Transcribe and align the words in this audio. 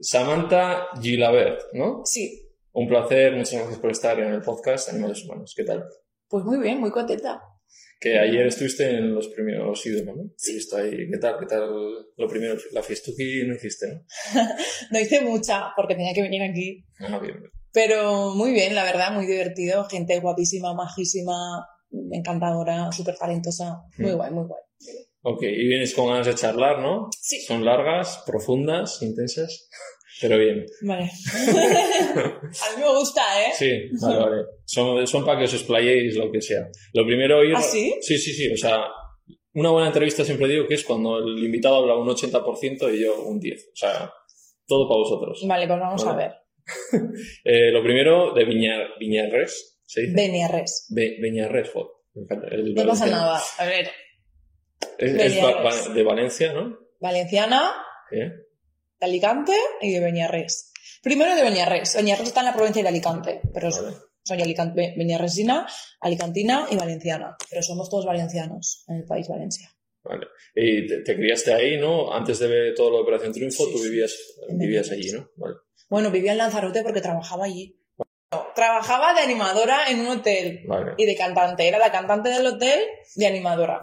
Samantha 0.00 0.88
Gilabert, 1.00 1.60
¿no? 1.72 2.02
Sí, 2.04 2.46
Un 2.72 2.86
placer, 2.88 3.32
muchas 3.36 3.54
gracias 3.54 3.78
por 3.80 3.90
estar 3.90 4.18
en 4.20 4.32
el 4.32 4.42
podcast 4.42 4.88
Animales 4.90 5.24
Humanos. 5.24 5.52
¿Qué 5.56 5.64
tal? 5.64 5.84
pues 6.28 6.44
muy 6.44 6.58
bien, 6.60 6.78
muy 6.78 6.92
contenta. 6.92 7.42
Que 8.00 8.16
ayer 8.18 8.46
estuviste 8.46 8.88
en 8.88 9.12
los 9.12 9.26
primeros 9.28 9.84
ídolos, 9.84 10.16
¿no? 10.16 10.22
Sí. 10.36 10.56
Ahí. 10.76 11.10
¿Qué 11.10 11.18
tal? 11.20 11.36
¿Qué 11.40 11.46
tal 11.46 11.68
lo 12.16 12.28
primero? 12.28 12.54
La 12.70 12.82
fiestuki 12.84 13.42
no 13.48 13.54
hiciste, 13.56 13.88
¿no? 13.88 14.00
No 14.92 15.00
hice 15.00 15.20
mucha 15.22 15.72
porque 15.76 15.96
tenía 15.96 16.14
que 16.14 16.22
venir 16.22 16.40
aquí, 16.42 16.84
Ah, 17.00 17.18
bien. 17.18 17.42
pero 17.72 18.30
muy 18.36 18.52
bien, 18.52 18.76
la 18.76 18.84
verdad, 18.84 19.12
muy 19.12 19.26
divertido. 19.26 19.84
Gente 19.86 20.20
guapísima, 20.20 20.72
majísima, 20.72 21.66
encantadora, 22.12 22.92
súper 22.92 23.16
talentosa. 23.16 23.82
Muy 23.98 24.12
Mm. 24.12 24.16
guay, 24.16 24.30
muy 24.30 24.44
guay. 24.46 24.62
Ok, 25.22 25.42
y 25.42 25.66
vienes 25.68 25.94
con 25.94 26.08
ganas 26.08 26.26
de 26.26 26.34
charlar, 26.34 26.78
¿no? 26.80 27.08
Sí. 27.20 27.40
Son 27.42 27.64
largas, 27.64 28.22
profundas, 28.26 29.02
intensas, 29.02 29.68
pero 30.20 30.38
bien. 30.38 30.64
Vale. 30.82 31.04
A 31.44 32.76
mí 32.76 32.82
me 32.82 32.96
gusta, 32.96 33.20
¿eh? 33.42 33.52
Sí, 33.54 33.70
vale, 34.00 34.18
vale. 34.18 34.42
Son, 34.64 35.06
son 35.06 35.24
para 35.24 35.38
que 35.38 35.44
os 35.44 35.54
explayéis 35.54 36.16
lo 36.16 36.30
que 36.32 36.40
sea. 36.40 36.68
Lo 36.94 37.04
primero 37.06 37.38
oír... 37.38 37.54
¿Ah, 37.56 37.62
sí? 37.62 37.94
Sí, 38.00 38.18
sí, 38.18 38.32
sí. 38.32 38.50
O 38.52 38.56
sea, 38.56 38.84
una 39.54 39.70
buena 39.70 39.88
entrevista 39.88 40.24
siempre 40.24 40.48
digo 40.48 40.66
que 40.66 40.74
es 40.74 40.84
cuando 40.84 41.18
el 41.18 41.38
invitado 41.44 41.76
habla 41.76 41.96
un 41.96 42.08
80% 42.08 42.94
y 42.94 43.02
yo 43.02 43.22
un 43.22 43.40
10%. 43.40 43.58
O 43.58 43.76
sea, 43.76 44.12
todo 44.66 44.88
para 44.88 44.98
vosotros. 44.98 45.44
Vale, 45.46 45.66
pues 45.66 45.80
vamos 45.80 46.04
Vale. 46.04 46.24
a 46.24 46.26
ver. 46.28 46.34
Eh, 47.44 47.70
lo 47.72 47.82
primero, 47.82 48.32
de 48.32 48.44
Viñar, 48.44 48.90
Viñarres, 48.98 49.80
¿se 49.84 50.02
dice? 50.02 50.12
Beniarres. 50.14 50.86
Be- 50.94 51.16
Beñarres, 51.20 51.70
joder. 51.70 51.88
Me 52.14 52.22
encanta. 52.22 52.46
El 52.50 52.74
No 52.74 52.86
pasa 52.86 53.06
nada. 53.06 53.40
A 53.58 53.66
ver, 53.66 53.90
Es, 55.00 55.10
es 55.12 55.34
Beñarres. 55.34 55.44
va- 55.56 55.62
va- 55.88 55.94
de 55.94 56.02
Valencia, 56.02 56.52
¿no? 56.52 56.78
Valenciana, 57.00 57.72
¿Eh? 58.12 58.30
de 58.98 59.06
Alicante 59.06 59.52
y 59.80 59.92
de 59.92 60.00
Beniarres. 60.00 60.72
Primero 61.02 61.34
de 61.34 61.42
Beniarres. 61.42 61.94
Beniarres 61.96 62.28
está 62.28 62.40
en 62.40 62.46
la 62.46 62.54
provincia 62.54 62.82
de 62.82 62.88
Alicante, 62.88 63.40
pero 63.54 63.70
Vale. 63.70 63.96
soy 64.22 64.42
alicantina 66.00 66.66
y 66.70 66.76
valenciana. 66.76 67.36
Pero 67.48 67.62
somos 67.62 67.88
todos 67.88 68.04
valencianos 68.04 68.84
en 68.88 68.96
el 68.96 69.04
país 69.04 69.28
Valencia. 69.28 69.70
Vale. 70.02 70.26
Y 70.54 70.86
te, 70.86 71.02
te 71.02 71.14
criaste 71.16 71.52
ahí, 71.52 71.78
¿no? 71.78 72.12
Antes 72.12 72.38
de 72.38 72.46
ver 72.48 72.74
todo 72.74 72.90
lo 72.90 72.96
de 72.98 73.02
Operación 73.02 73.32
Triunfo, 73.32 73.64
Sí, 73.66 73.72
tú 73.72 73.82
vivías, 73.82 74.14
vivías 74.50 74.88
Beñarres. 74.88 74.92
allí, 74.92 75.12
¿no? 75.12 75.30
Vale. 75.36 75.54
Bueno, 75.88 76.10
vivía 76.10 76.32
en 76.32 76.38
Lanzarote 76.38 76.82
porque 76.82 77.00
trabajaba 77.00 77.44
allí. 77.46 77.76
No, 78.32 78.46
trabajaba 78.54 79.12
de 79.14 79.20
animadora 79.20 79.88
en 79.90 80.00
un 80.00 80.08
hotel 80.08 80.60
Vale. 80.66 80.92
y 80.98 81.04
de 81.06 81.16
cantante. 81.16 81.66
Era 81.66 81.78
la 81.78 81.90
cantante 81.90 82.28
del 82.28 82.46
hotel 82.46 82.78
de 83.16 83.26
animadora. 83.26 83.80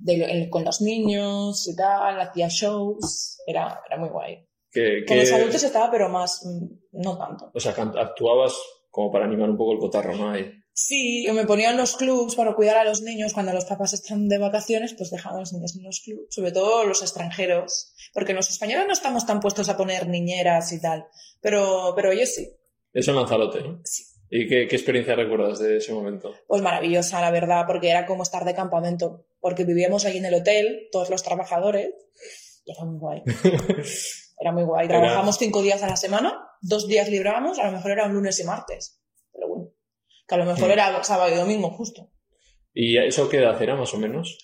De, 0.00 0.24
el- 0.24 0.50
con 0.50 0.64
los 0.64 0.80
niños 0.80 1.66
y 1.68 1.74
tal, 1.76 2.20
hacía 2.20 2.48
shows. 2.48 3.38
Era, 3.46 3.80
era 3.86 3.98
muy 3.98 4.08
guay. 4.08 4.46
Que, 4.70 5.04
Con 5.06 5.16
que- 5.16 5.22
los 5.22 5.32
adultos 5.32 5.62
estaba, 5.62 5.90
pero 5.90 6.08
más, 6.08 6.42
mm, 6.44 7.00
no 7.02 7.16
tanto. 7.18 7.50
O 7.54 7.60
sea, 7.60 7.72
actuabas 7.72 8.54
como 8.90 9.10
para 9.12 9.24
animar 9.26 9.50
un 9.50 9.56
poco 9.56 9.72
el 9.72 9.78
cotarro, 9.78 10.14
¿no? 10.16 10.30
Ahí. 10.30 10.50
Sí, 10.78 11.24
yo 11.26 11.32
me 11.32 11.46
ponía 11.46 11.70
en 11.70 11.78
los 11.78 11.96
clubs 11.96 12.34
para 12.34 12.54
cuidar 12.54 12.76
a 12.76 12.84
los 12.84 13.00
niños. 13.00 13.32
Cuando 13.32 13.52
los 13.54 13.64
papás 13.64 13.94
están 13.94 14.28
de 14.28 14.36
vacaciones, 14.38 14.92
pues 14.96 15.10
dejaban 15.10 15.38
a 15.38 15.40
los 15.40 15.52
niños 15.54 15.74
en 15.74 15.84
los 15.84 16.00
clubs. 16.04 16.26
Sobre 16.34 16.52
todo 16.52 16.84
los 16.84 17.00
extranjeros. 17.00 17.94
Porque 18.12 18.34
los 18.34 18.50
españoles 18.50 18.86
no 18.86 18.92
estamos 18.92 19.24
tan 19.24 19.40
puestos 19.40 19.70
a 19.70 19.76
poner 19.78 20.06
niñeras 20.06 20.72
y 20.74 20.80
tal. 20.82 21.06
Pero, 21.40 21.94
pero 21.96 22.12
ellos 22.12 22.28
sí. 22.34 22.50
Eso 22.92 23.10
en 23.12 23.16
Lanzarote, 23.16 23.62
¿no? 23.62 23.80
Sí. 23.84 24.02
¿Y 24.30 24.48
qué, 24.48 24.66
qué 24.68 24.76
experiencia 24.76 25.14
recuerdas 25.14 25.58
de 25.60 25.76
ese 25.76 25.92
momento? 25.92 26.34
Pues 26.48 26.60
maravillosa, 26.62 27.20
la 27.20 27.30
verdad, 27.30 27.64
porque 27.66 27.90
era 27.90 28.06
como 28.06 28.22
estar 28.22 28.44
de 28.44 28.54
campamento. 28.54 29.26
Porque 29.40 29.64
vivíamos 29.64 30.04
ahí 30.04 30.18
en 30.18 30.24
el 30.24 30.34
hotel, 30.34 30.88
todos 30.90 31.10
los 31.10 31.22
trabajadores. 31.22 31.90
Y 32.64 32.72
era 32.72 32.84
muy 32.84 32.98
guay. 32.98 33.22
Era 34.38 34.52
muy 34.52 34.64
guay. 34.64 34.84
Era- 34.86 34.98
Trabajamos 35.00 35.38
cinco 35.38 35.62
días 35.62 35.82
a 35.82 35.88
la 35.88 35.96
semana, 35.96 36.38
dos 36.60 36.86
días 36.88 37.08
librábamos, 37.08 37.58
a 37.58 37.64
lo 37.66 37.72
mejor 37.72 37.92
era 37.92 38.04
un 38.04 38.12
lunes 38.12 38.38
y 38.38 38.44
martes. 38.44 39.00
Pero 39.32 39.48
bueno. 39.48 39.70
Que 40.28 40.34
a 40.34 40.38
lo 40.38 40.44
mejor 40.44 40.68
Mm. 40.68 40.72
era 40.72 41.04
sábado 41.04 41.32
y 41.32 41.36
domingo, 41.38 41.70
justo. 41.70 42.10
¿Y 42.74 42.98
eso 42.98 43.30
qué 43.30 43.38
edad 43.38 43.60
era, 43.62 43.76
más 43.76 43.94
o 43.94 43.96
menos? 43.98 44.36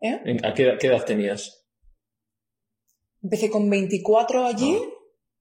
¿Eh? 0.00 0.18
¿En- 0.24 0.46
¿A 0.46 0.54
qué, 0.54 0.62
edad- 0.62 0.78
qué 0.80 0.86
edad 0.86 1.04
tenías? 1.04 1.66
Empecé 3.22 3.50
con 3.50 3.68
24 3.68 4.46
allí, 4.46 4.78
Ah. 4.80 4.88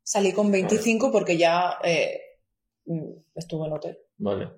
salí 0.03 0.34
con 0.34 0.52
25 0.52 1.12
porque 1.12 1.38
ya 1.38 1.78
eh, 1.84 2.20
mm, 2.86 3.12
estuve 3.36 3.68
en 3.68 3.74
hotel. 3.74 3.98
Vale. 4.18 4.50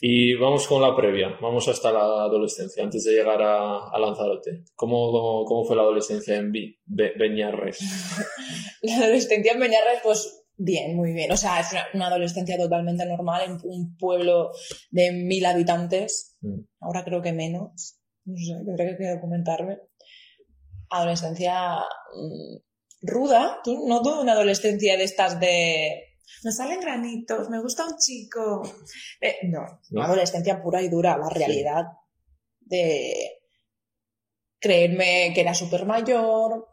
Y 0.00 0.34
vamos 0.34 0.66
con 0.68 0.80
la 0.80 0.94
previa, 0.96 1.36
vamos 1.42 1.66
hasta 1.68 1.92
la 1.92 2.24
adolescencia, 2.24 2.82
antes 2.84 3.04
de 3.04 3.12
llegar 3.12 3.42
a, 3.42 3.88
a 3.90 3.98
Lanzarote. 3.98 4.64
¿Cómo, 4.74 5.44
cómo, 5.44 5.64
fue 5.64 5.76
la 5.76 5.82
adolescencia 5.82 6.36
en 6.36 6.52
Be- 6.52 7.12
Beñarres? 7.18 7.80
La 8.82 8.96
adolescencia 8.98 9.52
en 9.52 9.60
Beñarres, 9.60 10.00
pues 10.02 10.44
bien, 10.56 10.94
muy 10.96 11.12
bien. 11.12 11.32
O 11.32 11.36
sea, 11.36 11.60
es 11.60 11.72
una, 11.72 11.84
una 11.94 12.06
adolescencia 12.06 12.56
totalmente 12.56 13.04
normal 13.04 13.42
en 13.46 13.58
un 13.64 13.96
pueblo 13.96 14.50
de 14.90 15.10
mil 15.12 15.44
habitantes. 15.44 16.36
Mm. 16.40 16.60
Ahora 16.80 17.04
creo 17.04 17.20
que 17.20 17.32
menos. 17.32 17.98
No 18.24 18.36
sé, 18.36 18.64
tendré 18.64 18.96
que 18.96 19.10
documentarme. 19.14 19.78
Adolescencia 20.90 21.78
mm, 21.78 22.56
ruda. 23.02 23.58
¿Tú 23.64 23.86
no 23.88 24.02
tuve 24.02 24.20
una 24.20 24.32
adolescencia 24.32 24.96
de 24.96 25.04
estas 25.04 25.40
de... 25.40 26.13
Me 26.42 26.52
salen 26.52 26.80
granitos, 26.80 27.48
me 27.50 27.60
gusta 27.60 27.86
un 27.86 27.96
chico. 27.98 28.62
Eh, 29.20 29.36
no, 29.44 29.64
¿No? 29.90 30.02
adolescencia 30.02 30.62
pura 30.62 30.80
y 30.82 30.88
dura, 30.88 31.16
la 31.18 31.28
realidad 31.28 31.84
de 32.60 33.14
creerme 34.58 35.32
que 35.34 35.40
era 35.40 35.54
súper 35.54 35.86
mayor. 35.86 36.68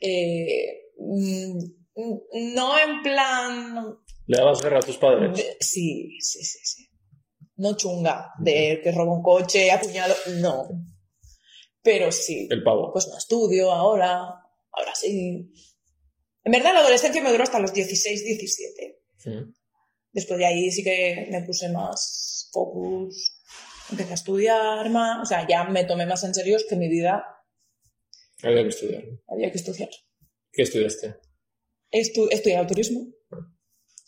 eh, 0.00 0.92
mm, 0.98 1.58
mm, 1.96 2.54
no 2.54 2.78
en 2.78 3.02
plan 3.02 3.98
¿Le 4.26 4.36
dabas 4.38 4.62
guerra 4.62 4.78
a 4.78 4.82
tus 4.82 4.96
padres? 4.98 5.36
de- 5.36 5.56
sí, 5.60 6.16
sí, 6.20 6.44
sí, 6.44 6.58
sí. 6.62 6.88
No 7.56 7.76
chunga, 7.76 8.32
de 8.38 8.80
que 8.82 8.92
roba 8.92 9.14
un 9.14 9.22
coche, 9.22 9.70
apuñalo, 9.72 10.14
no. 10.40 10.68
Pero 11.82 12.12
sí, 12.12 12.46
El 12.50 12.62
pavo. 12.62 12.92
pues 12.92 13.08
no 13.08 13.16
estudio 13.18 13.72
ahora, 13.72 14.14
ahora 14.70 14.94
sí. 14.94 15.50
En 16.44 16.52
verdad 16.52 16.72
la 16.72 16.80
adolescencia 16.80 17.22
me 17.22 17.30
duró 17.30 17.42
hasta 17.42 17.58
los 17.58 17.72
16, 17.72 18.24
17. 18.24 19.00
Mm. 19.26 19.52
Después 20.12 20.38
de 20.38 20.46
ahí 20.46 20.70
sí 20.70 20.82
que 20.82 21.28
me 21.30 21.42
puse 21.42 21.68
más 21.68 22.48
focus, 22.52 23.38
empecé 23.90 24.10
a 24.10 24.14
estudiar 24.14 24.90
más, 24.90 25.22
o 25.22 25.26
sea, 25.26 25.46
ya 25.46 25.64
me 25.64 25.84
tomé 25.84 26.06
más 26.06 26.24
en 26.24 26.34
serio 26.34 26.58
que 26.68 26.76
mi 26.76 26.88
vida 26.88 27.24
Había 28.42 28.62
que 28.62 28.68
estudiar. 28.68 29.04
había 29.28 29.50
que 29.50 29.58
estudiar. 29.58 29.90
¿Qué 30.52 30.62
estudiaste? 30.62 31.16
Estu 31.90 32.28
he 32.30 32.34
estudiado 32.34 32.66
turismo, 32.66 33.06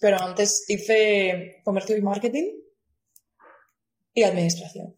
pero 0.00 0.20
antes 0.20 0.64
hice 0.68 1.60
comercio 1.64 1.96
y 1.96 2.02
marketing 2.02 2.60
y 4.14 4.22
administración. 4.22 4.96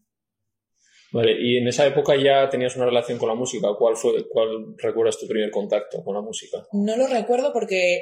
Vale, 1.13 1.33
y 1.39 1.59
en 1.59 1.69
esa 1.69 1.87
época 1.87 2.15
ya 2.17 2.49
tenías 2.49 2.75
una 2.77 2.87
relación 2.87 3.19
con 3.19 3.29
la 3.29 3.35
música. 3.35 3.69
¿Cuál 3.79 3.97
fue, 3.97 4.27
cuál 4.31 4.75
recuerdas 4.79 5.19
tu 5.19 5.27
primer 5.27 5.51
contacto 5.51 6.03
con 6.03 6.15
la 6.15 6.23
música? 6.23 6.59
No 6.73 6.97
lo 6.97 7.07
recuerdo 7.07 7.53
porque 7.53 8.01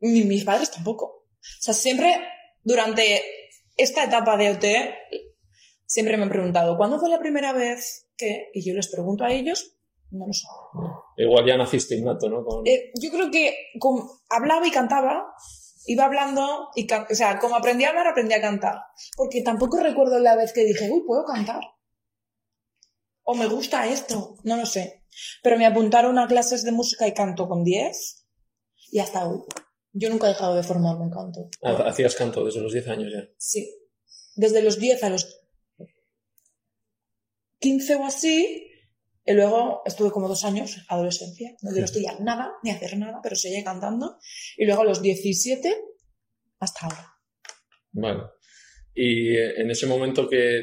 ni 0.00 0.24
mis 0.24 0.44
padres 0.44 0.70
tampoco. 0.70 1.04
O 1.06 1.26
sea, 1.60 1.72
siempre 1.74 2.16
durante 2.64 3.22
esta 3.76 4.04
etapa 4.04 4.36
de 4.36 4.50
OT, 4.50 4.64
siempre 5.86 6.16
me 6.16 6.24
han 6.24 6.28
preguntado, 6.30 6.76
¿cuándo 6.76 6.98
fue 6.98 7.08
la 7.10 7.18
primera 7.20 7.52
vez 7.52 8.08
que...? 8.16 8.48
Y 8.54 8.64
yo 8.66 8.74
les 8.74 8.90
pregunto 8.90 9.24
a 9.24 9.32
ellos, 9.32 9.76
no 10.10 10.26
lo 10.26 10.32
sé. 10.32 10.46
Igual 11.18 11.46
ya 11.46 11.56
naciste 11.56 11.96
innato, 11.96 12.28
¿no? 12.28 12.44
Con- 12.44 12.66
Eh, 12.66 12.90
yo 13.00 13.10
creo 13.10 13.30
que 13.30 13.54
como 13.78 14.20
hablaba 14.30 14.66
y 14.66 14.70
cantaba, 14.70 15.26
iba 15.86 16.04
hablando 16.04 16.68
y, 16.74 16.86
can- 16.86 17.06
o 17.10 17.14
sea, 17.14 17.38
como 17.38 17.56
aprendí 17.56 17.84
a 17.84 17.90
hablar, 17.90 18.06
aprendí 18.08 18.34
a 18.34 18.40
cantar. 18.40 18.76
Porque 19.16 19.42
tampoco 19.42 19.78
recuerdo 19.80 20.18
la 20.18 20.34
vez 20.36 20.52
que 20.52 20.64
dije, 20.64 20.90
uy, 20.90 21.02
puedo 21.06 21.24
cantar. 21.24 21.60
O 23.24 23.34
me 23.34 23.46
gusta 23.46 23.86
esto, 23.88 24.36
no 24.44 24.56
lo 24.56 24.66
sé. 24.66 25.04
Pero 25.42 25.56
me 25.58 25.66
apuntaron 25.66 26.18
a 26.18 26.26
clases 26.26 26.64
de 26.64 26.72
música 26.72 27.06
y 27.06 27.14
canto 27.14 27.46
con 27.48 27.62
10 27.64 28.26
y 28.90 28.98
hasta 28.98 29.26
hoy. 29.28 29.40
Yo 29.92 30.08
nunca 30.08 30.26
he 30.26 30.30
dejado 30.30 30.54
de 30.56 30.62
formarme 30.62 31.04
en 31.04 31.10
canto. 31.10 31.48
Ha- 31.62 31.88
Hacías 31.88 32.14
canto 32.14 32.44
desde 32.44 32.60
los 32.60 32.72
10 32.72 32.88
años 32.88 33.12
ya. 33.12 33.28
Sí. 33.38 33.76
Desde 34.34 34.62
los 34.62 34.78
10 34.78 35.02
a 35.04 35.10
los 35.10 35.40
15 37.58 37.94
o 37.96 38.04
así. 38.04 38.68
Y 39.24 39.32
luego 39.34 39.82
estuve 39.84 40.10
como 40.10 40.26
dos 40.28 40.44
años, 40.44 40.78
adolescencia. 40.88 41.52
No 41.62 41.70
quiero 41.70 41.84
estudiar 41.84 42.20
nada, 42.20 42.54
ni 42.64 42.70
hacer 42.70 42.96
nada, 42.98 43.20
pero 43.22 43.36
seguía 43.36 43.62
cantando. 43.62 44.18
Y 44.56 44.64
luego 44.66 44.82
a 44.82 44.84
los 44.84 45.00
17 45.00 45.72
hasta 46.58 46.86
ahora. 46.86 47.12
Vale. 47.92 48.22
Y 48.94 49.36
eh, 49.36 49.60
en 49.60 49.70
ese 49.70 49.86
momento, 49.86 50.28
¿qué, 50.28 50.60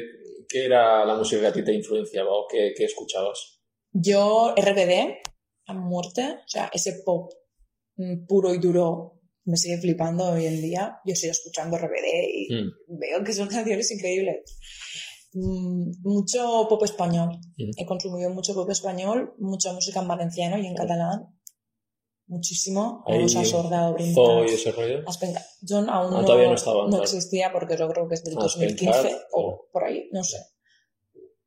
qué 0.50 0.64
era 0.66 1.04
la 1.04 1.16
música 1.16 1.40
que 1.40 1.46
a 1.48 1.52
ti 1.52 1.64
te 1.64 1.74
influenciaba 1.74 2.30
o 2.30 2.46
qué, 2.50 2.72
qué 2.76 2.84
escuchabas? 2.84 3.60
Yo, 3.92 4.54
RBD, 4.56 5.16
a 5.66 5.74
muerte, 5.74 6.22
o 6.44 6.48
sea, 6.48 6.70
ese 6.72 7.02
pop 7.04 7.32
mm, 7.96 8.26
puro 8.26 8.52
y 8.54 8.58
duro 8.58 9.20
me 9.44 9.56
sigue 9.56 9.78
flipando 9.80 10.30
hoy 10.30 10.46
en 10.46 10.60
día. 10.60 10.98
Yo 11.04 11.14
sigo 11.14 11.32
escuchando 11.32 11.76
RBD 11.78 12.28
y 12.32 12.54
Mm. 12.54 12.98
veo 12.98 13.24
que 13.24 13.32
son 13.32 13.48
canciones 13.48 13.90
increíbles. 13.90 14.58
Mm, 15.32 15.92
mucho 16.02 16.66
pop 16.68 16.82
español. 16.84 17.38
Mm. 17.56 17.70
He 17.76 17.86
consumido 17.86 18.30
mucho 18.30 18.54
pop 18.54 18.68
español, 18.70 19.34
mucha 19.38 19.72
música 19.72 20.00
en 20.00 20.08
valenciano 20.08 20.58
y 20.58 20.66
en 20.66 20.74
catalán. 20.74 21.39
Muchísimo. 22.30 23.02
Ahí, 23.08 23.22
y 23.22 23.24
ese 24.54 24.70
rollo. 24.70 25.02
Aspenca. 25.06 25.44
John 25.68 25.90
aún 25.90 26.14
Ah, 26.14 26.20
no, 26.20 26.24
todavía 26.24 26.48
no 26.48 26.54
estaba, 26.54 26.86
no 26.88 27.02
existía 27.02 27.50
porque 27.52 27.76
yo 27.76 27.88
creo 27.88 28.06
que 28.08 28.14
es 28.14 28.22
del 28.22 28.38
Aspencar, 28.38 28.76
2015 28.94 29.26
o 29.32 29.68
por 29.72 29.82
ahí, 29.84 30.08
no 30.12 30.22
sé. 30.22 30.38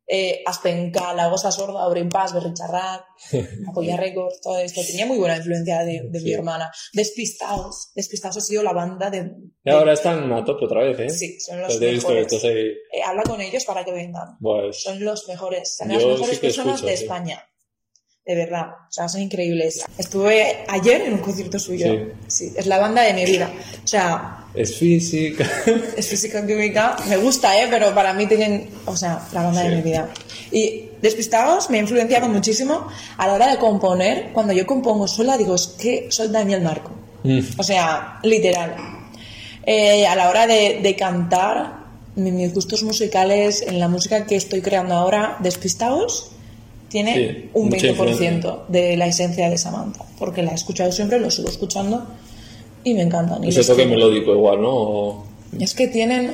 Eh, 0.06 0.44
Aspenca, 0.46 1.14
La 1.14 1.30
Gosa 1.30 1.50
Sorda, 1.54 1.88
Obrin 1.88 2.10
Paz, 2.10 2.34
Berricharrat, 2.34 3.02
Apoya 3.70 3.96
Records, 3.96 4.42
todo 4.42 4.58
esto. 4.58 4.82
Tenía 4.86 5.06
muy 5.06 5.18
buena 5.18 5.38
influencia 5.38 5.80
de, 5.86 6.02
de 6.10 6.20
Sí. 6.20 6.26
mi 6.26 6.34
hermana. 6.34 6.70
Despistados. 6.92 7.92
Despistados 7.96 8.36
ha 8.38 8.42
sido 8.42 8.62
la 8.64 8.74
banda 8.74 9.10
de... 9.10 9.32
Y 9.64 9.70
ahora 9.70 9.94
están 9.94 10.32
a 10.34 10.44
tope 10.44 10.66
otra 10.66 10.84
vez, 10.84 11.00
¿eh? 11.00 11.10
Sí, 11.10 11.40
son 11.40 11.62
los 11.62 11.80
visto 11.80 12.10
mejores. 12.10 12.44
Eh, 12.44 12.76
habla 13.06 13.24
con 13.24 13.40
ellos 13.40 13.64
para 13.64 13.86
que 13.86 13.94
vengan. 13.94 14.38
Pues, 14.42 14.84
Son 14.84 15.02
los 15.04 15.26
mejores. 15.30 15.78
Son 15.78 15.88
las 15.88 16.04
mejores 16.06 16.36
sí 16.36 16.42
personas 16.42 16.76
escucho, 16.76 16.88
de. 16.88 16.94
España. 16.94 17.44
De 18.26 18.36
verdad. 18.36 18.68
O 18.88 18.92
sea, 18.92 19.10
son 19.10 19.22
increíbles. 19.22 19.84
Estuve 19.98 20.64
ayer 20.70 21.02
en 21.02 21.14
un 21.14 21.20
concierto 21.20 21.60
suyo. 21.60 22.08
Sí. 22.28 22.54
es 22.56 22.66
la 22.68 22.78
banda 22.80 23.02
de 23.02 23.14
mi 23.14 23.26
vida. 23.26 23.52
O 23.84 23.88
sea, 23.88 24.46
es 24.54 24.78
física. 24.78 25.46
es 25.98 26.08
física 26.08 26.46
química. 26.48 26.96
Me 27.10 27.18
gusta, 27.18 27.60
¿eh? 27.62 27.68
Pero 27.70 27.94
para 27.94 28.14
mí 28.14 28.26
tienen, 28.26 28.70
o 28.86 28.96
sea, 28.96 29.28
la 29.34 29.44
banda 29.44 29.62
Sí. 29.64 29.68
de 29.70 29.76
mi 29.76 29.82
vida. 29.82 30.10
Y 30.52 30.90
Despistados 31.02 31.70
me 31.70 31.80
ha 31.80 31.82
influenciado 31.82 32.30
muchísimo 32.30 32.88
a 33.18 33.28
la 33.28 33.34
hora 33.34 33.52
de 33.52 33.58
componer. 33.58 34.30
Cuando 34.32 34.54
yo 34.54 34.66
compongo 34.66 35.06
sola, 35.06 35.38
digo, 35.38 35.56
es 35.56 35.68
que 35.68 36.08
soy 36.10 36.30
Daniel 36.30 36.62
Marco. 36.62 36.92
Mm, 37.24 37.40
O 37.58 37.64
sea, 37.64 38.20
literal. 38.24 38.74
Eh, 39.66 40.08
a 40.08 40.16
la 40.16 40.30
hora 40.30 40.48
de, 40.48 40.80
de 40.82 40.96
cantar, 40.96 41.84
mi- 42.16 42.32
mis 42.32 42.54
gustos 42.54 42.84
musicales 42.84 43.62
en 43.68 43.80
la 43.80 43.90
música 43.90 44.26
que 44.26 44.38
estoy 44.38 44.62
creando 44.62 44.94
ahora, 44.96 45.38
Despistados, 45.42 46.32
tiene 46.94 47.14
Sí, 47.16 47.50
un 47.56 47.70
mucha 47.70 47.88
20% 47.88 48.68
de 48.68 48.96
la 48.96 49.08
esencia 49.08 49.50
de 49.50 49.58
Samantha. 49.58 50.06
Porque 50.20 50.44
la 50.44 50.52
he 50.52 50.56
escuchado 50.56 50.92
siempre, 50.92 51.20
lo 51.20 51.30
sigo 51.32 51.50
escuchando 51.50 52.06
y 52.84 52.94
me 52.94 53.02
encantan. 53.02 53.44
Y 53.44 53.50
Ese 53.50 53.62
toque 53.64 53.84
quiero. 53.84 53.90
melódico 53.90 54.32
igual, 54.32 54.62
¿no? 54.62 54.70
O- 54.72 55.26
Es 55.60 55.74
que 55.74 55.88
tienen. 55.88 56.34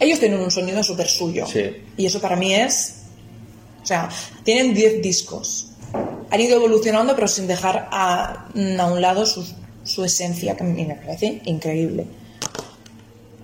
Ellos 0.00 0.18
tienen 0.18 0.40
un 0.40 0.50
sonido 0.50 0.82
súper 0.82 1.08
suyo. 1.08 1.46
Sí. 1.46 1.62
Y 1.98 2.06
eso 2.06 2.20
para 2.20 2.36
mí 2.36 2.54
es. 2.54 3.02
O 3.82 3.86
sea, 3.86 4.08
tienen 4.44 4.72
10 4.74 5.02
discos. 5.02 5.68
Han 6.30 6.40
ido 6.40 6.56
evolucionando, 6.56 7.14
pero 7.14 7.28
sin 7.28 7.46
dejar 7.46 7.88
a, 7.92 8.48
a 8.78 8.86
un 8.92 9.00
lado 9.02 9.26
su, 9.26 9.44
su 9.84 10.04
esencia, 10.04 10.56
que 10.56 10.62
a 10.64 10.66
mí 10.66 10.84
me 10.86 10.94
parece 10.94 11.42
increíble. 11.44 12.06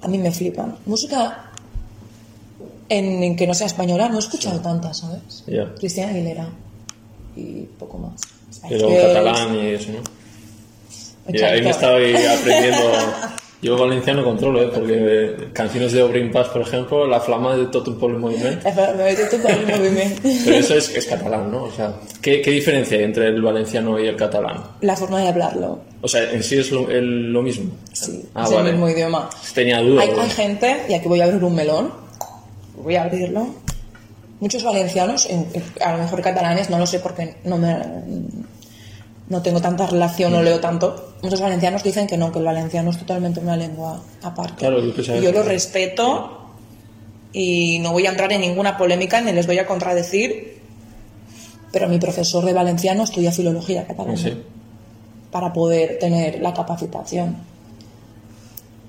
A 0.03 0.09
mí 0.09 0.17
me 0.17 0.33
flipan. 0.33 0.77
Música 0.87 1.50
en, 2.91 3.23
en 3.23 3.37
que 3.37 3.47
no 3.47 3.55
sea 3.55 3.67
española, 3.69 4.09
no 4.11 4.17
he 4.17 4.19
escuchado 4.19 4.61
tantas, 4.61 4.99
¿sabes? 4.99 5.45
Ya. 5.47 5.73
Cristina 5.79 6.09
Aguilera 6.09 6.49
y 7.37 7.63
poco 7.79 7.97
más. 7.99 8.21
Pero 8.69 8.81
Spice 8.81 9.01
Girls. 9.01 9.15
catalán 9.15 9.55
y 9.57 9.67
eso, 9.71 9.93
¿no? 9.93 11.33
Y 11.33 11.41
ahí 11.43 11.63
me 11.63 11.71
estaba 11.71 11.97
aprendiendo. 12.41 12.81
Yo 13.63 13.77
valenciano 13.77 14.25
controlo, 14.25 14.63
¿eh? 14.63 14.71
Porque 14.75 14.95
eh, 14.99 15.49
canciones 15.53 15.93
de 15.93 16.03
Obrin 16.03 16.31
Paz, 16.33 16.49
por 16.49 16.63
ejemplo, 16.63 17.07
La 17.07 17.21
Flama 17.21 17.55
de 17.57 17.67
Tot 17.67 17.87
un 17.89 17.99
Pueblo 17.99 18.17
en 18.17 18.23
Movimiento. 18.23 18.67
Me 18.97 19.05
meto 19.05 19.37
todo 19.37 19.49
el 19.49 19.67
movimiento. 19.67 20.23
Pero 20.47 20.57
eso 20.57 20.75
es, 20.77 20.89
es 20.97 21.07
catalán, 21.07 21.51
¿no? 21.53 21.65
O 21.65 21.71
sea, 21.71 21.93
¿qué, 22.23 22.41
qué 22.41 22.53
diferencia 22.53 22.97
hay 22.97 23.05
entre 23.05 23.27
el 23.29 23.43
valenciano 23.43 24.01
y 24.01 24.07
el 24.09 24.17
catalán? 24.17 24.63
La 24.81 24.97
forma 24.97 25.21
de 25.21 25.29
hablarlo. 25.29 25.79
O 26.01 26.09
sea, 26.09 26.33
en 26.33 26.43
sí 26.43 26.57
es 26.57 26.71
lo, 26.73 26.89
el- 26.91 27.31
lo 27.35 27.43
mismo. 27.43 27.71
Sí, 27.93 28.25
Ah, 28.35 28.45
es 28.45 28.51
vale. 28.51 28.71
el 28.71 28.77
mismo 28.77 28.89
idioma. 28.89 29.29
Tenía 29.55 29.83
dudas. 29.83 30.09
Hay, 30.09 30.19
hay 30.19 30.31
gente, 30.31 30.77
y 30.89 30.95
aquí 30.95 31.07
voy 31.07 31.21
a 31.21 31.25
abrir 31.25 31.45
un 31.45 31.55
melón, 31.55 31.93
voy 32.83 32.97
a 32.97 33.03
abrirlo. 33.05 33.47
Muchos 34.41 34.63
valencianos, 34.65 35.27
en- 35.27 35.47
en- 35.53 35.63
a 35.83 35.93
lo 35.93 35.99
mejor 36.03 36.23
catalanes, 36.23 36.71
no 36.71 36.79
lo 36.79 36.87
sé 36.87 36.99
porque 37.01 37.37
no 37.45 37.57
me 37.59 37.77
no 39.29 39.43
tengo 39.43 39.61
tanta 39.61 39.87
relación, 39.87 40.33
no 40.33 40.43
leo 40.43 40.59
tanto. 40.59 41.13
Muchos 41.23 41.41
valencianos 41.41 41.85
dicen 41.85 42.09
que 42.09 42.17
no, 42.17 42.33
que 42.33 42.41
el 42.41 42.45
valenciano 42.45 42.91
es 42.91 42.99
totalmente 42.99 43.39
una 43.39 43.57
lengua 43.57 44.03
aparte. 44.23 44.57
Claro, 44.57 44.81
yo 44.81 44.89
Y 44.91 45.05
yo 45.05 45.31
que- 45.31 45.33
lo 45.33 45.43
respeto 45.45 46.49
y 47.33 47.79
no 47.79 47.93
voy 47.93 48.07
a 48.07 48.11
entrar 48.11 48.33
en 48.33 48.41
ninguna 48.41 48.77
polémica 48.77 49.21
ni 49.21 49.31
les 49.33 49.47
voy 49.47 49.59
a 49.61 49.67
contradecir. 49.67 50.59
Pero 51.71 51.89
mi 51.89 52.01
profesor 52.01 52.45
de 52.45 52.53
valenciano 52.53 53.05
estudia 53.05 53.31
filología 53.31 53.87
catalana 53.87 54.17
Sí. 54.19 54.43
para 55.31 55.53
poder 55.53 56.01
tener 56.01 56.41
la 56.41 56.53
capacitación. 56.53 57.37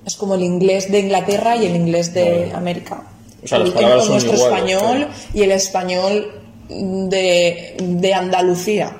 Es 0.03 0.15
como 0.15 0.33
el 0.33 0.41
inglés 0.41 0.91
de 0.91 1.01
Inglaterra 1.01 1.55
y 1.55 1.67
el 1.67 1.75
inglés 1.75 2.15
de. 2.15 2.51
América. 2.55 3.03
O 3.43 3.47
sea, 3.47 3.59
las 3.59 3.69
El- 3.69 3.73
palabras 3.73 4.03
son 4.03 4.11
nuestro 4.13 4.33
iguales, 4.33 4.55
español 4.57 4.97
claro. 4.97 5.11
y 5.33 5.41
el 5.41 5.51
español 5.51 6.31
de, 6.69 7.75
de 7.79 8.13
Andalucía. 8.13 8.95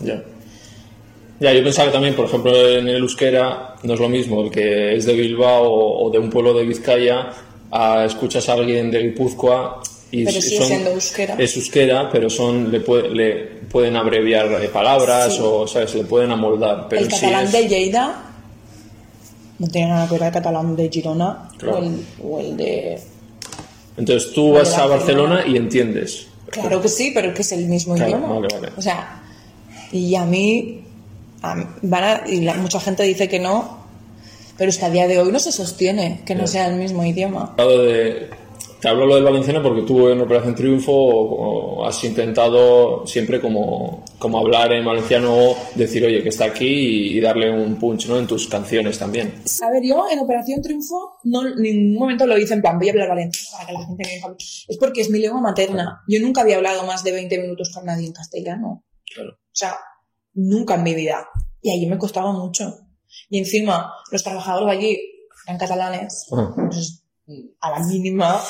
Ya. 0.00 0.22
Ya, 1.40 1.52
yo 1.52 1.62
pensaba 1.64 1.88
que 1.88 1.92
también, 1.92 2.14
por 2.14 2.26
ejemplo, 2.26 2.56
en 2.68 2.88
el 2.88 2.96
euskera 3.02 3.74
no 3.82 3.94
es 3.94 4.00
lo 4.00 4.08
mismo 4.08 4.42
el 4.44 4.50
que 4.50 4.96
es 4.96 5.04
de 5.04 5.14
Bilbao 5.14 5.64
o, 5.68 6.10
de 6.10 6.18
un 6.18 6.30
pueblo 6.30 6.54
de 6.54 6.64
Vizcaya 6.64 7.30
a 7.70 8.04
escuchas 8.04 8.48
a 8.48 8.52
alguien 8.54 8.90
de 8.90 9.02
Guipúzcoa 9.02 9.82
y 10.12 10.24
Pero 10.24 10.40
sigue 10.40 10.64
siendo 10.64 10.90
euskera. 10.90 11.34
Es 11.38 11.56
euskera, 11.56 12.08
pero 12.10 12.30
son 12.30 12.70
le, 12.70 12.80
puede- 12.80 13.10
le 13.10 13.34
pueden 13.68 13.96
abreviar 13.96 14.46
eh, 14.62 14.68
palabras 14.68 15.34
Sí. 15.34 15.40
o, 15.42 15.66
¿sabes? 15.66 15.94
Le 15.96 16.04
pueden 16.04 16.30
amoldar. 16.30 16.86
Pero 16.88 17.02
el 17.02 17.10
sí 17.10 17.20
catalán 17.20 17.44
es- 17.46 17.52
de 17.52 17.68
Lleida 17.68 18.33
no 19.58 19.66
tiene 19.68 19.88
nada 19.90 20.06
que 20.08 20.14
ver 20.14 20.24
el 20.24 20.32
catalán 20.32 20.74
de 20.76 20.88
Girona 20.90 21.48
Claro. 21.58 21.78
o, 21.78 21.82
el, 21.82 22.06
o 22.22 22.40
el 22.40 22.56
de... 22.56 23.00
Entonces 23.96 24.32
tú 24.32 24.52
vas 24.52 24.76
a 24.76 24.86
Barcelona. 24.86 25.44
Y 25.46 25.56
entiendes. 25.56 26.26
Claro 26.50 26.80
que 26.82 26.88
sí, 26.88 27.12
pero 27.14 27.28
es 27.28 27.34
que 27.34 27.42
es 27.42 27.52
el 27.52 27.66
mismo 27.66 27.94
Claro, 27.94 28.10
idioma. 28.10 28.28
vale, 28.34 28.48
vale. 28.52 28.68
O 28.76 28.82
sea, 28.82 29.22
y 29.92 30.14
a 30.16 30.24
mí, 30.24 30.82
a 31.42 31.54
mí- 31.54 31.66
van 31.82 32.04
a- 32.04 32.22
y 32.28 32.40
la- 32.40 32.54
mucha 32.54 32.80
gente 32.80 33.02
dice 33.04 33.28
que 33.28 33.38
no, 33.38 33.78
pero 34.58 34.70
es 34.70 34.78
que 34.78 34.84
a 34.84 34.90
día 34.90 35.06
de 35.08 35.18
hoy 35.20 35.30
no 35.32 35.38
se 35.38 35.52
sostiene 35.52 36.22
que 36.26 36.34
no 36.34 36.46
sea 36.48 36.66
el 36.68 36.74
mismo 36.76 37.04
idioma. 37.04 37.54
Hablado 37.56 37.84
de- 37.84 38.30
te 38.84 38.90
hablo 38.90 39.06
lo 39.06 39.14
del 39.14 39.24
valenciano 39.24 39.62
porque 39.62 39.80
tú 39.80 40.10
en 40.10 40.20
Operación 40.20 40.54
Triunfo 40.54 41.86
has 41.86 42.04
intentado 42.04 43.06
siempre 43.06 43.40
como, 43.40 44.04
como 44.18 44.38
hablar 44.38 44.74
en 44.74 44.84
valenciano 44.84 45.54
decir, 45.74 46.04
oye, 46.04 46.22
que 46.22 46.28
está 46.28 46.44
aquí 46.44 46.66
y, 46.66 47.16
y 47.16 47.20
darle 47.22 47.50
un 47.50 47.76
punch 47.76 48.08
¿no? 48.08 48.18
en 48.18 48.26
tus 48.26 48.46
canciones 48.46 48.98
también. 48.98 49.42
A 49.62 49.70
ver, 49.70 49.82
yo 49.82 50.04
en 50.12 50.18
Operación 50.18 50.60
Triunfo 50.60 51.16
no 51.24 51.46
en 51.46 51.62
ningún 51.62 51.98
momento 51.98 52.26
lo 52.26 52.36
hice 52.36 52.52
en 52.52 52.60
plan, 52.60 52.78
voy 52.78 52.88
a 52.88 52.92
hablar 52.92 53.08
valenciano 53.08 53.48
para 53.52 53.66
que 53.66 53.72
la 53.72 53.86
gente 53.86 54.04
me. 54.04 54.36
Es 54.68 54.76
porque 54.78 55.00
es 55.00 55.08
mi 55.08 55.18
lengua 55.18 55.40
materna. 55.40 56.02
Yo 56.06 56.20
nunca 56.20 56.42
había 56.42 56.56
hablado 56.56 56.84
más 56.84 57.02
de 57.02 57.12
20 57.12 57.38
minutos 57.38 57.70
con 57.72 57.86
nadie 57.86 58.06
en 58.08 58.12
castellano. 58.12 58.84
Claro. 59.14 59.30
O 59.30 59.54
sea, 59.54 59.78
nunca 60.34 60.74
en 60.74 60.82
mi 60.82 60.94
vida. 60.94 61.26
Y 61.62 61.70
allí 61.70 61.86
me 61.86 61.96
costaba 61.96 62.32
mucho. 62.32 62.80
Y 63.30 63.38
encima, 63.38 63.94
los 64.12 64.22
trabajadores 64.22 64.66
de 64.66 64.72
allí 64.76 65.00
eran 65.46 65.58
catalanes. 65.58 66.26
Ah, 66.36 66.52
Pues, 66.54 67.00
a 67.60 67.70
la 67.70 67.86
mínima, 67.86 68.40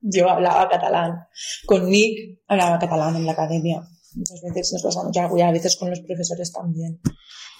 yo 0.00 0.28
hablaba 0.28 0.68
catalán. 0.68 1.26
Con 1.66 1.88
Nick 1.88 2.40
hablaba 2.46 2.78
catalán 2.78 3.16
en 3.16 3.26
la 3.26 3.32
academia. 3.32 3.82
Muchas 4.14 4.40
veces 4.42 4.72
nos 4.72 4.82
pasamos 4.82 5.12
ya, 5.14 5.48
a 5.48 5.52
veces 5.52 5.76
con 5.76 5.90
los 5.90 6.00
profesores 6.00 6.52
también. 6.52 7.00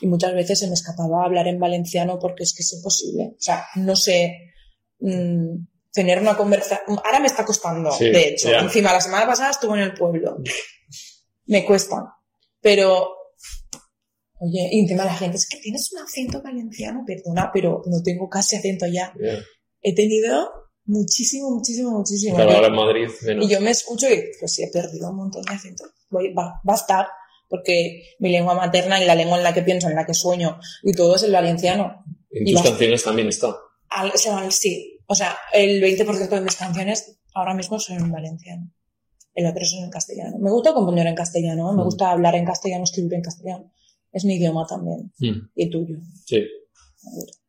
Y 0.00 0.06
muchas 0.06 0.34
veces 0.34 0.58
se 0.58 0.66
me 0.66 0.74
escapaba 0.74 1.24
hablar 1.24 1.46
en 1.48 1.58
valenciano 1.58 2.18
porque 2.18 2.44
es 2.44 2.54
que 2.54 2.62
es 2.62 2.72
imposible. 2.72 3.34
O 3.36 3.40
sea, 3.40 3.64
no 3.76 3.96
sé 3.96 4.52
mm, 5.00 5.56
tener 5.92 6.20
una 6.20 6.36
conversación. 6.36 6.98
Ahora 7.04 7.20
me 7.20 7.26
está 7.26 7.44
costando, 7.44 7.90
Sí, 7.92 8.10
de 8.10 8.28
hecho. 8.28 8.50
Encima, 8.50 8.92
la 8.92 9.00
semana 9.00 9.26
pasada 9.26 9.50
estuve 9.50 9.78
en 9.78 9.84
el 9.84 9.94
pueblo. 9.94 10.38
Me 11.46 11.64
cuesta. 11.64 12.14
Pero, 12.60 13.08
oye, 14.40 14.68
y 14.72 14.80
encima 14.80 15.04
la 15.04 15.14
gente, 15.14 15.36
es 15.36 15.48
que 15.48 15.58
tienes 15.58 15.92
un 15.92 16.00
acento 16.00 16.42
valenciano, 16.42 17.04
perdona, 17.06 17.50
pero 17.52 17.82
no 17.86 18.02
tengo 18.02 18.28
casi 18.28 18.56
acento 18.56 18.86
ya. 18.86 19.12
He 19.80 19.94
tenido 19.94 20.57
muchísimo, 20.88 21.50
muchísimo, 21.50 21.90
muchísimo. 21.92 22.34
Claro, 22.36 22.50
ahora 22.52 22.66
en 22.66 22.74
Madrid. 22.74 23.08
menos. 23.24 23.44
y 23.44 23.48
yo 23.48 23.60
me 23.60 23.70
escucho 23.70 24.06
y 24.12 24.24
pues 24.40 24.52
sí, 24.52 24.62
he 24.64 24.68
perdido 24.70 25.10
un 25.10 25.16
montón 25.16 25.42
de 25.42 25.54
acento. 25.54 25.84
Voy, 26.10 26.32
va, 26.32 26.60
va 26.68 26.72
a 26.72 26.76
estar, 26.76 27.06
porque 27.48 28.14
mi 28.18 28.30
lengua 28.30 28.54
materna 28.54 29.00
y 29.02 29.06
la 29.06 29.14
lengua 29.14 29.36
en 29.38 29.44
la 29.44 29.54
que 29.54 29.62
pienso, 29.62 29.88
en 29.88 29.94
la 29.94 30.04
que 30.04 30.14
sueño, 30.14 30.58
y 30.82 30.92
todo 30.92 31.14
es 31.16 31.22
el 31.22 31.32
valenciano. 31.32 32.04
En 32.30 32.48
y 32.48 32.52
tus 32.52 32.62
canciones 32.62 33.02
también 33.04 33.28
está. 33.28 33.56
Al, 33.90 34.12
se 34.16 34.30
van- 34.30 34.50
sí, 34.52 34.98
o 35.06 35.14
sea, 35.14 35.36
el 35.52 35.80
20% 35.82 36.28
de 36.28 36.40
mis 36.40 36.56
canciones 36.56 37.18
ahora 37.34 37.54
mismo 37.54 37.78
son 37.78 37.96
en 37.98 38.10
valenciano. 38.12 38.70
El 39.34 39.46
otro 39.46 39.64
son 39.64 39.84
en 39.84 39.90
castellano. 39.90 40.36
Me 40.40 40.50
gusta 40.50 40.74
componer 40.74 41.06
en 41.06 41.14
castellano, 41.14 41.72
me 41.72 41.82
Mm. 41.82 41.84
gusta 41.84 42.10
hablar 42.10 42.34
en 42.34 42.44
castellano, 42.44 42.82
escribir 42.84 43.14
en 43.14 43.22
castellano. 43.22 43.72
Es 44.10 44.24
mi 44.24 44.34
idioma 44.36 44.66
también. 44.66 45.12
Mm, 45.18 45.48
Y 45.54 45.70
tuyo. 45.70 45.96
Sí. 46.24 46.44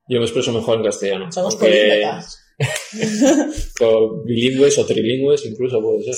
Yo 0.07 0.19
me 0.19 0.25
expreso 0.25 0.51
mejor 0.51 0.77
en 0.77 0.83
castellano. 0.83 1.31
Somos 1.31 1.55
políglotas. 1.55 2.37
o 3.81 4.23
bilingües 4.23 4.77
o 4.77 4.85
trilingües 4.85 5.45
incluso 5.45 5.81
puede 5.81 6.03
ser. 6.03 6.15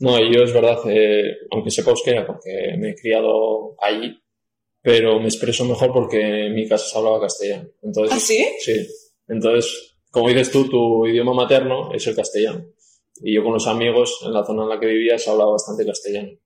¿no? 0.00 0.10
No, 0.10 0.18
yo 0.18 0.42
es 0.42 0.52
verdad, 0.52 0.78
eh, 0.88 1.36
aunque 1.50 1.70
sepa 1.70 1.90
euskera 1.90 2.26
porque 2.26 2.76
me 2.78 2.90
he 2.90 2.94
criado 2.94 3.74
allí, 3.80 4.18
pero 4.82 5.18
me 5.18 5.26
expreso 5.26 5.64
mejor 5.64 5.92
porque 5.92 6.46
en 6.46 6.54
mi 6.54 6.68
casa 6.68 6.86
se 6.86 6.98
hablaba 6.98 7.20
castellano. 7.20 7.70
Entonces, 7.82 8.14
¿Ah, 8.14 8.20
sí? 8.20 8.46
Sí. 8.60 8.86
Entonces, 9.26 9.96
como 10.10 10.28
dices 10.28 10.50
tú, 10.50 10.68
tu 10.68 11.06
idioma 11.06 11.32
materno 11.32 11.92
es 11.94 12.06
el 12.06 12.14
castellano. 12.14 12.66
Y 13.22 13.34
yo 13.34 13.42
con 13.42 13.54
los 13.54 13.66
amigos 13.66 14.20
en 14.26 14.34
la 14.34 14.44
zona 14.44 14.64
en 14.64 14.68
la 14.68 14.78
que 14.78 14.86
vivía 14.86 15.18
se 15.18 15.30
hablaba 15.30 15.52
bastante 15.52 15.86
castellano, 15.86 16.38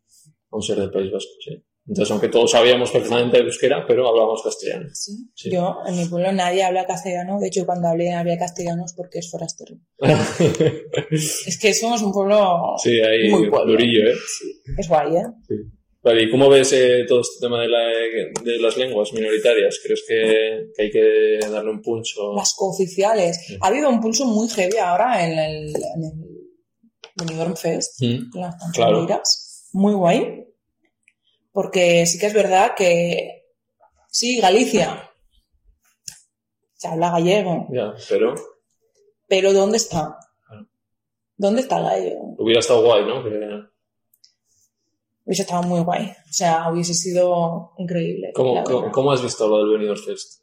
aun 0.51 0.63
ser 0.63 0.79
del 0.79 0.93
País 0.93 1.11
Vasco, 1.11 1.33
sí. 1.41 1.61
Entonces, 1.91 2.13
aunque 2.13 2.29
todos 2.29 2.53
sabíamos 2.53 2.93
perfectamente 2.93 3.39
el 3.39 3.47
euskera, 3.47 3.85
pero 3.85 4.09
hablábamos 4.09 4.43
castellano. 4.45 4.89
¿Sí? 4.93 5.13
Sí. 5.35 5.51
Yo, 5.51 5.79
en 5.89 5.97
mi 5.97 6.07
pueblo 6.07 6.31
nadie 6.31 6.63
habla 6.63 6.87
castellano. 6.87 7.41
De 7.41 7.49
hecho, 7.49 7.67
cuando 7.67 7.89
hablé 7.89 8.13
había 8.15 8.39
castellano 8.39 8.85
es 8.87 8.93
porque 8.95 9.19
es 9.19 9.29
forastero. 9.29 9.75
Es 11.11 11.59
que 11.61 11.75
somos 11.75 12.01
un 12.03 12.13
pueblo 12.13 12.77
sí, 12.83 13.01
ahí 13.01 13.29
muy 13.31 13.51
pueblo. 13.51 13.73
durillo, 13.73 14.09
¿eh? 14.09 14.15
Es 14.79 14.89
guay, 14.89 15.17
¿eh? 15.17 15.25
Vale, 16.03 16.23
¿y 16.23 16.31
cómo 16.31 16.49
ves 16.49 16.73
eh, 16.73 17.05
todo 17.07 17.21
este 17.21 17.41
tema 17.45 17.61
de, 17.61 17.69
la- 17.69 18.43
de 18.43 18.59
las 18.59 18.77
lenguas 18.79 19.13
minoritarias? 19.13 19.81
¿Crees 19.85 20.03
que, 20.09 20.67
que 20.75 20.83
hay 20.85 20.91
que 20.91 21.39
darle 21.51 21.71
un 21.73 21.83
punch 21.83 22.15
o...? 22.19 22.35
Las 22.37 22.55
cooficiales. 22.55 23.39
Sí. 23.47 23.59
Ha 23.61 23.67
habido 23.67 23.91
un 23.91 24.01
pulso 24.01 24.25
muy 24.27 24.49
heavy 24.49 24.79
ahora 24.79 25.27
en 25.27 25.39
el, 25.39 25.73
en 27.21 27.41
el 27.41 27.57
Fest. 27.57 28.01
Mm, 28.03 28.39
las 28.39 28.55
Claro. 28.73 29.07
Muy 29.73 29.93
guay. 29.95 30.45
Porque 31.53 32.07
sí 32.07 32.19
que 32.19 32.27
es 32.27 32.35
verdad 32.35 32.75
que. 32.77 33.45
Sí, 34.09 34.41
Galicia. 34.41 35.11
Se 36.75 36.89
habla 36.89 37.11
gallego. 37.11 37.69
Ya, 37.71 37.93
pero 38.09 38.35
Pero 39.29 39.53
¿dónde 39.53 39.77
está? 39.77 40.17
¿Dónde 41.37 41.61
está 41.63 41.79
el 41.79 41.85
gallego? 41.85 42.35
hubiera 42.39 42.61
estado 42.61 42.83
guay, 42.83 43.05
¿no? 43.05 43.21
Hubiese 45.25 45.43
estado 45.43 45.63
muy 45.63 45.81
guay. 45.81 46.07
O 46.07 46.33
sea, 46.33 46.71
hubiese 46.71 46.95
sido 46.95 47.73
increíble. 47.79 48.33
¿cómo, 48.35 48.65
cómo, 48.91 49.13
has 49.13 49.23
visto 49.23 49.47
lo 49.47 49.59
del 49.59 49.79
Benidorm 49.79 50.01
Fest? 50.03 50.43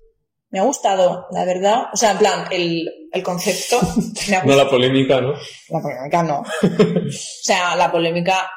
Me 0.49 0.59
ha 0.59 0.63
gustado, 0.63 1.27
la 1.31 1.43
verdad. 1.43 1.87
O 1.91 1.97
sea, 1.97 2.11
en 2.11 2.17
plan, 2.19 2.45
el, 2.51 2.87
el 3.11 3.23
concepto. 3.23 3.79
No 4.45 4.55
la 4.55 4.69
polémica, 4.69 5.21
¿no? 5.21 5.33
La 5.69 5.81
polémica 5.81 6.23
no. 6.23 6.39
o 6.61 7.11
sea, 7.11 7.75
la 7.75 7.91
polémica. 7.91 8.49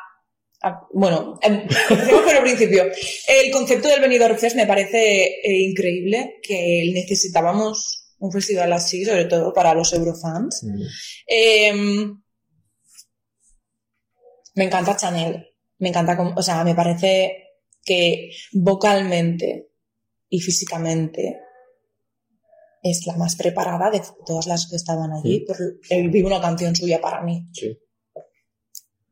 Ah, 0.63 0.87
Bueno, 0.93 1.39
em, 1.43 1.67
empecemos 1.91 2.23
por 2.23 2.35
el 2.35 2.43
principio. 2.43 2.85
El 3.29 3.51
concepto 3.51 3.89
del 3.89 4.01
Benidorm 4.01 4.37
Fest 4.37 4.57
me 4.57 4.67
parece 4.67 5.25
eh, 5.43 5.63
increíble, 5.69 6.41
que 6.43 6.91
necesitábamos 6.95 8.15
un 8.19 8.31
festival 8.31 8.73
así, 8.73 9.05
sobre 9.05 9.25
todo 9.25 9.53
para 9.53 9.75
los 9.75 9.93
eurofans. 9.93 10.63
Mm. 10.63 10.83
Em, 11.27 12.23
me 14.55 14.65
encanta 14.65 14.97
Chanel. 14.97 15.47
Me 15.79 15.89
encanta, 15.89 16.19
o 16.37 16.43
sea, 16.43 16.63
me 16.63 16.75
parece 16.75 17.49
que 17.83 18.31
vocalmente 18.53 19.71
y 20.29 20.41
físicamente 20.41 21.41
es 22.83 23.07
la 23.07 23.17
más 23.17 23.37
preparada 23.37 23.91
de 23.91 24.03
todas 24.27 24.47
las 24.47 24.69
que 24.69 24.77
estaban 24.77 25.13
allí. 25.13 25.41
Mm. 25.41 25.47
Por, 25.47 25.57
eh, 25.91 26.09
vi 26.09 26.23
una 26.23 26.41
canción 26.41 26.75
suya 26.75 27.01
para 27.01 27.23
mí. 27.23 27.49
Sí. 27.53 27.79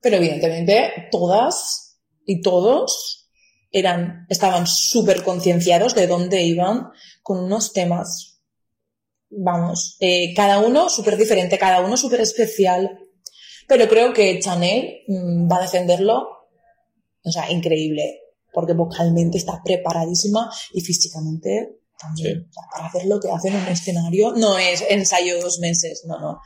Pero 0.01 0.17
evidentemente 0.17 1.09
todas 1.11 1.99
y 2.25 2.41
todos 2.41 3.31
eran, 3.71 4.27
estaban 4.29 4.67
súper 4.67 5.23
concienciados 5.23 5.95
de 5.95 6.07
dónde 6.07 6.43
iban 6.43 6.89
con 7.23 7.39
unos 7.45 7.73
temas, 7.73 8.41
vamos, 9.31 9.97
eh, 10.01 10.35
cada 10.35 10.59
uno 10.61 10.89
súper 10.89 11.17
diferente, 11.17 11.59
cada 11.59 11.81
uno 11.81 11.97
súper 11.97 12.21
especial. 12.21 12.99
Pero 13.67 13.87
creo 13.89 14.15
que 14.15 14.39
Chanel 14.41 15.03
mm, 15.07 15.51
va 15.51 15.59
a 15.59 15.63
defenderlo, 15.63 16.29
o 17.23 17.31
sea, 17.31 17.51
increíble, 17.51 18.21
porque 18.53 18.73
vocalmente 18.73 19.37
está 19.37 19.61
preparadísima 19.63 20.51
y 20.73 20.81
físicamente 20.81 21.81
también. 21.99 22.41
Sí. 22.41 22.49
O 22.49 22.53
sea, 22.53 22.63
para 22.73 22.87
hacer 22.87 23.05
lo 23.07 23.21
que 23.21 23.31
hace 23.31 23.49
en 23.49 23.57
un 23.57 23.67
escenario 23.67 24.33
no 24.33 24.57
es 24.59 24.83
ensayo 24.89 25.41
dos 25.41 25.59
meses, 25.59 26.05
no, 26.07 26.19
no. 26.19 26.41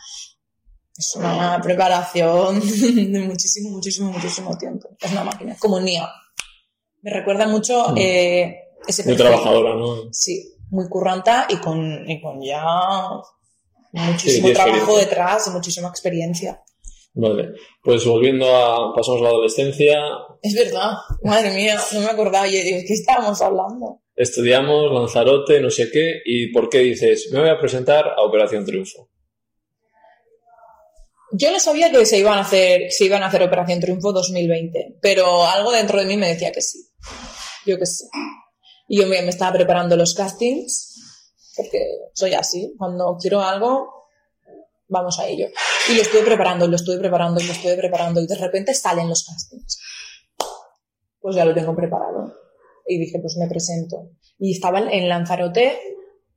Es 1.02 1.16
una 1.16 1.61
preparación 1.61 2.61
de 3.12 3.21
muchísimo, 3.26 3.71
muchísimo, 3.71 4.12
muchísimo 4.12 4.56
tiempo. 4.56 4.88
Es 5.00 5.11
una 5.11 5.25
máquina, 5.25 5.56
como 5.59 5.80
Nia. 5.80 6.09
Me 7.02 7.11
recuerda 7.12 7.49
mucho 7.49 7.88
Mm. 7.88 7.99
eh, 7.99 8.56
ese 8.87 9.02
Muy 9.02 9.16
perfil. 9.16 9.32
trabajadora, 9.32 9.75
¿no? 9.75 9.97
Sí, 10.12 10.54
muy 10.71 10.88
curranta 10.88 11.47
y 11.49 11.56
con, 11.56 12.09
y 12.09 12.21
con 12.23 12.40
ya 12.40 12.62
muchísimo 13.92 14.47
Sí, 14.47 14.52
de 14.52 14.54
trabajo 14.54 14.97
detrás 14.97 15.49
y 15.49 15.50
muchísima 15.50 15.88
experiencia. 15.88 16.62
Vale. 17.14 17.50
Pues 17.82 18.06
volviendo 18.06 18.47
a... 18.54 18.94
Pasamos 18.94 19.21
a 19.21 19.25
la 19.25 19.28
adolescencia. 19.30 19.99
Es 20.40 20.54
verdad, 20.54 20.92
madre 21.25 21.50
mía, 21.52 21.78
no 21.94 22.00
me 22.00 22.06
acordaba. 22.06 22.47
Yo 22.47 22.52
digo, 22.62 22.78
¿qué 22.87 22.94
estábamos 22.94 23.42
hablando? 23.42 24.00
Estudiamos 24.14 24.92
Lanzarote, 24.92 25.61
no 25.61 25.68
sé 25.68 25.90
qué. 25.92 26.21
¿Y 26.25 26.52
por 26.52 26.68
qué 26.68 26.78
dices, 26.78 27.28
me 27.32 27.40
voy 27.40 27.49
a 27.50 27.59
presentar 27.59 28.06
a 28.16 28.23
Operación 28.23 28.64
Triunfo? 28.64 29.09
Yo 31.35 31.51
no 31.51 31.59
sabía 31.59 31.91
que 31.91 32.05
se 32.05 32.19
iban 32.19 32.39
a 32.39 32.43
hacer, 32.43 32.91
se 32.91 33.07
iban 33.07 33.23
a 33.23 33.27
hacer 33.27 33.43
Operación 33.43 33.81
Triunfo 33.81 34.12
2020, 34.12 34.99
pero 35.01 35.47
algo 35.47 35.73
dentro 35.73 35.99
de 35.99 36.05
mí 36.05 36.19
me 36.19 36.29
decía 36.29 36.53
que 36.53 36.61
sí. 36.61 36.91
Yo 37.67 37.79
que 37.79 37.87
sí. 37.87 38.05
Y 38.87 39.01
yo 39.01 39.07
me, 39.07 39.27
estaba 39.27 39.53
preparando 39.53 39.97
los 39.97 40.15
castings, 40.15 40.95
porque 41.57 41.79
soy 42.12 42.35
así. 42.35 42.75
Cuando 42.77 43.17
quiero 43.19 43.41
algo, 43.41 44.09
vamos 44.89 45.19
a 45.21 45.27
ello. 45.27 45.47
Y 45.91 45.95
lo 45.95 46.03
estuve 46.03 46.23
preparando, 46.23 46.69
lo 46.69 46.77
estuve 46.77 46.99
preparando, 46.99 47.41
lo 47.41 47.53
estuve 47.53 47.77
preparando, 47.77 48.21
y 48.21 48.27
de 48.27 48.37
repente 48.37 48.75
salen 48.75 49.09
los 49.09 49.25
castings. 49.25 49.81
Pues 51.19 51.35
ya 51.35 51.47
lo 51.47 51.55
tengo 51.55 51.75
preparado. 51.75 52.35
Y 52.87 52.99
dije, 52.99 53.19
pues 53.21 53.39
me 53.39 53.49
presento. 53.49 54.11
Y 54.39 54.53
estaba 54.53 54.81
en 54.81 55.09
Lanzarote, 55.09 55.79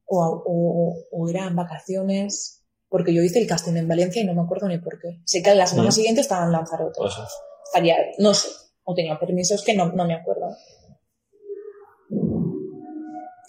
o, 0.05 0.43
o, 0.45 0.95
o 1.11 1.53
vacaciones, 1.53 2.54
porque 2.95 3.13
yo 3.13 3.21
hice 3.21 3.39
el 3.39 3.47
casting 3.47 3.75
en 3.75 3.89
Valencia 3.89 4.21
y 4.21 4.25
no 4.25 4.33
me 4.33 4.41
acuerdo 4.43 4.69
ni 4.69 4.77
por 4.77 4.97
qué. 5.01 5.19
Sé 5.25 5.43
que 5.43 5.53
la 5.53 5.67
semana 5.67 5.91
siguiente 5.91 6.21
estaba 6.21 6.45
en 6.45 6.53
Lanzarote. 6.53 6.97
O 7.01 7.09
sea, 7.09 7.25
Estaría, 7.65 7.97
no 8.19 8.33
sé, 8.33 8.47
o 8.85 8.93
tenía 8.93 9.19
permisos 9.19 9.61
que 9.65 9.73
no, 9.73 9.91
no 9.91 10.05
me 10.05 10.13
acuerdo. 10.13 10.55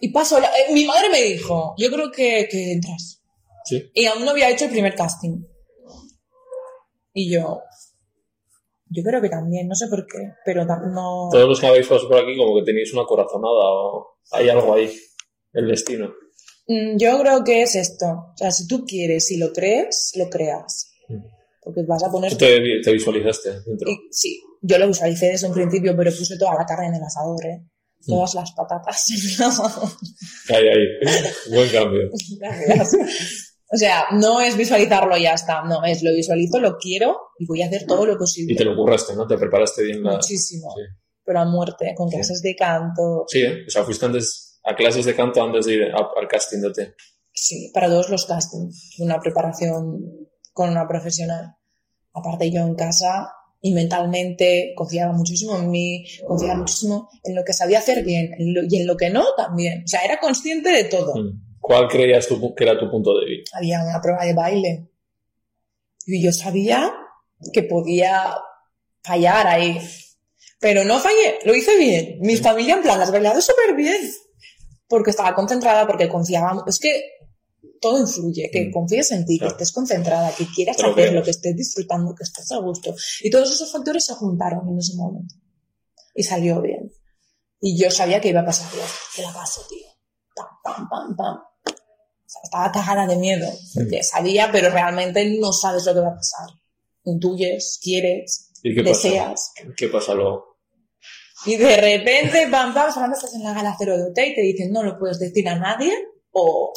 Y 0.01 0.11
paso, 0.13 0.41
la- 0.41 0.49
eh, 0.49 0.73
mi 0.75 0.85
madre 0.85 1.09
me 1.11 1.23
dijo, 1.23 1.75
yo 1.79 1.89
creo 1.91 2.11
que, 2.11 2.49
que 2.51 2.73
entras. 2.73 3.23
sí. 3.65 3.89
Y 3.95 4.07
aún 4.07 4.25
no 4.25 4.33
había 4.33 4.51
hecho 4.51 4.65
el 4.65 4.73
primer 4.73 4.97
casting. 4.97 5.45
Y 7.15 7.33
yo, 7.33 7.63
yo 8.91 9.03
creo 9.05 9.23
que 9.23 9.29
también, 9.29 9.69
no 9.69 9.77
sé 9.77 9.87
por 9.87 10.05
qué, 10.07 10.33
pero 10.45 10.65
no... 10.65 11.29
Todos 11.31 11.49
los 11.49 11.61
que 11.61 11.67
habéis 11.69 11.87
pasado 11.87 12.09
por 12.09 12.19
aquí 12.19 12.37
como 12.37 12.57
que 12.59 12.65
tenéis 12.65 12.93
una 12.93 13.05
corazonada 13.05 13.55
o 13.71 14.17
hay 14.33 14.49
algo 14.49 14.75
ahí. 14.75 14.93
El 15.53 15.69
destino. 15.69 16.13
Mm, 16.67 16.99
Yo 16.99 17.21
creo 17.21 17.45
que 17.45 17.63
es 17.63 17.75
esto. 17.75 18.07
O 18.07 18.37
sea, 18.37 18.51
si 18.51 18.67
tú 18.67 18.85
quieres 18.85 19.31
y 19.31 19.39
lo 19.39 19.53
crees, 19.53 20.13
lo 20.17 20.29
creas. 20.29 20.91
Mm. 21.09 21.23
Porque 21.63 21.83
vas 21.87 22.03
a 22.05 22.11
poner... 22.11 22.33
Tú 22.33 22.39
te, 22.39 22.61
te 22.83 22.93
visualizaste 22.93 23.61
dentro. 23.67 23.91
Y, 23.91 24.09
sí, 24.11 24.41
yo 24.63 24.79
lo 24.79 24.89
visualicé 24.89 25.27
desde 25.27 25.49
un 25.49 25.55
principio, 25.55 25.97
pero 25.97 26.11
puse 26.11 26.39
toda 26.39 26.55
la 26.55 26.65
carne 26.65 26.89
en 26.89 26.95
el 26.95 27.03
asador, 27.03 27.45
¿eh? 27.45 27.63
Todas 28.07 28.35
las 28.35 28.53
patatas 28.53 29.11
en 29.11 29.17
el 29.35 29.51
asador. 29.51 29.91
Ahí, 30.51 30.69
ahí. 30.69 31.53
Buen 31.53 31.69
cambio. 31.71 32.11
Gracias. 32.39 32.95
O 33.69 33.77
sea, 33.77 34.05
no 34.13 34.41
es 34.41 34.57
visualizarlo 34.57 35.17
y 35.17 35.23
ya 35.23 35.35
está. 35.35 35.65
No, 35.65 35.85
es 35.85 36.03
lo 36.03 36.15
visualizo, 36.15 36.61
lo 36.61 36.77
quiero 36.79 37.17
y 37.39 37.47
voy 37.47 37.63
a 37.63 37.67
hacer 37.67 37.85
todo 37.85 38.07
lo 38.07 38.17
posible. 38.17 38.53
Y 38.53 38.57
te 38.57 38.65
lo 38.65 38.77
curraste, 38.77 39.17
¿no? 39.17 39.27
Te 39.27 39.37
preparaste 39.37 39.83
bien 39.83 40.05
la... 40.05 40.13
Muchísimo. 40.13 40.73
Sí. 40.77 40.83
Pero 41.25 41.41
a 41.41 41.45
muerte, 41.45 41.93
con 41.97 42.09
clases 42.09 42.41
de 42.43 42.55
canto. 42.55 43.25
Sí, 43.27 43.41
¿eh? 43.41 43.65
O 43.67 43.71
sea, 43.71 43.83
fuiste 43.83 44.07
antes 44.07 44.46
a 44.67 44.75
clases 44.75 45.05
de 45.05 45.15
canto 45.15 45.43
antes 45.43 45.65
de 45.67 45.75
ir 45.75 45.83
a- 45.85 46.11
al 46.21 46.29
casting 46.29 46.61
de 46.61 46.73
T. 46.73 46.95
Sí, 47.33 47.71
para 47.73 47.87
todos 47.89 48.09
los 48.09 48.27
castings. 48.27 48.97
Una 48.99 49.19
preparación 49.21 50.01
con 50.53 50.71
una 50.71 50.87
profesional. 50.89 51.55
Aparte 52.13 52.51
yo 52.51 52.63
en 52.63 52.75
casa 52.75 53.31
y 53.61 53.73
mentalmente 53.75 54.73
confiaba 54.77 55.13
muchísimo 55.13 55.57
en 55.57 55.71
mí, 55.71 56.05
confiaba 56.27 56.57
muchísimo 56.57 57.09
en 57.25 57.35
lo 57.35 57.45
que 57.45 57.53
sabía 57.53 57.79
hacer 57.79 58.05
bien 58.05 58.31
en 58.39 58.55
lo- 58.55 58.63
y 58.69 58.81
en 58.81 58.87
lo 58.87 58.97
que 58.97 59.11
no 59.11 59.25
también. 59.37 59.83
O 59.85 59.89
sea, 59.89 60.01
era 60.01 60.19
consciente 60.19 60.71
de 60.71 60.85
todo. 60.85 61.15
Mm. 61.15 61.43
¿Cuál 61.61 61.89
creías 61.89 62.27
tú 62.29 62.55
que 62.55 62.65
era 62.65 62.79
tu 62.79 62.89
punto 62.91 63.19
débil? 63.19 63.43
Había 63.53 63.83
una 63.83 64.01
prueba 64.01 64.25
de 64.25 64.35
baile 64.35 64.89
y 66.07 66.23
yo 66.25 66.33
sabía 66.33 66.93
que 67.53 67.63
podía 67.65 68.35
fallar 69.03 69.47
ahí. 69.47 69.79
Pero 70.61 70.85
no 70.85 70.99
fallé, 71.01 71.39
lo 71.45 71.55
hice 71.55 71.77
bien. 71.77 72.19
Mi 72.21 72.37
familia 72.37 72.75
en 72.77 72.83
plan, 72.83 72.99
las 72.99 73.11
bailado 73.13 73.41
súper 73.43 73.75
bien. 73.77 74.01
Porque 74.89 75.11
estaba 75.11 75.35
concentrada, 75.35 75.87
porque 75.87 76.09
confiaba. 76.09 76.63
Es 76.67 76.79
que 76.79 77.03
todo 77.81 77.99
influye, 78.01 78.49
que 78.53 78.67
Mm. 78.67 78.73
confíes 78.73 79.11
en 79.13 79.25
ti, 79.27 79.35
que 79.35 79.41
Claro. 79.41 79.53
estés 79.55 79.73
concentrada, 79.73 80.33
que 80.35 80.47
quieras 80.55 80.77
Te 80.77 80.83
lo 80.85 80.91
hacerlo, 80.91 81.11
creas. 81.11 81.25
que 81.25 81.31
estés 81.33 81.57
disfrutando, 81.57 82.15
que 82.15 82.23
estés 82.25 82.51
a 82.53 82.59
gusto. 82.59 82.95
Y 83.23 83.31
todos 83.31 83.53
esos 83.53 83.71
factores 83.73 84.05
se 84.07 84.15
juntaron 84.15 84.69
en 84.69 84.79
ese 84.79 84.95
momento. 84.97 85.35
Y 86.15 86.23
salió 86.23 86.61
bien. 86.63 86.91
Y 87.61 87.79
yo 87.83 87.91
sabía 87.91 88.21
que 88.21 88.29
iba 88.29 88.41
a 88.41 88.45
pasar 88.45 88.71
bien. 88.73 88.87
Que 89.15 89.23
la 89.23 89.33
paso, 89.33 89.63
tío. 89.69 89.87
Pam, 90.35 90.47
pam, 90.63 90.89
pam, 90.89 91.17
pam. 91.17 91.37
O 91.37 92.29
sea, 92.29 92.41
estaba 92.45 92.73
cagada 92.73 93.07
de 93.07 93.17
miedo. 93.17 93.49
Porque 93.75 94.03
sabía, 94.03 94.51
pero 94.53 94.71
realmente 94.71 95.39
no 95.39 95.53
sabes 95.53 95.85
lo 95.85 95.95
que 95.95 96.01
va 96.01 96.09
a 96.09 96.15
pasar. 96.17 96.49
Intuyes, 97.05 97.79
quieres, 97.83 98.51
¿Y 98.63 98.75
qué 98.75 98.83
pasa? 98.83 99.09
deseas. 99.09 99.53
¿Qué 99.77 99.89
pasa 99.89 100.15
luego? 100.15 100.56
Y 101.47 101.57
de 101.57 101.77
repente, 101.77 102.49
pam, 102.51 102.75
pam, 102.75 102.93
solamente 102.93 103.19
estás 103.19 103.35
en 103.35 103.45
la 103.45 103.53
gala 103.55 103.75
cero 103.79 103.97
de 103.97 104.05
OT 104.11 104.19
y 104.19 104.35
te 104.35 104.41
dicen 104.43 104.73
no 104.73 104.83
lo 104.83 104.99
puedes 104.99 105.19
decir 105.19 105.49
a 105.49 105.57
nadie 105.59 105.93
o 106.33 106.73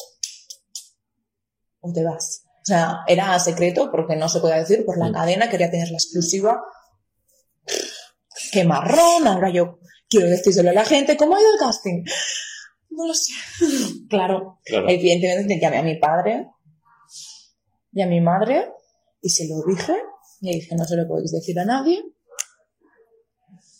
o 1.81 1.93
te 1.93 2.03
vas. 2.03 2.43
O 2.61 2.65
sea, 2.65 2.97
era 3.07 3.37
secreto 3.39 3.89
porque 3.91 4.15
no 4.15 4.29
se 4.29 4.39
podía 4.41 4.57
decir 4.57 4.85
por 4.85 4.97
la 4.99 5.11
cadena, 5.11 5.49
quería 5.49 5.71
tener 5.71 5.89
la 5.89 5.97
exclusiva. 5.97 6.61
¡Qué 8.51 8.63
marrón! 8.63 9.25
Ahora 9.27 9.49
yo 9.51 9.79
quiero 10.09 10.27
decírselo 10.27 10.69
a 10.69 10.73
la 10.73 10.85
gente. 10.85 11.17
¿Cómo 11.17 11.35
ha 11.35 11.41
ido 11.41 11.53
el 11.53 11.59
casting? 11.59 12.03
No 12.91 13.07
lo 13.07 13.13
sé. 13.13 13.33
claro, 14.09 14.59
Claro. 14.65 14.89
evidentemente 14.89 15.59
llamé 15.59 15.77
a 15.77 15.83
mi 15.83 15.97
padre 15.97 16.47
y 17.91 18.01
a 18.01 18.07
mi 18.07 18.19
madre 18.21 18.71
y 19.21 19.29
se 19.29 19.47
lo 19.47 19.63
dije. 19.65 19.95
Y 20.41 20.53
dije, 20.55 20.75
no 20.75 20.85
se 20.85 20.95
lo 20.95 21.07
podéis 21.07 21.31
decir 21.31 21.59
a 21.59 21.65
nadie. 21.65 22.03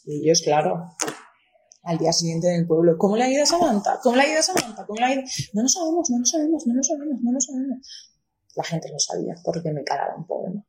Y 0.09 0.23
ellos, 0.23 0.41
claro, 0.41 0.89
al 1.83 1.99
día 1.99 2.11
siguiente 2.11 2.47
en 2.47 2.61
el 2.61 2.67
pueblo, 2.67 2.97
¿cómo 2.97 3.15
le 3.15 3.25
ha 3.25 3.29
ido 3.29 3.43
a 3.43 3.45
Samantha? 3.45 3.99
¿Cómo 4.01 4.15
le 4.15 4.23
ha 4.23 4.27
ido 4.27 4.39
a 4.39 4.41
Samantha? 4.41 4.83
¿Cómo 4.87 4.99
le 4.99 5.05
ha 5.05 5.13
ido? 5.13 5.21
No 5.53 5.61
lo 5.61 5.69
sabemos, 5.69 6.09
no 6.09 6.17
lo 6.17 6.25
sabemos, 6.25 6.65
no 6.65 6.73
lo 6.73 6.83
sabemos, 6.83 7.21
no 7.21 7.31
lo 7.31 7.39
sabemos. 7.39 8.11
La 8.55 8.63
gente 8.63 8.89
lo 8.91 8.97
sabía 8.97 9.35
porque 9.43 9.71
mi 9.71 9.83
cara 9.83 10.05
era 10.05 10.15
un 10.15 10.25
poema. 10.25 10.65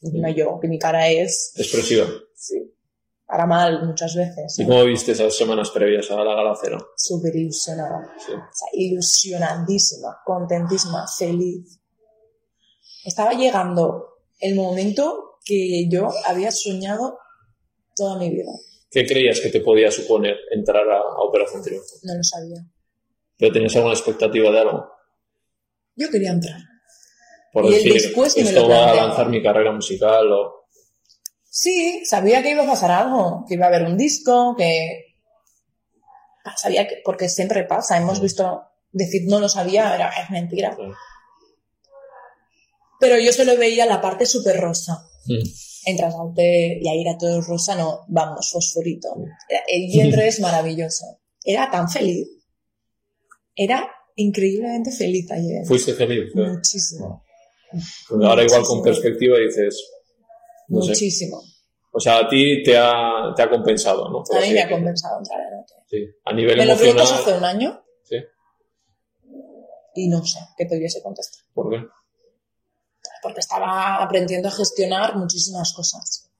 Encima 0.00 0.30
yo, 0.30 0.58
que 0.58 0.68
mi 0.68 0.78
cara 0.78 1.06
es, 1.06 1.52
Expresiva. 1.54 2.06
sí, 2.34 2.74
para 3.26 3.44
mal 3.44 3.86
muchas 3.86 4.14
veces. 4.14 4.58
¿Y 4.58 4.64
cómo 4.64 4.84
viste 4.84 5.12
esas 5.12 5.36
semanas 5.36 5.68
previas 5.68 6.10
a 6.10 6.16
la 6.16 6.34
gala 6.34 6.56
cero? 6.58 6.78
Súper 6.96 7.36
ilusionada. 7.36 8.10
Sí. 8.16 8.32
O 8.32 8.36
sea, 8.36 8.68
ilusionadísima, 8.72 10.16
contentísima, 10.24 11.04
feliz. 11.06 11.78
Estaba 13.04 13.34
llegando 13.34 14.22
el 14.40 14.54
momento 14.54 15.40
que 15.44 15.86
yo 15.90 16.10
había 16.24 16.50
soñado 16.50 17.18
toda 17.96 18.18
mi 18.18 18.30
vida. 18.30 18.52
¿Qué 18.90 19.04
creías 19.06 19.40
que 19.40 19.48
te 19.48 19.60
podía 19.60 19.90
suponer 19.90 20.36
entrar 20.52 20.88
a, 20.88 20.98
a 20.98 21.22
Operación 21.22 21.62
Triunfo? 21.62 21.96
No 22.02 22.14
lo 22.14 22.22
sabía. 22.22 22.64
¿Pero 23.38 23.52
tenías 23.52 23.74
alguna 23.76 23.94
expectativa 23.94 24.50
de 24.50 24.60
algo? 24.60 24.88
Yo 25.96 26.08
quería 26.10 26.30
entrar. 26.30 26.60
Por 27.52 27.64
Y 27.66 27.72
decir, 27.74 27.92
después 27.94 28.36
me 28.36 28.42
esto 28.44 28.68
va 28.68 28.90
a 28.90 28.94
lanzar 28.94 29.28
mi 29.28 29.42
carrera 29.42 29.72
musical 29.72 30.30
o... 30.32 30.66
Sí, 31.48 32.04
sabía 32.04 32.42
que 32.42 32.50
iba 32.50 32.64
a 32.64 32.66
pasar 32.66 32.90
algo, 32.90 33.44
que 33.48 33.54
iba 33.54 33.64
a 33.64 33.68
haber 33.68 33.84
un 33.84 33.96
disco, 33.96 34.54
que... 34.56 35.04
Sabía 36.56 36.86
que, 36.86 37.00
porque 37.04 37.28
siempre 37.28 37.64
pasa, 37.64 37.96
hemos 37.96 38.18
Sí. 38.18 38.22
visto 38.24 38.62
decir 38.92 39.22
no 39.26 39.40
lo 39.40 39.48
sabía, 39.48 39.94
era 39.94 40.10
es 40.10 40.30
mentira. 40.30 40.76
Pero 43.00 43.18
yo 43.18 43.32
solo 43.32 43.56
veía 43.56 43.84
la 43.86 44.00
parte 44.00 44.26
súper 44.26 44.60
rosa. 44.60 45.06
Mm. 45.26 45.42
Entras 45.88 46.14
a 46.14 46.22
hotel 46.22 46.78
y 46.82 46.88
ahí 46.88 47.00
era 47.02 47.16
todo 47.16 47.40
rosa, 47.40 47.76
no, 47.76 48.00
vamos, 48.08 48.50
fosforito. 48.50 49.08
El 49.68 49.86
vientre 49.86 50.26
es 50.26 50.40
maravilloso. 50.40 51.04
Era 51.44 51.70
tan 51.70 51.88
feliz. 51.88 52.28
Era 53.54 53.88
increíblemente 54.16 54.90
feliz 54.90 55.30
ayer. 55.30 55.64
¿Fuiste 55.64 55.94
feliz? 55.94 56.24
¿no? 56.34 56.54
Muchísimo, 56.54 57.24
Porque 58.08 58.26
ahora 58.26 58.42
igual 58.44 58.62
con 58.64 58.82
perspectiva 58.82 59.38
dices... 59.38 59.80
No 60.68 60.82
sé. 60.82 60.88
muchísimo. 60.88 61.40
O 61.92 62.00
sea, 62.00 62.18
a 62.18 62.28
ti 62.28 62.62
te 62.64 62.76
ha, 62.76 63.32
te 63.36 63.42
ha 63.42 63.48
compensado, 63.48 64.10
¿no? 64.10 64.24
Por 64.24 64.36
A 64.36 64.40
mí 64.40 64.52
me 64.52 64.60
ha 64.62 64.68
compensado 64.68 65.18
entrar 65.18 65.40
en 65.40 65.58
hotel. 65.60 65.76
Sí. 65.86 66.04
A 66.24 66.34
nivel 66.34 66.56
Me 66.58 66.66
lo 66.66 66.76
preguntas 66.76 67.10
emocional... 67.10 67.22
hace 67.22 67.38
un 67.38 67.44
año 67.44 67.84
Sí. 68.02 68.16
y 69.94 70.08
no 70.08 70.24
sé 70.24 70.40
qué 70.58 70.66
te 70.66 70.76
hubiese 70.76 71.00
contestado. 71.00 71.44
¿Por 71.54 71.70
qué? 71.70 71.76
Porque 73.22 73.40
estaba 73.40 74.02
aprendiendo 74.02 74.48
a 74.48 74.52
gestionar 74.52 75.16
muchísimas 75.16 75.72
cosas. 75.72 76.30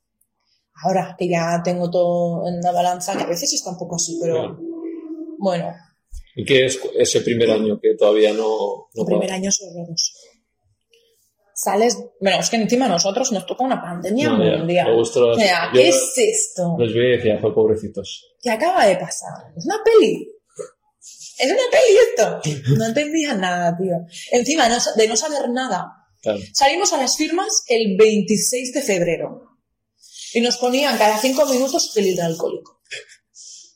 Ahora 0.85 1.15
que 1.19 1.29
ya 1.29 1.61
tengo 1.65 1.91
todo 1.91 2.47
en 2.49 2.61
la 2.61 2.71
balanza, 2.73 3.17
que 3.17 3.23
a 3.23 3.27
veces 3.27 3.53
está 3.53 3.71
un 3.71 3.79
poco 3.79 3.97
así, 3.97 4.19
pero 4.21 4.59
bueno, 5.39 5.75
¿Y 6.39 6.45
qué 6.45 6.67
es 6.67 6.79
ese 6.99 7.23
primer 7.23 7.51
año 7.51 7.81
que 7.81 7.95
todavía 7.99 8.33
no... 8.35 8.89
no 8.95 9.03
el 9.03 9.07
primer 9.07 9.33
año 9.33 9.49
es 9.49 9.59
horroroso. 9.63 10.13
Sales, 11.55 11.99
bueno, 12.21 12.39
es 12.41 12.51
que 12.51 12.57
encima 12.57 12.85
a 12.85 12.89
nosotros 12.91 13.33
nos 13.33 13.47
toca 13.47 13.65
una 13.65 13.81
pandemia 13.81 14.29
No, 14.29 14.45
ya. 14.45 14.59
mundial. 14.59 14.95
Gustó- 14.95 15.31
O 15.31 15.35
sea, 15.35 15.71
¿qué 15.73 15.89
es 15.89 16.13
esto? 16.17 16.77
Los 16.79 16.93
vi 16.93 17.01
y 17.01 17.17
decía, 17.17 17.39
fue 17.41 17.55
pobrecitos. 17.55 18.35
¿Qué 18.43 18.51
acaba 18.51 18.85
de 18.85 18.97
pasar? 18.97 19.53
Es 19.57 19.65
una 19.65 19.79
peli. 19.83 20.31
Es 21.39 21.51
una 21.51 21.63
peli 21.71 22.53
esto. 22.61 22.75
No 22.77 22.85
entendía 22.85 23.33
nada, 23.35 23.75
tío. 23.79 23.95
Encima 24.33 24.69
de 24.69 25.09
no 25.09 25.17
saber 25.17 25.49
nada. 25.49 25.91
Salimos 26.53 26.93
a 26.93 26.99
las 26.99 27.17
firmas 27.17 27.65
el 27.69 27.97
26 27.97 28.73
de 28.75 28.83
febrero. 28.83 29.43
Y 30.35 30.41
nos 30.41 30.57
ponían 30.59 30.99
cada 30.99 31.19
cinco 31.19 31.47
minutos 31.47 31.93
gel 31.95 32.07
hidroalcohólico. 32.07 32.81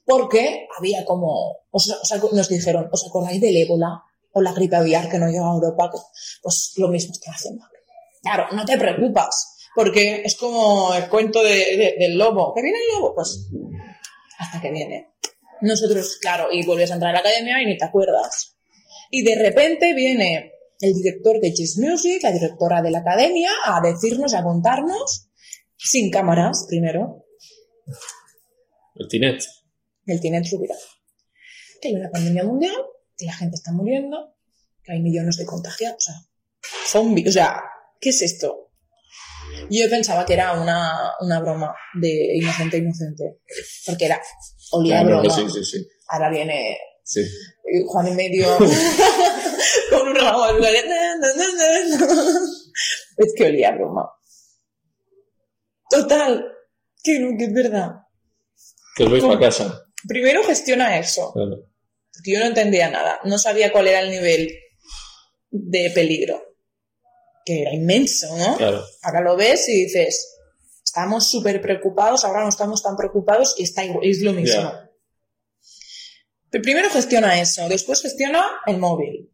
Porque 0.04 0.66
había 0.78 1.04
como, 1.04 1.58
os 1.70 1.88
acu- 2.12 2.32
nos 2.32 2.48
dijeron, 2.48 2.88
¿os 2.92 3.06
acordáis 3.06 3.40
del 3.40 3.56
ébola 3.56 4.02
o 4.32 4.40
la 4.42 4.52
gripe 4.52 4.76
aviar 4.76 5.08
que 5.08 5.18
no 5.18 5.26
llega 5.28 5.48
a 5.48 5.54
Europa? 5.54 5.90
Pues 6.42 6.72
lo 6.76 6.88
mismo 6.88 7.12
está 7.12 7.30
haciendo. 7.32 7.64
Claro, 8.22 8.46
no 8.52 8.64
te 8.64 8.76
preocupas, 8.76 9.56
porque 9.74 10.22
es 10.24 10.36
como 10.36 10.92
el 10.94 11.08
cuento 11.08 11.42
de- 11.42 11.94
del 11.98 12.18
lobo. 12.18 12.52
¿Que 12.54 12.62
viene 12.62 12.78
el 12.78 12.94
lobo? 12.98 13.14
Pues 13.14 13.48
hasta 14.38 14.60
que 14.60 14.70
viene. 14.70 15.12
Nosotros, 15.62 16.16
claro, 16.20 16.48
y 16.50 16.64
vuelves 16.64 16.90
a 16.90 16.94
entrar 16.94 17.10
a 17.10 17.14
la 17.14 17.20
academia 17.20 17.62
y 17.62 17.66
ni 17.66 17.76
te 17.78 17.84
acuerdas. 17.84 18.56
Y 19.10 19.22
de 19.22 19.36
repente 19.36 19.94
viene 19.94 20.52
el 20.80 20.94
director 20.94 21.40
de 21.40 21.52
Chess 21.52 21.78
Music, 21.78 22.22
la 22.22 22.32
directora 22.32 22.82
de 22.82 22.90
la 22.90 22.98
academia, 23.00 23.50
a 23.64 23.80
decirnos, 23.80 24.34
a 24.34 24.42
contarnos, 24.42 25.28
sin 25.76 26.10
cámaras, 26.10 26.66
primero, 26.68 27.24
El 28.94 29.08
Tinet. 29.08 29.42
el 30.06 30.20
tiene 30.20 30.42
Rubira. 30.50 30.74
Que 31.80 31.88
hay 31.88 31.94
una 31.94 32.10
pandemia 32.10 32.44
mundial, 32.44 32.74
que 33.16 33.26
la 33.26 33.32
gente 33.34 33.56
está 33.56 33.72
muriendo, 33.72 34.34
que 34.82 34.92
hay 34.92 35.00
millones 35.00 35.36
de 35.36 35.46
contagiados, 35.46 35.96
o 35.96 36.00
sea, 36.00 36.14
zombies, 36.86 37.28
o 37.28 37.32
sea, 37.32 37.62
¿qué 38.00 38.10
es 38.10 38.22
esto? 38.22 38.70
Yo 39.70 39.88
pensaba 39.90 40.24
que 40.24 40.34
era 40.34 40.60
una, 40.60 41.12
una 41.20 41.40
broma 41.40 41.74
de 42.00 42.36
inocente 42.36 42.78
inocente, 42.78 43.40
porque 43.86 44.06
era, 44.06 44.20
olía 44.72 45.00
Claro, 45.02 45.20
broma. 45.20 45.34
sí, 45.34 45.42
sí, 45.50 45.64
sí. 45.64 45.86
Ahora 46.08 46.30
viene 46.30 46.76
sí. 47.04 47.20
Juan 47.86 48.08
y 48.08 48.12
medio 48.12 48.46
con 49.90 50.08
un 50.08 50.14
ramo 50.14 50.46
de 50.52 50.60
na. 50.88 52.00
Es 53.16 53.34
que 53.36 53.44
olía 53.44 53.68
a 53.70 53.72
broma. 53.76 54.10
Total, 55.90 56.46
que 57.02 57.18
no, 57.18 57.36
que 57.36 57.44
es 57.44 57.52
verdad. 57.52 57.90
Que 58.96 59.04
os 59.04 59.10
vais 59.10 59.24
para 59.24 59.40
casa. 59.40 59.84
Primero 60.06 60.42
gestiona 60.44 60.98
eso, 60.98 61.32
Claro. 61.32 61.68
porque 62.12 62.32
yo 62.32 62.38
no 62.40 62.46
entendía 62.46 62.88
nada. 62.90 63.20
No 63.24 63.38
sabía 63.38 63.72
cuál 63.72 63.88
era 63.88 64.00
el 64.00 64.10
nivel 64.10 64.50
de 65.50 65.90
peligro, 65.94 66.42
que 67.44 67.62
era 67.62 67.74
inmenso, 67.74 68.34
¿no? 68.36 68.56
Claro. 68.56 68.84
Ahora 69.02 69.20
lo 69.20 69.36
ves 69.36 69.68
y 69.68 69.84
dices, 69.84 70.36
estamos 70.84 71.28
súper 71.28 71.60
preocupados, 71.60 72.24
ahora 72.24 72.42
no 72.42 72.48
estamos 72.48 72.82
tan 72.82 72.96
preocupados 72.96 73.54
y 73.58 73.64
está 73.64 73.84
igual, 73.84 74.06
es 74.06 74.20
lo 74.22 74.32
mismo. 74.32 74.72
Pero 76.50 76.62
primero 76.62 76.88
gestiona 76.90 77.40
eso, 77.40 77.68
después 77.68 78.00
gestiona 78.02 78.44
el 78.66 78.78
móvil. 78.78 79.30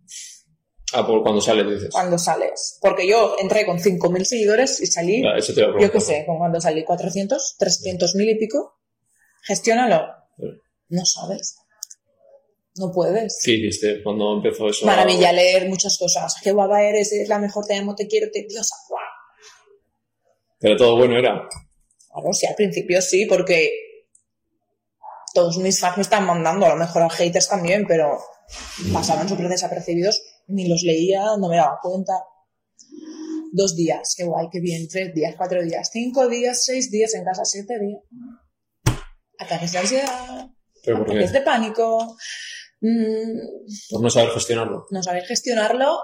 Ah, 0.93 1.07
por 1.07 1.23
cuando 1.23 1.41
sales 1.41 1.69
dices. 1.69 1.89
cuando 1.91 2.17
sales. 2.19 2.79
Porque 2.81 3.09
yo 3.09 3.37
entré 3.41 3.67
con 3.67 3.79
5.000 3.79 4.25
seguidores 4.25 4.81
y 4.81 4.87
salí, 4.87 5.23
eso 5.37 5.53
te 5.53 5.61
iba 5.61 5.71
a 5.71 5.81
yo 5.81 5.91
qué 5.91 6.01
sé, 6.01 6.25
con 6.27 6.39
cuando 6.39 6.61
salí 6.61 6.85
400, 6.85 7.57
300 7.59 8.15
mil 8.15 8.31
y 8.31 8.39
pico. 8.39 8.79
Gestiónalo. 9.43 10.07
Sí. 10.37 10.45
No 10.89 11.05
sabes. 11.05 11.57
No 12.77 12.93
puedes. 12.93 13.41
¿Qué 13.43 13.53
hiciste 13.53 14.03
cuando 14.03 14.35
empezó 14.35 14.69
eso? 14.69 14.87
Maravilla 14.87 15.33
leer 15.33 15.69
muchas 15.69 15.97
cosas. 15.99 16.37
Qué 16.43 16.53
guapa 16.53 16.83
eres, 16.83 17.13
eres 17.13 17.29
la 17.29 17.39
mejor, 17.39 17.65
te 17.67 17.75
amo, 17.75 17.95
te 17.95 18.07
quiero, 18.07 18.29
te 18.31 18.45
diosa. 18.49 18.75
¡Guau! 18.89 19.01
Pero 20.59 20.77
todo 20.77 20.97
bueno 20.97 21.19
era. 21.19 21.49
Claro, 22.13 22.33
sí, 22.33 22.47
al 22.47 22.55
principio 22.55 23.01
sí, 23.03 23.27
porque 23.27 23.73
todos 25.35 25.59
mis 25.59 25.81
fans 25.81 25.97
me 25.97 26.03
están 26.03 26.27
mandando, 26.27 26.67
a 26.67 26.71
lo 26.71 26.77
mejor 26.77 27.03
a 27.03 27.11
haters 27.11 27.49
también, 27.49 27.87
pero 27.87 28.19
pasaban 28.93 29.29
súper 29.29 29.49
desapercibidos, 29.49 30.23
ni 30.49 30.69
los 30.69 30.83
leía, 30.83 31.25
no 31.39 31.49
me 31.49 31.57
daba 31.57 31.79
cuenta. 31.83 32.13
Dos 33.53 33.75
días, 33.75 34.15
qué 34.17 34.25
guay, 34.25 34.49
qué 34.51 34.61
bien, 34.61 34.87
tres 34.89 35.15
días, 35.15 35.35
cuatro 35.37 35.63
días, 35.63 35.89
cinco 35.93 36.29
días, 36.29 36.65
seis 36.65 36.91
días 36.91 37.15
en 37.15 37.25
casa, 37.25 37.45
siete 37.45 37.75
días. 37.79 38.03
Ataques 39.39 39.73
de 39.73 39.79
ansiedad, 39.79 40.49
¿Pero 40.85 40.99
por 40.99 41.11
ataques 41.11 41.33
de 41.33 41.41
pánico, 41.43 42.17
mm, 42.81 43.39
Por 43.91 44.03
no 44.03 44.11
saber 44.11 44.31
gestionarlo. 44.31 44.87
no 44.91 45.03
saber 45.03 45.25
gestionarlo, 45.25 45.99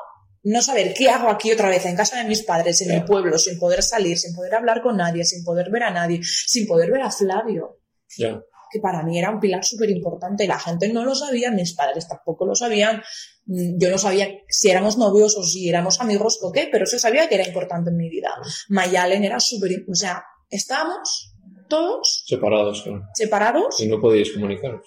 no 0.45 0.63
saber 0.63 0.93
qué 0.95 1.09
hago 1.09 1.29
aquí 1.29 1.53
otra 1.53 1.69
vez 1.69 1.85
en 1.87 1.97
casa 1.97 2.19
de 2.19 2.29
mis 2.29 2.43
padres, 2.43 2.81
en 2.83 2.91
el 2.91 3.05
pueblo, 3.05 3.39
sin 3.39 3.59
poder 3.59 3.83
salir, 3.83 4.19
sin 4.19 4.35
poder 4.35 4.55
hablar 4.55 4.83
con 4.83 4.97
nadie, 4.97 5.25
sin 5.25 5.45
poder 5.45 5.71
ver 5.71 5.85
a 5.85 5.91
nadie, 5.91 6.21
sin 6.23 6.67
poder 6.67 6.91
ver 6.91 7.03
a 7.03 7.11
Flavio 7.11 7.79
Ya. 8.19 8.41
Que 8.73 8.81
para 8.81 9.03
mí 9.03 9.19
era 9.19 9.31
un 9.31 9.39
pilar 9.41 9.65
súper 9.65 9.91
importante. 9.91 10.47
La 10.47 10.59
gente 10.59 10.93
no 10.93 11.05
lo 11.05 11.15
sabía, 11.15 11.51
mis 11.51 11.75
padres 11.75 12.09
tampoco 12.09 12.47
lo 12.47 12.55
sabían. 12.55 13.03
Mm, 13.47 13.79
Yo 13.79 13.91
no 13.91 13.99
sabía 13.99 14.29
si 14.49 14.71
éramos 14.71 14.97
novios 14.97 15.37
o 15.37 15.43
si 15.43 15.69
éramos 15.69 16.01
amigos 16.01 16.39
o 16.43 16.51
qué, 16.51 16.69
pero 16.73 16.87
se 16.87 16.99
sabía 16.99 17.29
que 17.29 17.35
era 17.35 17.47
importante 17.47 17.91
en 17.91 17.97
mi 17.97 18.09
vida. 18.09 18.31
Mayalen 18.69 19.25
era 19.25 19.39
súper... 19.41 19.85
O 19.91 19.95
sea, 19.95 20.25
estábamos 20.49 21.35
todos 21.69 22.25
Separados, 22.27 22.83
claro. 22.83 23.03
separados. 23.15 23.81
Y 23.81 23.89
no 23.89 24.01
podíais 24.01 24.33
comunicaros. 24.33 24.87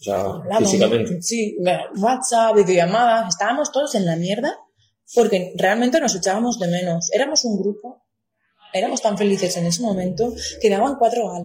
O 0.00 0.04
sea, 0.04 0.20
Hablamos, 0.20 0.70
físicamente. 0.70 1.22
Sí, 1.22 1.56
WhatsApp, 1.96 2.56
videollamadas, 2.56 3.28
estábamos 3.28 3.70
todos 3.70 3.94
en 3.94 4.04
la 4.04 4.16
mierda 4.16 4.58
Porque 5.14 5.52
realmente 5.56 6.00
nos 6.00 6.14
echábamos 6.16 6.58
de 6.58 6.66
menos. 6.68 7.10
Éramos 7.12 7.44
un 7.44 7.56
grupo, 7.60 8.02
éramos 8.72 9.00
tan 9.00 9.16
felices 9.16 9.56
en 9.56 9.66
ese 9.66 9.82
momento 9.82 10.32
que 10.60 10.70
daban 10.70 10.96
cuatro. 10.98 11.44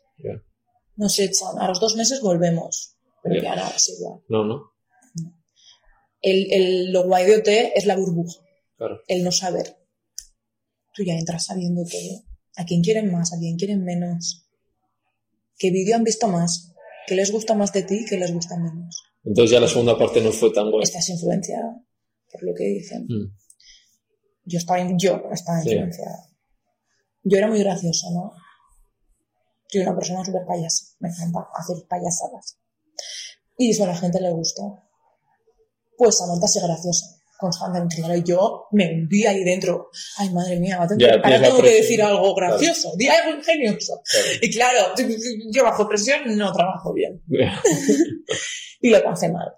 Nos 1.01 1.17
echan. 1.19 1.57
A 1.59 1.67
los 1.67 1.79
dos 1.79 1.95
meses 1.95 2.21
volvemos. 2.21 2.95
Pero 3.23 3.35
Ya. 3.35 3.41
ya 3.41 3.55
nada, 3.55 3.73
es 3.75 3.89
igual. 3.89 4.19
No, 4.29 4.45
no, 4.45 4.71
El, 6.21 6.51
el, 6.53 6.91
lo 6.91 7.03
guay 7.05 7.25
de 7.25 7.37
OT 7.37 7.47
es 7.75 7.85
la 7.85 7.95
burbuja. 7.95 8.39
claro. 8.77 8.99
el 9.07 9.23
no 9.23 9.31
saber. 9.31 9.77
Tú 10.93 11.03
ya 11.03 11.13
entras 11.13 11.45
sabiendo 11.45 11.83
todo. 11.83 12.23
A 12.57 12.65
quién 12.65 12.81
quieren 12.83 13.11
más, 13.11 13.33
a 13.33 13.37
quién 13.39 13.57
quieren 13.57 13.83
menos. 13.83 14.45
¿Qué 15.57 15.71
vídeo 15.71 15.95
han 15.95 16.03
visto 16.03 16.27
más? 16.27 16.73
¿Qué 17.07 17.15
les 17.15 17.31
gusta 17.31 17.53
más 17.55 17.71
de 17.73 17.83
ti? 17.83 18.05
¿Qué 18.09 18.17
les 18.17 18.31
gusta 18.33 18.57
menos? 18.57 19.03
Entonces 19.23 19.51
ya 19.51 19.59
la 19.59 19.67
segunda 19.67 19.97
parte 19.97 20.21
no 20.21 20.31
fue 20.31 20.51
tan 20.51 20.69
buena. 20.69 20.83
Estás 20.83 21.07
influenciada 21.09 21.81
por 22.31 22.43
lo 22.43 22.53
que 22.55 22.63
dicen. 22.65 23.05
Mm. 23.07 23.35
Yo 24.45 24.57
estaba, 24.59 24.79
yo 24.97 25.21
estaba 25.31 25.61
Sí. 25.61 25.69
influenciada. 25.69 26.17
Yo 27.23 27.37
era 27.37 27.47
muy 27.47 27.59
graciosa, 27.59 28.07
¿no? 28.13 28.33
Soy 29.71 29.81
una 29.81 29.95
persona 29.95 30.25
súper 30.25 30.41
payasa. 30.45 30.85
Me 30.99 31.09
encanta 31.09 31.47
hacer 31.55 31.77
payasadas. 31.87 32.57
Y 33.57 33.71
eso 33.71 33.85
a 33.85 33.87
la 33.87 33.95
gente 33.95 34.19
le 34.19 34.31
gusta. 34.31 34.63
Pues 35.97 36.17
Samantha 36.17 36.45
es 36.45 36.59
graciosa. 36.61 37.05
Constantemente. 37.39 37.95
Claro, 37.95 38.15
yo 38.17 38.67
me 38.71 38.93
hundí 38.93 39.25
ahí 39.25 39.43
dentro. 39.43 39.89
Ay, 40.17 40.29
madre 40.31 40.59
mía, 40.59 40.75
ahora 40.75 40.89
tengo, 40.89 40.99
Ya, 40.99 41.13
ahora 41.13 41.41
tengo 41.41 41.61
que 41.61 41.73
decir 41.73 42.01
algo 42.03 42.35
gracioso. 42.35 42.91
Di 42.97 43.07
algo 43.07 43.37
ingenioso. 43.37 44.01
Claro. 44.03 44.37
Y 44.41 44.51
claro, 44.51 44.79
yo 45.51 45.63
bajo 45.63 45.87
presión 45.87 46.37
no 46.37 46.51
trabajo 46.51 46.93
bien. 46.93 47.23
Y 48.83 48.89
lo 48.89 49.03
pasé 49.03 49.31
mal. 49.31 49.53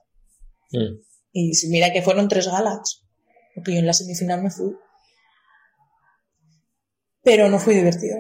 Mm. 0.71 0.99
Y 1.31 1.51
mira 1.69 1.93
que 1.93 2.01
fueron 2.01 2.27
tres 2.27 2.47
galas, 2.47 3.05
porque 3.55 3.71
yo 3.71 3.79
en 3.79 3.87
la 3.87 3.93
semifinal 3.93 4.43
me 4.43 4.51
fui. 4.51 4.75
Pero 7.23 7.47
no 7.47 7.57
fue 7.57 7.73
divertido. 7.73 8.17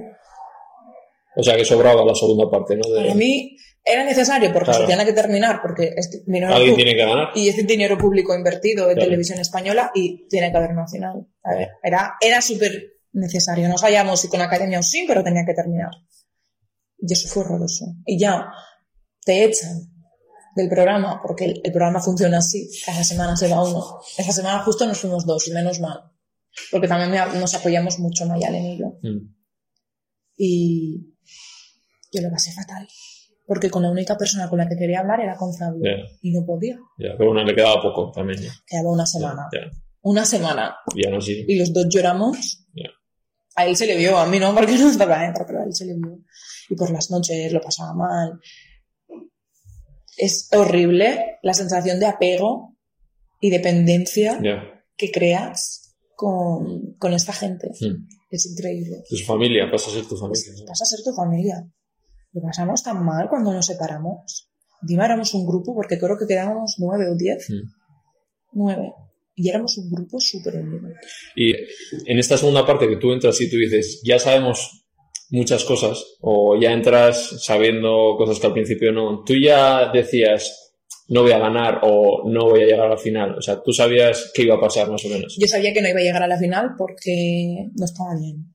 O 1.35 1.43
sea 1.43 1.55
que 1.57 1.65
sobraba 1.65 2.05
la 2.05 2.15
segunda 2.15 2.49
parte, 2.49 2.75
¿no? 2.75 2.87
De- 2.89 3.01
Para 3.01 3.15
mí 3.15 3.57
era 3.83 4.03
necesario 4.03 4.53
porque 4.53 4.71
Claro. 4.71 4.85
se 4.85 4.91
tenía 4.91 5.05
que 5.05 5.13
terminar, 5.13 5.59
porque 5.61 5.93
es 5.95 6.23
dinero 6.25 6.53
Alguien 6.53 6.75
tiene 6.75 6.91
que 6.95 7.05
ganar. 7.05 7.29
y 7.35 7.49
es 7.49 7.67
dinero 7.67 7.97
público 7.97 8.33
invertido 8.35 8.87
en 8.89 8.93
Claro. 8.95 9.07
televisión 9.09 9.39
española 9.39 9.91
y 9.95 10.27
tiene 10.27 10.51
que 10.51 10.57
haber 10.57 10.71
una 10.71 10.87
final. 10.87 11.27
A 11.43 11.55
ver, 11.55 11.69
era, 11.83 12.13
era 12.21 12.41
súper 12.41 12.93
necesario. 13.13 13.67
No 13.67 13.77
sabíamos 13.77 14.19
si 14.21 14.27
con 14.29 14.41
academia 14.41 14.79
o 14.79 14.83
sí, 14.83 15.05
pero 15.07 15.23
tenía 15.23 15.43
que 15.45 15.53
terminar. 15.53 15.91
Y 16.99 17.11
eso 17.11 17.27
fue 17.27 17.43
horroroso. 17.43 17.85
Y 18.05 18.17
ya 18.17 18.47
te 19.25 19.43
echan 19.43 19.89
del 20.55 20.69
programa, 20.69 21.19
porque 21.21 21.45
el, 21.45 21.61
el 21.63 21.71
programa 21.71 21.99
funciona 21.99 22.37
así. 22.37 22.69
Cada 22.85 23.03
semana 23.03 23.35
se 23.35 23.47
va 23.49 23.63
uno. 23.67 23.99
Esa 24.17 24.31
semana 24.31 24.59
justo 24.63 24.85
nos 24.85 24.99
fuimos 24.99 25.25
dos, 25.25 25.47
y 25.47 25.51
menos 25.51 25.79
mal. 25.79 25.99
Porque 26.71 26.87
también 26.87 27.09
me- 27.11 27.39
nos 27.39 27.53
apoyamos 27.55 27.97
mucho 27.99 28.25
Mayalen 28.27 28.65
y 28.65 28.77
yo. 28.79 28.85
Mm. 29.01 29.33
Y 30.37 31.12
yo 32.11 32.21
lo 32.21 32.29
pasé 32.29 32.51
fatal. 32.51 32.87
Porque 33.45 33.69
con 33.69 33.83
la 33.83 33.89
única 33.91 34.17
persona 34.17 34.47
con 34.49 34.57
la 34.57 34.69
que 34.69 34.77
quería 34.77 35.01
hablar 35.01 35.19
era 35.19 35.35
con 35.35 35.53
Fabio. 35.53 35.81
Ya, 35.83 36.03
Y 36.21 36.31
no 36.31 36.45
podía. 36.45 36.77
ya, 36.97 37.09
pero 37.17 37.31
bueno, 37.31 37.43
le 37.43 37.53
quedaba 37.53 37.81
poco 37.81 38.11
también. 38.11 38.41
Ya, 38.41 38.51
Quedaba 38.65 38.91
una 38.91 39.05
semana. 39.05 39.49
Una 40.01 40.25
semana. 40.25 40.75
ya 40.95 41.09
no 41.09 41.19
sí. 41.19 41.43
Y 41.47 41.57
los 41.59 41.73
dos 41.73 41.87
lloramos. 41.89 42.59
A 43.55 43.67
él 43.67 43.75
se 43.75 43.85
le 43.85 43.95
vio, 43.95 44.17
a 44.17 44.25
mí 44.25 44.39
no, 44.39 44.51
porque 44.55 44.71
no 44.79 44.89
estaba 44.89 45.19
dentro, 45.19 45.43
pero 45.45 45.59
a 45.61 45.63
él 45.65 45.75
se 45.75 45.85
le 45.85 45.93
vio. 45.93 46.19
Y 46.69 46.75
por 46.75 46.89
las 46.89 47.11
noches 47.11 47.51
lo 47.53 47.61
pasaba 47.61 47.93
mal. 47.93 48.39
Es 50.17 50.49
horrible 50.53 51.37
la 51.43 51.53
sensación 51.53 51.99
de 51.99 52.05
apego 52.05 52.77
y 53.39 53.49
dependencia 53.49 54.39
que 54.97 55.11
creas 55.11 55.95
con, 56.15 56.93
con 56.97 57.13
esta 57.13 57.33
gente. 57.33 57.69
Mm. 57.81 58.07
Es 58.33 58.47
increíble. 58.47 59.03
Tu 59.07 59.17
familia, 59.17 59.69
pasa 59.69 59.91
a 59.91 59.93
ser 59.93 60.07
tu 60.07 60.17
familia. 60.17 60.43
Pues 60.47 60.65
vas 60.67 60.81
a 60.81 60.85
ser 60.85 61.03
tu 61.03 61.13
familia. 61.13 61.63
Lo 62.31 62.41
pasamos 62.41 62.81
tan 62.81 63.05
mal 63.05 63.29
cuando 63.29 63.53
nos 63.53 63.67
separamos. 63.67 64.49
Encima 64.81 65.05
éramos 65.05 65.35
un 65.35 65.45
grupo, 65.45 65.75
porque 65.75 65.99
creo 65.99 66.17
que 66.17 66.25
quedábamos 66.25 66.77
nueve 66.79 67.11
o 67.11 67.15
diez. 67.15 67.47
Mm. 67.47 67.69
Nueve. 68.53 68.91
Y 69.35 69.49
éramos 69.49 69.77
un 69.77 69.91
grupo 69.91 70.19
súper 70.19 70.55
unido. 70.55 70.89
Y 71.35 71.51
en 71.51 72.17
esta 72.17 72.35
segunda 72.35 72.65
parte 72.65 72.87
que 72.87 72.97
tú 72.97 73.11
entras 73.11 73.39
y 73.39 73.51
tú 73.51 73.57
dices, 73.57 74.01
ya 74.03 74.17
sabemos 74.17 74.83
muchas 75.29 75.63
cosas, 75.63 76.03
o 76.21 76.59
ya 76.59 76.71
entras 76.71 77.43
sabiendo 77.43 78.15
cosas 78.17 78.39
que 78.39 78.47
al 78.47 78.53
principio 78.53 78.91
no, 78.91 79.23
tú 79.23 79.35
ya 79.35 79.91
decías, 79.91 80.62
no 81.09 81.21
voy 81.21 81.31
a 81.31 81.39
ganar 81.39 81.79
o 81.83 82.29
no 82.29 82.49
voy 82.49 82.63
a 82.63 82.65
llegar 82.65 82.87
a 82.87 82.89
la 82.89 82.97
final. 82.97 83.37
O 83.37 83.41
sea, 83.41 83.61
tú 83.61 83.71
sabías 83.71 84.31
qué 84.33 84.43
iba 84.43 84.55
a 84.55 84.61
pasar 84.61 84.89
más 84.89 85.03
o 85.05 85.09
menos. 85.09 85.35
Yo 85.39 85.47
sabía 85.47 85.73
que 85.73 85.81
no 85.81 85.89
iba 85.89 85.99
a 85.99 86.03
llegar 86.03 86.23
a 86.23 86.27
la 86.27 86.37
final 86.37 86.75
porque 86.77 87.69
no 87.75 87.85
estaba 87.85 88.15
bien. 88.19 88.53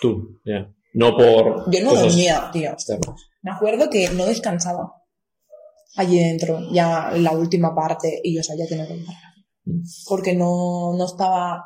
Tú, 0.00 0.40
ya. 0.44 0.72
No 0.94 1.16
por 1.16 1.70
Yo 1.70 1.82
no 1.82 1.94
dormía, 1.94 2.50
tío. 2.52 2.70
externas. 2.70 3.16
Me 3.42 3.50
acuerdo 3.50 3.88
que 3.90 4.10
no 4.10 4.26
descansaba 4.26 4.92
allí 5.96 6.18
dentro, 6.18 6.60
ya 6.72 7.10
en 7.14 7.24
la 7.24 7.32
última 7.32 7.74
parte, 7.74 8.20
y 8.22 8.36
yo 8.36 8.42
sabía 8.42 8.66
que 8.68 8.76
no 8.76 8.84
iba 8.84 8.94
a 8.94 8.96
llegar. 8.96 9.14
Mm. 9.64 9.82
Porque 10.08 10.34
no, 10.34 10.94
no 10.96 11.04
estaba. 11.04 11.64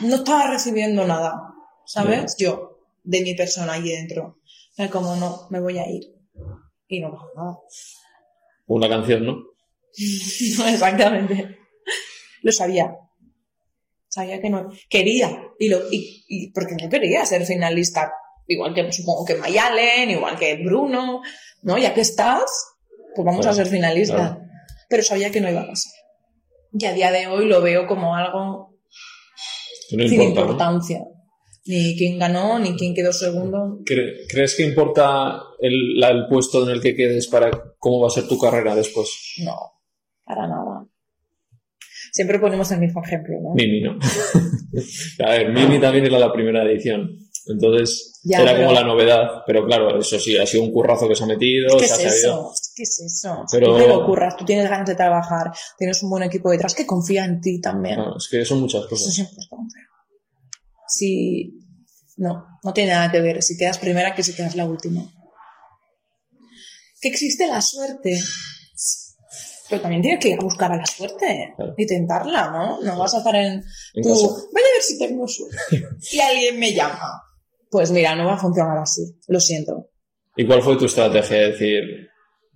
No 0.00 0.16
estaba 0.16 0.50
recibiendo 0.50 1.06
nada, 1.06 1.54
¿sabes? 1.86 2.36
Yo, 2.38 2.80
de 3.02 3.22
mi 3.22 3.34
persona 3.34 3.74
allí 3.74 3.90
dentro. 3.90 4.40
Como, 4.92 5.16
no, 5.16 5.46
me 5.48 5.60
voy 5.60 5.78
a 5.78 5.88
ir. 5.88 6.02
Y 6.86 7.00
no 7.00 7.10
pasó 7.12 7.30
nada. 7.34 7.56
Una 8.66 8.88
canción, 8.88 9.24
¿no? 9.26 9.36
No, 10.58 10.68
exactamente. 10.68 11.58
Lo 12.42 12.52
sabía. 12.52 12.94
Sabía 14.08 14.40
que 14.40 14.50
no. 14.50 14.68
Quería. 14.88 15.42
Y, 15.58 15.68
lo, 15.68 15.80
y, 15.90 16.24
y 16.28 16.52
porque 16.52 16.74
no 16.80 16.88
quería 16.88 17.24
ser 17.24 17.44
finalista. 17.44 18.12
Igual 18.46 18.74
que 18.74 18.92
supongo 18.92 19.24
que 19.24 19.34
Mayalen, 19.36 20.10
igual 20.10 20.38
que 20.38 20.56
Bruno. 20.62 21.22
¿No? 21.62 21.78
Ya 21.78 21.94
que 21.94 22.02
estás, 22.02 22.44
pues 23.14 23.24
vamos 23.24 23.40
Claro, 23.40 23.52
a 23.52 23.56
ser 23.56 23.66
finalistas. 23.66 24.16
claro. 24.32 24.40
Pero 24.88 25.02
sabía 25.02 25.30
que 25.30 25.40
no 25.40 25.50
iba 25.50 25.62
a 25.62 25.66
pasar. 25.66 25.92
Y 26.78 26.84
a 26.84 26.92
día 26.92 27.10
de 27.10 27.26
hoy 27.26 27.46
lo 27.46 27.60
veo 27.62 27.86
como 27.86 28.14
algo 28.14 28.78
sin 29.88 30.22
importa, 30.22 30.70
¿no? 30.70 30.80
Ni 31.66 31.96
quién 31.96 32.18
ganó, 32.18 32.58
ni 32.58 32.76
quién 32.76 32.94
quedó 32.94 33.12
segundo. 33.12 33.78
¿Cre- 33.84 34.26
¿Crees 34.28 34.54
que 34.54 34.62
importa 34.64 35.42
el, 35.60 35.98
la- 35.98 36.10
el 36.10 36.26
puesto 36.28 36.62
en 36.64 36.70
el 36.70 36.80
que 36.80 36.94
quedes 36.94 37.26
para 37.26 37.50
cómo 37.78 38.00
va 38.00 38.06
a 38.08 38.10
ser 38.10 38.28
tu 38.28 38.38
carrera 38.38 38.74
después? 38.74 39.10
No, 39.44 39.56
para 40.24 40.46
nada. 40.46 40.86
Siempre 42.12 42.38
ponemos 42.38 42.70
el 42.72 42.80
mismo 42.80 43.02
ejemplo, 43.04 43.34
¿no? 43.42 43.54
Mimi, 43.54 43.80
¿no? 43.82 43.98
a 45.26 45.30
ver, 45.30 45.52
Mimi 45.52 45.80
también 45.80 46.04
era 46.06 46.18
la 46.18 46.32
primera 46.32 46.62
edición. 46.64 47.10
Entonces, 47.48 48.20
Ya, 48.24 48.38
era 48.42 48.52
pero- 48.52 48.66
como 48.66 48.72
la 48.80 48.84
novedad. 48.86 49.28
Pero 49.46 49.64
claro, 49.66 49.98
eso 49.98 50.18
sí, 50.18 50.36
ha 50.36 50.46
sido 50.46 50.64
un 50.64 50.72
currazo 50.72 51.08
que 51.08 51.14
se 51.14 51.24
ha 51.24 51.26
metido. 51.26 51.76
¿Qué 51.78 51.86
se 51.86 51.94
es 51.94 52.12
ha 52.12 52.16
eso? 52.16 52.52
¿Qué 52.74 52.82
es 52.82 53.00
eso? 53.00 53.44
Pero- 53.52 53.72
Tú 53.74 53.78
te 53.82 53.88
lo 53.88 53.98
ocurras, 54.04 54.36
tú 54.36 54.44
tienes 54.44 54.68
ganas 54.68 54.86
de 54.88 54.94
trabajar, 54.94 55.52
tienes 55.78 56.02
un 56.02 56.10
buen 56.10 56.22
equipo 56.22 56.50
detrás 56.50 56.74
que 56.74 56.86
confía 56.86 57.24
en 57.24 57.40
ti 57.40 57.60
también. 57.60 57.96
No, 57.98 58.16
es 58.16 58.28
que 58.28 58.44
son 58.44 58.60
muchas 58.60 58.80
Eso 58.82 58.88
cosas. 58.90 59.08
es 59.08 59.18
importante. 59.18 59.74
Si. 60.88 61.52
No, 62.16 62.46
no 62.64 62.72
tiene 62.72 62.92
nada 62.92 63.10
que 63.12 63.20
ver 63.20 63.42
si 63.42 63.56
quedas 63.58 63.78
primera 63.78 64.14
que 64.14 64.22
si 64.22 64.34
quedas 64.34 64.56
la 64.56 64.64
última. 64.64 65.02
Que 67.00 67.08
existe 67.08 67.46
la 67.46 67.60
suerte. 67.60 68.18
Pero 69.68 69.82
también 69.82 70.00
tienes 70.00 70.20
que 70.20 70.28
ir 70.30 70.38
a 70.38 70.42
buscar 70.44 70.70
a 70.72 70.76
la 70.76 70.86
suerte 70.86 71.52
Claro. 71.56 71.74
y 71.76 71.86
tentarla, 71.86 72.50
¿no? 72.50 72.80
No 72.82 72.98
vas 72.98 73.14
a 73.14 73.18
estar 73.18 73.34
en. 73.34 73.60
Casa. 73.60 74.26
voy 74.52 74.62
a 74.62 74.74
ver 74.74 74.82
si 74.82 74.98
tengo 74.98 75.26
suerte. 75.26 75.56
y 76.12 76.20
alguien 76.20 76.58
me 76.58 76.72
llama. 76.72 77.22
Pues 77.70 77.90
mira, 77.90 78.14
no 78.14 78.26
va 78.26 78.34
a 78.34 78.38
funcionar 78.38 78.78
así. 78.78 79.02
Lo 79.26 79.40
siento. 79.40 79.90
¿Y 80.36 80.46
cuál 80.46 80.62
fue 80.62 80.76
tu 80.76 80.84
estrategia? 80.86 81.46
Es 81.46 81.52
decir, 81.52 81.82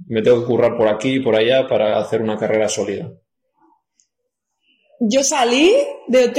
me 0.06 0.22
tengo 0.22 0.40
que 0.40 0.46
currar 0.46 0.76
por 0.76 0.86
aquí 0.88 1.14
y 1.16 1.20
por 1.20 1.34
allá 1.34 1.66
para 1.66 1.98
hacer 1.98 2.22
una 2.22 2.38
carrera 2.38 2.68
sólida. 2.68 3.10
Yo 5.00 5.24
salí 5.24 5.74
de 6.08 6.24
OT 6.26 6.38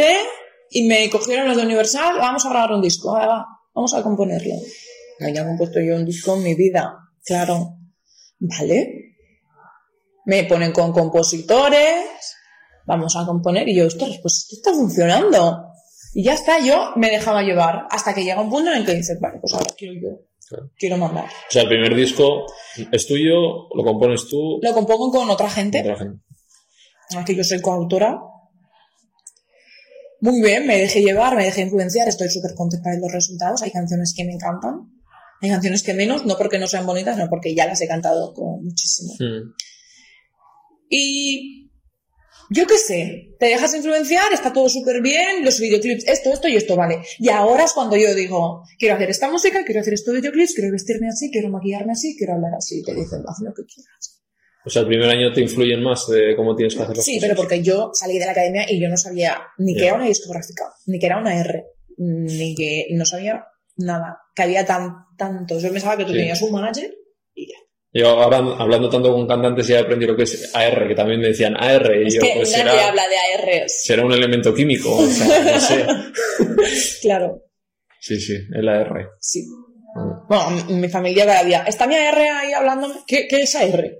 y 0.73 0.88
me 0.88 1.10
cogieron 1.10 1.47
los 1.47 1.57
de 1.57 1.63
Universal, 1.63 2.15
vamos 2.17 2.45
a 2.45 2.49
grabar 2.49 2.71
un 2.71 2.81
disco, 2.81 3.12
va, 3.12 3.27
va, 3.27 3.45
vamos 3.73 3.93
a 3.93 4.01
componerlo. 4.01 4.55
No 5.19 5.27
había 5.27 5.45
compuesto 5.45 5.81
yo 5.81 5.95
un 5.95 6.05
disco 6.05 6.36
en 6.38 6.43
mi 6.43 6.55
vida, 6.55 6.97
claro. 7.25 7.75
¿Vale? 8.39 9.15
Me 10.25 10.45
ponen 10.45 10.71
con 10.71 10.93
compositores, 10.93 12.05
vamos 12.86 13.15
a 13.17 13.25
componer. 13.25 13.67
Y 13.67 13.75
yo, 13.75 13.86
ostras, 13.86 14.17
pues 14.21 14.47
esto 14.49 14.55
está 14.55 14.73
funcionando. 14.73 15.67
Y 16.13 16.23
ya 16.23 16.34
está, 16.34 16.60
yo 16.60 16.93
me 16.95 17.10
dejaba 17.10 17.43
llevar 17.43 17.88
hasta 17.89 18.13
que 18.13 18.23
llega 18.23 18.41
un 18.41 18.49
punto 18.49 18.71
en 18.71 18.77
el 18.77 18.86
que 18.86 18.95
dices, 18.95 19.19
vale, 19.19 19.39
pues 19.41 19.53
ahora 19.53 19.73
quiero 19.77 19.93
yo, 19.93 20.60
quiero 20.77 20.97
mandar. 20.97 21.25
O 21.25 21.51
sea, 21.51 21.63
el 21.63 21.67
primer 21.67 21.95
disco 21.95 22.45
es 22.91 23.07
tuyo, 23.07 23.67
lo 23.75 23.84
compones 23.84 24.27
tú. 24.29 24.60
Lo 24.62 24.73
compongo 24.73 25.12
con 25.12 25.29
otra 25.29 25.49
gente, 25.49 25.81
otra 25.81 25.97
gente. 25.97 26.23
que 27.25 27.36
yo 27.36 27.43
soy 27.43 27.60
coautora. 27.60 28.17
Muy 30.21 30.39
bien, 30.39 30.67
me 30.67 30.77
dejé 30.77 31.01
llevar, 31.01 31.36
me 31.36 31.43
dejé 31.43 31.62
influenciar, 31.62 32.07
estoy 32.07 32.29
súper 32.29 32.53
contenta 32.53 32.91
de 32.91 32.99
los 32.99 33.12
resultados. 33.12 33.63
Hay 33.63 33.71
canciones 33.71 34.13
que 34.15 34.23
me 34.23 34.34
encantan, 34.34 35.01
hay 35.41 35.49
canciones 35.49 35.81
que 35.81 35.95
menos, 35.95 36.25
no 36.25 36.38
porque 36.38 36.60
no 36.60 36.67
sean 36.67 36.86
bonitas, 36.86 37.15
sino 37.15 37.27
porque 37.27 37.55
ya 37.55 37.65
las 37.65 37.81
he 37.81 37.88
cantado 37.88 38.31
con 38.34 38.63
muchísimo. 38.63 39.13
Y 40.89 41.71
yo 42.51 42.67
qué 42.67 42.77
sé, 42.77 43.36
te 43.39 43.47
dejas 43.47 43.73
influenciar, 43.73 44.31
está 44.31 44.53
todo 44.53 44.69
súper 44.69 45.01
bien, 45.01 45.43
los 45.43 45.60
videoclips, 45.60 46.03
esto, 46.07 46.31
esto 46.31 46.47
y 46.47 46.55
esto, 46.55 46.75
vale. 46.75 47.01
Y 47.17 47.29
ahora 47.29 47.63
es 47.63 47.73
cuando 47.73 47.95
yo 47.97 48.13
digo, 48.13 48.62
quiero 48.77 48.95
hacer 48.95 49.10
esta 49.10 49.31
música, 49.31 49.63
quiero 49.65 49.81
hacer 49.81 49.95
estos 49.95 50.13
videoclips, 50.13 50.53
quiero 50.53 50.71
vestirme 50.71 51.07
así, 51.07 51.31
quiero 51.31 51.49
maquillarme 51.49 51.93
así, 51.93 52.15
quiero 52.15 52.34
hablar 52.34 52.53
así. 52.55 52.81
Y 52.81 52.84
te 52.84 52.93
dicen, 52.93 53.23
haz 53.25 53.39
lo 53.39 53.53
que 53.53 53.63
quieras. 53.63 54.21
O 54.65 54.69
sea, 54.69 54.82
el 54.84 54.88
primer 54.88 55.10
año 55.10 55.34
te 55.34 55.41
influyen 55.41 55.82
más 55.82 56.08
de 56.08 56.36
cómo 56.36 56.56
tienes 56.56 56.76
que 56.76 56.84
hacer 56.84 56.95
las 56.95 57.06
Sí, 57.06 57.15
cosas. 57.15 57.30
pero 57.30 57.38
porque 57.41 57.63
yo 57.63 57.91
salí 57.93 58.19
de 58.19 58.26
la 58.26 58.32
academia 58.32 58.65
y 58.69 58.80
yo 58.82 58.89
no 58.89 58.97
sabía 58.97 59.39
ni 59.58 59.76
que 59.76 59.86
era 59.86 59.95
una 59.95 60.06
discográfica, 60.06 60.65
ni 60.86 61.00
que 61.00 61.06
era 61.08 61.17
una 61.19 61.39
R, 61.39 61.63
ni 61.97 62.54
que 62.56 62.88
no 62.91 63.06
sabía 63.06 63.43
nada, 63.78 64.17
que 64.36 64.43
había 64.43 64.65
tan, 64.65 64.93
tantos. 65.17 65.63
Yo 65.63 65.71
pensaba 65.71 65.97
que 65.97 66.04
tú 66.06 66.12
Sí. 66.12 66.17
tenías 66.19 66.41
un 66.43 66.52
manager 66.52 66.93
y 67.34 67.47
ya. 67.47 67.58
Yo 67.93 68.08
ahora 68.10 68.38
hablando 68.38 68.89
tanto 68.89 69.12
con 69.12 69.28
cantantes 69.28 69.67
ya 69.67 69.80
aprendí 69.82 70.06
lo 70.06 70.15
que 70.15 70.24
es 70.24 70.56
AR, 70.56 70.88
que 70.88 70.95
también 70.95 71.19
me 71.19 71.28
decían 71.28 71.56
AR, 71.58 71.91
y 72.04 72.08
Es 72.08 72.13
yo, 72.15 72.21
que 72.21 72.34
pues 72.36 72.52
nadie 72.52 72.63
será, 72.71 72.88
habla 72.88 73.04
de 73.08 73.52
ARs. 73.62 73.82
será 73.84 74.06
un 74.06 74.13
elemento 74.13 74.54
químico, 74.54 74.95
o 74.95 75.08
sea, 75.08 75.43
no 75.43 75.60
sé. 75.60 75.86
Claro, 77.02 77.43
Sí, 78.00 78.19
sí, 78.19 78.34
el 78.56 78.67
AR. 78.69 79.10
sí. 79.19 79.43
Mm. 79.95 80.28
Bueno, 80.30 80.50
mi- 80.52 80.74
mi 80.76 80.88
familia 80.89 81.26
cada 81.26 81.43
día. 81.43 81.63
¿Está 81.67 81.86
mi 81.86 81.95
AR 81.95 82.17
ahí 82.17 82.54
hablándome? 82.54 82.95
¿Qué, 83.06 83.28
qué 83.28 83.41
es 83.41 83.54
AR? 83.56 83.91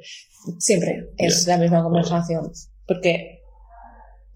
Siempre 0.60 1.12
es 1.17 1.45
la 1.47 1.58
misma 1.58 1.84
conversación. 1.84 2.51
Porque 2.88 3.41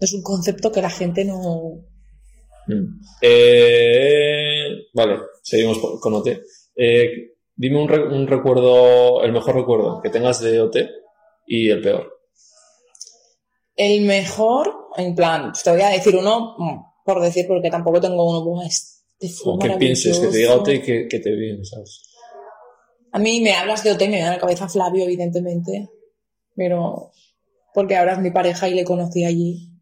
es 0.00 0.12
un 0.14 0.22
concepto 0.22 0.70
que 0.72 0.82
la 0.82 0.90
gente 0.90 1.24
no. 1.24 1.80
Mm. 2.68 3.00
Eh, 3.22 4.68
vale, 4.94 5.18
seguimos 5.42 5.78
con 6.00 6.14
OT. 6.14 6.28
Eh, 6.76 7.08
dime 7.54 7.80
un, 7.82 7.88
re- 7.88 8.06
un 8.08 8.26
recuerdo, 8.26 9.22
el 9.22 9.32
mejor 9.32 9.54
recuerdo 9.56 10.00
que 10.02 10.10
tengas 10.10 10.40
de 10.40 10.60
OT 10.60 10.76
y 11.46 11.70
el 11.70 11.80
peor. 11.82 12.12
El 13.76 14.02
mejor, 14.06 14.72
en 14.96 15.14
plan, 15.14 15.52
te 15.62 15.70
voy 15.70 15.80
a 15.82 15.88
decir 15.90 16.16
uno, 16.16 16.54
mm, 16.58 17.04
por 17.04 17.20
decir, 17.20 17.46
porque 17.46 17.70
tampoco 17.70 18.00
tengo 18.00 18.28
uno, 18.28 18.42
"Buah, 18.44 18.66
este 18.66 19.28
O 19.44 19.58
que 19.58 19.70
pienses 19.72 20.18
que 20.18 20.26
te 20.28 20.36
diga 20.36 20.56
maravilloso". 20.56 20.60
OT 20.62 20.74
y 20.74 20.80
que, 20.82 21.08
que 21.08 21.18
te 21.20 21.30
viene, 21.34 21.64
¿sabes? 21.64 22.02
A 23.12 23.18
mí 23.18 23.40
me 23.40 23.52
hablas 23.54 23.82
de 23.84 23.92
OT 23.92 24.02
y 24.04 24.08
me 24.08 24.16
viene 24.16 24.28
a 24.28 24.32
la 24.32 24.38
cabeza 24.38 24.68
Flavio, 24.68 25.04
evidentemente. 25.04 25.88
Pero. 26.56 27.12
Porque 27.74 27.96
ahora 27.96 28.14
es 28.14 28.18
mi 28.20 28.30
pareja 28.30 28.68
y 28.68 28.74
le 28.74 28.84
conocí 28.84 29.24
allí. 29.24 29.72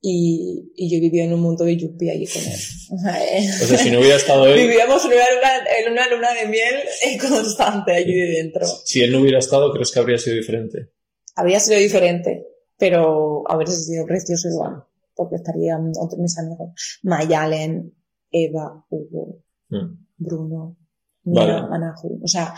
Y, 0.00 0.70
y 0.76 0.90
yo 0.94 1.00
vivía 1.00 1.24
en 1.24 1.32
un 1.32 1.40
mundo 1.40 1.64
de 1.64 1.76
yuppie 1.76 2.10
allí 2.12 2.26
con 2.26 2.42
él. 2.42 2.58
O 2.92 2.98
sea, 2.98 3.24
eh, 3.38 3.48
O 3.62 3.66
sea, 3.66 3.78
si 3.78 3.90
no 3.90 3.98
hubiera 3.98 4.16
estado 4.16 4.46
él, 4.46 4.58
Vivíamos 4.68 5.04
en 5.04 5.10
una, 5.12 5.24
luna, 5.34 5.50
en 5.78 5.92
una 5.92 6.08
luna 6.08 6.34
de 6.34 6.48
miel 6.48 6.74
constante 7.20 7.92
allí 7.92 8.14
de 8.14 8.26
dentro. 8.42 8.64
si 8.84 9.00
él 9.02 9.10
no 9.12 9.20
hubiera 9.20 9.38
estado, 9.40 9.72
¿crees 9.72 9.90
que 9.90 9.98
habría 9.98 10.18
sido 10.18 10.36
diferente? 10.36 10.92
Habría 11.34 11.58
sido 11.60 11.78
diferente, 11.80 12.46
pero 12.78 13.42
habría 13.50 13.72
sido 13.72 14.06
precioso 14.06 14.48
igual. 14.48 14.84
Porque 15.16 15.34
estarían 15.36 15.90
otros 16.00 16.18
mis 16.20 16.38
amigos. 16.38 16.70
Mayalen, 17.02 17.92
Eva, 18.30 18.84
Hugo, 18.90 19.42
Mm. 19.70 20.06
Bruno, 20.16 20.76
Mira, 21.24 21.62
Vale. 21.62 21.74
Anahu. 21.74 22.20
O 22.24 22.28
sea, 22.28 22.54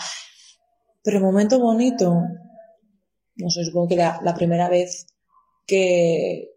pero 1.02 1.20
momento 1.20 1.58
bonito. 1.58 2.14
No 3.36 3.50
sé, 3.50 3.64
supongo 3.64 3.88
que 3.88 3.96
la, 3.96 4.20
la 4.22 4.34
primera 4.34 4.68
vez 4.68 5.06
que, 5.66 6.50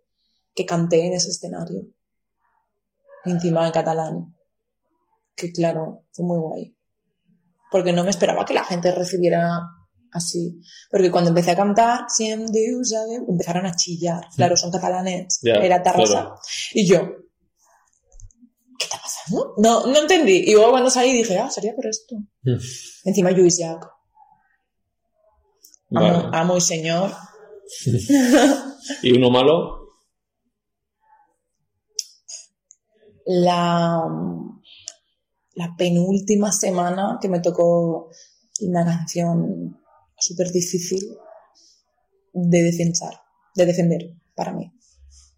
que 0.55 0.65
canté 0.65 1.05
en 1.05 1.13
ese 1.13 1.29
escenario. 1.29 1.88
Encima 3.25 3.65
en 3.65 3.71
catalán. 3.71 4.36
Que 5.36 5.51
claro, 5.51 6.05
fue 6.12 6.25
muy 6.25 6.38
guay. 6.39 6.75
Porque 7.71 7.93
no 7.93 8.03
me 8.03 8.09
esperaba 8.09 8.45
que 8.45 8.53
la 8.53 8.63
gente 8.63 8.91
recibiera 8.91 9.62
así. 10.12 10.62
Porque 10.91 11.12
cuando 11.12 11.29
empecé 11.29 11.51
a 11.51 11.55
cantar, 11.55 12.01
empezaron 12.19 13.65
a 13.65 13.75
chillar. 13.75 14.25
Claro, 14.36 14.55
son 14.55 14.71
catalanes. 14.71 15.39
Era 15.43 15.81
Tarrasa. 15.81 16.12
claro. 16.12 16.36
Y 16.73 16.86
yo, 16.86 17.01
¿qué 18.77 18.86
está 18.86 18.97
pasando? 18.97 19.55
No, 19.57 19.88
no 19.88 20.01
entendí. 20.01 20.43
Y 20.45 20.53
luego 20.53 20.71
cuando 20.71 20.89
salí 20.89 21.13
dije, 21.13 21.38
ah, 21.39 21.49
sería 21.49 21.73
por 21.75 21.88
esto. 21.88 22.15
Mm. 22.43 22.57
Encima 23.05 23.31
Luis 23.31 23.57
Jack. 23.57 23.92
Amo, 25.93 26.23
Vale. 26.23 26.29
amo 26.38 26.58
y 26.58 26.62
señor. 26.62 27.12
¿Y 29.03 29.17
uno 29.17 29.29
malo? 29.29 29.79
La, 33.25 34.03
la 35.56 35.75
penúltima 35.77 36.51
semana 36.51 37.19
que 37.21 37.29
me 37.29 37.39
tocó 37.39 38.10
una 38.62 38.84
canción 38.84 39.79
súper 40.17 40.51
difícil 40.51 41.01
de 42.34 42.63
defensar, 42.63 43.13
de 43.56 43.65
defender 43.65 44.15
para 44.36 44.53
mí. 44.53 44.71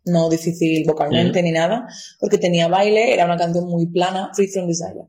No 0.06 0.30
difícil 0.30 0.86
vocalmente 0.86 1.42
ni 1.42 1.52
nada, 1.52 1.88
porque 2.20 2.38
tenía 2.38 2.68
baile, 2.68 3.14
era 3.14 3.26
una 3.26 3.38
canción 3.38 3.68
muy 3.68 3.88
plana, 3.88 4.32
Free 4.36 4.48
From 4.48 4.68
Desire. 4.68 5.08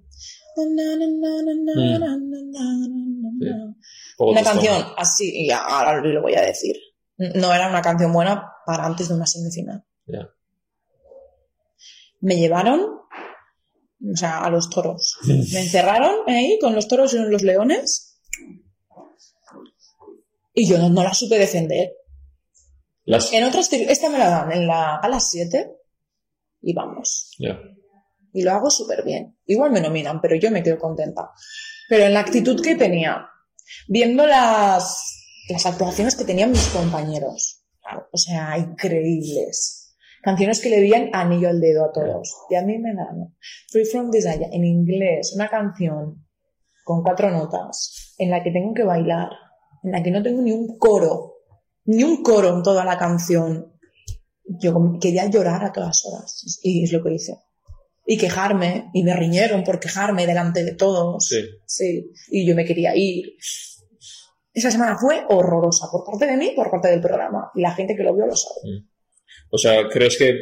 Una 4.19 4.43
canción 4.43 4.85
así, 4.97 5.47
y 5.47 5.51
ahora 5.51 6.01
lo 6.01 6.23
voy 6.23 6.35
a 6.35 6.43
decir. 6.43 6.77
No 7.17 7.53
era 7.53 7.69
una 7.69 7.83
canción 7.83 8.13
buena 8.13 8.53
para 8.67 8.85
antes 8.85 9.09
de 9.09 9.15
una 9.15 9.27
semifinal. 9.27 9.85
Me 12.21 12.37
llevaron, 12.37 12.81
o 12.81 14.17
sea, 14.17 14.41
a 14.41 14.51
los 14.51 14.71
toros. 14.71 15.19
Me 15.27 15.61
encerraron 15.61 16.29
ahí 16.29 16.59
con 16.61 16.75
los 16.75 16.89
toros 16.89 17.15
y 17.15 17.19
los 17.19 17.43
leones. 17.43 18.21
Y 20.53 20.67
yo 20.67 20.79
no, 20.79 20.89
no 20.89 21.03
la 21.03 21.13
supe 21.13 21.39
defender. 21.39 21.93
Las... 23.05 23.33
En 23.33 23.45
otras, 23.45 23.73
esta 23.73 24.11
me 24.11 24.19
la 24.19 24.31
dan 24.31 24.53
en 24.53 24.67
la, 24.67 24.97
a 24.97 25.09
las 25.09 25.31
7 25.31 25.71
y 26.63 26.75
vamos. 26.75 27.31
Y 28.33 28.43
lo 28.43 28.53
hago 28.53 28.71
súper 28.71 29.05
bien. 29.05 29.39
Igual 29.47 29.71
me 29.71 29.81
nominan, 29.81 30.21
pero 30.21 30.35
yo 30.37 30.51
me 30.51 30.63
quedo 30.63 30.79
contenta. 30.79 31.31
Pero 31.89 32.05
en 32.05 32.15
la 32.15 32.21
actitud 32.21 32.61
que 32.63 32.75
tenía, 32.75 33.27
viendo 33.89 34.27
las, 34.27 35.23
las 35.49 35.67
actuaciones 35.67 36.17
que 36.17 36.25
tenían 36.25 36.51
mis 36.51 36.69
compañeros, 36.69 37.65
o 38.13 38.17
sea, 38.17 38.59
increíbles. 38.59 39.95
Canciones 40.23 40.61
que 40.61 40.71
le 40.71 40.81
veían 40.81 41.11
anillo 41.13 41.49
al 41.49 41.61
dedo 41.61 41.85
a 41.85 41.93
todos. 41.93 42.35
Y 42.51 42.57
a 42.57 42.63
mí 42.63 42.79
me 42.79 42.95
dan 42.95 43.37
Free 43.69 43.85
From 43.85 44.11
Desire 44.11 44.49
en 44.51 44.65
inglés, 44.65 45.33
una 45.35 45.49
canción 45.49 46.27
con 46.85 47.03
cuatro 47.03 47.31
notas, 47.31 48.15
en 48.19 48.31
la 48.31 48.43
que 48.43 48.51
tengo 48.51 48.75
que 48.75 48.85
bailar, 48.85 49.29
en 49.83 49.93
la 49.93 50.03
que 50.03 50.11
no 50.11 50.23
tengo 50.23 50.43
ni 50.43 50.53
un 50.53 50.79
coro, 50.79 51.35
ni 51.85 52.03
un 52.03 52.23
coro 52.23 52.57
en 52.57 52.63
toda 52.63 52.85
la 52.85 52.99
canción. 52.99 53.73
Yo 54.45 54.75
quería 55.01 55.27
llorar 55.27 55.65
a 55.65 55.73
todas 55.73 56.05
horas. 56.07 56.61
Y 56.63 56.85
es 56.85 56.93
lo 56.93 57.03
que 57.03 57.15
hice. 57.15 57.39
Y 58.07 58.19
quejarme, 58.19 58.91
y 58.95 59.03
me 59.03 59.15
riñeron 59.17 59.65
por 59.65 59.81
quejarme 59.81 60.27
delante 60.27 60.63
de 60.63 60.75
todos. 60.75 61.27
Sí. 61.27 61.41
Sí, 61.67 62.13
y 62.31 62.47
yo 62.47 62.55
me 62.55 62.65
quería 62.65 62.95
ir. 62.95 63.35
Esa 64.53 64.71
semana 64.71 64.97
fue 64.97 65.25
horrorosa 65.29 65.89
por 65.91 66.05
parte 66.05 66.27
de 66.27 66.37
mí, 66.37 66.53
por 66.55 66.71
parte 66.71 66.89
del 66.89 67.01
programa. 67.01 67.51
Y 67.55 67.61
la 67.61 67.75
gente 67.75 67.97
que 67.97 68.05
lo 68.05 68.15
vio 68.15 68.27
lo 68.27 68.37
sabe. 68.37 68.85
O 69.51 69.59
sea, 69.59 69.89
¿crees 69.89 70.17
que... 70.17 70.33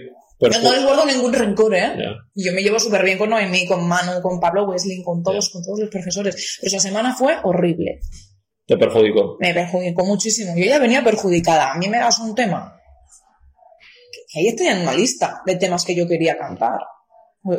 No, 0.40 0.61
no 0.61 0.72
les 0.72 0.85
guardo 0.85 1.07
ningún 1.07 1.33
rencor, 1.33 1.74
¿eh? 1.74 1.94
Ya. 1.96 2.12
Y 2.35 2.44
yo 2.44 2.53
me 2.53 2.62
llevo 2.62 2.79
súper 2.79 3.03
bien 3.03 3.16
con 3.16 3.31
Noemí, 3.31 3.66
con 3.66 3.87
Manu, 3.88 4.20
con 4.20 4.40
Pablo 4.40 4.66
Wesley, 4.66 5.03
con 5.03 5.22
todos, 5.22 5.48
con 5.48 5.64
todos 5.64 5.81
los 5.81 5.88
profesores. 5.88 6.59
Pero 6.61 6.68
esa 6.68 6.81
semana 6.81 7.16
fue 7.16 7.38
horrible. 7.44 8.00
Te 8.66 8.77
perjudicó. 8.77 9.37
Me 9.40 9.55
perjudicó 9.55 10.05
muchísimo. 10.05 10.53
Yo 10.57 10.64
ya 10.64 10.79
venía 10.79 11.03
perjudicada. 11.03 11.72
A 11.72 11.79
mí 11.79 11.88
me 11.88 11.98
das 11.98 12.18
un 12.18 12.35
tema. 12.35 12.79
Y 14.35 14.40
ahí 14.40 14.48
estoy 14.48 14.66
en 14.66 14.83
una 14.83 14.94
lista 14.94 15.42
de 15.46 15.57
temas 15.57 15.85
que 15.85 15.94
yo 15.94 16.07
quería 16.07 16.37
cantar. 16.37 16.81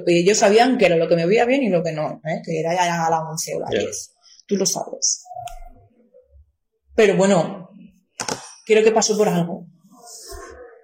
Ellos 0.07 0.37
sabían 0.37 0.77
que 0.77 0.87
era 0.87 0.95
lo 0.95 1.07
que 1.07 1.15
me 1.15 1.25
veía 1.25 1.45
bien 1.45 1.63
y 1.63 1.69
lo 1.69 1.83
que 1.83 1.91
no, 1.91 2.21
¿eh? 2.25 2.41
que 2.43 2.59
era 2.59 2.73
ya 2.73 3.05
a 3.05 3.09
la 3.09 3.21
11 3.21 3.55
o 3.55 3.59
la 3.59 3.67
Ya. 3.71 3.79
10. 3.79 4.11
Tú 4.47 4.57
lo 4.57 4.65
sabes. 4.65 5.23
Pero 6.95 7.15
bueno, 7.17 7.69
creo 8.65 8.83
que 8.83 8.91
pasó 8.91 9.17
por 9.17 9.27
algo. 9.27 9.67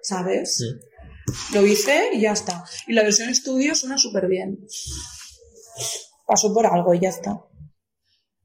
¿Sabes? 0.02 0.56
Sí. 0.56 1.54
Lo 1.54 1.66
hice 1.66 2.10
y 2.12 2.20
ya 2.20 2.32
está. 2.32 2.64
Y 2.86 2.92
la 2.92 3.02
versión 3.02 3.28
estudio 3.28 3.74
suena 3.74 3.96
súper 3.98 4.26
bien. 4.28 4.58
Pasó 6.26 6.52
por 6.52 6.66
algo 6.66 6.94
y 6.94 7.00
ya 7.00 7.08
está. 7.08 7.40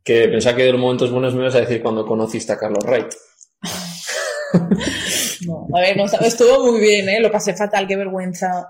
Que 0.04 0.28
pensaba 0.30 0.56
que 0.56 0.64
de 0.64 0.72
los 0.72 0.82
momentos 0.82 1.12
buenos 1.12 1.34
me 1.34 1.42
ibas 1.42 1.56
a 1.56 1.62
decir 1.62 1.82
cuando 1.82 2.06
conociste 2.06 2.54
a 2.54 2.58
Carlos 2.58 2.84
Wright. 2.86 3.14
No, 5.46 5.68
a 5.76 5.82
ver, 5.82 5.96
no, 5.96 6.06
estuvo 6.06 6.72
muy 6.72 6.82
bien, 6.82 7.08
¿eh? 7.10 7.20
Lo 7.20 7.32
pasé 7.32 7.54
fatal, 7.54 7.88
qué 7.88 7.96
vergüenza. 7.96 8.70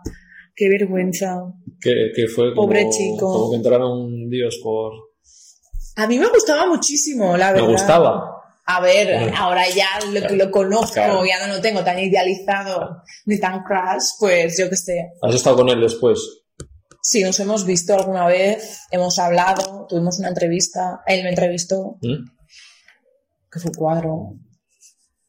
Qué 0.55 0.69
vergüenza. 0.69 1.41
Que, 1.81 2.11
que 2.15 2.27
fue 2.27 2.53
como, 2.53 2.67
Pobre 2.67 2.89
chico. 2.89 3.31
como 3.31 3.49
que 3.51 3.57
entraron 3.57 4.29
Dios 4.29 4.59
por... 4.63 4.93
A 5.95 6.07
mí 6.07 6.19
me 6.19 6.27
gustaba 6.29 6.67
muchísimo, 6.67 7.35
la 7.37 7.47
Me 7.47 7.53
verdad. 7.53 7.67
gustaba. 7.69 8.33
A 8.69 8.81
ver, 8.81 9.21
Bueno, 9.21 9.37
ahora 9.37 9.63
ya 9.69 9.87
lo, 10.11 10.19
claro, 10.19 10.35
lo 10.35 10.51
conozco, 10.51 10.93
claro. 10.95 11.25
ya 11.25 11.47
no 11.47 11.53
lo 11.55 11.61
tengo 11.61 11.83
tan 11.83 11.97
idealizado 11.99 13.01
ni 13.25 13.39
tan 13.39 13.63
crash, 13.63 14.03
pues 14.19 14.57
yo 14.57 14.69
qué 14.69 14.75
sé. 14.75 15.11
¿Has 15.21 15.35
estado 15.35 15.55
con 15.57 15.69
él 15.69 15.79
después? 15.81 16.19
Sí, 17.01 17.23
nos 17.23 17.39
hemos 17.39 17.65
visto 17.65 17.93
alguna 17.95 18.27
vez, 18.27 18.81
hemos 18.91 19.17
hablado, 19.19 19.85
tuvimos 19.87 20.19
una 20.19 20.27
entrevista, 20.27 20.99
él 21.07 21.23
me 21.23 21.29
entrevistó, 21.29 21.97
¿Mm? 22.01 22.25
que 23.49 23.59
fue 23.59 23.71
cuadro. 23.71 24.33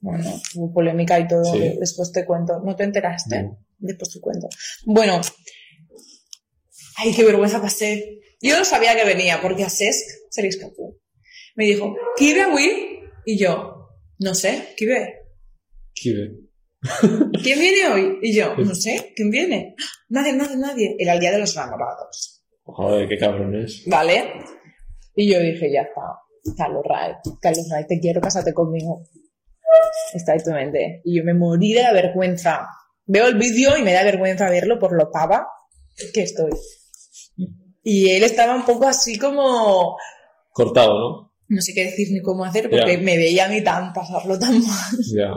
Bueno, 0.00 0.30
hubo 0.56 0.72
polémica 0.72 1.18
y 1.20 1.28
todo, 1.28 1.44
Sí. 1.44 1.76
después 1.78 2.11
te 2.12 2.24
cuento. 2.24 2.61
¿No 2.64 2.74
te 2.76 2.84
enteraste? 2.84 3.42
No. 3.44 3.58
Después 3.78 4.11
te 4.12 4.20
cuento. 4.20 4.48
Bueno, 4.84 5.20
ay, 6.98 7.14
qué 7.14 7.24
vergüenza 7.24 7.62
pasé. 7.62 8.20
Yo 8.40 8.58
no 8.58 8.64
sabía 8.64 8.94
que 8.94 9.04
venía, 9.04 9.40
porque 9.40 9.64
a 9.64 9.70
Sesc 9.70 10.06
se 10.30 10.42
le 10.42 10.48
escapó. 10.48 10.96
Me 11.56 11.64
dijo, 11.64 11.96
¿qui 12.16 12.34
ve 12.34 12.42
avui? 12.42 13.00
Y 13.24 13.38
yo, 13.38 13.88
no 14.18 14.34
sé, 14.34 14.74
¿qui 14.76 14.87
ve? 14.87 15.14
¿Quién 17.42 17.58
viene 17.58 17.88
hoy? 17.88 18.18
Y 18.22 18.34
yo, 18.34 18.54
no 18.56 18.74
sé, 18.74 19.12
¿quién 19.16 19.30
viene? 19.30 19.74
Nadie, 20.08 20.32
nadie, 20.32 20.56
nadie. 20.56 20.96
Era 20.98 21.14
el 21.14 21.20
día 21.20 21.32
de 21.32 21.38
los 21.38 21.56
enamorados. 21.56 22.44
Joder, 22.62 23.08
qué 23.08 23.18
cabrón 23.18 23.56
es. 23.56 23.82
¿Vale? 23.87 24.32
Y 25.14 25.32
yo 25.32 25.40
dije, 25.40 25.72
ya 25.72 25.82
está. 25.82 26.02
Carlos 26.56 26.82
Ray, 26.88 27.14
Carlos 27.40 27.68
Ray, 27.70 27.87
te 27.87 27.98
quiero, 27.98 28.20
cásate 28.20 28.54
conmigo. 28.54 29.02
Exactamente. 30.14 31.02
Y 31.04 31.18
yo 31.18 31.24
me 31.24 31.34
morí 31.34 31.72
de 31.72 31.82
la 31.82 31.92
vergüenza. 31.92 32.68
Veo 33.04 33.26
el 33.26 33.37
vídeo 33.37 33.76
y 33.76 33.82
me 33.82 33.92
da 33.92 34.04
vergüenza 34.04 34.48
verlo 34.48 34.78
por 34.78 34.96
lo 34.96 35.11
pava 35.11 35.46
que 36.14 36.22
estoy. 36.22 36.52
Y 37.82 38.10
él 38.10 38.22
estaba 38.22 38.54
un 38.54 38.64
poco 38.64 38.86
así 38.86 39.18
como, 39.18 39.96
Cortado, 40.52 40.98
¿no? 40.98 41.28
no 41.48 41.62
sé 41.62 41.72
qué 41.74 41.84
decir 41.84 42.08
ni 42.12 42.20
cómo 42.20 42.44
hacer 42.44 42.68
porque 42.68 42.98
me 42.98 43.16
veía 43.16 43.46
a 43.46 43.48
mí 43.48 43.62
tan 43.62 43.92
pasarlo 43.92 44.38
tan 44.38 44.60
mal. 44.60 44.98
Ya. 45.14 45.32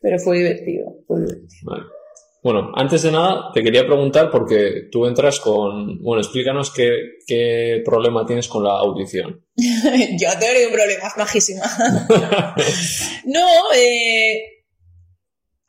Pero 0.00 0.18
fue 0.18 0.38
divertido, 0.38 0.94
fue 1.06 1.20
divertido. 1.20 1.48
Vale. 1.64 1.82
Bueno, 2.40 2.70
antes 2.76 3.02
de 3.02 3.10
nada, 3.10 3.50
te 3.52 3.62
quería 3.64 3.84
preguntar 3.84 4.30
porque 4.30 4.88
tú 4.92 5.06
entras 5.06 5.40
con... 5.40 6.00
Bueno, 6.00 6.22
explícanos 6.22 6.70
qué, 6.70 6.90
qué 7.26 7.82
problema 7.84 8.24
tienes 8.24 8.46
con 8.46 8.62
la 8.62 8.78
audición. 8.78 9.44
yo 9.56 10.28
tengo 10.38 10.54
ningún 10.54 10.72
problema, 10.72 11.08
es 11.08 11.16
majísima. 11.16 11.62
no, 13.26 13.46
eh... 13.74 14.57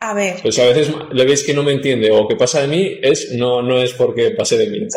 A 0.02 0.14
ver, 0.14 0.40
Pues 0.42 0.58
a 0.60 0.66
veces 0.66 0.94
le 1.12 1.26
veis 1.26 1.44
que 1.44 1.54
no 1.54 1.62
me 1.62 1.74
entiende 1.74 2.10
o 2.12 2.26
que 2.28 2.38
pasa 2.38 2.62
de 2.62 2.68
mí, 2.68 3.00
es 3.02 3.34
no, 3.34 3.62
no 3.62 3.82
es 3.82 3.94
porque 3.94 4.32
pase 4.32 4.58
de 4.58 4.70
mí. 4.70 4.80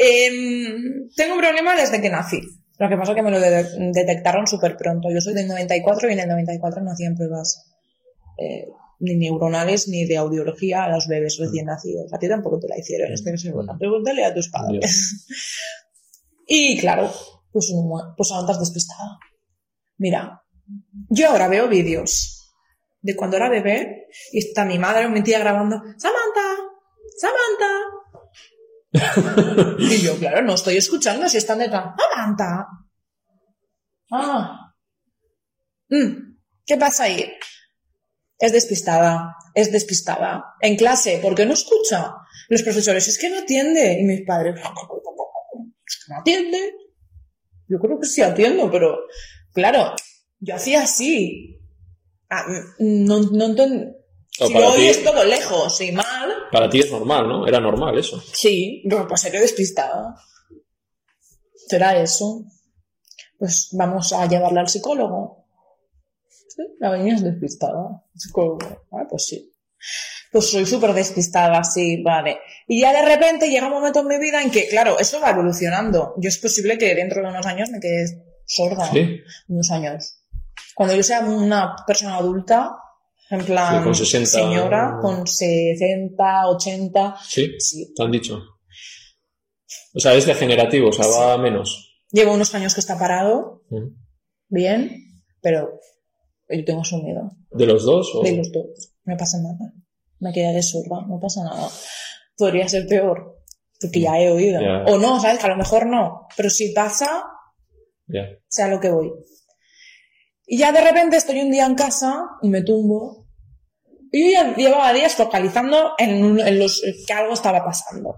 Em, 0.00 1.08
tengo 1.16 1.34
un 1.34 1.40
problema 1.40 1.74
desde 1.74 2.00
que 2.00 2.08
nací. 2.10 2.40
Lo 2.78 2.88
que 2.88 2.96
pasa 2.96 3.12
es 3.12 3.16
que 3.16 3.22
me 3.22 3.32
lo 3.32 3.40
de- 3.40 3.90
detectaron 3.92 4.46
súper 4.46 4.76
pronto. 4.76 5.08
Yo 5.12 5.20
soy 5.20 5.34
del 5.34 5.48
94 5.48 6.08
y 6.08 6.12
en 6.12 6.20
el 6.20 6.28
94 6.28 6.82
no 6.82 6.92
hacían 6.92 7.16
pruebas 7.16 7.64
eh, 8.38 8.66
ni 9.00 9.16
neuronales 9.16 9.88
ni 9.88 10.06
de 10.06 10.16
audiología 10.16 10.84
a 10.84 10.88
los 10.88 11.08
bebés 11.08 11.36
recién 11.38 11.66
nacidos. 11.66 12.12
A 12.12 12.18
ti 12.18 12.28
tampoco 12.28 12.60
te 12.60 12.68
la 12.68 12.78
hicieron, 12.78 13.12
estoy 13.12 13.36
segura. 13.38 13.74
Pregúntale 13.76 14.24
a 14.24 14.32
tus 14.32 14.48
padres. 14.48 15.26
y 16.46 16.78
claro, 16.78 17.12
pues, 17.50 17.72
pues 18.16 18.30
ahora 18.30 18.42
estás 18.52 18.60
despistada. 18.60 19.18
Mira, 19.96 20.42
yo 21.10 21.30
ahora 21.30 21.48
veo 21.48 21.68
vídeos 21.68 22.54
de 23.00 23.16
cuando 23.16 23.36
era 23.36 23.48
bebé 23.48 24.06
y 24.32 24.38
está 24.38 24.64
mi 24.64 24.78
madre 24.78 25.06
o 25.06 25.10
mi 25.10 25.22
tía 25.22 25.38
grabando 25.38 25.76
Samantha, 25.96 26.56
Samantha. 27.18 27.72
Y 29.78 30.00
yo, 30.00 30.16
claro, 30.18 30.42
no 30.42 30.54
estoy 30.54 30.76
escuchando 30.76 31.28
si 31.28 31.36
están 31.36 31.58
detrás. 31.58 31.94
¡Samantha! 31.96 32.66
Ah. 34.10 34.72
Mm, 35.90 36.36
¿Qué 36.64 36.76
pasa 36.76 37.04
ahí? 37.04 37.30
Es 38.38 38.52
despistada, 38.52 39.34
es 39.54 39.72
despistada. 39.72 40.54
En 40.60 40.76
clase, 40.76 41.18
¿por 41.20 41.34
qué 41.34 41.44
no 41.44 41.54
escucha? 41.54 42.14
Los 42.48 42.62
profesores, 42.62 43.08
es 43.08 43.18
que 43.18 43.28
no 43.30 43.38
atiende. 43.40 43.98
Y 44.00 44.04
mis 44.04 44.24
padres, 44.26 44.54
"Es 44.58 44.64
que 46.06 46.12
no 46.12 46.20
atiende. 46.20 46.72
Yo 47.68 47.78
creo 47.78 47.98
que 48.00 48.06
sí 48.06 48.22
atiendo, 48.22 48.70
pero 48.70 48.96
claro, 49.52 49.94
yo 50.40 50.54
hacía 50.54 50.82
así. 50.82 51.60
Ah, 52.30 52.44
no, 52.78 53.20
no 53.20 53.46
Si 53.56 54.52
para 54.52 54.66
lo 54.66 54.72
ti- 54.74 54.80
oyes 54.82 55.02
todo 55.04 55.24
lejos 55.24 55.80
y 55.80 55.92
mal, 55.92 56.30
Para 56.52 56.68
ti 56.70 56.80
es 56.80 56.90
normal, 56.90 57.28
¿no? 57.28 57.46
Era 57.46 57.60
normal 57.60 57.98
eso. 57.98 58.20
Sí, 58.32 58.82
no, 58.84 59.06
pues 59.08 59.20
seré 59.22 59.40
despistada. 59.40 60.14
¿Será 61.68 62.00
eso? 62.00 62.44
Pues 63.38 63.68
vamos 63.72 64.12
a 64.12 64.26
llevarla 64.26 64.60
al 64.62 64.68
psicólogo. 64.68 65.46
Sí, 66.28 66.62
la 66.80 66.96
niña 66.96 67.14
es 67.14 67.22
despistada. 67.22 68.04
Psicólogo. 68.14 68.58
Ah, 68.92 69.06
pues 69.08 69.26
sí. 69.26 69.52
Pues 70.32 70.50
soy 70.50 70.66
súper 70.66 70.92
despistada, 70.92 71.62
sí, 71.64 72.02
vale. 72.02 72.38
Y 72.66 72.80
ya 72.82 72.92
de 72.92 73.02
repente 73.06 73.48
llega 73.48 73.66
un 73.66 73.72
momento 73.72 74.00
en 74.00 74.08
mi 74.08 74.18
vida 74.18 74.42
en 74.42 74.50
que, 74.50 74.68
claro, 74.68 74.98
eso 74.98 75.20
va 75.20 75.30
evolucionando. 75.30 76.14
Yo 76.18 76.28
es 76.28 76.38
posible 76.38 76.76
que 76.78 76.94
dentro 76.94 77.22
de 77.22 77.28
unos 77.28 77.46
años 77.46 77.70
me 77.70 77.80
quede 77.80 78.24
sorda. 78.44 78.90
Sí. 78.92 79.20
Unos 79.48 79.70
años. 79.70 80.17
Cuando 80.78 80.94
yo 80.94 81.02
sea 81.02 81.22
una 81.22 81.74
persona 81.84 82.14
adulta, 82.18 82.70
en 83.30 83.44
plan, 83.44 83.78
Sí, 83.78 83.84
con 83.84 83.94
60. 83.96 84.30
señora, 84.30 84.98
con 85.02 85.26
60, 85.26 86.46
80, 86.50 87.16
Sí, 87.28 87.50
sí, 87.58 87.92
te 87.96 88.04
han 88.04 88.12
dicho. 88.12 88.38
O 89.92 89.98
sea, 89.98 90.14
es 90.14 90.24
degenerativo, 90.24 90.90
o 90.90 90.92
sea, 90.92 91.04
va 91.08 91.32
a 91.32 91.38
menos. 91.38 92.00
Llevo 92.12 92.32
unos 92.32 92.54
años 92.54 92.74
que 92.74 92.80
está 92.80 92.96
parado, 92.96 93.64
Ujú. 93.70 93.92
bien, 94.48 95.16
pero 95.40 95.68
yo 96.48 96.64
tengo 96.64 96.84
su 96.84 97.02
miedo. 97.02 97.32
¿De 97.50 97.66
los 97.66 97.84
dos? 97.84 98.12
O... 98.14 98.22
De 98.22 98.36
los 98.36 98.52
dos. 98.52 98.92
No 99.04 99.16
pasa 99.16 99.38
nada. 99.42 99.72
Me 100.20 100.32
quedaré 100.32 100.62
sorda, 100.62 101.04
no 101.08 101.18
pasa 101.20 101.42
nada. 101.42 101.68
Podría 102.36 102.68
ser 102.68 102.86
peor, 102.86 103.40
porque 103.80 104.00
ya 104.00 104.16
he 104.20 104.30
oído. 104.30 104.60
Ya. 104.60 104.84
O 104.92 104.96
no, 104.98 105.20
¿sabes? 105.20 105.40
Que 105.40 105.46
a 105.46 105.50
lo 105.50 105.56
mejor 105.56 105.86
no. 105.86 106.28
Pero 106.36 106.50
si 106.50 106.72
pasa, 106.72 107.24
Ya. 108.06 108.22
sea 108.46 108.68
lo 108.68 108.78
que 108.78 108.90
voy. 108.92 109.10
Y 110.48 110.58
ya 110.58 110.72
de 110.72 110.80
repente 110.80 111.18
estoy 111.18 111.40
un 111.40 111.50
día 111.50 111.66
en 111.66 111.74
casa 111.74 112.24
y 112.42 112.48
me 112.48 112.62
tumbo. 112.62 113.28
Y 114.10 114.24
yo 114.24 114.30
ya 114.30 114.56
llevaba 114.56 114.94
días 114.94 115.14
focalizando 115.14 115.92
en, 115.98 116.40
en 116.40 116.58
los 116.58 116.82
que 117.06 117.12
algo 117.12 117.34
estaba 117.34 117.62
pasando. 117.62 118.16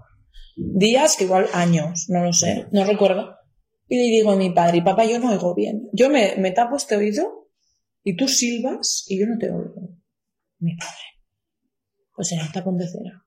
Días 0.55 1.17
que 1.17 1.25
igual 1.25 1.49
años, 1.53 2.05
no 2.07 2.23
lo 2.23 2.31
sé, 2.31 2.67
no 2.71 2.85
recuerdo. 2.85 3.35
Y 3.89 3.97
le 3.97 4.03
digo 4.03 4.31
a 4.31 4.37
mi 4.37 4.51
padre, 4.51 4.77
y 4.77 4.81
papá, 4.81 5.03
yo 5.03 5.19
no 5.19 5.31
oigo 5.31 5.53
bien. 5.53 5.89
Yo 5.91 6.09
me, 6.09 6.35
me 6.37 6.51
tapo 6.51 6.77
este 6.77 6.95
oído 6.95 7.49
y 8.03 8.15
tú 8.15 8.29
silbas 8.29 9.03
y 9.09 9.19
yo 9.19 9.27
no 9.27 9.37
te 9.37 9.51
oigo. 9.51 9.97
Mi 10.59 10.77
padre. 10.77 11.11
Pues 12.15 12.29
será 12.29 12.43
un 12.43 12.51
tapón 12.53 12.79
cera. 12.79 13.25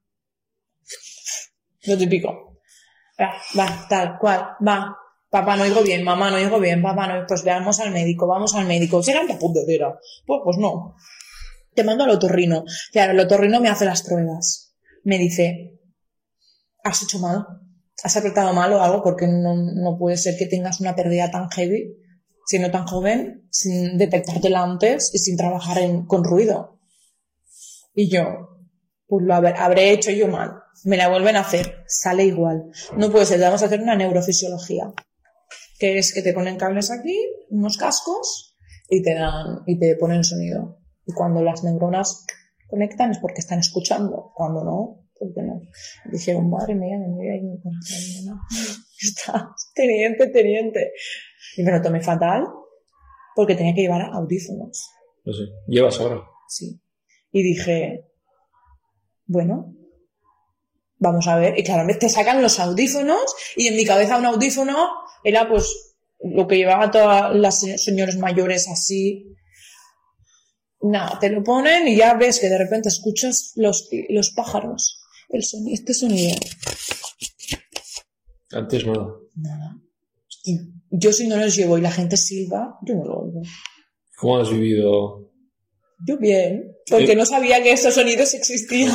Lo 1.86 1.98
típico. 1.98 2.60
Va, 3.20 3.34
va, 3.58 3.86
tal 3.88 4.18
cual, 4.18 4.56
va. 4.66 4.96
Papá, 5.34 5.56
no 5.56 5.64
oigo 5.64 5.82
bien, 5.82 6.04
mamá, 6.04 6.30
no 6.30 6.36
oigo 6.36 6.60
bien, 6.60 6.80
papá, 6.80 7.08
no. 7.08 7.26
Pues 7.26 7.42
veamos 7.42 7.80
al 7.80 7.90
médico, 7.90 8.28
vamos 8.28 8.54
al 8.54 8.68
médico. 8.68 9.02
¿Será 9.02 9.22
un 9.22 9.26
cera? 9.66 9.98
Pues, 10.24 10.40
pues 10.44 10.58
no. 10.58 10.94
Te 11.74 11.82
mando 11.82 12.04
al 12.04 12.10
otorrino. 12.10 12.62
Claro, 12.92 13.14
el 13.14 13.18
otorrino 13.18 13.60
me 13.60 13.68
hace 13.68 13.84
las 13.84 14.04
pruebas. 14.04 14.76
Me 15.02 15.18
dice, 15.18 15.80
has 16.84 17.02
hecho 17.02 17.18
mal, 17.18 17.44
has 18.04 18.16
apretado 18.16 18.52
mal 18.52 18.72
o 18.74 18.80
algo 18.80 19.02
porque 19.02 19.26
no, 19.26 19.56
no 19.56 19.98
puede 19.98 20.18
ser 20.18 20.36
que 20.38 20.46
tengas 20.46 20.80
una 20.80 20.94
pérdida 20.94 21.32
tan 21.32 21.50
heavy, 21.50 21.96
siendo 22.46 22.70
tan 22.70 22.86
joven, 22.86 23.48
sin 23.50 23.98
detectártela 23.98 24.62
antes 24.62 25.12
y 25.14 25.18
sin 25.18 25.36
trabajar 25.36 25.78
con 26.06 26.22
ruido. 26.22 26.78
Y 27.92 28.08
yo, 28.08 28.60
pues 29.08 29.26
lo 29.26 29.34
habré, 29.34 29.54
habré 29.58 29.90
hecho 29.90 30.12
yo 30.12 30.28
mal. 30.28 30.52
Me 30.84 30.96
la 30.96 31.08
vuelven 31.08 31.34
a 31.34 31.40
hacer, 31.40 31.82
sale 31.88 32.24
igual. 32.24 32.66
No 32.96 33.10
puede 33.10 33.26
ser, 33.26 33.40
vamos 33.40 33.62
a 33.62 33.66
hacer 33.66 33.80
una 33.80 33.96
neurofisiología. 33.96 34.92
Que 35.78 35.98
es 35.98 36.14
que 36.14 36.22
te 36.22 36.32
ponen 36.32 36.56
cables 36.56 36.90
aquí, 36.90 37.18
unos 37.50 37.76
cascos, 37.76 38.56
y 38.88 39.02
te 39.02 39.14
dan, 39.14 39.62
y 39.66 39.78
te 39.78 39.96
ponen 39.96 40.24
sonido. 40.24 40.78
Y 41.06 41.12
cuando 41.12 41.42
las 41.42 41.64
neuronas 41.64 42.24
conectan 42.68 43.10
es 43.10 43.18
porque 43.18 43.40
están 43.40 43.58
escuchando. 43.58 44.32
Cuando 44.34 44.64
no, 44.64 45.08
porque 45.18 45.42
no. 45.42 45.60
Dijeron, 46.10 46.50
madre 46.50 46.74
mía, 46.74 46.98
me 46.98 47.08
voy 47.08 47.28
a 47.28 47.36
ir. 47.36 47.42
Está, 49.00 49.54
teniente, 49.74 50.28
teniente. 50.28 50.92
Y 51.56 51.62
me 51.62 51.72
lo 51.72 51.82
tomé 51.82 52.00
fatal 52.00 52.46
porque 53.34 53.54
tenía 53.54 53.74
que 53.74 53.82
llevar 53.82 54.02
audífonos. 54.12 54.90
No 55.24 55.32
sé. 55.32 55.42
¿Llevas 55.66 56.00
ahora? 56.00 56.22
Sí. 56.48 56.80
Y 57.32 57.42
dije, 57.42 58.06
bueno, 59.26 59.74
vamos 60.98 61.26
a 61.26 61.36
ver. 61.36 61.58
Y 61.58 61.64
claro, 61.64 61.86
te 61.98 62.08
sacan 62.08 62.42
los 62.42 62.60
audífonos 62.60 63.34
y 63.56 63.66
en 63.66 63.76
mi 63.76 63.84
cabeza 63.84 64.18
un 64.18 64.26
audífono 64.26 64.76
era 65.24 65.48
pues 65.48 65.96
lo 66.22 66.46
que 66.46 66.56
llevaban 66.56 66.90
todas 66.90 67.34
las 67.34 67.60
se- 67.60 67.78
señores 67.78 68.16
mayores 68.18 68.68
así. 68.68 69.34
Nada, 70.80 71.18
te 71.18 71.30
lo 71.30 71.42
ponen 71.42 71.88
y 71.88 71.96
ya 71.96 72.14
ves 72.14 72.38
que 72.38 72.48
de 72.48 72.58
repente 72.58 72.88
escuchas 72.90 73.52
los, 73.56 73.88
los 74.10 74.30
pájaros. 74.30 75.00
El 75.30 75.42
este 75.72 75.94
sonido. 75.94 76.36
Antes 78.52 78.86
nada. 78.86 79.06
Nada. 79.36 79.76
Yo 80.90 81.12
si 81.12 81.26
no 81.26 81.36
los 81.36 81.56
llevo 81.56 81.78
y 81.78 81.80
la 81.80 81.90
gente 81.90 82.16
silba, 82.16 82.78
yo 82.86 82.94
no 82.94 83.04
lo 83.04 83.14
oigo. 83.20 83.42
¿Cómo 84.16 84.38
has 84.38 84.50
vivido? 84.50 85.32
Yo 86.06 86.18
bien, 86.18 86.76
porque 86.88 87.08
Sí. 87.08 87.16
no 87.16 87.24
sabía 87.26 87.62
que 87.62 87.72
estos 87.72 87.94
sonidos 87.94 88.34
existían. 88.34 88.92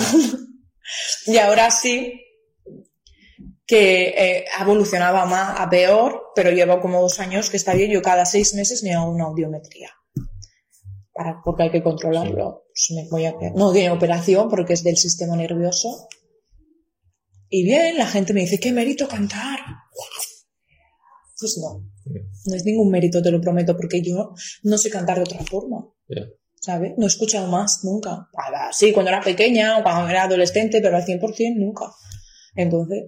y 1.25 1.37
ahora 1.37 1.71
sí 1.71 2.13
que 3.69 4.07
eh, 4.17 4.45
evolucionaba 4.59 5.27
más 5.27 5.59
a 5.59 5.69
peor, 5.69 6.31
pero 6.33 6.49
llevo 6.49 6.81
como 6.81 6.99
dos 7.01 7.19
años 7.19 7.51
que 7.51 7.57
está 7.57 7.75
bien. 7.75 7.91
Yo 7.91 8.01
cada 8.01 8.25
seis 8.25 8.55
meses 8.55 8.81
me 8.81 8.95
hago 8.95 9.11
una 9.11 9.25
audiometría. 9.25 9.91
Para, 11.13 11.39
porque 11.45 11.63
hay 11.63 11.69
que 11.69 11.83
controlarlo. 11.83 12.63
Pues 12.65 12.87
me 12.95 13.07
voy 13.11 13.25
a 13.25 13.35
no 13.53 13.71
tiene 13.71 13.91
operación 13.91 14.49
porque 14.49 14.73
es 14.73 14.83
del 14.83 14.97
sistema 14.97 15.35
nervioso. 15.35 16.07
Y 17.47 17.63
bien, 17.63 17.95
la 17.99 18.07
gente 18.07 18.33
me 18.33 18.41
dice, 18.41 18.59
qué 18.59 18.71
mérito 18.71 19.07
cantar. 19.07 19.59
Pues 21.39 21.59
no, 21.61 21.85
no 22.45 22.55
es 22.55 22.65
ningún 22.65 22.89
mérito, 22.89 23.21
te 23.21 23.29
lo 23.29 23.39
prometo, 23.39 23.77
porque 23.77 24.01
yo 24.01 24.33
no 24.63 24.77
sé 24.79 24.89
cantar 24.89 25.17
de 25.17 25.23
otra 25.23 25.43
forma. 25.45 25.85
¿sabes? 26.59 26.93
No 26.97 27.03
he 27.03 27.07
escuchado 27.07 27.47
más 27.47 27.81
nunca. 27.83 28.27
Sí, 28.71 28.93
cuando 28.93 29.09
era 29.09 29.21
pequeña 29.21 29.77
o 29.77 29.83
cuando 29.83 30.09
era 30.09 30.23
adolescente, 30.23 30.81
pero 30.81 30.97
al 30.97 31.05
100% 31.05 31.55
nunca. 31.55 31.85
Entonces, 32.55 33.03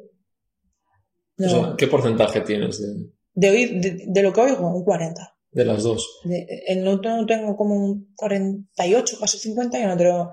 no. 1.47 1.75
¿Qué 1.77 1.87
porcentaje 1.87 2.41
tienes 2.41 2.79
de, 2.81 2.87
de, 3.33 3.49
oír, 3.49 3.81
de, 3.81 4.03
de 4.07 4.23
lo 4.23 4.31
que 4.33 4.41
oigo, 4.41 4.67
un 4.75 4.83
40. 4.83 5.35
de 5.51 5.65
las 5.65 5.83
dos? 5.83 6.19
De, 6.23 6.45
en 6.67 6.87
otro 6.87 7.25
tengo 7.25 7.55
como 7.55 7.75
un 7.75 8.13
48, 8.15 9.17
casi 9.19 9.37
50 9.37 9.79
y 9.79 9.81
en 9.83 9.89
otro 9.91 10.31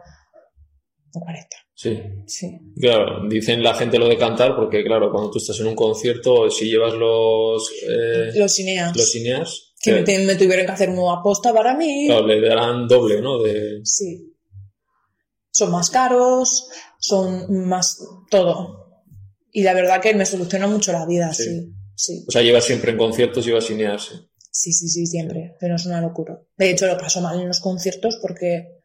un 1.15 1.21
40. 1.23 1.49
Sí. 1.75 1.97
Sí. 2.27 2.59
Claro, 2.81 3.29
dicen 3.29 3.63
la 3.63 3.75
gente 3.75 3.99
lo 3.99 4.09
de 4.09 4.17
cantar 4.19 4.57
porque, 4.57 4.83
claro, 4.85 5.11
cuando 5.13 5.31
tú 5.31 5.39
estás 5.39 5.59
en 5.61 5.69
un 5.69 5.77
concierto, 5.77 6.51
si 6.51 6.67
llevas 6.71 6.95
los, 6.95 7.71
eh, 7.89 8.31
Los 8.35 8.53
cineas. 8.55 8.97
los 8.97 9.11
cineas, 9.13 9.75
que 9.81 9.93
me, 9.93 10.03
te- 10.03 10.25
me 10.27 10.35
tuvieron 10.35 10.67
que 10.67 10.73
hacer 10.73 10.91
una 10.91 11.21
aposta 11.21 11.53
para 11.55 11.77
mí. 11.77 12.07
claro, 12.09 12.27
le 12.27 12.41
darán 12.41 12.89
doble, 12.89 13.21
¿no? 13.21 13.41
De, 13.43 13.81
Sí. 13.85 14.25
Son 15.51 15.71
más 15.73 15.91
caros, 15.91 16.69
son 16.99 17.67
más 17.69 17.99
todo. 18.31 18.78
Y 19.53 19.63
la 19.63 19.75
verdad 19.75 20.01
que 20.01 20.15
me 20.15 20.27
soluciona 20.27 20.67
mucho 20.67 20.93
la 20.93 21.07
vida, 21.07 21.33
Sí. 21.33 21.45
sí. 21.45 21.75
Sí, 22.01 22.25
o 22.29 22.31
sea, 22.31 22.43
llevas 22.43 22.65
siempre 22.65 22.93
en 22.93 22.97
conciertos, 22.97 23.45
llevas 23.45 23.65
cineas. 23.67 24.05
sí. 24.05 24.15
sí, 24.53 24.73
sí, 24.73 24.89
sí, 24.89 25.07
siempre. 25.07 25.57
Pero 25.59 25.75
es 25.75 25.85
una 25.87 26.01
locura. 26.01 26.41
De 26.57 26.71
hecho, 26.71 26.87
lo 26.87 26.97
paso 26.97 27.21
mal 27.21 27.41
en 27.41 27.49
los 27.49 27.59
conciertos 27.59 28.19
porque 28.23 28.79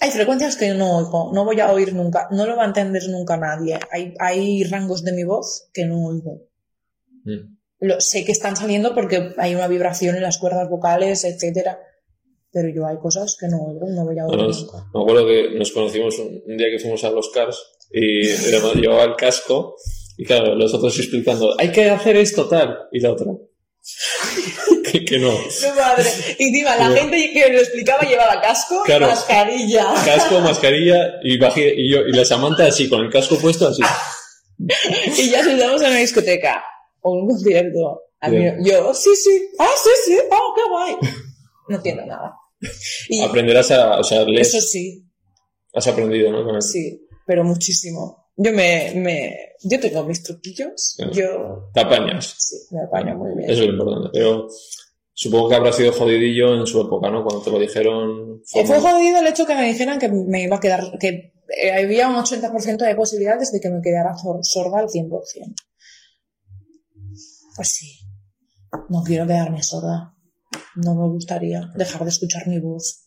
hay 0.00 0.10
frecuencias 0.10 0.56
que 0.56 0.74
no 0.74 0.98
oigo, 0.98 1.30
no 1.32 1.44
voy 1.44 1.60
a 1.60 1.70
oír 1.72 1.94
nunca, 1.94 2.26
no 2.32 2.44
lo 2.44 2.56
va 2.56 2.64
a 2.64 2.66
entender 2.66 3.08
nunca 3.08 3.36
nadie. 3.36 3.78
Hay, 3.92 4.14
hay 4.18 4.64
rangos 4.64 5.04
de 5.04 5.12
mi 5.12 5.22
voz 5.22 5.68
que 5.72 5.84
no 5.84 6.06
oigo. 6.06 6.42
Mm. 7.24 7.56
Lo, 7.78 8.00
sé 8.00 8.24
que 8.24 8.32
están 8.32 8.56
saliendo 8.56 8.92
porque 8.94 9.32
hay 9.38 9.54
una 9.54 9.68
vibración 9.68 10.16
en 10.16 10.22
las 10.22 10.38
cuerdas 10.38 10.68
vocales, 10.68 11.22
etcétera. 11.24 11.78
Pero 12.50 12.68
yo 12.68 12.84
hay 12.84 12.98
cosas 12.98 13.36
que 13.38 13.46
no 13.46 13.58
oigo, 13.62 13.86
no 13.90 14.04
voy 14.04 14.18
a 14.18 14.26
oír 14.26 14.36
No, 14.38 14.48
nunca. 14.48 14.90
me 14.92 15.00
acuerdo 15.02 15.26
que 15.26 15.56
nos 15.56 15.70
conocimos 15.70 16.18
un, 16.18 16.42
un 16.46 16.56
día 16.56 16.66
que 16.68 16.80
fuimos 16.80 17.04
a 17.04 17.10
los 17.10 17.30
Cars 17.30 17.64
y 17.92 18.80
llevaba 18.80 19.04
el 19.04 19.16
casco 19.16 19.76
y 20.16 20.24
claro, 20.24 20.54
los 20.54 20.72
otros 20.74 20.98
explicando, 20.98 21.54
hay 21.58 21.72
que 21.72 21.88
hacer 21.90 22.16
esto 22.16 22.48
tal, 22.48 22.76
y 22.92 23.00
la 23.00 23.12
otra. 23.12 23.26
que, 24.92 25.04
que 25.04 25.18
no. 25.18 25.32
Mi 25.32 25.76
madre. 25.76 26.04
Y 26.38 26.44
encima, 26.48 26.76
la 26.76 26.90
gente 26.90 27.30
que 27.32 27.52
lo 27.52 27.58
explicaba 27.58 28.02
llevaba 28.02 28.40
casco, 28.40 28.82
Claro. 28.84 29.06
mascarilla. 29.08 29.92
Casco, 30.04 30.40
mascarilla 30.40 31.14
y, 31.24 31.38
bajé, 31.38 31.72
y, 31.76 31.90
yo, 31.92 32.00
y 32.06 32.12
la 32.12 32.24
Samantha 32.24 32.66
así, 32.66 32.88
con 32.88 33.00
el 33.00 33.10
casco 33.10 33.36
puesto 33.38 33.68
así. 33.68 33.82
Y 35.18 35.30
ya 35.30 35.40
estamos 35.40 35.82
en 35.82 35.88
una 35.88 35.98
discoteca 35.98 36.62
o 37.00 37.12
un 37.12 37.28
concierto. 37.28 38.02
Yo, 38.64 38.94
sí, 38.94 39.10
sí, 39.16 39.48
ah, 39.58 39.66
sí, 39.82 39.90
sí, 40.04 40.18
oh, 40.30 40.54
qué 40.54 40.62
guay. 40.70 40.94
No 41.68 41.76
entiendo 41.76 42.06
nada. 42.06 42.32
Y 43.08 43.20
Aprenderás 43.22 43.72
a, 43.72 43.98
o 43.98 44.04
sea, 44.04 44.22
lees, 44.24 44.54
eso 44.54 44.60
sí, 44.64 45.02
has 45.74 45.88
aprendido, 45.88 46.30
¿no? 46.30 46.44
Con 46.44 46.54
el- 46.54 46.62
sí, 46.62 47.00
pero 47.26 47.44
muchísimo. 47.44 48.30
Yo 48.36 48.50
me, 48.52 48.92
me, 48.96 49.36
yo 49.62 49.78
tengo 49.78 50.04
mis 50.04 50.22
truquillos, 50.22 50.94
Sí. 50.96 51.02
yo, 51.12 51.70
Te 51.74 51.80
apañas. 51.80 52.34
sí, 52.38 52.56
me 52.70 52.82
apaño 52.82 53.16
muy 53.18 53.34
bien. 53.36 53.50
Eso 53.50 53.62
es 53.62 53.68
lo 53.68 53.72
importante. 53.74 54.08
Pero 54.12 54.48
supongo 55.12 55.48
que 55.50 55.54
habrá 55.54 55.72
sido 55.72 55.92
jodidillo 55.92 56.54
en 56.54 56.66
su 56.66 56.80
época, 56.80 57.10
¿no? 57.10 57.22
Cuando 57.24 57.42
te 57.42 57.50
lo 57.50 57.58
dijeron. 57.58 58.40
Eh, 58.54 58.66
Fue 58.66 58.80
jodido 58.80 59.18
el 59.20 59.26
hecho 59.26 59.46
que 59.46 59.54
me 59.54 59.66
dijeran 59.66 59.98
que 59.98 60.08
me 60.08 60.42
iba 60.44 60.56
a 60.56 60.60
quedar, 60.60 60.82
que 60.98 61.34
eh, 61.62 61.72
había 61.72 62.08
un 62.08 62.16
80% 62.16 62.78
de 62.78 62.94
posibilidades 62.94 63.52
de 63.52 63.60
que 63.60 63.68
me 63.70 63.82
quedara 63.82 64.16
sor- 64.16 64.40
sorda 64.42 64.78
al 64.80 64.88
100%. 64.88 65.54
Pues 67.54 67.68
sí, 67.68 67.98
no 68.88 69.02
quiero 69.04 69.26
quedarme 69.26 69.62
sorda. 69.62 70.16
No 70.76 70.94
me 70.94 71.06
gustaría 71.08 71.70
dejar 71.76 72.02
de 72.04 72.08
escuchar 72.08 72.48
mi 72.48 72.58
voz. 72.60 73.04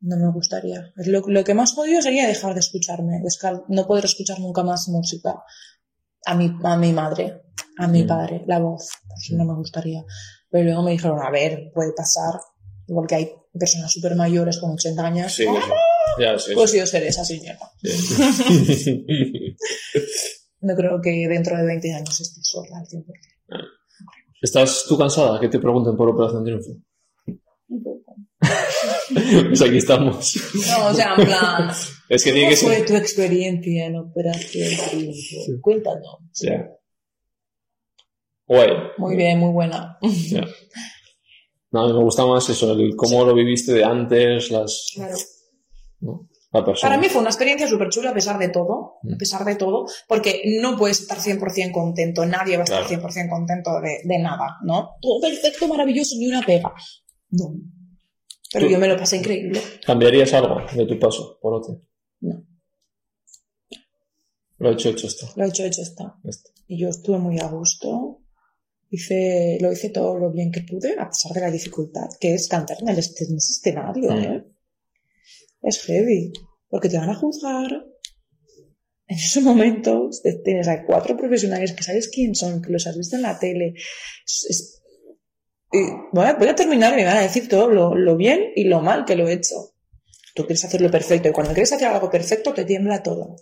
No 0.00 0.16
me 0.16 0.32
gustaría. 0.32 0.92
Lo, 0.96 1.20
lo 1.26 1.44
que 1.44 1.54
más 1.54 1.72
jodido 1.74 2.00
sería 2.00 2.26
dejar 2.26 2.54
de 2.54 2.60
escucharme, 2.60 3.20
no 3.68 3.86
poder 3.86 4.04
escuchar 4.06 4.40
nunca 4.40 4.62
más 4.62 4.88
música. 4.88 5.42
A 6.26 6.34
mi, 6.34 6.54
a 6.64 6.76
mi 6.76 6.92
madre, 6.92 7.42
a 7.78 7.86
mi 7.86 8.04
padre, 8.04 8.44
la 8.46 8.58
voz. 8.58 8.90
Pues 9.06 9.30
no 9.32 9.44
me 9.44 9.54
gustaría. 9.54 10.04
Pero 10.50 10.64
luego 10.64 10.82
me 10.82 10.92
dijeron, 10.92 11.18
a 11.22 11.30
ver, 11.30 11.70
puede 11.74 11.92
pasar. 11.92 12.40
Igual 12.86 13.06
que 13.06 13.14
hay 13.14 13.32
personas 13.58 13.92
súper 13.92 14.16
mayores 14.16 14.58
con 14.58 14.72
80 14.72 15.06
años. 15.06 15.32
Sí, 15.32 15.44
eso. 15.44 15.74
Ya, 16.18 16.38
sí. 16.38 16.52
Pues 16.54 16.72
yo 16.72 16.86
seré 16.86 17.08
esa 17.08 17.24
señora. 17.24 17.58
No 20.62 20.76
creo 20.76 21.00
que 21.00 21.26
dentro 21.26 21.56
de 21.56 21.64
20 21.64 21.94
años 21.94 22.20
esté 22.20 22.40
sorda 22.42 22.78
al 22.78 22.86
100%. 22.86 23.04
¿Estás 24.42 24.84
tú 24.86 24.98
cansada? 24.98 25.40
Que 25.40 25.48
te 25.48 25.58
pregunten 25.58 25.96
por 25.96 26.08
Operación 26.08 26.44
Triunfo. 26.44 26.70
Pues 29.48 29.60
aquí 29.62 29.76
estamos. 29.78 30.34
No, 30.68 30.86
o 30.88 30.94
sea, 30.94 31.14
en 31.16 31.26
plan, 31.26 31.70
Es 32.08 32.22
que 32.24 32.32
tiene 32.32 32.48
¿cómo 32.48 32.50
que 32.50 32.56
fue 32.66 32.76
ser. 32.76 32.86
tu 32.86 32.96
experiencia 32.96 33.86
en 33.86 33.96
Operación 33.96 34.68
Triunfo? 34.88 35.60
Cuéntanos. 35.60 36.18
Ya. 36.40 36.68
Guay. 38.46 38.68
Muy 38.98 39.16
bien, 39.16 39.38
muy 39.38 39.52
buena. 39.52 39.98
Ya. 40.30 40.46
No, 41.72 41.86
me 41.88 42.02
gusta 42.02 42.24
más 42.26 42.48
eso, 42.48 42.72
el 42.72 42.94
cómo 42.96 43.24
lo 43.24 43.34
viviste 43.34 43.72
de 43.72 43.84
antes, 43.84 44.50
las. 44.50 44.90
Claro. 44.94 45.16
¿no? 46.00 46.28
La. 46.52 46.64
Para 46.64 46.98
mí 46.98 47.08
fue 47.08 47.20
una 47.20 47.30
experiencia 47.30 47.68
súper 47.68 47.90
chula 47.90 48.10
a 48.10 48.14
pesar 48.14 48.36
de 48.38 48.48
todo, 48.48 48.94
Mm. 49.02 49.14
a 49.14 49.16
pesar 49.18 49.44
de 49.44 49.54
todo, 49.54 49.86
porque 50.08 50.42
no 50.60 50.76
puedes 50.76 51.00
estar 51.00 51.18
100% 51.18 51.72
contento, 51.72 52.26
nadie 52.26 52.56
va 52.56 52.62
a 52.62 52.64
estar 52.64 52.86
Claro. 52.86 53.02
100% 53.08 53.28
contento 53.30 53.70
de, 53.80 54.00
de 54.04 54.18
nada, 54.18 54.56
¿no? 54.64 54.90
Todo 55.00 55.20
perfecto, 55.20 55.68
maravilloso, 55.68 56.16
ni 56.18 56.26
una 56.28 56.42
pega. 56.42 56.72
No. 57.30 57.52
Pero 58.52 58.68
yo 58.68 58.78
me 58.78 58.88
lo 58.88 58.96
pasé 58.96 59.16
increíble. 59.18 59.60
¿Cambiarías 59.84 60.32
algo 60.34 60.56
de 60.74 60.86
tu 60.86 60.98
paso 60.98 61.38
por 61.40 61.54
otro? 61.54 61.82
No. 62.20 62.44
Lo 64.58 64.70
he 64.70 64.72
hecho, 64.74 64.90
hecho 64.90 65.06
esto. 65.06 65.26
Lo 65.36 65.44
he 65.44 65.48
hecho, 65.48 65.64
hecho 65.64 65.82
está. 65.82 66.16
Esto. 66.24 66.50
Y 66.66 66.80
yo 66.80 66.88
estuve 66.88 67.18
muy 67.18 67.38
a 67.38 67.46
gusto. 67.48 68.18
Hice, 68.90 69.58
lo 69.60 69.72
hice 69.72 69.90
todo 69.90 70.18
lo 70.18 70.32
bien 70.32 70.50
que 70.50 70.62
pude, 70.62 70.98
a 70.98 71.08
pesar 71.08 71.32
de 71.32 71.40
la 71.40 71.50
dificultad, 71.50 72.08
que 72.20 72.34
es 72.34 72.48
cantar 72.48 72.76
en 72.80 72.88
el 72.88 72.98
este- 72.98 73.24
en 73.24 73.36
ese 73.36 73.52
escenario, 73.52 74.10
Mm. 74.10 74.18
¿eh? 74.18 74.44
Es 75.62 75.80
heavy, 75.84 76.32
porque 76.68 76.88
te 76.88 76.98
van 76.98 77.10
a 77.10 77.14
juzgar. 77.14 77.70
En 79.06 79.16
esos 79.16 79.42
momentos 79.44 80.22
tienes 80.44 80.66
a 80.68 80.84
cuatro 80.84 81.16
profesionales 81.16 81.72
que 81.72 81.82
sabes 81.84 82.08
quién 82.08 82.34
son, 82.34 82.60
que 82.62 82.70
los 82.72 82.86
has 82.86 82.96
visto 82.98 83.14
en 83.16 83.22
la 83.22 83.38
tele. 83.38 83.74
Es- 84.26 84.46
es- 84.48 84.79
y 85.72 85.78
voy, 86.12 86.26
a, 86.26 86.34
voy 86.34 86.48
a 86.48 86.54
terminar 86.54 86.92
y 86.94 86.96
me 86.96 87.04
van 87.04 87.18
a 87.18 87.22
decir 87.22 87.48
todo 87.48 87.68
lo, 87.68 87.94
lo 87.94 88.16
bien 88.16 88.52
y 88.56 88.64
lo 88.64 88.80
mal 88.80 89.04
que 89.04 89.16
lo 89.16 89.28
he 89.28 89.34
hecho. 89.34 89.54
Tú 90.34 90.44
quieres 90.44 90.64
hacerlo 90.64 90.90
perfecto 90.90 91.28
y 91.28 91.32
cuando 91.32 91.52
quieres 91.52 91.72
hacer 91.72 91.88
algo 91.88 92.10
perfecto 92.10 92.52
te 92.52 92.64
tiembla 92.64 93.02
todo. 93.02 93.36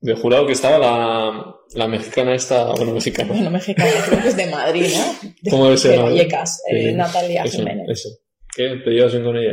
De 0.00 0.14
jurado 0.16 0.46
que 0.46 0.52
estaba 0.52 0.78
la, 0.78 1.56
la 1.74 1.88
mexicana 1.88 2.34
esta, 2.34 2.72
bueno, 2.72 2.92
mexicana. 2.92 3.32
Bueno, 3.32 3.50
mexicana, 3.50 3.90
creo 4.06 4.22
que 4.22 4.28
es 4.28 4.36
de 4.36 4.46
Madrid, 4.46 4.86
¿no? 4.96 5.30
De, 5.42 5.50
¿Cómo 5.50 5.70
es 5.70 5.82
de 5.82 5.96
Vallecas, 5.96 6.60
eh, 6.70 6.88
Sí, 6.88 6.94
Natalia 6.94 7.44
eso, 7.44 7.58
Jiménez. 7.58 7.86
eso. 7.88 8.08
¿Qué? 8.54 8.80
¿Te 8.84 8.90
llevas 8.90 9.12
bien 9.12 9.24
con 9.24 9.36
ella? 9.36 9.52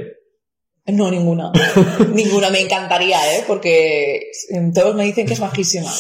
No, 0.88 1.12
ninguna. 1.12 1.52
ninguna 2.16 2.50
me 2.50 2.62
encantaría, 2.62 3.38
¿eh? 3.38 3.44
Porque 3.46 4.16
eh, 4.16 4.72
todos 4.74 4.96
me 4.96 5.04
dicen 5.04 5.28
que 5.28 5.34
es 5.34 5.40
majísima. 5.40 5.94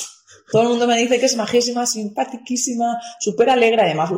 Todo 0.52 0.64
el 0.64 0.70
mundo 0.70 0.88
me 0.88 0.98
dice 0.98 1.20
que 1.20 1.28
es 1.28 1.36
majísima, 1.36 1.86
simpaticísima, 1.86 3.00
súper 3.20 3.52
alegre. 3.52 3.84
Además, 3.84 4.10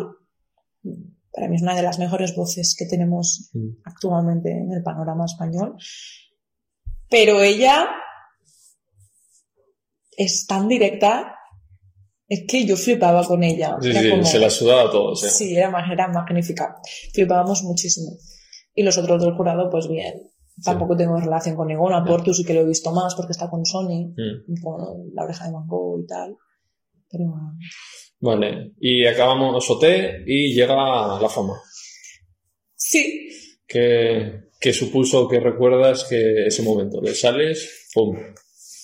para 1.34 1.48
mí 1.48 1.56
es 1.56 1.62
una 1.62 1.76
de 1.76 1.84
las 1.84 1.98
mejores 2.00 2.36
voces 2.36 2.76
que 2.78 2.86
tenemos 2.86 3.50
Mm. 3.54 3.70
actualmente 3.86 4.52
en 4.52 4.72
el 4.72 4.84
panorama 4.84 5.26
español. 5.26 5.76
Pero 7.10 7.42
ella 7.42 7.88
es 10.18 10.46
tan 10.48 10.68
directa 10.68 11.36
Es 12.34 12.46
que 12.48 12.66
yo 12.66 12.78
flipaba 12.78 13.26
con 13.28 13.44
ella. 13.44 13.76
Sí, 13.82 13.92
sí, 13.92 14.10
como- 14.10 14.24
se 14.24 14.40
la 14.40 14.50
sudaba 14.50 14.90
todo. 14.90 15.14
Sí. 15.18 15.30
Sí, 15.30 15.54
era, 15.54 15.70
era 15.92 16.08
magnífica. 16.08 16.78
Flipábamos 17.14 17.62
muchísimo. 17.64 18.12
Y 18.74 18.84
los 18.84 18.98
otros 18.98 19.22
del 19.22 19.34
jurado, 19.36 19.70
pues 19.70 19.90
bien. 19.90 20.14
Tampoco 20.64 20.96
tengo 20.96 21.18
relación 21.20 21.58
con 21.58 21.68
ninguno. 21.68 21.98
A 21.98 22.06
Portu 22.06 22.34
sí 22.34 22.46
que 22.46 22.54
lo 22.54 22.62
he 22.62 22.66
visto 22.66 22.94
más 22.94 23.16
porque 23.16 23.34
está 23.34 23.50
con 23.50 23.66
Sony, 23.66 24.14
Mm. 24.16 24.62
con 24.64 25.14
la 25.14 25.24
oreja 25.26 25.44
de 25.48 25.52
mango 25.52 26.00
y 26.02 26.06
tal. 26.08 26.38
Pero 27.10 27.34
Vale, 28.22 28.74
y 28.80 29.06
acabamos 29.06 29.68
OT 29.70 29.84
y 30.28 30.54
llega 30.54 30.76
la 31.20 31.30
fama. 31.30 31.60
sí, 32.76 33.30
¿Qué, 33.68 34.44
qué 34.60 34.74
supuso, 34.74 35.28
qué 35.28 35.40
recuerdas 35.40 36.04
que 36.04 36.46
ese 36.46 36.62
momento? 36.62 37.02
¿Le 37.02 37.16
sales? 37.16 37.90
¡Pum! 37.94 38.16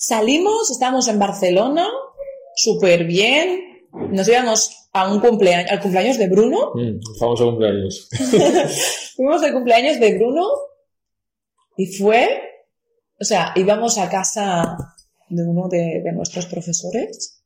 salimos, 0.08 0.72
estábamos 0.72 1.08
en 1.08 1.20
Barcelona, 1.20 1.88
súper 2.56 3.04
bien. 3.06 3.60
Nos 4.12 4.28
íbamos 4.28 4.90
a 4.94 5.12
un 5.12 5.20
cumpleaños, 5.20 5.70
al 5.72 5.82
cumpleaños 5.82 6.18
de 6.18 6.30
Bruno. 6.30 6.72
Mm, 6.74 7.00
famoso 7.20 7.46
cumpleaños. 7.46 8.10
Fuimos 9.16 9.44
al 9.44 9.54
cumpleaños 9.54 10.00
de 10.00 10.18
Bruno 10.18 10.48
y 11.76 11.88
fue, 11.88 12.42
o 13.20 13.24
sea, 13.24 13.52
íbamos 13.56 13.98
a 13.98 14.10
casa 14.10 14.78
de 15.30 15.44
uno 15.44 15.68
de, 15.68 16.02
de 16.04 16.12
nuestros 16.14 16.46
profesores 16.46 17.37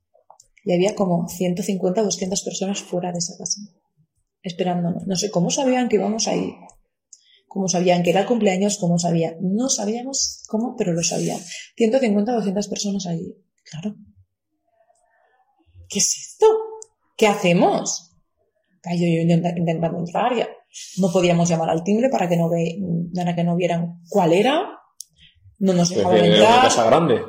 y 0.63 0.73
había 0.73 0.95
como 0.95 1.27
150 1.27 2.01
o 2.01 2.03
200 2.05 2.41
personas 2.43 2.81
fuera 2.81 3.11
de 3.11 3.17
esa 3.19 3.33
casa, 3.37 3.61
esperándonos. 4.43 5.07
No 5.07 5.15
sé 5.15 5.31
cómo 5.31 5.49
sabían 5.49 5.89
que 5.89 5.95
íbamos 5.97 6.27
ahí, 6.27 6.53
cómo 7.47 7.67
sabían 7.67 8.03
que 8.03 8.11
era 8.11 8.21
el 8.21 8.27
cumpleaños, 8.27 8.77
cómo 8.79 8.97
sabían. 8.99 9.35
No 9.41 9.69
sabíamos 9.69 10.43
cómo, 10.47 10.75
pero 10.77 10.93
lo 10.93 11.03
sabían. 11.03 11.39
150 11.77 12.31
o 12.31 12.35
200 12.35 12.67
personas 12.67 13.05
allí. 13.07 13.35
Claro. 13.63 13.95
¿Qué 15.89 15.99
es 15.99 16.15
esto? 16.17 16.45
¿Qué 17.17 17.27
hacemos? 17.27 18.11
Yo, 18.85 19.05
yo 19.05 19.21
intenta- 19.21 19.57
intentando 19.57 19.99
entrar 19.99 20.35
ya. 20.35 20.47
No 20.97 21.11
podíamos 21.11 21.49
llamar 21.49 21.69
al 21.69 21.83
timbre 21.83 22.09
para 22.09 22.29
que 22.29 22.37
no, 22.37 22.49
ve, 22.49 22.79
para 23.13 23.35
que 23.35 23.43
no 23.43 23.55
vieran 23.55 23.99
cuál 24.09 24.31
era. 24.33 24.79
No 25.59 25.73
nos 25.73 25.89
dejaban 25.89 26.17
Era 26.17 26.25
una 26.27 26.35
entrar. 26.37 26.61
casa 26.63 26.85
grande. 26.85 27.21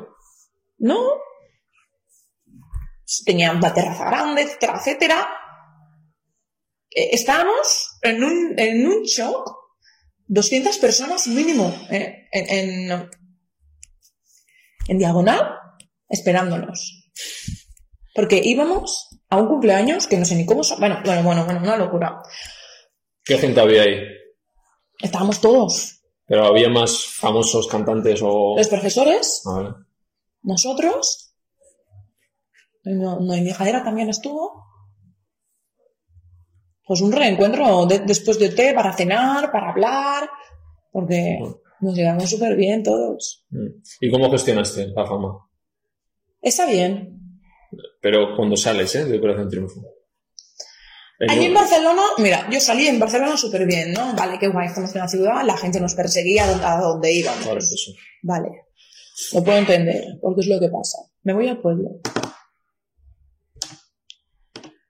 No. 0.77 0.97
Tenía 3.25 3.51
una 3.51 3.73
terraza 3.73 4.05
grande, 4.05 4.41
etcétera, 4.43 4.73
etcétera. 4.79 5.27
Eh, 6.89 7.09
estábamos 7.11 7.97
en 8.01 8.23
un, 8.23 8.53
en 8.57 8.87
un 8.87 9.03
shock. 9.03 9.61
200 10.27 10.77
personas 10.77 11.27
mínimo 11.27 11.73
eh, 11.91 12.27
en, 12.31 12.89
en, 12.91 13.09
en 14.87 14.97
diagonal 14.97 15.41
esperándonos. 16.07 17.11
Porque 18.15 18.41
íbamos 18.43 19.09
a 19.29 19.37
un 19.37 19.47
cumpleaños 19.47 20.07
que 20.07 20.17
no 20.17 20.25
sé 20.25 20.35
ni 20.35 20.45
cómo... 20.45 20.63
sa- 20.63 20.77
Bueno, 20.77 20.99
bueno, 21.03 21.23
bueno, 21.23 21.45
bueno, 21.45 21.59
una 21.61 21.75
locura. 21.77 22.21
¿Qué 23.23 23.37
gente 23.37 23.59
había 23.59 23.83
ahí? 23.83 23.97
Estábamos 25.01 25.41
todos. 25.41 26.01
Pero 26.25 26.45
había 26.45 26.69
más 26.69 27.05
famosos 27.05 27.67
cantantes 27.67 28.21
o... 28.23 28.55
Los 28.57 28.67
profesores, 28.69 29.41
Ah, 29.45 29.51
vale. 29.55 29.69
nosotros. 30.43 31.32
No, 32.85 33.19
no, 33.19 33.35
y 33.35 33.41
mi 33.41 33.51
jadera 33.51 33.83
también 33.83 34.09
estuvo. 34.09 34.63
Pues 36.85 37.01
un 37.01 37.11
reencuentro 37.11 37.85
de- 37.85 37.99
después 37.99 38.37
de 38.39 38.49
té 38.49 38.73
para 38.73 38.93
cenar, 38.93 39.51
para 39.51 39.69
hablar, 39.71 40.29
porque 40.91 41.39
nos 41.79 41.95
llevamos 41.95 42.29
súper 42.29 42.55
bien 42.57 42.83
todos. 42.83 43.45
Mm. 43.49 43.67
¿Y 44.01 44.11
cómo 44.11 44.29
gestionaste 44.31 44.87
la 44.89 45.05
fama? 45.05 45.47
Está 46.41 46.65
bien. 46.65 47.39
Pero 48.01 48.35
cuando 48.35 48.57
sales, 48.57 48.93
¿eh? 48.95 49.05
De 49.05 49.17
Operación 49.17 49.49
Triunfo. 49.49 49.81
Allí 51.29 51.45
en 51.45 51.53
Barcelona, 51.53 52.01
mira, 52.17 52.49
yo 52.51 52.59
salí 52.59 52.85
en 52.87 52.99
Barcelona 52.99 53.37
súper 53.37 53.65
bien, 53.65 53.93
¿no? 53.93 54.13
Vale, 54.13 54.37
qué 54.39 54.49
guay, 54.49 54.67
estamos 54.67 54.93
en 54.93 54.99
la 55.01 55.07
ciudad, 55.07 55.41
la 55.45 55.55
gente 55.55 55.79
nos 55.79 55.95
perseguía 55.95 56.43
a 56.43 56.81
donde, 56.81 57.13
íbamos. 57.13 57.45
Vale, 57.45 57.59
eso. 57.59 57.91
Vale, 58.23 58.49
lo 59.33 59.41
puedo 59.43 59.57
entender, 59.57 60.03
porque 60.21 60.41
es 60.41 60.47
lo 60.47 60.59
que 60.59 60.67
pasa. 60.67 60.97
Me 61.23 61.33
voy 61.33 61.47
al 61.47 61.61
pueblo. 61.61 61.91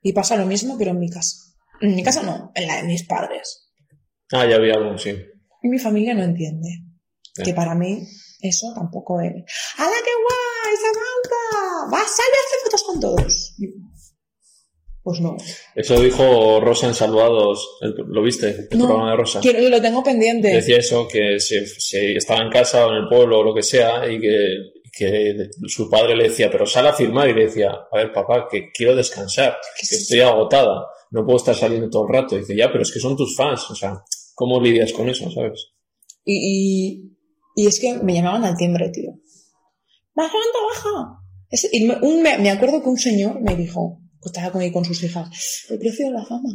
Y 0.03 0.13
pasa 0.13 0.35
lo 0.35 0.45
mismo, 0.45 0.77
pero 0.77 0.91
en 0.91 0.99
mi 0.99 1.09
casa. 1.09 1.37
En 1.81 1.95
mi 1.95 2.03
casa 2.03 2.21
no, 2.23 2.51
en 2.53 2.67
la 2.67 2.77
de 2.77 2.83
mis 2.83 3.03
padres. 3.03 3.69
Ah, 4.31 4.45
ya 4.45 4.57
había 4.57 4.75
algo, 4.75 4.97
sí. 4.97 5.15
Y 5.63 5.69
mi 5.69 5.79
familia 5.79 6.13
no 6.13 6.23
entiende. 6.23 6.69
Que 7.43 7.53
para 7.53 7.73
mí 7.73 7.99
eso 8.41 8.67
tampoco 8.75 9.19
es. 9.21 9.31
¡Hala, 9.77 9.95
qué 10.05 10.11
guay, 10.21 10.75
Samantha! 10.77 11.95
¡Va, 11.95 11.99
sal 12.07 12.25
y 12.29 12.37
hace 12.37 12.63
fotos 12.63 12.83
con 12.83 12.99
todos! 12.99 13.55
Pues 15.01 15.19
no. 15.19 15.35
Eso 15.75 15.99
dijo 15.99 16.61
Rosa 16.61 16.87
en 16.87 16.93
Salvados. 16.93 17.77
¿Lo 18.07 18.21
viste? 18.21 18.67
El 18.71 18.77
No, 18.77 18.85
programa 18.85 19.11
de 19.11 19.17
Rosa. 19.17 19.39
Quiero, 19.41 19.59
yo 19.59 19.69
lo 19.69 19.81
tengo 19.81 20.03
pendiente. 20.03 20.49
Decía 20.49 20.77
eso, 20.77 21.07
que 21.07 21.39
se, 21.39 21.65
se 21.65 22.15
estaba 22.15 22.41
en 22.41 22.51
casa 22.51 22.85
o 22.85 22.91
en 22.91 23.03
el 23.03 23.09
pueblo 23.09 23.39
o 23.39 23.43
lo 23.43 23.53
que 23.55 23.63
sea 23.63 24.09
y 24.09 24.19
que, 24.19 24.55
que 24.95 25.49
su 25.67 25.89
padre 25.89 26.15
le 26.15 26.25
decía, 26.29 26.51
pero 26.51 26.67
sal 26.67 26.85
a 26.87 26.93
firmar 26.93 27.27
y 27.27 27.33
le 27.33 27.45
decía, 27.45 27.71
a 27.91 27.97
ver 27.97 28.13
papá, 28.13 28.47
que 28.49 28.71
quiero 28.71 28.95
descansar, 28.95 29.57
¿Qué 29.75 29.87
que 29.87 29.95
es 29.95 30.01
estoy 30.03 30.19
agotada, 30.21 30.85
no 31.09 31.25
puedo 31.25 31.37
estar 31.37 31.55
saliendo 31.55 31.89
todo 31.89 32.05
el 32.07 32.13
rato. 32.13 32.35
Y 32.35 32.39
dice, 32.41 32.55
ya, 32.55 32.71
pero 32.71 32.83
es 32.83 32.91
que 32.91 32.99
son 32.99 33.15
tus 33.17 33.35
fans, 33.35 33.69
o 33.71 33.75
sea, 33.75 34.03
¿cómo 34.35 34.61
lidias 34.61 34.93
con 34.93 35.09
eso, 35.09 35.31
sabes? 35.31 35.71
Y, 36.23 36.35
y, 36.35 37.17
y 37.55 37.67
es 37.67 37.79
que 37.79 37.95
me 37.95 38.13
llamaban 38.13 38.45
al 38.45 38.55
timbre, 38.55 38.89
tío. 38.89 39.11
¡Baja, 40.15 40.29
anda, 40.37 40.59
baja! 40.69 41.19
Es- 41.49 41.69
y 41.73 41.85
me, 41.85 41.95
un- 42.01 42.21
me- 42.21 42.37
me 42.37 42.51
acuerdo 42.51 42.81
que 42.83 42.89
un 42.89 42.97
señor 42.99 43.41
me 43.41 43.55
dijo, 43.55 43.99
que 44.21 44.29
estaba 44.29 44.51
con, 44.51 44.69
con 44.71 44.85
sus 44.85 45.01
hijas, 45.03 45.27
el 45.69 45.79
precio 45.79 46.05
de 46.05 46.11
la 46.13 46.23
fama. 46.25 46.49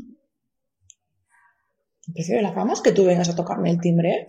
El 2.07 2.14
precio 2.14 2.36
de 2.36 2.43
la 2.43 2.53
fama 2.55 2.72
es 2.72 2.80
que 2.80 2.93
tú 2.93 3.05
vengas 3.05 3.28
a 3.28 3.34
tocarme 3.36 3.70
el 3.70 3.80
timbre 3.80 4.26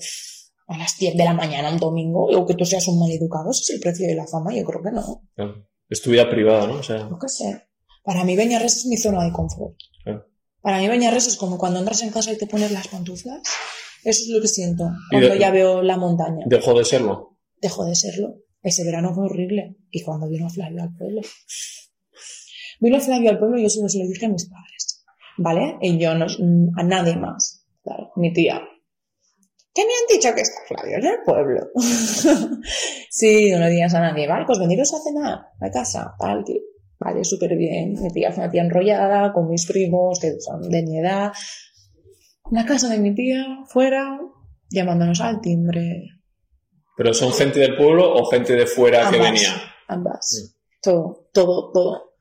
a 0.70 0.78
las 0.78 0.98
10 0.98 1.18
de 1.18 1.24
la 1.26 1.34
mañana 1.34 1.70
un 1.72 1.78
domingo 1.80 2.26
o 2.26 2.46
que 2.46 2.54
tú 2.56 2.64
seas 2.66 2.88
un 2.88 3.00
maleducado. 3.00 3.52
Ese 3.52 3.62
es 3.64 3.70
el 3.72 3.80
precio 3.82 4.08
de 4.08 4.16
la 4.16 4.26
fama. 4.28 4.56
Yo 4.56 4.64
creo 4.64 4.82
que 4.82 4.92
no. 4.92 5.24
Claro. 5.36 5.68
Es 5.90 6.02
tu 6.02 6.12
vida 6.12 6.30
privada, 6.30 6.68
¿no? 6.68 6.76
O 6.76 6.84
sea, 6.84 7.06
No 7.10 7.18
qué 7.20 7.28
sé. 7.28 7.64
Para 8.04 8.24
mí 8.24 8.36
Beñarres 8.36 8.78
es 8.78 8.86
mi 8.86 8.96
zona 8.98 9.24
de 9.26 9.32
confort. 9.34 9.76
Claro. 10.04 10.26
Para 10.62 10.78
mí 10.80 10.88
Beñarres 10.88 11.28
es 11.28 11.36
como 11.38 11.58
cuando 11.58 11.80
entras 11.80 12.02
en 12.04 12.12
casa 12.12 12.32
y 12.32 12.38
te 12.38 12.48
pones 12.48 12.72
las 12.72 12.88
pantuflas. 12.88 13.42
Eso 14.04 14.22
es 14.24 14.30
lo 14.30 14.42
que 14.42 14.48
siento 14.48 14.86
cuando 15.12 15.30
de- 15.30 15.40
ya 15.40 15.52
veo 15.52 15.82
la 15.82 15.98
montaña. 15.98 16.46
dejó 16.48 16.74
de 16.78 16.86
serlo. 16.86 17.38
Dejó 17.62 17.84
de 17.86 17.96
serlo. 17.96 18.36
Ese 18.62 18.84
verano 18.86 19.14
fue 19.14 19.26
horrible. 19.26 19.76
Y 19.92 20.04
cuando 20.04 20.30
vino 20.30 20.50
Flavio 20.50 20.84
al 20.84 20.96
pueblo. 20.96 21.22
Vino 22.80 23.00
Flavio 23.02 23.30
al 23.32 23.40
pueblo 23.40 23.58
y 23.58 23.64
yo 23.64 23.70
se 23.70 23.82
lo, 23.82 23.90
se 23.90 24.00
lo 24.00 24.08
dije 24.08 24.26
a 24.26 24.30
mis 24.30 24.46
padres. 24.50 25.06
¿Vale? 25.38 25.78
Y 25.82 25.98
yo 25.98 26.14
no, 26.16 26.26
a 26.78 26.84
nadie 26.84 27.16
más. 27.18 27.66
Claro, 27.84 28.12
mi 28.16 28.32
tía. 28.34 28.62
¿Qué 29.74 29.84
me 29.86 29.92
han 29.94 30.18
dicho 30.20 30.34
que 30.36 30.42
está 30.42 30.60
Flavio 30.68 30.98
en 30.98 31.06
el 31.06 31.18
pueblo? 31.26 31.70
sí, 33.10 33.52
no 33.52 33.60
le 33.60 33.70
digas 33.70 33.94
a 33.94 34.00
nadie. 34.02 34.28
Vale, 34.28 34.46
pues 34.46 34.60
veniros 34.60 34.94
a 34.94 34.98
cenar 35.02 35.40
a 35.62 35.72
casa. 35.72 36.14
Tal, 36.20 36.44
que- 36.46 36.62
Vale, 37.00 37.24
súper 37.24 37.56
bien. 37.56 37.94
Mi 37.94 38.10
tía 38.10 38.32
fue 38.32 38.44
una 38.44 38.52
tía 38.52 38.62
enrollada 38.62 39.32
con 39.32 39.50
mis 39.50 39.66
primos 39.66 40.20
que 40.20 40.34
son 40.40 40.70
de 40.70 40.84
mi 40.84 41.00
edad. 41.00 41.32
La 42.52 42.66
casa 42.66 42.90
de 42.90 42.98
mi 43.00 43.16
tía, 43.16 43.46
fuera, 43.70 44.20
llamándonos 44.70 45.22
al 45.22 45.40
timbre. 45.40 46.04
¿Pero 46.98 47.14
son 47.14 47.32
gente 47.32 47.60
del 47.62 47.78
pueblo 47.78 48.12
o 48.14 48.26
gente 48.30 48.54
de 48.54 48.66
fuera 48.66 49.10
que 49.10 49.18
venía? 49.18 49.50
Ambas. 49.88 50.58
Todo, 50.82 51.30
todo, 51.32 51.72
todo. 51.72 52.16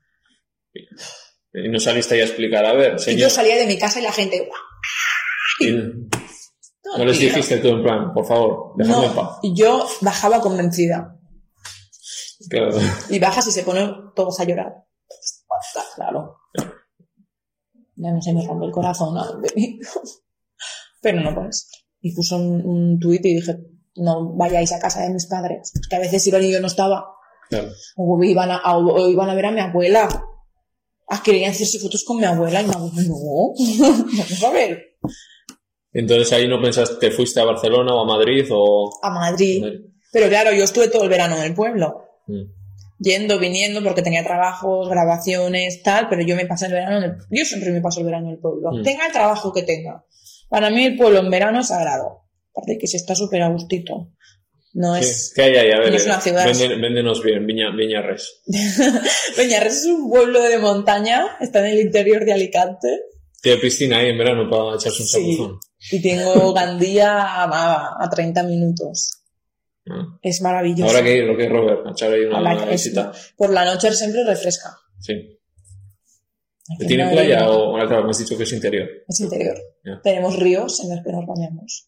Y 1.51 1.67
no 1.67 1.79
saliste 1.79 2.15
ahí 2.15 2.21
a 2.21 2.25
explicar, 2.25 2.63
a 2.65 2.73
ver, 2.73 2.93
Y 2.95 2.99
señor. 2.99 3.19
yo 3.21 3.29
salía 3.29 3.57
de 3.57 3.65
mi 3.65 3.77
casa 3.77 3.99
y 3.99 4.03
la 4.03 4.13
gente. 4.13 4.47
Y 5.59 5.71
no 6.97 7.05
les 7.05 7.19
dijiste 7.19 7.57
tú 7.57 7.67
en 7.69 7.83
plan, 7.83 8.13
por 8.13 8.25
favor, 8.25 8.73
déjame 8.77 9.05
en 9.05 9.13
paz. 9.13 9.25
No, 9.25 9.39
y 9.43 9.55
yo 9.55 9.85
bajaba 10.01 10.39
convencida. 10.39 11.15
Claro. 12.49 12.77
Y 13.09 13.19
bajas 13.19 13.47
y 13.47 13.51
se 13.51 13.63
ponen 13.63 13.91
todos 14.15 14.39
a 14.39 14.43
llorar. 14.45 14.85
Claro. 15.95 16.37
Ya 17.95 18.11
no 18.11 18.21
se 18.21 18.33
me 18.33 18.47
rompe 18.47 18.65
el 18.65 18.71
corazón. 18.71 19.17
Pero 21.01 21.21
no 21.21 21.35
puede 21.35 21.51
ser. 21.51 21.79
Y 22.01 22.15
puso 22.15 22.37
un, 22.37 22.65
un 22.65 22.99
tuit 22.99 23.25
y 23.25 23.35
dije, 23.35 23.57
no 23.95 24.35
vayáis 24.35 24.71
a 24.71 24.79
casa 24.79 25.01
de 25.01 25.09
mis 25.09 25.25
padres. 25.25 25.73
Que 25.89 25.95
a 25.97 25.99
veces 25.99 26.25
iban 26.27 26.43
y 26.43 26.51
yo 26.51 26.61
no 26.61 26.67
estaba. 26.67 27.05
Claro. 27.49 27.69
O 27.97 28.23
iban 28.23 28.51
a, 28.51 28.77
o 28.77 29.09
iban 29.09 29.29
a 29.29 29.35
ver 29.35 29.47
a 29.47 29.51
mi 29.51 29.59
abuela. 29.59 30.07
Ah, 31.09 31.21
querían 31.23 31.51
hacerse 31.51 31.79
fotos 31.79 32.03
con 32.05 32.17
mi 32.17 32.25
abuela 32.25 32.61
y 32.61 32.65
mi 32.65 32.73
abuela, 32.73 33.01
no. 33.07 33.15
Vamos 34.17 34.43
a 34.43 34.51
ver. 34.51 34.97
Entonces 35.93 36.31
ahí 36.33 36.47
no 36.47 36.61
pensaste, 36.61 36.95
te 36.99 37.11
fuiste 37.11 37.39
a 37.39 37.45
Barcelona 37.45 37.93
o 37.93 38.01
a 38.01 38.05
Madrid 38.05 38.45
o... 38.51 38.99
A 39.01 39.09
Madrid. 39.09 39.63
Pero 40.11 40.27
claro, 40.27 40.51
yo 40.53 40.63
estuve 40.63 40.87
todo 40.87 41.03
el 41.03 41.09
verano 41.09 41.37
en 41.37 41.43
el 41.43 41.53
pueblo. 41.53 42.03
Mm. 42.27 42.43
Yendo, 42.99 43.39
viniendo, 43.39 43.81
porque 43.81 44.01
tenía 44.01 44.23
trabajos, 44.23 44.89
grabaciones, 44.89 45.81
tal, 45.83 46.09
pero 46.09 46.21
yo 46.21 46.35
me 46.35 46.45
pasé 46.45 46.67
el 46.67 46.73
verano 46.73 46.97
en 46.97 47.03
el... 47.03 47.17
Yo 47.31 47.45
siempre 47.45 47.71
me 47.71 47.81
paso 47.81 48.01
el 48.01 48.05
verano 48.05 48.27
en 48.27 48.33
el 48.33 48.39
pueblo. 48.39 48.71
Mm. 48.71 48.83
Tenga 48.83 49.07
el 49.07 49.13
trabajo 49.13 49.53
que 49.53 49.63
tenga. 49.63 50.05
Para 50.49 50.69
mí 50.69 50.85
el 50.85 50.97
pueblo 50.97 51.19
en 51.19 51.29
verano 51.29 51.61
es 51.61 51.67
sagrado. 51.67 52.25
Aparte 52.51 52.77
que 52.77 52.87
se 52.87 52.97
está 52.97 53.15
súper 53.15 53.41
a 53.41 53.49
gustito. 53.49 54.11
No 54.73 54.95
Sí, 54.95 55.01
es... 55.01 55.33
¿Qué 55.35 55.43
hay 55.43 55.55
ahí? 55.55 55.71
A 55.71 55.79
ver, 55.79 55.89
no 55.89 55.95
es 55.95 56.05
una 56.05 56.21
ciudad. 56.21 56.45
véndenos 56.45 57.23
bien, 57.23 57.45
Viña, 57.47 57.71
Viñarres. 57.75 58.41
Peñarres 59.35 59.77
es 59.77 59.85
un 59.85 60.09
pueblo 60.09 60.41
de 60.43 60.59
montaña, 60.59 61.37
está 61.39 61.59
en 61.59 61.77
el 61.77 61.79
interior 61.79 62.25
de 62.25 62.33
Alicante 62.33 62.87
Tiene 63.41 63.59
piscina 63.59 63.97
ahí 63.97 64.09
en 64.09 64.17
verano 64.17 64.49
para 64.49 64.75
echarse 64.75 65.01
un 65.01 65.07
Sí. 65.07 65.39
Y 65.91 66.01
tengo 66.01 66.53
Gandía 66.53 67.21
a, 67.43 68.03
a 68.03 68.09
30 68.09 68.43
minutos. 68.43 69.11
Ah. 69.89 70.17
Es 70.21 70.41
maravilloso. 70.41 70.89
Habrá 70.89 71.03
que 71.03 71.21
lo 71.23 71.35
que 71.37 71.45
es 71.45 71.49
Robert, 71.51 71.85
a 71.87 71.91
echar 71.91 72.11
ahí 72.13 72.23
A 72.25 72.39
una 72.39 72.53
la- 72.53 72.65
visita. 72.65 73.11
por 73.37 73.49
la 73.51 73.65
noche 73.65 73.91
siempre 73.93 74.23
refresca. 74.23 74.75
Sí. 74.99 75.35
¿Tiene 76.87 77.05
no 77.05 77.11
playa 77.11 77.39
hay- 77.39 77.47
o, 77.49 77.73
claro, 77.73 78.03
me 78.03 78.11
has 78.11 78.19
dicho 78.19 78.37
que 78.37 78.43
es 78.43 78.53
interior? 78.53 78.87
Es 79.07 79.19
interior. 79.19 79.57
Ya. 79.83 79.99
Tenemos 80.03 80.35
ríos 80.37 80.79
en 80.83 80.95
los 80.95 81.03
que 81.03 81.11
nos 81.11 81.25
bañamos. 81.25 81.87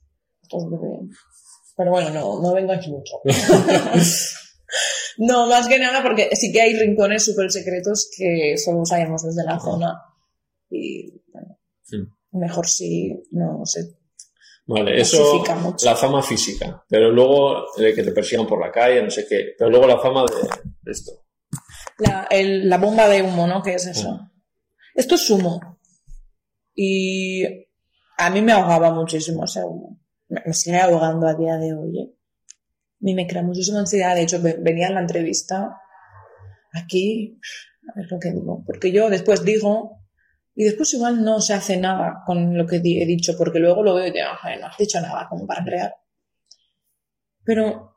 Pero 1.77 1.91
bueno, 1.91 2.09
no, 2.09 2.41
no 2.41 2.53
vengo 2.53 2.71
aquí 2.73 2.89
mucho. 2.89 3.21
no, 5.17 5.47
más 5.47 5.67
que 5.67 5.77
nada 5.79 6.01
porque 6.01 6.29
sí 6.35 6.51
que 6.51 6.61
hay 6.61 6.75
rincones 6.75 7.23
súper 7.23 7.51
secretos 7.51 8.09
que 8.17 8.55
solo 8.57 8.85
sabemos 8.85 9.23
desde 9.23 9.43
la 9.43 9.59
zona. 9.59 10.01
Y 10.69 11.21
bueno, 11.31 11.57
Sí. 11.83 11.97
Mejor 12.31 12.67
si 12.67 13.23
no 13.31 13.65
sé. 13.65 13.95
Vale, 14.67 15.01
eso, 15.01 15.43
la 15.83 15.95
fama 15.95 16.21
física, 16.23 16.83
pero 16.87 17.11
luego 17.11 17.65
que 17.75 18.03
te 18.03 18.11
persigan 18.11 18.47
por 18.47 18.59
la 18.61 18.71
calle, 18.71 19.01
no 19.03 19.09
sé 19.09 19.25
qué, 19.27 19.53
pero 19.57 19.69
luego 19.69 19.87
la 19.87 19.99
fama 19.99 20.23
de, 20.25 20.47
de 20.83 20.91
esto. 20.91 21.11
La, 21.97 22.27
el- 22.29 22.69
la 22.69 22.77
bomba 22.77 23.07
de 23.09 23.21
humo, 23.21 23.47
¿no? 23.47 23.61
¿Qué 23.61 23.73
es 23.75 23.85
eso? 23.87 24.29
Esto 24.95 25.15
es 25.15 25.29
humo. 25.29 25.79
Y 26.75 27.43
a 28.17 28.29
mí 28.29 28.41
me 28.41 28.51
ahogaba 28.53 28.91
muchísimo 28.93 29.43
ese 29.45 29.63
humo. 29.63 29.99
Me, 30.29 30.53
sigue 30.53 30.79
ahogando 30.79 31.27
a 31.27 31.33
día 31.33 31.57
de 31.57 31.73
hoy. 31.73 31.99
¿eh? 31.99 32.13
A 32.13 32.97
mí 33.01 33.13
me 33.13 33.27
crea 33.27 33.43
muchísima 33.43 33.79
ansiedad. 33.79 34.15
De 34.15 34.21
hecho, 34.21 34.41
ve- 34.41 34.57
venía 34.59 34.87
en 34.87 34.93
la 34.95 35.01
entrevista 35.01 35.77
aquí, 36.73 37.39
a 37.93 37.99
ver 37.99 38.07
lo 38.11 38.19
que 38.19 38.31
digo. 38.31 38.63
Porque 38.65 38.91
yo 38.91 39.09
después 39.09 39.43
digo, 39.43 40.00
y 40.55 40.65
después 40.65 40.93
igual 40.93 41.23
no 41.23 41.39
se 41.39 41.53
hace 41.53 41.77
nada 41.77 42.23
con 42.25 42.57
lo 42.57 42.65
que 42.65 42.77
he 42.77 43.05
dicho, 43.05 43.33
porque 43.37 43.59
luego 43.59 43.83
lo 43.83 43.95
veo 43.95 44.07
y 44.07 44.11
digo, 44.11 44.27
"Ay, 44.41 44.59
no 44.59 44.67
has 44.67 44.77
dicho 44.77 44.99
nada 45.01 45.27
como 45.29 45.45
para 45.47 45.63
crear. 45.63 45.93
Pero 47.43 47.95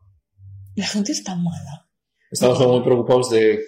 la 0.77 0.87
gente 0.87 1.13
es 1.13 1.23
tan 1.23 1.43
mala. 1.43 1.89
Estamos 2.31 2.67
muy 2.67 2.83
preocupados 2.83 3.31
de, 3.31 3.61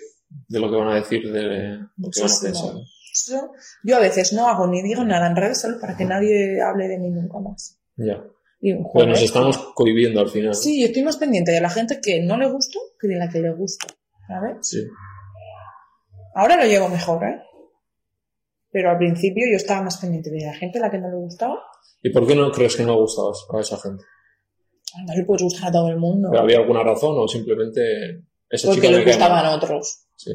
de 0.48 0.60
lo 0.60 0.70
que 0.70 0.76
van 0.76 0.88
a 0.88 0.94
decir, 0.94 1.30
de 1.30 1.42
lo 1.42 2.10
que 2.10 2.20
van 2.20 2.30
a 2.30 2.40
pensar. 2.42 2.72
Eso, 3.12 3.52
yo 3.82 3.96
a 3.96 4.00
veces 4.00 4.32
no 4.32 4.46
hago 4.46 4.66
ni 4.66 4.82
digo 4.82 5.04
nada 5.04 5.26
en 5.28 5.36
redes 5.36 5.60
solo 5.60 5.78
para 5.80 5.96
que 5.96 6.04
nadie 6.04 6.60
hable 6.60 6.86
de 6.88 6.98
mí 6.98 7.10
nunca 7.10 7.38
más. 7.38 7.78
Ya. 7.96 8.22
Y, 8.60 8.74
Pues 8.74 8.86
joder, 8.92 9.08
nos 9.08 9.22
estamos 9.22 9.58
cohibiendo 9.74 10.20
al 10.20 10.28
final. 10.28 10.54
Sí, 10.54 10.80
yo 10.80 10.86
estoy 10.86 11.02
más 11.02 11.16
pendiente 11.16 11.52
de 11.52 11.60
la 11.60 11.70
gente 11.70 12.00
que 12.02 12.22
no 12.22 12.36
le 12.36 12.50
gusta 12.50 12.78
que 13.00 13.08
de 13.08 13.16
la 13.16 13.28
que 13.28 13.40
le 13.40 13.52
gusta. 13.54 13.86
¿Sabes? 14.26 14.56
Sí. 14.62 14.82
Ahora 16.34 16.56
lo 16.56 16.64
llevo 16.64 16.88
mejor, 16.88 17.24
¿eh? 17.24 17.40
Pero 18.76 18.90
al 18.90 18.98
principio 18.98 19.46
yo 19.50 19.56
estaba 19.56 19.80
más 19.80 19.96
pendiente 19.96 20.28
de 20.30 20.44
la 20.44 20.52
gente 20.52 20.78
a 20.78 20.82
la 20.82 20.90
que 20.90 20.98
no 20.98 21.08
le 21.08 21.16
gustaba. 21.16 21.58
¿Y 22.02 22.10
por 22.10 22.26
qué 22.26 22.34
no 22.36 22.52
crees 22.52 22.76
que 22.76 22.82
no 22.82 22.94
gustabas 23.00 23.46
a 23.50 23.58
esa 23.58 23.78
gente? 23.78 24.04
No 25.06 25.14
le 25.14 25.24
puedes 25.24 25.44
gustar 25.44 25.70
a 25.70 25.72
todo 25.72 25.88
el 25.88 25.96
mundo. 25.96 26.28
¿Pero 26.30 26.42
¿Había 26.42 26.58
alguna 26.58 26.82
razón 26.82 27.14
o 27.18 27.26
simplemente 27.26 27.80
esa 28.50 28.68
porque 28.68 28.82
chica 28.82 28.92
le 28.92 28.98
me 28.98 29.04
cae 29.04 29.12
gustaban 29.14 29.44
mal? 29.44 29.46
a 29.46 29.56
otros. 29.56 30.08
Sí. 30.14 30.32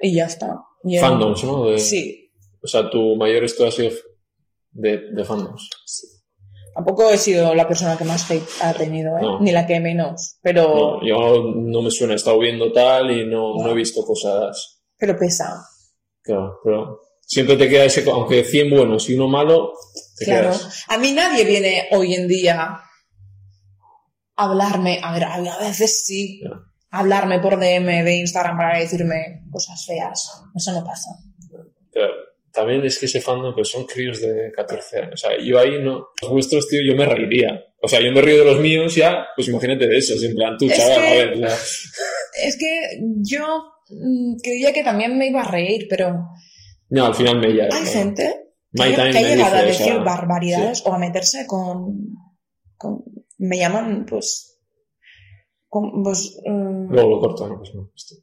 Y 0.00 0.14
ya 0.16 0.26
está. 0.26 0.54
Y 0.82 0.98
Fandoms, 0.98 1.44
¿no? 1.44 1.64
De- 1.70 1.78
Sí. 1.78 2.30
O 2.62 2.66
sea, 2.66 2.90
tu 2.90 3.16
mayor 3.16 3.42
esto 3.44 3.66
ha 3.66 3.70
sido 3.70 3.90
de, 4.72 4.98
de 5.12 5.24
fandoms. 5.24 5.70
Tampoco 6.74 7.08
he 7.10 7.16
sido 7.16 7.54
la 7.54 7.66
persona 7.66 7.96
que 7.96 8.04
más 8.04 8.30
hate 8.30 8.46
ha 8.60 8.74
tenido, 8.74 9.16
¿eh? 9.16 9.22
No. 9.22 9.40
Ni 9.40 9.50
la 9.50 9.66
que 9.66 9.80
menos. 9.80 10.36
Pero, 10.42 10.98
No, 11.00 11.06
yo 11.06 11.52
no 11.56 11.80
me 11.80 11.90
suena, 11.90 12.12
he 12.12 12.16
estado 12.16 12.38
viendo 12.38 12.70
tal 12.70 13.10
y 13.10 13.26
no, 13.26 13.54
no 13.56 13.70
he 13.70 13.74
visto 13.74 14.04
cosas. 14.04 14.82
pero 14.98 15.16
pesa. 15.16 15.64
Claro, 16.22 16.58
pero 16.64 17.00
siempre 17.26 17.56
te 17.56 17.68
queda 17.68 17.84
ese, 17.84 18.04
aunque 18.10 18.44
100 18.44 18.70
buenos 18.70 19.08
y 19.10 19.14
uno 19.14 19.28
malo, 19.28 19.72
te 20.18 20.24
Claro. 20.26 20.50
quedas. 20.50 20.84
A 20.88 20.98
mí 20.98 21.12
nadie 21.12 21.44
viene 21.44 21.88
hoy 21.92 22.14
en 22.14 22.28
día 22.28 22.80
a 24.36 24.44
hablarme, 24.44 25.00
a 25.02 25.12
ver, 25.14 25.24
a 25.24 25.58
veces 25.60 26.04
sí, 26.06 26.40
Ya. 26.42 26.50
a 26.90 26.98
hablarme 27.00 27.38
por 27.40 27.58
DM 27.58 28.02
de 28.04 28.16
Instagram 28.16 28.56
para 28.56 28.78
decirme 28.78 29.42
cosas 29.50 29.84
feas. 29.86 30.30
Eso 30.54 30.72
no 30.72 30.84
pasa. 30.84 31.10
Pero 31.92 32.08
también 32.52 32.84
es 32.84 32.98
que 32.98 33.06
ese 33.06 33.20
fandom, 33.20 33.54
pues 33.54 33.68
son 33.68 33.84
críos 33.86 34.20
de 34.20 34.50
14 34.54 34.98
años. 34.98 35.14
O 35.14 35.16
sea, 35.16 35.30
yo 35.42 35.58
ahí 35.58 35.80
no. 35.82 36.08
Los 36.22 36.30
vuestros, 36.30 36.68
tío, 36.68 36.80
yo 36.86 36.96
me 36.96 37.06
reiría. 37.06 37.50
O 37.80 37.88
sea, 37.88 38.00
yo 38.00 38.10
me 38.12 38.20
río 38.22 38.38
de 38.38 38.44
los 38.44 38.60
míos 38.60 38.94
ya, 38.94 39.26
pues 39.36 39.48
imagínate 39.48 39.86
de 39.86 39.98
esos, 39.98 40.22
en 40.24 40.34
plan, 40.34 40.56
tú, 40.58 40.66
Es 40.66 40.76
chaval, 40.76 41.00
que- 41.00 41.06
a 41.06 41.14
ver, 41.14 41.36
sea, 41.36 41.56
Es 42.46 42.56
que 42.56 42.80
yo 43.22 43.44
mm, 43.90 44.36
creía 44.42 44.72
que 44.72 44.82
también 44.82 45.16
me 45.18 45.28
iba 45.28 45.42
a 45.42 45.50
reír, 45.50 45.86
pero 45.90 46.16
No, 46.90 47.06
al 47.06 47.14
final 47.14 47.38
me 47.40 47.54
ya. 47.56 47.64
hay 47.72 47.86
gente 47.86 48.50
que, 48.74 48.82
ha- 48.82 49.10
que 49.10 49.22
llegado 49.24 49.56
a 49.56 49.62
decir 49.62 49.98
barbaridades 50.00 50.82
o 50.86 50.92
a 50.92 50.98
meterse 50.98 51.46
con, 51.46 52.10
con- 52.76 53.02
Me 53.38 53.58
llaman, 53.58 54.06
pues... 54.08 54.58
con- 55.68 56.02
pues 56.02 56.38
mm, 56.44 56.92
Luego 56.92 57.10
lo 57.10 57.20
corto, 57.20 57.48
no, 57.48 57.58
pues 57.58 57.74
no. 57.74 57.90
esto. 57.94 58.14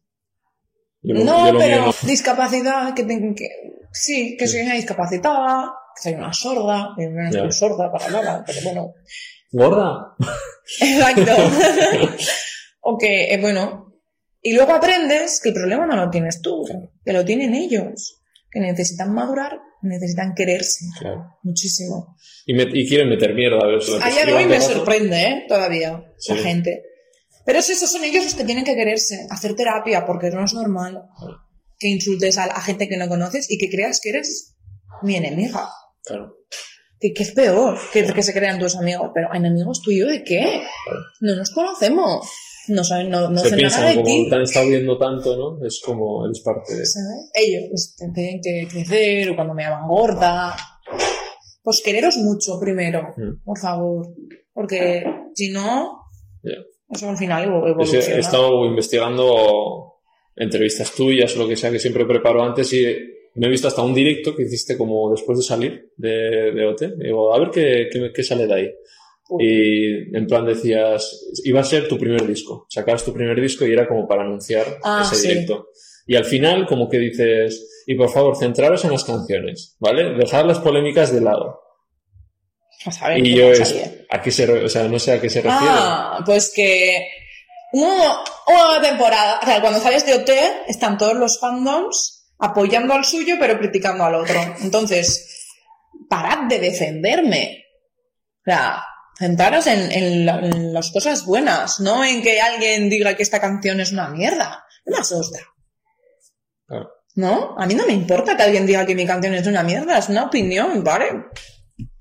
Yo 1.01 1.15
lo- 1.15 1.23
No, 1.23 1.51
yo 1.51 1.57
pero 1.57 1.91
discapacidad, 2.03 2.93
que, 2.93 3.03
ten- 3.03 3.33
que 3.35 3.49
sí, 3.91 4.35
que 4.37 4.47
soy 4.47 4.61
una 4.61 4.75
discapacitada, 4.75 5.73
que 5.95 6.03
soy 6.03 6.13
una 6.13 6.31
sorda, 6.33 6.89
que 6.97 7.07
no 7.09 7.31
soy 7.31 7.51
sorda 7.51 7.91
para 7.91 8.09
nada, 8.09 8.43
pero 8.45 8.59
bueno, 8.63 8.93
¿Gorda? 9.51 10.15
exacto. 10.79 11.31
o 12.81 12.97
que, 12.97 13.33
eh, 13.33 13.41
bueno, 13.41 13.93
y 14.41 14.53
luego 14.53 14.71
aprendes 14.73 15.39
que 15.41 15.49
el 15.49 15.55
problema 15.55 15.85
no 15.85 15.95
lo 15.97 16.09
tienes 16.09 16.41
tú, 16.41 16.63
que 17.03 17.11
lo 17.13 17.25
tienen 17.25 17.53
ellos, 17.53 18.20
que 18.51 18.59
necesitan 18.59 19.13
madurar, 19.13 19.59
necesitan 19.81 20.33
quererse 20.35 20.85
Claro. 20.99 21.37
muchísimo. 21.43 22.15
Y, 22.45 22.53
me- 22.53 22.67
y 22.71 22.87
quieren 22.87 23.09
meter 23.09 23.33
mierda, 23.33 23.59
a 23.63 23.67
ver 23.67 23.79
A 24.03 24.09
día 24.09 24.25
de 24.25 24.33
hoy 24.33 24.45
me 24.45 24.59
sorprende, 24.59 25.21
¿eh? 25.21 25.45
Todavía, 25.47 26.03
Sí. 26.17 26.33
la 26.33 26.41
gente. 26.41 26.83
Pero 27.45 27.59
es 27.59 27.69
eso, 27.69 27.87
son 27.87 28.03
ellos 28.03 28.23
los 28.25 28.35
que 28.35 28.43
tienen 28.43 28.65
que 28.65 28.75
quererse, 28.75 29.25
hacer 29.29 29.55
terapia, 29.55 30.05
porque 30.05 30.29
no 30.29 30.43
es 30.45 30.53
normal 30.53 31.01
que 31.79 31.87
insultes 31.87 32.37
a, 32.37 32.43
a 32.43 32.61
gente 32.61 32.87
que 32.87 32.97
no 32.97 33.07
conoces 33.09 33.49
y 33.49 33.57
que 33.57 33.69
creas 33.69 33.99
que 34.01 34.09
eres 34.09 34.55
mi 35.01 35.15
enemiga. 35.15 35.67
Claro. 36.03 36.35
Que, 36.99 37.13
que 37.13 37.23
es 37.23 37.31
peor 37.31 37.79
que, 37.91 38.05
que 38.05 38.21
se 38.21 38.33
crean 38.33 38.59
tus 38.59 38.75
amigos. 38.75 39.09
Pero, 39.15 39.33
¿enemigos 39.33 39.81
tuyos 39.81 40.07
de 40.11 40.23
qué? 40.23 40.61
No 41.21 41.35
nos 41.35 41.49
conocemos. 41.49 42.27
No 42.73 42.83
saben, 42.83 43.09
no, 43.09 43.29
no 43.29 43.39
Se 43.39 43.55
piensan, 43.55 43.81
nada 43.81 43.89
de 43.91 43.95
como 44.01 44.05
ti. 44.07 44.27
te 44.29 44.35
han 44.35 44.41
estado 44.43 44.67
viendo 44.69 44.97
tanto, 44.97 45.35
¿no? 45.37 45.65
Es 45.65 45.81
como, 45.85 46.25
eres 46.25 46.39
parte 46.41 46.75
de... 46.75 46.85
¿sabes? 46.85 47.29
Ellos 47.33 47.63
pues, 47.69 47.95
tienen 48.13 48.39
que 48.41 48.67
crecer, 48.69 49.29
o 49.29 49.35
cuando 49.35 49.53
me 49.53 49.63
llaman 49.63 49.87
gorda. 49.87 50.55
Pues 51.63 51.81
quereros 51.83 52.17
mucho 52.17 52.59
primero, 52.59 53.13
Mm. 53.17 53.43
por 53.43 53.59
favor. 53.59 54.07
Porque 54.53 55.03
si 55.35 55.49
no, 55.51 55.91
Ya. 56.43 56.53
eso 56.89 57.09
al 57.09 57.17
final 57.17 57.45
evo- 57.45 57.67
He 57.67 57.71
evoluciona. 57.71 58.05
he 58.15 58.19
estado 58.19 58.65
investigando 58.65 59.93
entrevistas 60.35 60.91
tuyas 60.95 61.35
o 61.35 61.39
lo 61.39 61.47
que 61.47 61.55
sea 61.55 61.71
que 61.71 61.79
siempre 61.79 62.05
preparo 62.05 62.41
antes 62.43 62.71
y 62.73 62.83
me 63.35 63.47
he 63.47 63.49
visto 63.49 63.67
hasta 63.67 63.81
un 63.83 63.93
directo 63.93 64.35
que 64.35 64.43
hiciste 64.43 64.77
como 64.77 65.11
después 65.11 65.37
de 65.37 65.43
salir 65.43 65.91
de, 65.97 66.51
de 66.53 66.65
OT. 66.65 66.95
Digo, 66.97 67.33
a 67.33 67.39
ver 67.39 67.49
qué, 67.51 67.87
qué, 67.91 68.11
qué 68.13 68.23
sale 68.23 68.47
de 68.47 68.53
ahí. 68.53 68.67
Y 69.39 70.15
en 70.15 70.27
plan 70.27 70.45
decías, 70.45 71.25
iba 71.43 71.61
a 71.61 71.63
ser 71.63 71.87
tu 71.87 71.97
primer 71.97 72.25
disco. 72.27 72.65
Sacabas 72.69 73.03
tu 73.05 73.13
primer 73.13 73.39
disco 73.39 73.65
y 73.65 73.71
era 73.73 73.87
como 73.87 74.07
para 74.07 74.23
anunciar 74.23 74.65
Ah, 74.83 75.03
ese 75.05 75.15
sí. 75.15 75.27
directo. 75.27 75.67
Y 76.07 76.15
al 76.15 76.25
final 76.25 76.65
como 76.67 76.89
que 76.89 76.97
dices, 76.97 77.83
y 77.87 77.95
por 77.95 78.09
favor, 78.09 78.35
centraros 78.37 78.83
en 78.85 78.91
las 78.91 79.03
canciones, 79.03 79.75
¿vale? 79.79 80.15
Dejad 80.17 80.45
las 80.45 80.59
polémicas 80.59 81.13
de 81.13 81.21
lado. 81.21 81.59
A 82.85 82.91
saber 82.91 83.19
Y 83.25 83.35
yo 83.35 83.51
es, 83.51 83.75
¿a 84.09 84.21
qué 84.21 84.31
se, 84.31 84.51
o 84.51 84.67
sea, 84.67 84.83
no 84.87 84.97
sé 84.99 85.11
a 85.13 85.21
qué 85.21 85.29
se 85.29 85.41
refiere. 85.41 85.65
Ah, 85.69 86.19
pues 86.25 86.51
que 86.53 87.07
una, 87.73 88.17
una 88.47 88.81
temporada, 88.81 89.39
o 89.41 89.45
sea, 89.45 89.61
cuando 89.61 89.79
sales 89.79 90.05
de 90.05 90.15
OT, 90.15 90.29
están 90.67 90.97
todos 90.97 91.13
los 91.15 91.39
fandoms 91.39 92.33
apoyando 92.39 92.93
al 92.95 93.05
suyo, 93.05 93.35
pero 93.39 93.59
criticando 93.59 94.03
al 94.03 94.15
otro. 94.15 94.39
Entonces, 94.63 95.47
parad 96.09 96.47
de 96.49 96.57
defenderme. 96.59 97.65
O 98.39 98.43
sea, 98.45 98.81
centraros 99.21 99.67
en, 99.67 99.91
en 99.91 100.25
la- 100.25 100.39
en 100.39 100.73
las 100.73 100.91
cosas 100.91 101.25
buenas, 101.25 101.79
no 101.79 102.03
en 102.03 102.21
que 102.21 102.41
alguien 102.41 102.89
diga 102.89 103.15
que 103.15 103.23
esta 103.23 103.39
canción 103.39 103.79
es 103.79 103.91
una 103.93 104.09
mierda. 104.09 104.65
No 104.85 104.95
me 104.95 105.01
asusta. 105.01 105.39
¿No? 107.15 107.55
A 107.57 107.65
mí 107.65 107.73
no 107.75 107.85
me 107.85 107.91
importa 107.93 108.37
que 108.37 108.43
alguien 108.43 108.65
diga 108.65 108.85
que 108.85 108.95
mi 108.95 109.05
canción 109.05 109.33
es 109.35 109.45
una 109.45 109.63
mierda, 109.63 109.97
es 109.97 110.07
una 110.07 110.23
opinión, 110.25 110.81
¿vale? 110.83 111.25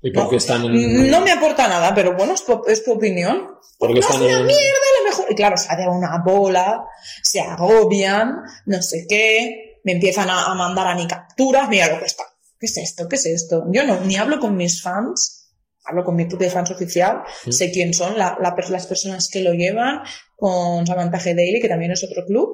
¿Y 0.01 0.11
por 0.11 0.29
qué 0.29 0.37
están 0.37 0.63
en, 0.65 1.11
No 1.11 1.19
me 1.21 1.31
aporta 1.31 1.67
nada, 1.67 1.93
pero 1.93 2.15
bueno, 2.15 2.33
es 2.33 2.45
tu, 2.45 2.61
es 2.65 2.83
tu 2.83 2.93
opinión. 2.93 3.47
por 3.77 3.89
qué 3.89 3.95
No 3.95 3.99
están 3.99 4.21
es 4.21 4.27
una 4.27 4.39
en- 4.39 4.45
mierda, 4.45 4.61
a 4.63 5.03
lo 5.03 5.09
mejor. 5.09 5.25
Y 5.31 5.35
claro, 5.35 5.57
sale 5.57 5.87
una 5.87 6.21
bola, 6.23 6.83
se 7.21 7.41
agobian, 7.41 8.37
no 8.65 8.81
sé 8.81 9.05
qué, 9.09 9.79
me 9.83 9.91
empiezan 9.93 10.29
a, 10.29 10.45
a 10.45 10.55
mandar 10.55 10.87
a 10.87 10.95
mi 10.95 11.05
capturas, 11.07 11.67
mira 11.67 11.87
lo 11.93 11.99
que 11.99 12.05
está. 12.05 12.23
¿Qué 12.57 12.67
es 12.67 12.77
esto? 12.77 13.09
¿Qué 13.09 13.15
es 13.17 13.25
esto? 13.25 13.65
Yo 13.71 13.83
no, 13.83 13.99
ni 14.01 14.15
hablo 14.15 14.39
con 14.39 14.55
mis 14.55 14.81
fans 14.81 15.40
hablo 15.85 16.03
con 16.03 16.15
mi 16.15 16.27
club 16.27 16.39
de 16.39 16.49
fans 16.49 16.71
oficial, 16.71 17.23
sé 17.49 17.71
quién 17.71 17.93
son 17.93 18.17
la- 18.17 18.37
la 18.41 18.55
per- 18.55 18.69
las 18.69 18.87
personas 18.87 19.29
que 19.31 19.41
lo 19.41 19.53
llevan, 19.53 20.01
con 20.35 20.85
Samantha 20.85 21.19
G. 21.19 21.35
Daily, 21.35 21.59
que 21.61 21.67
también 21.69 21.91
es 21.91 22.03
otro 22.03 22.25
club, 22.25 22.51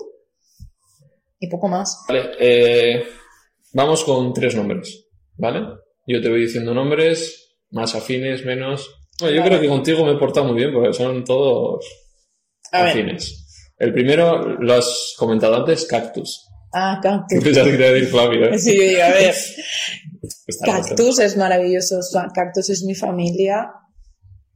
y 1.40 1.48
poco 1.50 1.68
más. 1.68 2.04
Vale, 2.08 2.32
eh, 2.40 3.04
vamos 3.74 4.04
con 4.04 4.34
tres 4.34 4.56
nombres, 4.56 5.06
¿vale? 5.36 5.62
Yo 6.06 6.22
te 6.22 6.30
voy 6.30 6.42
diciendo 6.42 6.74
nombres, 6.74 7.56
más 7.72 7.94
afines, 7.96 8.46
menos. 8.46 8.90
Bueno, 9.20 9.36
yo 9.36 9.42
Vale. 9.42 9.52
creo 9.52 9.62
que 9.62 9.68
contigo 9.68 10.06
me 10.06 10.14
he 10.14 10.18
portado 10.18 10.46
muy 10.48 10.56
bien 10.56 10.74
porque 10.74 10.94
son 10.94 11.24
todos 11.26 11.86
A 12.72 12.84
ver. 12.84 12.92
afines. 12.92 13.44
El 13.78 13.94
primero 13.94 14.42
lo 14.60 14.74
has 14.74 15.14
comentado 15.18 15.56
antes, 15.56 15.86
Cactus. 15.86 16.48
Ah, 16.74 17.00
cactus. 17.02 17.40
Pensaba 17.44 17.66
que 17.70 17.78
te 17.78 17.78
iba 17.80 17.88
a 17.90 17.92
decir 17.94 18.10
Flavio, 18.10 18.46
¿eh? 18.50 18.58
Sí, 18.58 19.00
a 19.00 19.10
ver. 19.10 19.36
Cactus 20.64 21.20
es 21.20 21.38
maravilloso. 21.38 22.00
Cactus 22.34 22.70
es 22.70 22.84
mi 22.84 22.96
familia 22.96 23.72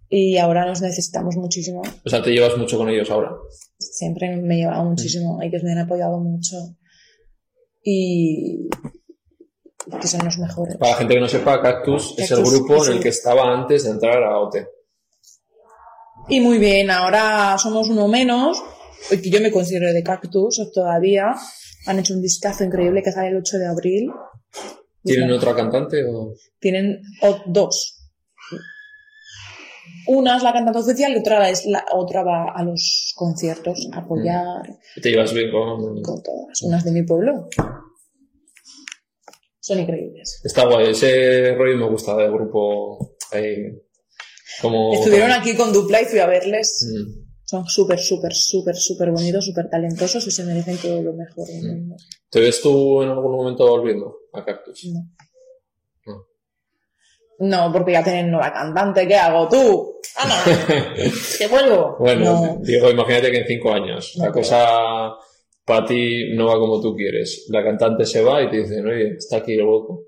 y 0.10 0.38
ahora 0.38 0.66
nos 0.66 0.82
necesitamos 0.82 1.36
muchísimo. 1.36 1.82
O 2.06 2.10
sea, 2.10 2.22
te 2.22 2.32
llevas 2.32 2.58
mucho 2.58 2.78
con 2.78 2.89
ellos 2.89 3.10
ahora. 3.10 3.32
Siempre 3.78 4.36
me 4.38 4.56
he 4.56 4.58
llevado 4.60 4.84
muchísimo. 4.86 5.42
Ellos 5.42 5.64
me 5.64 5.72
han 5.72 5.80
apoyado 5.80 6.20
mucho. 6.20 6.58
Y 7.84 8.70
que 10.00 10.08
son 10.08 10.24
los 10.24 10.38
mejores. 10.38 10.78
Para 10.78 10.92
la 10.92 10.98
gente 10.98 11.14
que 11.16 11.20
no 11.20 11.28
sepa, 11.28 11.62
Cactus, 11.62 12.16
es 12.18 12.32
el 12.32 12.44
grupo 12.44 12.84
es 12.84 12.89
en 12.89 12.98
el 12.98 13.04
que 13.04 13.10
estaba 13.10 13.54
antes 13.54 13.84
de 13.84 13.92
entrar 13.92 14.24
a 14.24 14.39
OT. 14.39 14.58
Y 16.30 16.39
muy 16.39 16.60
bien, 16.60 16.92
ahora 16.92 17.58
somos 17.58 17.89
uno 17.89 18.08
menos. 18.08 18.62
porque 19.10 19.30
Yo 19.30 19.42
me 19.42 19.52
considero 19.52 19.92
de 19.92 20.04
Cactus 20.04 20.62
todavía. 20.74 21.36
Han 21.88 22.00
hecho 22.00 22.14
un 22.14 22.22
discazo 22.22 22.64
increíble 22.64 23.02
que 23.02 23.12
sale 23.12 23.30
el 23.30 23.38
8 23.38 23.58
de 23.58 23.68
abril. 23.68 24.12
¿Tienen 25.04 25.32
otra 25.32 25.56
cantante 25.56 26.04
o...? 26.06 26.34
Tienen 26.60 27.02
o- 27.22 27.41
dos. 27.47 27.97
Una 30.08 30.38
es 30.38 30.43
la 30.43 30.54
cantante 30.54 30.80
oficial 30.80 31.14
y 31.14 31.18
otra, 31.18 31.49
es 31.49 31.66
la, 31.66 31.86
otra 31.93 32.24
va 32.24 32.52
a 32.56 32.64
los 32.64 33.14
conciertos 33.16 33.88
a 33.93 33.99
apoyar 33.99 34.62
¿Te 35.02 35.10
llevas 35.10 35.34
bien 35.34 35.52
con...? 35.52 36.02
con 36.02 36.22
todas. 36.24 36.62
Unas 36.64 36.84
de 36.84 36.91
mi 36.91 37.04
pueblo. 37.04 37.49
Son 39.60 39.80
increíbles. 39.80 40.41
Está 40.43 40.66
guay, 40.66 40.89
ese 40.89 41.54
rollo 41.56 41.78
me 41.78 41.89
gusta 41.89 42.16
del 42.18 42.32
grupo 42.32 43.16
ahí, 43.32 43.56
como... 44.62 44.93
Estuvieron 44.93 45.32
aquí 45.32 45.56
con 45.56 45.72
Dupla 45.72 46.02
y 46.02 46.06
fui 46.06 46.20
a 46.20 46.26
verles. 46.28 46.88
Mm. 46.91 47.22
Son 47.45 47.66
súper, 47.68 47.99
súper, 47.99 48.34
súper, 48.34 48.76
súper 48.76 49.12
bonitos, 49.12 49.45
súper 49.45 49.70
talentosos 49.70 50.26
y 50.26 50.32
se 50.32 50.45
merecen 50.45 50.78
todo 50.78 51.02
lo 51.02 51.14
mejor 51.14 51.47
del 51.47 51.64
mundo. 51.68 51.95
¿Te 52.32 52.40
ves 52.40 52.62
tú 52.62 53.02
en 53.04 53.10
algún 53.10 53.32
momento 53.36 53.68
volviendo 53.68 54.16
a 54.34 54.44
Cactus? 54.46 54.86
No. 54.86 55.02
No. 56.06 56.26
No, 57.40 57.74
porque 57.74 57.92
ya 57.92 58.04
tienen 58.04 58.32
nueva 58.32 58.54
cantante. 58.54 59.08
¿Qué 59.08 59.16
hago 59.16 59.48
tú? 59.50 60.00
¡Ana! 60.16 60.36
¿Te 61.38 61.48
vuelvo? 61.48 61.98
Bueno, 62.00 62.24
No. 62.24 62.58
digo, 62.62 62.90
imagínate 62.90 63.32
que 63.32 63.38
en 63.40 63.48
cinco 63.48 63.74
años 63.74 64.14
la 64.16 64.32
cosa 64.32 65.12
para 65.66 65.86
ti 65.86 66.34
no 66.34 66.48
va 66.48 66.54
como 66.58 66.82
tú 66.82 66.96
quieres. 66.96 67.46
La 67.50 67.64
cantante 67.64 68.06
se 68.06 68.22
va 68.22 68.42
y 68.44 68.50
te 68.50 68.58
dicen, 68.62 68.88
oye, 68.88 69.16
está 69.18 69.38
aquí 69.38 69.54
el 69.54 69.64
hueco. 69.64 70.06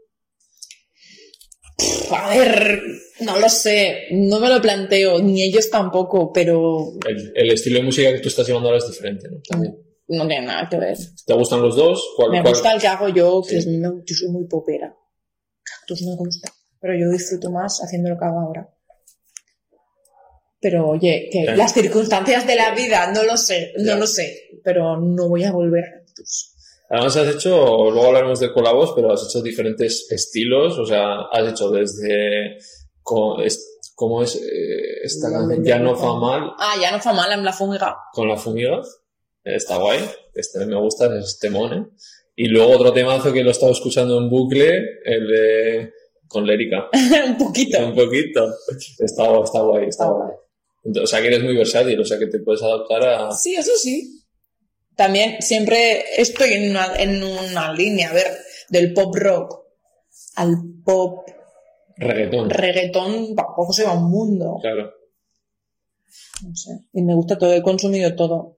A 2.12 2.30
ver, 2.38 2.82
no 3.22 3.40
lo 3.40 3.50
sé. 3.50 4.06
No 4.12 4.40
me 4.40 4.48
lo 4.50 4.62
planteo, 4.62 5.20
ni 5.22 5.44
ellos 5.44 5.70
tampoco, 5.70 6.32
pero 6.32 6.94
El, 7.08 7.32
el 7.36 7.52
estilo 7.52 7.80
de 7.80 7.84
música 7.86 8.14
que 8.14 8.20
tú 8.20 8.30
estás 8.30 8.48
llevando 8.48 8.70
ahora 8.70 8.78
es 8.80 8.88
diferente, 8.90 9.28
¿no? 9.30 9.40
También. 9.50 9.76
No 10.08 10.28
tiene 10.28 10.46
nada 10.48 10.68
que 10.70 10.78
ver. 10.78 10.98
¿Te 11.26 11.34
gustan 11.34 11.62
los 11.62 11.76
dos? 11.76 12.04
¿Cuál, 12.16 12.32
Me 12.32 12.42
cuál- 12.42 12.54
gusta 12.54 12.74
el 12.74 12.82
que 12.82 12.88
hago 12.88 13.10
yo, 13.10 13.42
que 13.42 13.50
Sí. 13.50 13.56
es, 13.58 13.68
no- 13.68 14.02
yo 14.06 14.16
soy 14.16 14.30
muy 14.30 14.46
popera. 14.48 14.96
Cactus 15.64 16.02
no 16.04 16.12
me 16.12 16.18
gusta, 16.18 16.52
pero 16.80 16.94
yo 16.98 17.10
disfruto 17.10 17.50
más 17.52 17.80
haciendo 17.84 18.10
lo 18.10 18.18
que 18.18 18.26
hago 18.26 18.40
ahora. 18.40 18.70
Pero 20.60 20.88
oye, 20.90 21.30
que 21.32 21.44
las 21.56 21.74
circunstancias 21.74 22.48
de 22.48 22.56
la 22.56 22.74
vida, 22.74 23.12
no 23.12 23.24
lo 23.24 23.36
sé, 23.36 23.74
no 23.78 23.84
Ya. 23.86 23.96
lo 23.98 24.08
sé, 24.08 24.60
pero 24.64 24.98
no 24.98 25.28
voy 25.28 25.44
a 25.44 25.52
volver 25.52 25.84
a 25.84 26.06
Cactus. 26.06 26.52
Además 26.90 27.18
has 27.18 27.36
hecho, 27.36 27.50
luego 27.92 28.08
hablaremos 28.08 28.40
de 28.40 28.54
colabos, 28.54 28.94
pero 28.96 29.12
has 29.12 29.26
hecho 29.28 29.42
diferentes 29.42 30.08
estilos, 30.10 30.78
o 30.78 30.86
sea, 30.86 31.22
has 31.32 31.50
hecho 31.52 31.70
desde, 31.72 32.58
co- 33.02 33.42
es- 33.42 33.80
¿cómo 33.96 34.22
es 34.22 34.36
eh, 34.36 35.02
esta 35.04 35.30
No, 35.30 35.40
canción? 35.40 35.66
Ya 35.66 35.80
no. 35.80 35.96
fa 35.96 36.14
mal, 36.16 36.52
Ah, 36.60 36.76
ya 36.82 36.92
no 36.92 37.00
fa 37.00 37.14
mal, 37.14 37.32
en 37.32 37.44
la 37.44 37.52
fumiga. 37.52 37.98
con 38.14 38.28
la 38.30 38.38
fumiga, 38.38 38.80
está 39.44 39.78
guay, 39.78 40.00
este 40.34 40.66
me 40.66 40.80
gusta, 40.80 41.10
es 41.18 41.40
temón, 41.40 41.74
¿eh? 41.74 41.86
Y 42.36 42.48
luego 42.48 42.72
otro 42.72 42.94
temazo 42.94 43.32
que 43.32 43.44
lo 43.44 43.50
he 43.50 43.52
estado 43.52 43.72
escuchando 43.72 44.18
en 44.18 44.30
bucle, 44.30 44.82
el 45.06 45.28
de, 45.28 45.94
con 46.28 46.46
Lérica, 46.48 46.90
Un 47.28 47.38
poquito. 47.38 47.86
un 47.86 47.96
poquito, 47.96 48.50
está, 49.00 49.42
está 49.44 49.62
guay, 49.62 49.88
está 49.88 50.08
guay. 50.08 50.32
O 51.02 51.08
sea 51.08 51.22
que 51.22 51.28
eres 51.28 51.44
muy 51.44 51.56
versátil, 51.56 52.00
o 52.00 52.06
sea 52.06 52.20
que 52.20 52.28
te 52.28 52.40
puedes 52.40 52.62
adaptar 52.62 53.04
a... 53.04 53.32
Sí, 53.32 53.56
eso 53.56 53.72
sí. 53.78 54.22
También 54.96 55.42
siempre 55.42 56.04
estoy 56.18 56.54
en 56.54 56.72
una, 56.72 56.94
en 56.98 57.24
una 57.24 57.72
línea, 57.74 58.10
a 58.10 58.14
ver, 58.14 58.28
del 58.70 58.94
pop 58.94 59.16
rock 59.16 59.64
al 60.36 60.56
pop 60.84 61.28
Reggaetón, 61.96 62.50
reggaetón, 62.50 63.36
tampoco 63.36 63.72
se 63.72 63.84
va 63.86 63.94
un 63.94 64.10
mundo. 64.10 64.58
claro. 64.62 64.92
No 66.44 66.56
sé. 66.56 66.72
Y 66.92 67.04
me 67.04 67.14
gusta 67.14 67.38
todo, 67.38 67.54
he 67.54 67.62
consumido 67.62 68.16
todo. 68.16 68.58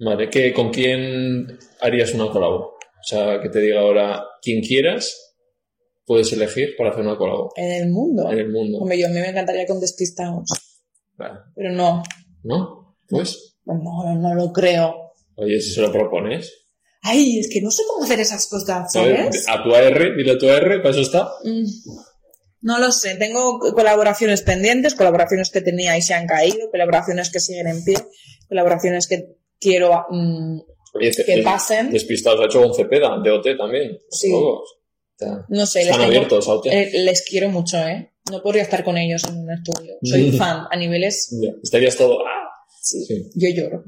Vale, 0.00 0.28
¿qué, 0.30 0.52
¿con 0.52 0.70
quién 0.70 1.58
harías 1.80 2.14
una 2.14 2.30
colabo? 2.30 2.76
O 3.00 3.02
sea, 3.02 3.40
que 3.40 3.48
te 3.48 3.60
diga 3.60 3.80
ahora, 3.80 4.22
quien 4.42 4.60
quieras, 4.62 5.36
puedes 6.04 6.32
elegir 6.32 6.74
para 6.76 6.90
hacer 6.90 7.02
una 7.04 7.16
colabo 7.16 7.52
En 7.56 7.70
el 7.70 7.88
mundo. 7.90 8.30
en 8.30 8.38
el 8.38 8.50
mundo. 8.50 8.78
Hombre, 8.78 8.98
yo 8.98 9.06
a 9.06 9.10
mí 9.10 9.20
me 9.20 9.28
encantaría 9.28 9.66
con 9.66 9.80
Despistados. 9.80 10.48
Vale. 11.16 11.38
Pero 11.54 11.72
no, 11.72 12.02
¿No? 12.44 12.96
Pues, 13.08 13.56
no, 13.64 14.14
no 14.16 14.34
lo 14.34 14.52
creo. 14.52 15.12
oye, 15.36 15.60
si 15.60 15.72
se 15.72 15.80
lo 15.80 15.90
propones. 15.92 16.52
Ay, 17.02 17.38
es 17.38 17.48
que 17.52 17.60
no 17.60 17.70
sé 17.70 17.82
cómo 17.88 18.04
hacer 18.04 18.20
esas 18.20 18.46
cosas, 18.48 18.92
¿sabes? 18.92 19.46
A 19.48 19.62
tu 19.62 19.74
AR, 19.74 20.16
dile 20.16 20.32
a 20.32 20.38
tu 20.38 20.48
AR, 20.50 20.82
para 20.82 20.90
eso 20.90 21.00
está. 21.00 21.28
Mm, 21.44 21.64
No 22.60 22.78
lo 22.80 22.90
sé, 22.90 23.14
tengo 23.16 23.58
colaboraciones 23.60 24.42
pendientes, 24.42 24.94
colaboraciones 24.96 25.50
que 25.50 25.60
tenía 25.60 25.96
y 25.96 26.02
se 26.02 26.14
han 26.14 26.26
caído, 26.26 26.70
colaboraciones 26.70 27.30
que 27.30 27.38
siguen 27.40 27.68
en 27.68 27.84
pie, 27.84 27.96
colaboraciones 28.48 29.06
que 29.06 29.36
quiero 29.60 30.06
mm, 30.10 30.60
Oye, 30.94 31.10
te- 31.12 31.24
que 31.24 31.36
des- 31.36 31.44
pasen. 31.44 31.90
Despistados 31.90 32.40
ha 32.40 32.44
hecho 32.46 32.62
con 32.62 32.74
Cepeda, 32.74 33.18
de 33.22 33.30
OT 33.30 33.56
también. 33.56 33.98
Sí. 34.10 34.30
Todos. 34.30 34.60
O 34.70 35.18
sea, 35.18 35.44
No 35.48 35.66
sé, 35.66 35.80
les, 35.80 35.88
están 35.88 36.00
tengo- 36.00 36.16
abiertos 36.16 36.48
a 36.48 36.52
OT. 36.54 36.66
eh, 36.66 36.90
les 37.04 37.22
quiero 37.22 37.48
mucho, 37.50 37.76
¿eh? 37.78 38.12
No 38.30 38.42
podría 38.42 38.62
estar 38.62 38.84
con 38.84 38.96
ellos 38.98 39.24
en 39.24 39.38
un 39.38 39.50
estudio. 39.50 39.94
Soy 40.02 40.30
fan 40.38 40.66
a 40.70 40.76
niveles... 40.76 41.34
Estarías 41.62 41.96
todo. 41.96 42.20
¡ah! 42.26 42.48
Sí, 42.80 43.04
Sí. 43.04 43.30
yo 43.34 43.48
lloro. 43.50 43.84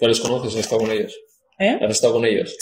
¿Ya 0.00 0.08
les 0.08 0.20
conoces? 0.20 0.54
¿Has 0.54 0.60
estado 0.60 0.80
con 0.82 0.90
ellos? 0.90 1.14
¿Eh? 1.58 1.78
¿Has 1.82 1.90
estado 1.90 2.14
con 2.14 2.24
ellos? 2.24 2.56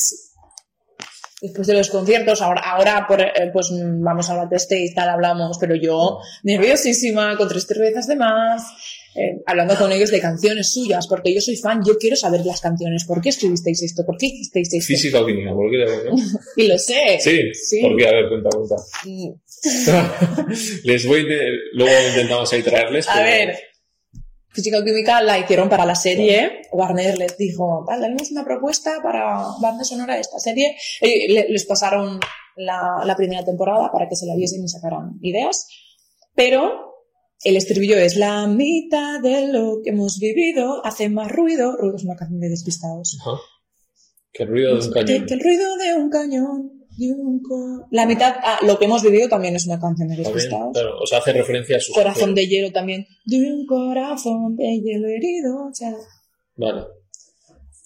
Después 1.40 1.66
de 1.66 1.74
los 1.74 1.90
conciertos, 1.90 2.40
ahora, 2.40 2.60
ahora 2.64 3.04
por, 3.08 3.20
eh, 3.20 3.32
pues 3.52 3.68
vamos 3.72 4.30
a 4.30 4.36
backstage 4.36 4.90
y 4.90 4.94
tal, 4.94 5.08
hablamos, 5.08 5.58
pero 5.58 5.74
yo 5.74 6.18
nerviosísima, 6.44 7.36
con 7.36 7.48
tres 7.48 7.66
cervezas 7.66 8.06
de 8.06 8.14
más, 8.14 8.62
eh, 9.14 9.42
hablando 9.46 9.76
con 9.76 9.92
ellos 9.92 10.10
de 10.10 10.20
canciones 10.20 10.72
suyas, 10.72 11.06
porque 11.06 11.34
yo 11.34 11.40
soy 11.40 11.56
fan, 11.56 11.80
yo 11.86 11.98
quiero 11.98 12.16
saber 12.16 12.44
las 12.46 12.60
canciones, 12.60 13.04
¿por 13.04 13.20
qué 13.20 13.28
escribisteis 13.30 13.82
esto? 13.82 14.04
¿Por 14.06 14.16
qué 14.16 14.26
hicisteis 14.26 14.72
esto? 14.72 14.86
Física 14.86 15.20
o 15.20 15.26
química, 15.26 15.52
¿por 15.52 15.70
qué? 15.70 15.84
Y 16.62 16.66
lo 16.68 16.78
sé. 16.78 17.18
Sí. 17.20 17.40
Sí. 17.54 17.80
¿Por 17.82 17.96
qué? 17.96 18.08
A 18.08 18.12
ver, 18.12 18.28
cuenta, 18.28 18.48
cuenta. 18.50 18.76
Mm, 19.04 19.32
Les 20.84 21.06
voy 21.06 21.26
de... 21.26 21.40
Luego 21.74 22.08
intentamos 22.08 22.52
ahí 22.52 22.62
traerles. 22.62 23.08
A 23.08 23.14
pero- 23.14 23.24
ver, 23.26 23.58
Física 24.54 24.78
o 24.80 24.84
Química 24.84 25.22
la 25.22 25.38
hicieron 25.38 25.68
para 25.70 25.86
la 25.86 25.94
serie. 25.94 26.60
Warner 26.72 27.16
les 27.16 27.38
dijo, 27.38 27.84
vale, 27.86 28.02
tenemos 28.02 28.30
una 28.32 28.44
propuesta 28.44 29.00
para 29.02 29.46
banda 29.62 29.82
sonora 29.82 30.14
de 30.14 30.20
esta 30.20 30.38
serie. 30.38 30.76
Y 31.00 31.32
le- 31.32 31.46
les 31.48 31.64
pasaron 31.64 32.20
la, 32.56 33.02
la 33.04 33.16
primera 33.16 33.42
temporada 33.44 33.90
para 33.90 34.08
que 34.10 34.14
se 34.16 34.26
la 34.26 34.36
viesen 34.36 34.62
y 34.62 34.68
sacaran 34.68 35.12
ideas. 35.22 35.66
Pero 36.34 36.91
el 37.44 37.56
estribillo 37.56 37.96
es 37.96 38.16
la 38.16 38.46
mitad 38.46 39.20
de 39.20 39.48
lo 39.48 39.80
que 39.82 39.90
hemos 39.90 40.18
vivido, 40.18 40.84
hace 40.84 41.08
más 41.08 41.30
ruido. 41.30 41.76
Ruido 41.76 41.96
es 41.96 42.04
una 42.04 42.16
canción 42.16 42.40
de 42.40 42.48
despistados. 42.48 43.18
Ajá. 43.20 43.38
Que 44.32 44.44
el 44.44 44.48
ruido 44.48 44.74
de 44.76 44.86
un 44.86 44.92
cañón. 44.92 45.26
que 45.26 45.34
el 45.34 45.40
ruido 45.40 45.76
de 45.76 45.94
un 45.94 46.10
cañón. 46.10 46.72
La 47.90 48.06
mitad, 48.06 48.34
ah, 48.42 48.58
lo 48.66 48.78
que 48.78 48.84
hemos 48.84 49.02
vivido 49.02 49.28
también 49.28 49.56
es 49.56 49.66
una 49.66 49.80
canción 49.80 50.08
de 50.08 50.16
despistados. 50.16 50.72
claro, 50.72 50.98
o 51.00 51.06
sea, 51.06 51.18
hace 51.18 51.32
referencia 51.32 51.76
a 51.76 51.80
sus 51.80 51.94
Corazón 51.94 52.34
de 52.34 52.46
hielo 52.46 52.70
también. 52.70 53.06
De 53.24 53.38
un 53.38 53.66
corazón 53.66 54.56
de 54.56 54.80
hielo 54.82 55.08
herido. 55.08 55.68
o 55.70 55.74
sea, 55.74 55.92
Vale. 56.56 56.82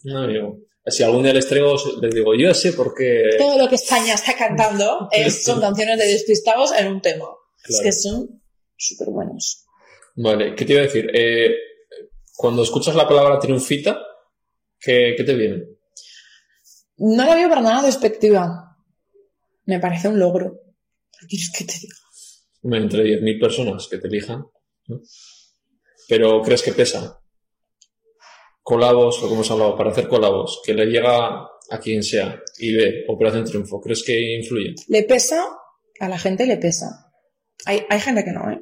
No, 0.04 0.18
amigo. 0.18 0.58
Si 0.86 1.02
algún 1.02 1.22
día 1.24 1.32
les 1.32 1.48
traigo, 1.48 1.74
les 2.00 2.14
digo, 2.14 2.34
yo 2.36 2.52
sé 2.54 2.72
por 2.72 2.94
qué. 2.94 3.30
todo 3.38 3.58
lo 3.58 3.68
que 3.68 3.74
España 3.76 4.14
está 4.14 4.36
cantando 4.36 5.08
es, 5.12 5.44
son 5.44 5.60
canciones 5.60 5.98
de 5.98 6.06
despistados 6.06 6.72
en 6.78 6.88
un 6.88 7.00
tema. 7.00 7.26
Es 7.64 7.68
Claro. 7.68 7.82
que 7.84 7.92
son 7.92 8.42
súper 8.76 9.08
buenos. 9.08 9.66
Vale, 10.16 10.54
¿qué 10.54 10.64
te 10.64 10.72
iba 10.72 10.82
a 10.82 10.86
decir? 10.86 11.10
Eh, 11.12 11.54
cuando 12.36 12.62
escuchas 12.62 12.94
la 12.94 13.08
palabra 13.08 13.38
triunfita, 13.38 13.98
¿qué, 14.78 15.14
qué 15.16 15.24
te 15.24 15.34
viene? 15.34 15.64
No 16.98 17.24
la 17.24 17.34
veo 17.34 17.48
para 17.48 17.60
nada 17.60 17.86
despectiva. 17.86 18.76
Me 19.66 19.80
parece 19.80 20.08
un 20.08 20.18
logro. 20.18 20.60
¿Qué 21.18 21.26
quieres 21.26 21.52
que 21.56 21.64
te 21.64 21.74
diga? 21.80 21.96
Entre 22.78 23.04
10.000 23.04 23.40
personas 23.40 23.88
que 23.88 23.98
te 23.98 24.08
elijan. 24.08 24.44
¿no? 24.86 25.00
Pero 26.08 26.42
¿crees 26.42 26.62
que 26.62 26.72
pesa? 26.72 27.20
Colabos, 28.62 29.20
lo 29.22 29.28
que 29.28 29.34
hemos 29.34 29.50
hablado, 29.50 29.76
para 29.76 29.90
hacer 29.90 30.08
colabos, 30.08 30.60
que 30.64 30.74
le 30.74 30.86
llega 30.86 31.48
a 31.70 31.80
quien 31.80 32.02
sea 32.02 32.40
y 32.58 32.74
ve 32.74 33.04
Operación 33.08 33.44
Triunfo, 33.44 33.80
¿crees 33.80 34.02
que 34.04 34.36
influye? 34.36 34.74
Le 34.88 35.02
pesa, 35.04 35.44
a 36.00 36.08
la 36.08 36.18
gente 36.18 36.46
le 36.46 36.56
pesa. 36.56 37.12
Hay, 37.64 37.84
hay 37.88 38.00
gente 38.00 38.24
que 38.24 38.32
no, 38.32 38.50
¿eh? 38.50 38.60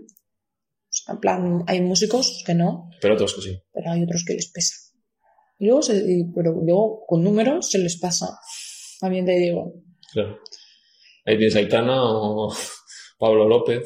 En 1.09 1.19
plan, 1.21 1.65
hay 1.67 1.81
músicos 1.83 2.43
que 2.47 2.55
no, 2.55 2.89
Pero 3.01 3.15
otros 3.15 3.35
que 3.35 3.43
sí. 3.43 3.59
pero 3.73 3.91
hay 3.93 4.03
otros 4.05 4.25
que 4.27 4.35
les 4.35 4.51
pesa. 4.51 4.75
Y 5.59 5.67
luego, 5.67 5.83
se- 5.83 5.97
y- 5.97 6.25
pero 6.35 6.53
luego 6.53 7.05
con 7.07 7.23
números 7.23 7.71
se 7.71 7.79
les 7.79 7.99
pasa. 7.99 8.39
También 9.01 9.25
te 9.27 9.33
digo, 9.39 9.75
Claro. 10.13 10.39
Ahí 11.27 11.37
tienes 11.39 11.57
Aitana 11.57 12.03
o 12.05 12.53
Pablo 13.19 13.49
López 13.49 13.83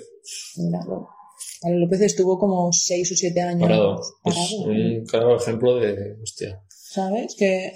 Pablo 1.61 1.79
López 1.79 2.01
estuvo 2.03 2.39
como 2.39 2.73
6 2.73 3.13
o 3.13 3.15
7 3.17 3.41
años 3.41 3.63
parado. 3.63 4.01
Es 4.01 4.13
parado, 4.23 4.63
un 4.67 5.05
claro 5.07 5.37
ejemplo 5.37 5.77
de, 5.77 6.17
hostia, 6.23 6.61
¿sabes? 6.69 7.35
Que 7.39 7.73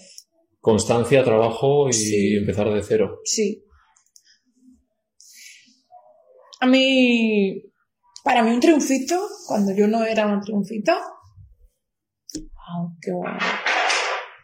constancia, 0.60 1.24
trabajo 1.24 1.88
y 1.88 1.92
Sí. 1.92 2.36
empezar 2.36 2.72
de 2.72 2.82
cero. 2.82 3.18
sí. 3.24 3.64
A 6.60 6.66
mí, 6.66 7.60
para 8.24 8.42
mí 8.42 8.50
un 8.52 8.60
triunfito, 8.60 9.20
cuando 9.46 9.72
yo 9.72 9.86
no 9.88 10.04
era 10.04 10.26
un 10.26 10.40
triunfito, 10.40 10.92
wow, 12.34 12.96
qué 13.00 13.12
guay. 13.12 13.38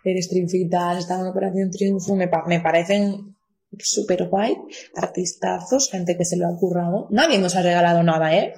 Eres 0.04 0.28
triunfita, 0.28 0.90
has 0.92 0.98
estado 0.98 1.22
en 1.24 1.30
Operación 1.30 1.70
Triunfo, 1.70 2.14
me, 2.14 2.28
pa- 2.28 2.44
me 2.46 2.60
parecen 2.60 3.36
súper 3.78 4.28
guay, 4.28 4.56
artistazos, 4.94 5.90
gente 5.90 6.16
que 6.16 6.24
se 6.24 6.36
lo 6.36 6.46
ha 6.46 6.56
currado. 6.56 7.08
Nadie 7.10 7.38
nos 7.38 7.56
ha 7.56 7.62
regalado 7.62 8.02
nada, 8.02 8.34
¿eh? 8.34 8.54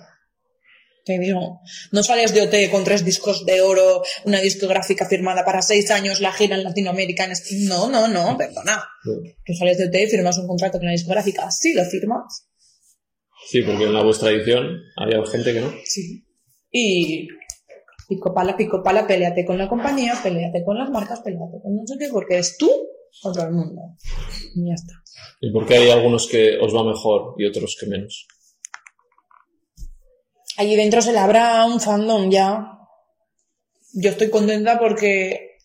Te 1.04 1.18
digo, 1.18 1.60
no 1.92 2.02
sales 2.02 2.34
de 2.34 2.42
OT 2.42 2.70
con 2.70 2.84
tres 2.84 3.04
discos 3.04 3.44
de 3.46 3.62
oro, 3.62 4.02
una 4.26 4.38
discográfica 4.40 5.06
firmada 5.06 5.44
para 5.44 5.62
seis 5.62 5.90
años, 5.90 6.20
la 6.20 6.30
gira 6.30 6.56
en 6.56 6.62
Latinoamérica. 6.62 7.24
en 7.24 7.32
No, 7.66 7.88
no, 7.88 8.06
no, 8.06 8.36
perdona. 8.36 8.84
Tú 9.02 9.52
sales 9.54 9.78
de 9.78 9.86
OT 9.86 9.94
y 9.94 10.06
firmas 10.08 10.36
un 10.38 10.46
contrato 10.46 10.72
con 10.78 10.82
una 10.82 10.92
discográfica. 10.92 11.50
Sí, 11.50 11.72
lo 11.72 11.84
firmas. 11.86 12.46
Sí, 13.50 13.62
porque 13.62 13.82
en 13.82 13.94
la 13.94 14.04
vuestra 14.04 14.30
edición 14.30 14.80
había 14.96 15.26
gente 15.26 15.52
que 15.52 15.60
no. 15.60 15.72
Sí. 15.84 16.24
Y 16.70 17.26
pico 18.08 18.32
pala, 18.32 18.56
pico 18.56 18.80
pala, 18.80 19.08
peleate 19.08 19.44
con 19.44 19.58
la 19.58 19.68
compañía, 19.68 20.14
peleate 20.22 20.62
con 20.64 20.78
las 20.78 20.88
marcas, 20.88 21.18
peleate 21.18 21.60
con 21.60 21.74
no 21.74 21.82
sé 21.84 21.96
qué, 21.98 22.06
porque 22.12 22.38
es 22.38 22.56
tú 22.56 22.70
contra 23.20 23.48
el 23.48 23.52
mundo. 23.52 23.96
Y 24.54 24.68
ya 24.68 24.74
está. 24.74 24.94
¿Y 25.40 25.52
por 25.52 25.66
qué 25.66 25.78
hay 25.78 25.90
algunos 25.90 26.28
que 26.28 26.58
os 26.60 26.72
va 26.72 26.84
mejor 26.84 27.34
y 27.38 27.46
otros 27.46 27.76
que 27.80 27.86
menos? 27.88 28.28
Allí 30.56 30.76
dentro 30.76 31.02
se 31.02 31.12
le 31.12 31.18
habrá 31.18 31.64
un 31.64 31.80
fandom 31.80 32.30
ya. 32.30 32.78
Yo 33.94 34.10
estoy 34.10 34.30
contenta 34.30 34.78
porque 34.78 35.58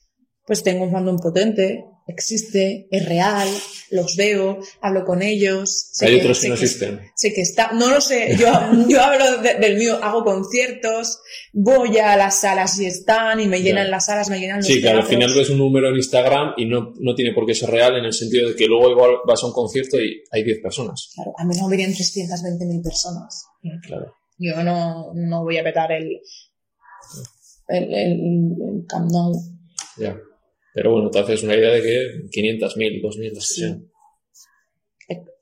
pues 0.44 0.64
tengo 0.64 0.86
un 0.86 0.92
fandom 0.92 1.20
potente, 1.20 1.86
existe, 2.08 2.88
es 2.92 3.06
real, 3.06 3.48
los 3.90 4.16
veo, 4.16 4.60
hablo 4.82 5.06
con 5.06 5.22
ellos. 5.22 5.90
sé 5.92 6.06
Hay 6.06 6.20
otros 6.20 6.40
que 6.40 6.48
no 6.50 6.54
existen. 6.54 7.02
Sé 7.16 7.34
que 7.34 7.42
está, 7.42 7.72
no 7.74 7.90
lo 7.90 8.00
sé, 8.02 8.36
yo, 8.38 8.48
yo 8.88 9.02
hablo 9.02 9.42
de- 9.42 9.56
del 9.56 9.78
mío, 9.78 9.98
hago 10.04 10.24
conciertos, 10.24 11.20
voy 11.54 11.98
a 11.98 12.16
las 12.16 12.42
salas 12.42 12.80
y 12.80 12.86
están, 12.86 13.40
y 13.40 13.48
me 13.48 13.62
llenan 13.62 13.86
Ya. 13.86 13.92
las 13.92 14.06
salas, 14.06 14.30
me 14.30 14.40
llenan 14.40 14.58
los 14.58 14.68
Sí, 14.68 14.82
que 14.82 14.90
al 14.90 15.04
final 15.04 15.34
ves 15.36 15.50
un 15.50 15.58
número 15.58 15.90
en 15.90 15.96
Instagram 15.96 16.54
y 16.58 16.66
no, 16.66 16.94
no 17.00 17.16
tiene 17.16 17.34
por 17.34 17.46
qué 17.46 17.56
ser 17.56 17.70
real 17.72 17.96
en 17.98 18.06
el 18.06 18.14
sentido 18.14 18.50
de 18.50 18.56
que 18.56 18.68
luego 18.68 18.92
igual 18.92 19.12
vas 19.28 19.42
a 19.44 19.48
un 19.48 19.54
concierto 19.54 19.98
y 20.00 20.22
hay 20.32 20.44
10 20.44 20.60
personas. 20.62 21.10
Claro, 21.16 21.34
a 21.38 21.44
mí 21.46 21.56
no 21.58 21.64
me 21.68 21.72
verían 21.78 21.92
320.000 21.94 22.84
personas. 22.84 23.46
Claro. 23.88 24.14
Yo 24.38 24.64
no, 24.64 25.12
no 25.16 25.44
voy 25.44 25.58
a 25.58 25.64
petar 25.64 25.92
el, 25.92 26.20
el, 27.70 27.94
el, 27.94 28.12
el 28.12 28.86
Camp 28.88 29.10
Nou. 29.12 29.34
Ya. 29.98 30.16
Pero 30.76 30.92
bueno, 30.92 31.10
te 31.10 31.20
haces 31.20 31.42
una 31.44 31.56
idea 31.56 31.72
de 31.72 31.82
que 31.82 32.30
500.000, 32.30 33.02
2.000, 33.02 33.34
las 33.34 33.48
que 33.48 33.64
Sí. 33.64 33.76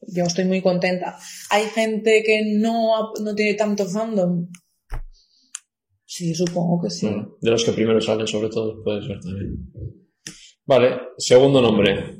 Yo 0.05 0.25
estoy 0.25 0.45
muy 0.45 0.61
contenta. 0.61 1.17
Hay 1.49 1.65
gente 1.65 2.21
que 2.23 2.43
no, 2.59 3.13
no 3.19 3.33
tiene 3.33 3.55
tanto 3.55 3.85
fandom. 3.87 4.47
Sí, 6.05 6.35
supongo 6.35 6.83
que 6.83 6.91
sí. 6.91 7.07
Bueno, 7.07 7.35
de 7.41 7.49
los 7.49 7.63
que 7.63 7.71
primero 7.71 7.99
salen, 7.99 8.27
sobre 8.27 8.49
todo, 8.49 8.83
puedes 8.83 9.07
ver 9.07 9.19
también. 9.21 9.73
Vale, 10.65 10.99
segundo 11.17 11.61
nombre. 11.61 12.17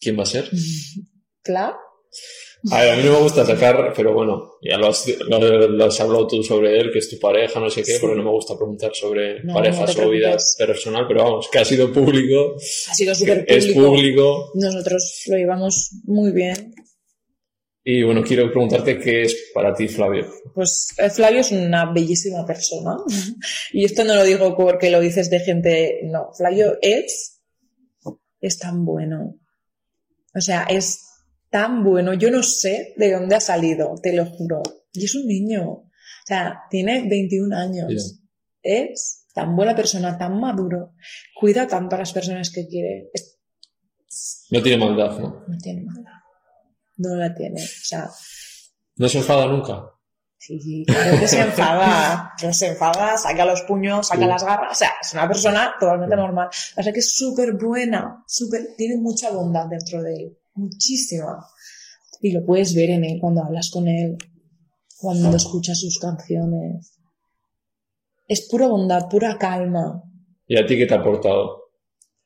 ¿Quién 0.00 0.18
va 0.18 0.24
a 0.24 0.26
ser? 0.26 0.50
Claro. 1.42 1.76
A 2.72 2.80
ver, 2.80 2.90
a 2.92 2.96
mí 2.96 3.02
no 3.04 3.12
me 3.12 3.18
gusta 3.20 3.44
sacar, 3.44 3.92
pero 3.94 4.14
bueno, 4.14 4.52
ya 4.62 4.78
lo 4.78 4.86
has, 4.88 5.06
lo- 5.28 5.68
lo 5.68 5.84
has 5.84 6.00
hablado 6.00 6.26
tú 6.26 6.42
sobre 6.42 6.78
él, 6.80 6.90
que 6.92 6.98
es 7.00 7.10
tu 7.10 7.18
pareja, 7.18 7.60
no 7.60 7.68
sé 7.68 7.82
qué, 7.82 7.92
Sí. 7.92 7.98
porque 8.00 8.16
no 8.16 8.24
me 8.24 8.30
gusta 8.30 8.56
preguntar 8.56 8.90
sobre 8.94 9.42
No, 9.44 9.52
parejas 9.54 9.96
no 9.98 10.06
o 10.06 10.10
vida 10.10 10.36
personal, 10.58 11.04
pero 11.06 11.24
vamos, 11.24 11.48
que 11.52 11.58
ha 11.58 11.64
sido 11.64 11.92
público, 11.92 12.54
Ha 12.90 12.94
sido 12.94 13.14
súper 13.14 13.44
es 13.48 13.66
público. 13.66 13.86
público. 13.90 14.50
Nosotros 14.54 15.22
lo 15.26 15.36
llevamos 15.36 15.90
muy 16.04 16.32
bien. 16.32 16.74
Y 17.86 18.02
bueno, 18.02 18.22
quiero 18.22 18.50
preguntarte 18.50 18.98
qué 18.98 19.22
es 19.24 19.50
para 19.52 19.74
ti, 19.74 19.88
Flavio. 19.88 20.26
Pues 20.54 20.88
eh, 20.96 21.10
Flavio 21.10 21.40
es 21.40 21.52
una 21.52 21.92
bellísima 21.92 22.46
persona. 22.46 22.96
Y 23.74 23.84
esto 23.84 24.04
no 24.04 24.14
lo 24.14 24.22
digo 24.24 24.56
porque 24.56 24.90
lo 24.90 25.00
dices 25.00 25.28
de 25.28 25.40
gente. 25.40 26.00
No, 26.04 26.30
Flavio 26.34 26.78
es. 26.80 27.42
Es 28.40 28.58
tan 28.58 28.86
bueno. 28.86 29.34
O 30.34 30.40
sea, 30.40 30.62
es 30.64 31.00
tan 31.54 31.84
bueno. 31.84 32.14
Yo 32.14 32.32
no 32.32 32.42
sé 32.42 32.94
de 32.96 33.12
dónde 33.12 33.36
ha 33.36 33.40
salido, 33.40 33.94
te 34.02 34.12
lo 34.12 34.26
juro. 34.26 34.60
Y 34.92 35.04
es 35.04 35.14
un 35.14 35.24
niño. 35.28 35.62
O 35.70 35.90
sea, 36.26 36.62
tiene 36.68 37.06
21 37.08 37.56
años. 37.56 38.20
Es 38.60 39.26
tan 39.32 39.54
buena 39.54 39.76
persona, 39.76 40.18
tan 40.18 40.40
maduro. 40.40 40.94
Cuida 41.38 41.68
tanto 41.68 41.94
a 41.94 42.00
las 42.00 42.12
personas 42.12 42.50
que 42.50 42.66
quiere. 42.66 43.08
Es- 43.14 44.46
No 44.50 44.60
tiene 44.62 44.84
maldad, 44.84 45.16
¿no? 45.18 45.44
no 45.46 45.58
tiene 45.62 45.82
maldad. 45.82 46.10
No 46.96 47.14
la 47.14 47.32
tiene. 47.32 47.62
O 47.62 47.84
sea, 47.84 48.10
No 48.96 49.08
se 49.08 49.18
enfada 49.18 49.46
nunca. 49.46 49.90
Sí, 50.38 50.84
claro 50.86 51.20
que 51.20 51.28
se 51.28 51.40
enfada, 51.40 52.32
que 52.36 52.52
se 52.52 52.66
enfada, 52.66 53.16
saca 53.16 53.44
los 53.44 53.62
puños, 53.62 54.08
saca 54.08 54.22
Sí. 54.22 54.26
las 54.28 54.44
garras, 54.44 54.72
o 54.72 54.74
sea, 54.74 54.90
es 55.00 55.12
una 55.14 55.26
persona 55.28 55.72
totalmente 55.80 56.16
normal. 56.16 56.48
O 56.76 56.82
sea, 56.82 56.92
que 56.92 56.98
es 56.98 57.14
súper 57.14 57.52
buena, 57.54 58.22
súper, 58.26 58.74
tiene 58.76 58.96
mucha 58.98 59.30
bondad 59.30 59.66
dentro 59.70 60.02
de 60.02 60.14
él, 60.14 60.38
muchísima. 60.54 61.44
Y 62.20 62.32
lo 62.32 62.44
puedes 62.44 62.74
ver 62.74 62.90
en 62.90 63.04
él 63.04 63.18
cuando 63.20 63.42
hablas 63.44 63.70
con 63.70 63.86
él, 63.88 64.16
cuando 64.98 65.36
escuchas 65.36 65.78
sus 65.80 65.98
canciones. 65.98 66.98
Es 68.28 68.48
pura 68.50 68.66
bondad, 68.68 69.08
pura 69.10 69.36
calma. 69.38 70.02
¿Y 70.46 70.58
a 70.58 70.64
ti 70.66 70.76
qué 70.78 70.86
te 70.86 70.94
ha 70.94 70.98
aportado? 71.00 71.64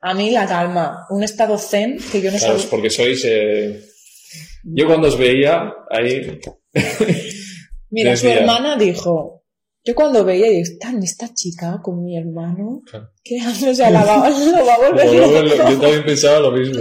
A 0.00 0.14
mí 0.14 0.30
la 0.30 0.46
calma, 0.46 1.06
un 1.10 1.24
estado 1.24 1.58
zen 1.58 1.98
que 2.12 2.20
yo 2.20 2.30
no 2.30 2.38
Claro, 2.38 2.54
sabía. 2.54 2.70
porque 2.70 2.90
sois... 2.90 3.20
eh, 3.24 3.82
Yo 4.62 4.86
cuando 4.86 5.08
os 5.08 5.18
veía 5.18 5.72
ahí... 5.90 6.38
Mira, 7.90 8.16
su 8.16 8.28
hermana 8.28 8.76
dijo, 8.76 9.44
yo 9.84 9.94
cuando 9.94 10.24
veía, 10.24 10.52
y 10.52 10.60
esta, 10.60 10.92
esta 11.02 11.32
chica 11.34 11.80
con 11.82 12.04
mi 12.04 12.16
hermano, 12.16 12.82
Claro. 12.88 13.08
¿qué 13.24 13.40
hace? 13.40 13.70
O 13.70 13.74
sea, 13.74 13.90
la 13.90 14.04
va, 14.04 14.28
lo 14.30 14.66
va 14.66 14.74
a 14.74 14.78
volver 14.90 15.06
yo 15.70 15.80
también 15.80 16.04
pensaba 16.04 16.38
lo 16.40 16.52
mismo. 16.52 16.80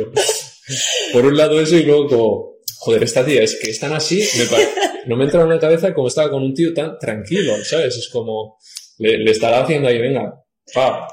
Por 1.14 1.26
un 1.26 1.38
lado 1.38 1.60
eso 1.62 1.76
y 1.78 1.84
luego 1.84 2.08
como, 2.08 2.54
joder, 2.80 3.04
esta 3.04 3.26
tía 3.26 3.44
es 3.44 3.58
que 3.62 3.70
están 3.72 3.94
así, 3.94 4.28
me 4.38 4.46
pare- 4.46 4.68
no 5.06 5.16
me 5.16 5.26
entra 5.26 5.42
en 5.44 5.50
la 5.50 5.60
cabeza 5.60 5.94
como 5.94 6.08
estaba 6.08 6.30
con 6.30 6.44
un 6.44 6.54
tío 6.54 6.74
tan 6.74 6.98
tranquilo, 7.00 7.54
¿sabes? 7.64 7.96
Es 7.96 8.10
como, 8.12 8.58
le, 8.98 9.18
le 9.20 9.32
estará 9.32 9.64
haciendo 9.64 9.88
ahí, 9.88 10.00
venga, 10.00 10.34
pa, 10.74 11.08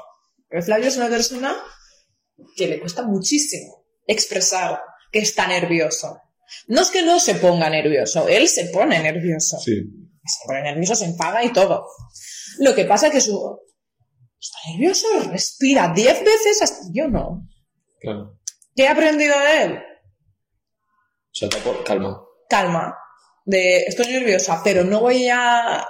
Pero 0.49 0.61
Flavio 0.63 0.87
es 0.87 0.97
una 0.97 1.09
persona 1.09 1.55
que 2.57 2.67
le 2.67 2.79
cuesta 2.79 3.03
muchísimo 3.03 3.85
expresar 4.07 4.79
que 5.11 5.19
está 5.19 5.47
nervioso. 5.47 6.17
No 6.67 6.81
es 6.81 6.89
que 6.91 7.01
no 7.03 7.19
se 7.19 7.35
ponga 7.35 7.69
nervioso, 7.69 8.27
él 8.27 8.47
se 8.47 8.65
pone 8.65 9.01
nervioso. 9.01 9.57
sí, 9.59 9.73
Se 10.25 10.47
pone 10.47 10.61
nervioso, 10.63 10.95
se 10.95 11.05
enfada 11.05 11.43
y 11.43 11.51
todo. 11.53 11.85
Lo 12.59 12.75
que 12.75 12.85
pasa 12.85 13.07
es 13.07 13.13
que 13.13 13.21
su... 13.21 13.57
Está 14.39 14.57
nervioso, 14.71 15.07
respira 15.31 15.91
diez 15.95 16.19
veces 16.19 16.61
hasta... 16.61 16.77
Yo 16.93 17.07
no. 17.07 17.47
claro. 17.99 18.37
¿Qué 18.75 18.83
he 18.83 18.87
aprendido 18.87 19.33
de 19.39 19.63
él? 19.63 19.79
Te 21.39 21.49
calma. 21.85 22.21
calma, 22.49 22.97
de 23.45 23.83
estoy 23.87 24.07
nerviosa, 24.07 24.61
pero 24.63 24.83
no 24.83 25.01
voy 25.01 25.27
a, 25.29 25.85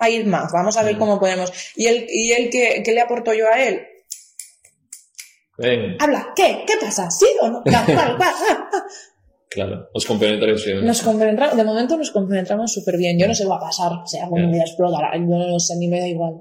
a 0.00 0.10
ir 0.10 0.26
más, 0.26 0.50
vamos 0.52 0.76
a 0.76 0.82
ver 0.82 0.96
Mm. 0.96 0.98
cómo 0.98 1.18
podemos. 1.20 1.52
¿Y 1.76 1.86
él, 1.86 2.06
y 2.08 2.32
él 2.32 2.48
qué, 2.50 2.82
qué 2.84 2.92
le 2.92 3.00
aporto 3.00 3.32
yo 3.34 3.48
a 3.48 3.60
él? 3.62 3.86
Ven, 5.58 5.96
Habla, 6.00 6.32
¿qué? 6.36 6.64
¿Qué 6.66 6.74
pasa? 6.80 7.10
¿Sí 7.10 7.26
o 7.40 7.48
no? 7.48 7.62
Ah, 7.74 7.86
ah. 8.20 8.82
claro, 9.50 9.88
os 9.92 10.06
compenetráis 10.06 10.64
bien. 10.64 10.84
Nos 10.86 11.02
de 11.56 11.64
momento 11.64 11.96
nos 11.96 12.10
compenetramos 12.12 12.72
súper 12.72 12.96
bien. 12.96 13.18
Yo 13.18 13.26
no 13.26 13.34
sé 13.34 13.42
qué 13.42 13.48
va 13.50 13.56
a 13.56 13.60
pasar, 13.60 13.92
o 13.92 14.06
sea, 14.06 14.24
algún 14.24 14.46
Ya. 14.46 14.52
día 14.52 14.62
explotará, 14.62 15.16
yo 15.16 15.22
no 15.26 15.58
sé, 15.58 15.76
ni 15.76 15.88
me 15.88 16.00
da 16.00 16.06
igual. 16.06 16.34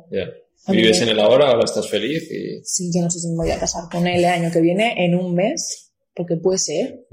Vives 0.67 1.01
en 1.01 1.09
el 1.09 1.19
ahora, 1.19 1.49
ahora 1.49 1.65
estás 1.65 1.89
feliz 1.89 2.29
y... 2.31 2.63
Sí, 2.63 2.89
yo 2.93 3.01
no 3.01 3.09
sé 3.09 3.19
si 3.19 3.27
me 3.29 3.35
voy 3.35 3.51
a 3.51 3.59
casar 3.59 3.83
con 3.91 4.05
él 4.07 4.19
el 4.19 4.25
año 4.25 4.51
que 4.51 4.61
viene, 4.61 5.05
en 5.05 5.15
un 5.15 5.33
mes, 5.33 5.93
porque 6.13 6.35
puede 6.37 6.57
ser, 6.57 7.05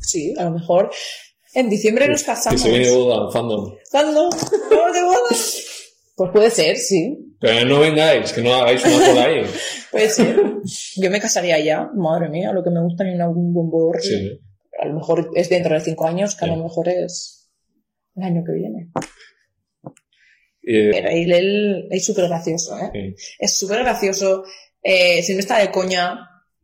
sí, 0.00 0.34
a 0.38 0.44
lo 0.44 0.52
mejor 0.52 0.90
En 1.54 1.68
diciembre 1.70 2.08
nos 2.08 2.22
Que 2.22 2.26
casamos. 2.26 2.60
se 2.60 2.68
viene 2.68 2.86
de 2.88 2.96
boda, 2.96 3.30
fandom. 3.30 3.72
¿Cómo 3.92 4.92
de 4.92 5.02
boda? 5.02 5.36
Pues 6.16 6.30
puede 6.32 6.50
ser, 6.50 6.76
sí. 6.76 7.36
Pero 7.40 7.68
no 7.68 7.80
vengáis, 7.80 8.32
que 8.32 8.40
no 8.40 8.54
hagáis 8.54 8.84
una 8.84 9.06
cola 9.06 9.24
ahí. 9.24 9.42
Puede 9.90 10.08
ser. 10.08 10.36
Yo 10.96 11.10
me 11.10 11.20
casaría 11.20 11.58
ya. 11.58 11.90
Madre 11.94 12.28
mía, 12.28 12.52
lo 12.52 12.62
que 12.64 12.70
me 12.70 12.82
gusta 12.82 13.04
en 13.04 13.18
buen 13.18 13.70
bodorrio. 13.70 14.02
Sí. 14.02 14.40
A 14.80 14.86
lo 14.86 14.94
mejor 14.94 15.30
es 15.34 15.48
dentro 15.48 15.74
de 15.74 15.80
cinco 15.80 16.06
años, 16.06 16.36
que 16.36 16.44
a 16.44 16.48
lo 16.48 16.56
mejor 16.56 16.88
es 16.88 17.50
el 18.16 18.22
año 18.24 18.42
que 18.46 18.52
viene. 18.52 18.90
Eh, 20.66 20.90
Pero 20.92 21.08
él, 21.10 21.32
él 21.32 21.88
es 21.90 22.04
súper 22.04 22.26
gracioso, 22.28 22.78
¿eh? 22.78 22.90
sí. 22.92 23.14
Es 23.38 23.58
súper 23.58 23.80
gracioso. 23.80 24.44
eh, 24.82 25.22
siempre 25.22 25.40
está 25.42 25.58
de 25.58 25.70
coña. 25.70 26.14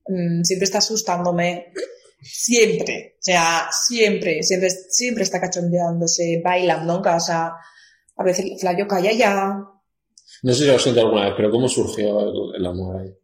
mm, 0.07 0.43
siempre 0.43 0.65
está 0.65 0.79
asustándome. 0.79 1.73
Siempre. 2.23 3.15
O 3.19 3.23
sea, 3.23 3.69
siempre. 3.73 4.43
Siempre, 4.43 4.71
siempre 4.71 5.23
está 5.25 5.41
cachondeándose, 5.41 6.41
bailando 6.45 6.97
en 6.97 7.03
casa. 7.03 7.55
A 8.17 8.25
veces 8.25 8.45
Flavio 8.61 8.87
calla 8.87 9.13
ya. 9.13 9.59
No 10.43 10.53
sé 10.53 10.61
si 10.61 10.67
lo 10.67 10.77
has 10.77 10.85
contado 10.85 11.07
alguna 11.07 11.27
vez, 11.27 11.35
pero 11.37 11.51
¿cómo 11.51 11.69
surgió 11.69 12.21
el, 12.55 12.61
el 12.61 12.67
amor 12.67 13.01
ahí? 13.01 13.15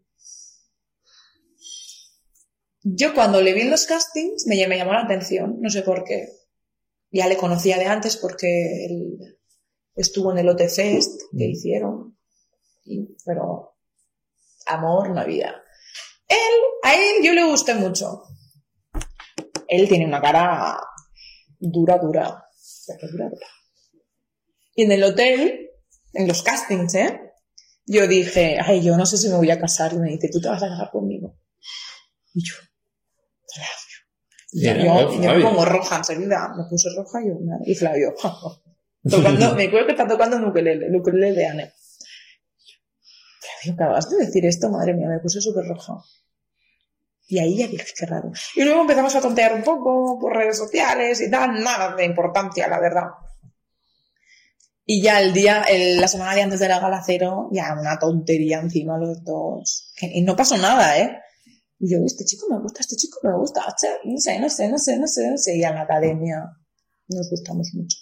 Yo 2.83 3.15
cuando 3.15 3.41
le 3.43 3.53
vi 3.53 3.63
en 3.63 3.71
los 3.71 3.87
castings 3.87 4.47
me, 4.47 4.67
me 4.69 4.77
llamó 4.77 4.93
la 4.93 5.03
atención, 5.03 5.57
no 5.61 5.71
sé 5.71 5.83
por 5.83 6.05
qué. 6.05 6.29
Ya 7.11 7.27
le 7.27 7.37
conocía 7.37 7.79
de 7.79 7.87
antes 7.87 8.17
porque 8.17 8.87
él 8.87 9.36
estuvo 9.97 10.31
en 10.33 10.39
el 10.39 10.49
OT 10.49 10.69
Fest 10.69 11.23
que 11.37 11.45
hicieron, 11.47 12.17
y- 12.85 13.17
pero 13.25 13.77
amor 14.67 15.11
no 15.11 15.21
había. 15.21 15.51
Él, 16.29 16.61
a 16.83 16.95
él 16.95 17.25
yo 17.25 17.33
le 17.33 17.45
gusté 17.51 17.75
mucho. 17.75 18.23
Él 19.69 19.89
tiene 19.89 20.07
una 20.07 20.21
cara 20.21 20.79
dura, 21.59 21.99
dura, 21.99 22.45
dura, 23.03 23.29
dura. 23.31 23.47
Y 24.75 24.83
en 24.85 24.93
el 24.93 25.03
hotel, 25.05 25.71
en 26.13 26.29
los 26.29 26.43
castings, 26.43 26.95
¿eh? 26.95 27.21
Yo 27.87 28.07
dije, 28.07 28.59
ay, 28.61 28.83
yo 28.83 28.97
no 28.97 29.07
sé 29.07 29.17
si 29.17 29.29
me 29.29 29.37
voy 29.37 29.51
a 29.51 29.59
casar. 29.61 29.93
Y 29.93 29.99
me 29.99 30.11
dice, 30.11 30.29
¿tú 30.31 30.41
te 30.41 30.49
vas 30.49 30.63
a 30.63 30.69
casar 30.69 30.91
conmigo? 30.91 31.39
Y 32.35 32.45
yo, 32.45 32.55
Flavio. 33.55 33.71
Y 34.53 34.61
Mira, 34.61 35.03
yo, 35.03 35.13
yo 35.23 35.33
me 35.35 35.43
pongo 35.43 35.65
roja 35.65 35.97
enseguida. 35.99 36.53
Me 36.57 36.65
puse 36.69 36.89
roja 36.97 37.23
y, 37.23 37.29
yo, 37.29 37.35
y 37.65 37.75
Flavio. 37.75 38.15
tocando, 39.11 39.55
me 39.57 39.65
acuerdo 39.65 39.87
que 39.87 39.93
está 39.93 40.07
tocando 40.09 40.37
un 40.37 40.45
ukelele, 40.47 40.87
el 40.87 40.97
ukelele 40.97 41.33
de 41.33 41.47
Anne. 41.47 41.73
Acabas 43.73 44.09
de 44.11 44.19
decir 44.19 44.45
esto, 44.47 44.71
madre 44.71 44.95
mía, 44.95 45.09
me 45.09 45.19
puse 45.19 45.41
súper 45.41 45.65
roja. 45.67 45.95
Y 47.29 47.39
ahí 47.41 47.59
ya 47.59 47.67
dije, 47.67 47.85
qué 47.99 48.07
raro. 48.07 48.31
Y 48.55 48.63
luego 48.63 48.83
empezamos 48.83 49.15
a 49.17 49.21
tontear 49.21 49.53
un 49.55 49.65
poco 49.65 50.19
por 50.21 50.33
redes 50.37 50.57
sociales 50.57 51.21
y 51.21 51.31
tal, 51.31 51.63
nada 51.65 51.97
de 51.97 52.05
importancia, 52.05 52.69
la 52.69 52.79
verdad. 52.79 53.09
Y 54.85 55.03
ya 55.03 55.21
el 55.21 55.33
día, 55.33 55.63
el- 55.69 56.01
la 56.01 56.07
semana 56.07 56.35
de 56.37 56.43
antes 56.43 56.61
de 56.61 56.69
la 56.69 56.79
gala 56.79 57.03
cero, 57.05 57.49
ya 57.53 57.75
una 57.79 57.99
tontería 57.99 58.61
encima 58.61 58.97
los 58.99 59.25
dos. 59.25 59.93
Y 60.01 60.23
no 60.23 60.37
pasó 60.37 60.57
nada, 60.57 60.97
¿eh? 61.01 61.19
Y 61.81 61.91
yo, 61.93 61.99
este 62.07 62.25
chico 62.25 62.47
me 62.49 62.61
gusta, 62.61 62.81
este 62.81 62.95
chico 62.95 63.19
me 63.25 63.37
gusta, 63.37 63.63
no 64.05 64.19
sé, 64.19 64.39
no 64.39 64.49
sé, 64.49 64.69
no 64.69 64.79
sé, 64.79 64.97
no 64.99 65.07
sé, 65.09 65.29
no 65.31 65.37
sé. 65.37 65.57
Y 65.57 65.65
en 65.65 65.75
la 65.75 65.83
academia 65.83 66.45
nos 67.09 67.29
gustamos 67.29 67.71
mucho. 67.75 67.99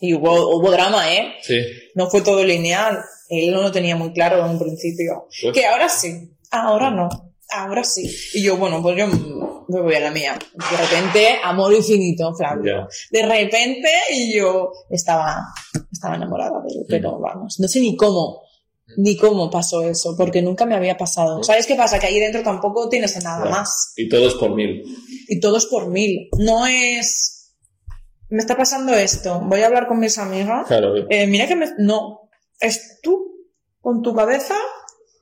Y 0.00 0.14
hubo, 0.14 0.56
hubo 0.56 0.70
drama, 0.70 1.12
¿eh? 1.14 1.34
Sí. 1.42 1.56
No 1.94 2.08
fue 2.08 2.22
todo 2.22 2.42
lineal. 2.42 2.98
Él 3.28 3.52
no 3.52 3.60
lo 3.62 3.70
tenía 3.70 3.96
muy 3.96 4.12
claro 4.12 4.44
en 4.44 4.50
un 4.52 4.58
principio. 4.58 5.28
Pues- 5.42 5.52
Que 5.54 5.66
ahora 5.66 5.88
sí, 5.88 6.30
ahora 6.50 6.90
no, 6.90 7.08
ahora 7.50 7.84
sí. 7.84 8.10
Y 8.34 8.42
yo, 8.42 8.56
bueno, 8.56 8.82
pues 8.82 8.96
yo 8.96 9.06
me 9.06 9.80
voy 9.80 9.94
a 9.94 10.00
la 10.00 10.10
mía. 10.10 10.36
De 10.54 10.76
repente, 10.76 11.28
amor 11.44 11.72
infinito, 11.74 12.34
Flavio. 12.34 12.88
De 13.10 13.22
repente, 13.26 13.88
y 14.12 14.34
yo 14.36 14.72
estaba, 14.88 15.36
estaba 15.92 16.16
enamorada 16.16 16.60
de 16.66 16.74
él, 16.80 16.86
pero 16.88 17.18
vamos, 17.20 17.60
no 17.60 17.68
sé 17.68 17.80
ni 17.80 17.94
cómo, 17.94 18.42
ni 18.96 19.16
cómo 19.16 19.48
pasó 19.50 19.82
eso, 19.88 20.16
porque 20.16 20.42
nunca 20.42 20.66
me 20.66 20.74
había 20.74 20.96
pasado. 20.96 21.44
¿Sabes 21.44 21.66
qué 21.68 21.76
pasa? 21.76 22.00
Que 22.00 22.06
ahí 22.06 22.18
dentro 22.18 22.42
tampoco 22.42 22.88
tienes 22.88 23.22
nada 23.22 23.44
más. 23.48 23.92
Y 23.96 24.08
todo 24.08 24.26
es 24.26 24.34
por 24.34 24.54
mil. 24.56 24.82
Y 25.28 25.38
todo 25.38 25.58
es 25.58 25.66
por 25.66 25.86
mil. 25.88 26.28
No 26.38 26.66
es, 26.66 27.39
me 28.30 28.38
está 28.38 28.56
pasando 28.56 28.94
esto, 28.94 29.40
voy 29.40 29.60
a 29.62 29.66
hablar 29.66 29.86
con 29.86 29.98
mis 29.98 30.16
amigas. 30.18 30.66
Claro. 30.68 30.94
Eh, 31.08 31.26
mira 31.26 31.46
que 31.46 31.56
me... 31.56 31.66
No, 31.78 32.30
es 32.60 33.00
tú 33.02 33.48
con 33.80 34.02
tu 34.02 34.14
cabeza 34.14 34.54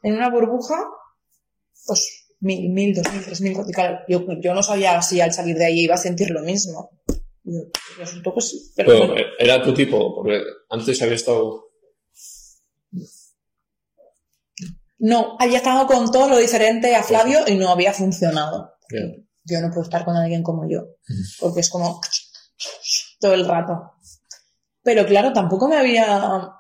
en 0.03 0.15
una 0.15 0.31
burbuja, 0.31 0.77
pues 1.87 2.27
mil, 2.41 2.71
mil, 2.71 2.95
dos 2.95 3.11
mil, 3.13 3.25
tres 3.25 3.41
mil. 3.41 3.57
claro, 3.73 4.01
yo, 4.09 4.25
yo 4.41 4.55
no 4.55 4.63
sabía 4.63 5.01
si 5.03 5.21
al 5.21 5.33
salir 5.33 5.57
de 5.57 5.67
ahí 5.67 5.81
iba 5.81 5.95
a 5.95 5.99
sentir 5.99 6.31
lo 6.31 6.43
mismo. 6.43 6.91
Resultó 7.97 8.35
que 8.35 8.41
sí. 8.43 8.73
Pero, 8.77 8.89
Pero 8.89 8.99
bueno, 9.07 9.17
eh, 9.17 9.27
era 9.39 9.63
tu 9.63 9.73
tipo, 9.73 10.17
porque 10.17 10.43
antes 10.69 11.01
había 11.01 11.15
estado. 11.15 11.71
no, 14.99 15.37
había 15.39 15.59
estado 15.59 15.87
con 15.87 16.11
todo 16.13 16.29
lo 16.29 16.37
diferente 16.37 16.95
a 16.95 17.03
Flavio 17.03 17.41
y 17.47 17.55
no 17.55 17.71
había 17.71 17.93
funcionado. 17.93 18.75
Yo 19.45 19.61
no 19.63 19.69
puedo 19.69 19.83
estar 19.83 20.05
con 20.05 20.15
alguien 20.15 20.43
como 20.43 20.69
yo, 20.69 20.97
porque 21.41 21.61
es 21.61 21.71
como 21.71 22.01
todo 23.21 23.35
el 23.35 23.47
rato. 23.47 23.93
Pero 24.83 25.07
claro, 25.07 25.33
tampoco 25.33 25.69
me 25.69 25.77
había 25.77 26.51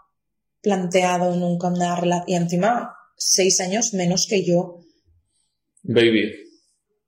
planteado 0.62 1.34
nunca 1.36 1.68
una 1.68 1.96
relación. 1.96 2.28
Y 2.28 2.34
encima, 2.34 2.94
seis 3.16 3.60
años 3.60 3.94
menos 3.94 4.26
que 4.26 4.44
yo. 4.44 4.80
Baby. 5.82 6.32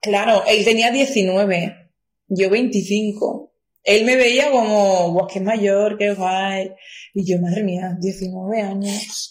Claro, 0.01 0.43
él 0.47 0.65
tenía 0.65 0.91
19, 0.91 1.93
yo 2.29 2.51
25. 2.51 3.53
Él 3.83 4.05
me 4.05 4.17
veía 4.17 4.51
como, 4.51 5.13
guau, 5.13 5.27
qué 5.27 5.41
mayor, 5.41 5.99
qué 5.99 6.15
guay. 6.15 6.71
Y 7.15 7.31
yo, 7.31 7.41
madre 7.41 7.63
mía, 7.63 7.97
19 8.01 8.63
años. 8.63 9.31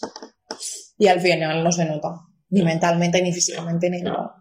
Y 0.98 1.06
al 1.06 1.20
final 1.20 1.64
no 1.64 1.72
se 1.72 1.86
nota, 1.86 2.20
ni 2.50 2.62
mentalmente, 2.62 3.22
ni 3.22 3.32
físicamente, 3.32 3.88
ni 3.90 4.02
nada. 4.02 4.34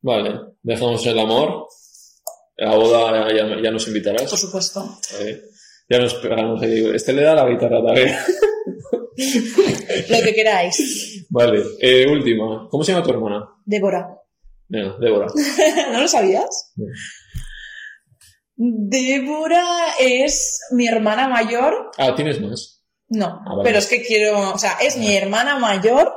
Vale. 0.00 0.56
Dejamos 0.62 1.06
el 1.06 1.18
amor. 1.18 1.68
A 2.62 2.70
la 2.70 2.76
boda 2.76 3.28
ya, 3.34 3.60
ya 3.62 3.70
nos 3.70 3.86
invitarás. 3.88 4.30
Por 4.30 4.38
supuesto. 4.38 4.98
Eh, 5.20 5.42
ya 5.88 5.98
nos 5.98 6.14
pegamos 6.14 6.62
ahí. 6.62 6.90
Este 6.94 7.12
le 7.12 7.22
da 7.22 7.34
la 7.34 7.48
guitarra 7.48 7.84
también. 7.84 8.16
Lo 10.08 10.22
que 10.22 10.34
queráis. 10.34 11.24
vale. 11.30 11.62
Eh, 11.80 12.06
última. 12.08 12.68
¿Cómo 12.70 12.82
se 12.84 12.92
llama 12.92 13.04
tu 13.04 13.10
hermana? 13.10 13.48
Débora. 13.64 14.08
Venga, 14.68 14.96
Débora. 15.00 15.26
¿No 15.92 16.00
lo 16.00 16.08
sabías? 16.08 16.72
No. 16.76 16.86
Débora 18.56 19.64
es 19.98 20.60
mi 20.70 20.86
hermana 20.86 21.28
mayor. 21.28 21.90
Ah, 21.98 22.14
¿tienes 22.14 22.40
más? 22.40 22.82
No, 23.08 23.26
Ah, 23.26 23.50
vale. 23.56 23.62
pero 23.64 23.78
es 23.78 23.86
que 23.88 24.02
quiero, 24.02 24.52
o 24.54 24.58
sea, 24.58 24.78
es 24.80 24.96
mi 24.96 25.14
hermana 25.14 25.58
mayor 25.58 26.12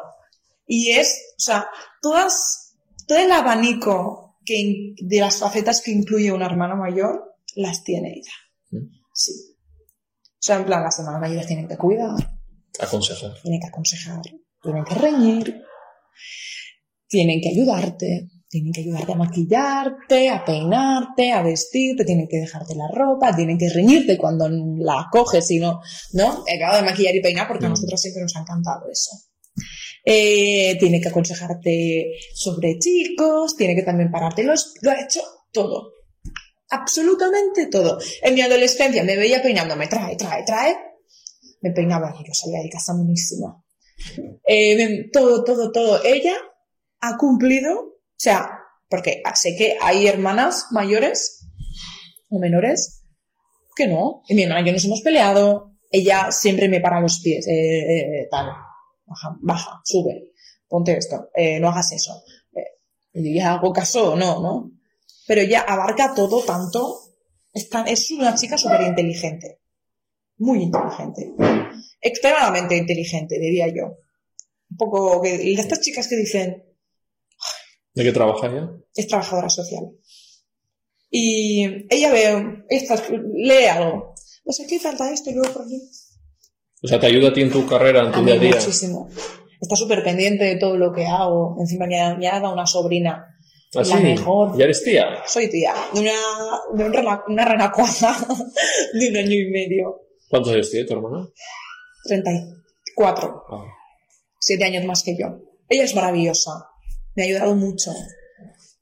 y 0.67 0.91
es, 0.91 1.33
o 1.37 1.41
sea, 1.41 1.67
todas, 2.01 2.75
todo 3.07 3.17
el 3.17 3.31
abanico 3.31 4.24
que, 4.45 4.93
de 5.01 5.19
las 5.19 5.37
facetas 5.37 5.81
que 5.81 5.91
incluye 5.91 6.31
una 6.31 6.45
hermana 6.45 6.75
mayor, 6.75 7.35
las 7.55 7.83
tiene 7.83 8.13
ella. 8.15 8.31
Mm. 8.71 8.87
Sí. 9.13 9.31
O 9.33 10.41
sea, 10.45 10.57
en 10.57 10.65
plan, 10.65 10.83
las 10.83 10.99
hermanas 10.99 11.21
mayores 11.21 11.47
tienen 11.47 11.67
que 11.67 11.77
cuidar, 11.77 12.15
Aconsejar. 12.79 13.33
tienen 13.41 13.59
que 13.61 13.67
aconsejar, 13.67 14.21
tienen 14.61 14.83
que 14.83 14.95
reñir, 14.95 15.61
tienen 17.07 17.41
que 17.41 17.49
ayudarte, 17.49 18.29
tienen 18.47 18.71
que 18.71 18.81
ayudarte 18.81 19.11
a 19.11 19.15
maquillarte, 19.15 20.29
a 20.29 20.45
peinarte, 20.45 21.31
a 21.31 21.41
vestirte, 21.41 22.05
tienen 22.05 22.27
que 22.29 22.37
dejarte 22.37 22.75
la 22.75 22.87
ropa, 22.93 23.35
tienen 23.35 23.57
que 23.57 23.69
reñirte 23.69 24.17
cuando 24.17 24.47
la 24.49 25.07
coges 25.11 25.49
y 25.51 25.59
no, 25.59 25.79
¿no? 26.13 26.43
Acabo 26.55 26.77
de 26.77 26.83
maquillar 26.83 27.15
y 27.15 27.21
peinar 27.21 27.47
porque 27.47 27.65
a 27.65 27.69
Mm. 27.69 27.71
nosotros 27.71 27.99
siempre 28.01 28.21
nos 28.21 28.35
ha 28.35 28.41
encantado 28.41 28.85
eso. 28.91 29.11
Eh, 30.05 30.77
tiene 30.79 31.01
que 31.01 31.09
aconsejarte 31.09 32.11
sobre 32.33 32.77
chicos, 32.77 33.55
tiene 33.55 33.75
que 33.75 33.81
también 33.81 34.11
pararte 34.11 34.43
los, 34.43 34.75
lo 34.81 34.91
ha 34.91 35.01
hecho 35.01 35.21
todo. 35.51 35.93
Absolutamente 36.69 37.67
todo. 37.67 37.97
En 38.21 38.35
mi 38.35 38.41
adolescencia 38.41 39.03
me 39.03 39.17
veía 39.17 39.41
peinándome, 39.41 39.87
trae, 39.87 40.15
trae, 40.15 40.43
trae. 40.43 40.75
Me 41.61 41.71
peinaba 41.71 42.13
y 42.19 42.27
yo 42.27 42.33
salía 42.33 42.61
de 42.61 42.69
casa 42.69 42.93
monísima. 42.93 43.63
Eh, 44.47 45.09
todo, 45.11 45.43
todo, 45.43 45.71
todo. 45.71 46.03
Ella 46.03 46.35
ha 46.99 47.17
cumplido, 47.17 47.79
o 47.79 47.93
sea, 48.17 48.49
porque 48.89 49.23
sé 49.33 49.55
que 49.55 49.77
hay 49.81 50.07
hermanas 50.07 50.67
mayores 50.71 51.47
o 52.29 52.39
menores 52.39 53.03
que 53.75 53.87
no. 53.87 54.21
Y 54.27 54.35
mi 54.35 54.43
hermana 54.43 54.61
y 54.61 54.65
yo 54.65 54.73
nos 54.73 54.85
hemos 54.85 55.01
peleado. 55.01 55.71
Ella 55.91 56.31
siempre 56.31 56.67
me 56.67 56.81
para 56.81 56.99
los 57.01 57.19
pies. 57.21 57.47
eh, 57.47 58.21
eh, 58.21 58.27
tal. 58.29 58.64
Baja, 59.05 59.37
baja, 59.41 59.81
sube. 59.83 60.31
Ponte 60.67 60.97
esto. 60.97 61.29
eh, 61.35 61.59
no 61.59 61.69
hagas 61.69 61.91
eso. 61.91 62.23
Eh, 62.55 62.79
y 63.13 63.35
ya 63.35 63.53
hago 63.53 63.71
caso 63.71 64.13
o 64.13 64.15
no, 64.15 64.41
¿no? 64.41 64.71
Pero 65.27 65.41
ella 65.41 65.61
abarca 65.67 66.13
todo 66.13 66.43
tanto. 66.43 67.01
Es, 67.53 67.69
tan- 67.69 67.87
es 67.87 68.09
una 68.11 68.35
chica 68.35 68.57
súper 68.57 68.81
inteligente. 68.81 69.61
Muy 70.37 70.63
inteligente. 70.63 71.33
Extremadamente 72.01 72.75
inteligente, 72.75 73.39
diría 73.39 73.67
yo. 73.67 73.97
Un 74.69 74.77
poco 74.77 75.21
que 75.21 75.41
y 75.43 75.53
estas 75.57 75.79
chicas 75.81 76.07
que 76.07 76.17
dicen 76.17 76.63
¿De 77.93 78.03
qué 78.03 78.11
trabaja 78.11 78.47
ella? 78.47 78.69
es 78.93 79.07
trabajadora 79.07 79.49
social. 79.49 79.91
Y 81.09 81.63
ella 81.93 82.11
ve, 82.11 82.65
estas, 82.69 83.03
lee 83.09 83.65
algo. 83.65 84.15
Pues 84.43 84.59
aquí 84.59 84.79
falta 84.79 85.11
esto 85.11 85.29
y 85.29 85.33
luego 85.33 85.53
por 85.53 85.61
aquí. 85.63 85.79
O 86.85 86.87
sea, 86.87 86.99
te 86.99 87.07
ayuda 87.07 87.29
a 87.29 87.33
ti 87.33 87.41
en 87.41 87.51
tu 87.51 87.65
carrera, 87.67 88.01
en 88.01 88.07
A 88.07 88.11
tu 88.11 88.19
mí 88.19 88.25
día 88.31 88.35
a 88.35 88.39
día. 88.39 88.55
muchísimo. 88.55 89.09
Está 89.59 89.75
súper 89.75 90.03
pendiente 90.03 90.43
de 90.45 90.55
todo 90.57 90.77
lo 90.77 90.93
que 90.93 91.05
hago. 91.05 91.57
Encima 91.59 91.87
me 91.87 91.99
ha, 91.99 92.15
me 92.15 92.27
ha 92.27 92.39
dado 92.39 92.53
una 92.53 92.67
sobrina. 92.67 93.25
¿Ah, 93.73 93.79
la 93.79 93.83
sí? 93.85 93.95
mejor. 94.03 94.57
¿Ya 94.57 94.65
eres 94.65 94.83
tía? 94.83 95.05
Soy 95.27 95.49
tía 95.49 95.73
de 95.93 95.99
una, 96.01 96.11
de 96.75 96.83
un 96.85 96.93
rena- 96.93 97.23
una 97.27 97.45
renacuaja 97.45 98.15
de 98.93 99.09
un 99.09 99.17
año 99.17 99.31
y 99.33 99.49
medio. 99.51 100.01
¿Cuántos 100.29 100.53
años 100.53 100.69
tiene 100.69 100.85
tu 100.87 100.93
hermana? 100.93 101.27
34. 102.07 103.43
Ah. 103.51 103.63
Siete 104.39 104.63
años 104.65 104.85
más 104.85 105.03
que 105.03 105.17
yo. 105.17 105.39
Ella 105.69 105.83
es 105.83 105.95
maravillosa. 105.95 106.51
Me 107.15 107.23
ha 107.23 107.25
ayudado 107.25 107.55
mucho. 107.55 107.91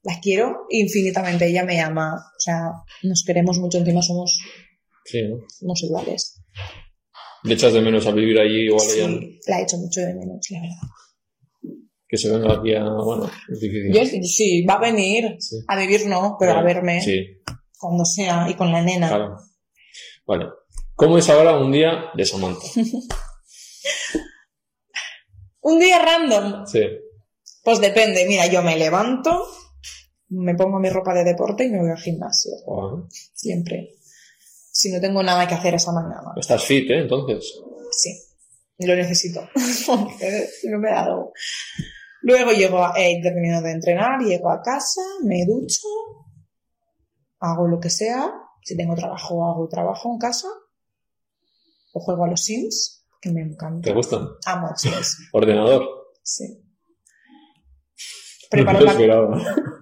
La 0.02 0.20
quiero 0.20 0.66
infinitamente. 0.68 1.46
Ella 1.46 1.64
me 1.64 1.80
ama. 1.80 2.14
O 2.36 2.40
sea, 2.40 2.70
nos 3.02 3.24
queremos 3.26 3.58
mucho. 3.58 3.78
Encima 3.78 4.02
somos, 4.02 4.38
Sí, 5.06 5.22
¿no? 5.22 5.38
somos 5.48 5.82
iguales. 5.82 6.40
Le 7.44 7.54
echas 7.54 7.72
de 7.72 7.80
menos 7.80 8.06
a 8.06 8.10
vivir 8.12 8.38
allí 8.40 8.66
igual 8.66 8.80
Sí, 8.80 9.38
la 9.46 9.60
he 9.60 9.62
hecho 9.62 9.76
mucho 9.78 10.00
de 10.00 10.14
menos, 10.14 10.40
la 10.50 10.60
verdad. 10.60 10.76
que 12.08 12.16
se 12.16 12.30
venga 12.32 12.54
aquí 12.54 12.74
a... 12.74 12.84
Bueno, 12.84 13.30
es 13.48 13.60
difícil. 13.60 13.92
Yo 13.92 14.04
sí, 14.26 14.64
va 14.64 14.74
a 14.74 14.80
venir. 14.80 15.36
Sí. 15.38 15.56
A 15.68 15.78
vivir 15.78 16.06
no, 16.06 16.36
pero 16.38 16.52
a 16.52 16.62
verme 16.62 17.00
Sí, 17.02 17.22
cuando 17.78 18.04
sea 18.04 18.46
y 18.50 18.54
con 18.54 18.72
la 18.72 18.82
nena. 18.82 19.08
claro. 19.08 19.36
Vale. 20.26 20.46
¿Cómo 20.96 21.18
es 21.18 21.28
ahora 21.28 21.58
un 21.58 21.70
día 21.72 22.10
de 22.14 22.24
Samantha? 22.24 22.66
Un 25.60 25.78
día 25.80 25.98
random. 25.98 26.66
Sí. 26.66 26.80
Pues 27.62 27.80
depende. 27.80 28.26
Mira, 28.28 28.46
yo 28.46 28.62
me 28.62 28.76
levanto, 28.76 29.46
me 30.28 30.54
pongo 30.54 30.78
mi 30.78 30.90
ropa 30.90 31.14
de 31.14 31.24
deporte 31.24 31.64
y 31.64 31.70
me 31.70 31.78
voy 31.80 31.90
al 31.90 31.98
gimnasio. 31.98 32.52
Ah, 32.70 33.02
Siempre. 33.34 33.94
Si 34.74 34.90
no 34.90 35.00
tengo 35.00 35.22
nada 35.22 35.46
que 35.46 35.54
hacer 35.54 35.72
esa 35.74 35.92
mañana. 35.92 36.32
Estás 36.34 36.64
fit, 36.64 36.90
¿eh? 36.90 37.02
Entonces. 37.02 37.60
Sí. 37.92 38.10
Lo 38.78 38.96
necesito. 38.96 39.48
No 40.64 40.78
me 40.80 40.90
da 40.90 41.04
algo. 41.04 41.32
Luego 42.22 42.50
llego, 42.50 42.84
a, 42.84 42.92
he 42.96 43.22
terminado 43.22 43.62
de 43.62 43.70
entrenar, 43.70 44.20
llego 44.20 44.50
a 44.50 44.62
casa, 44.62 45.00
me 45.22 45.44
ducho, 45.46 45.86
hago 47.38 47.68
lo 47.68 47.78
que 47.78 47.90
sea. 47.90 48.32
Si 48.62 48.76
tengo 48.76 48.96
trabajo, 48.96 49.46
hago 49.48 49.68
trabajo 49.68 50.10
en 50.12 50.18
casa. 50.18 50.48
O 51.92 52.00
juego 52.00 52.24
a 52.24 52.28
los 52.28 52.42
Sims, 52.42 53.06
que 53.20 53.30
me 53.30 53.42
encanta. 53.42 53.88
¿Te 53.88 53.94
gustan? 53.94 54.26
Amo 54.46 54.70
los 54.70 54.80
Sims. 54.80 55.18
Ordenador. 55.32 55.86
Sí. 56.20 56.64
Preparo 58.50 58.80
la... 58.84 58.94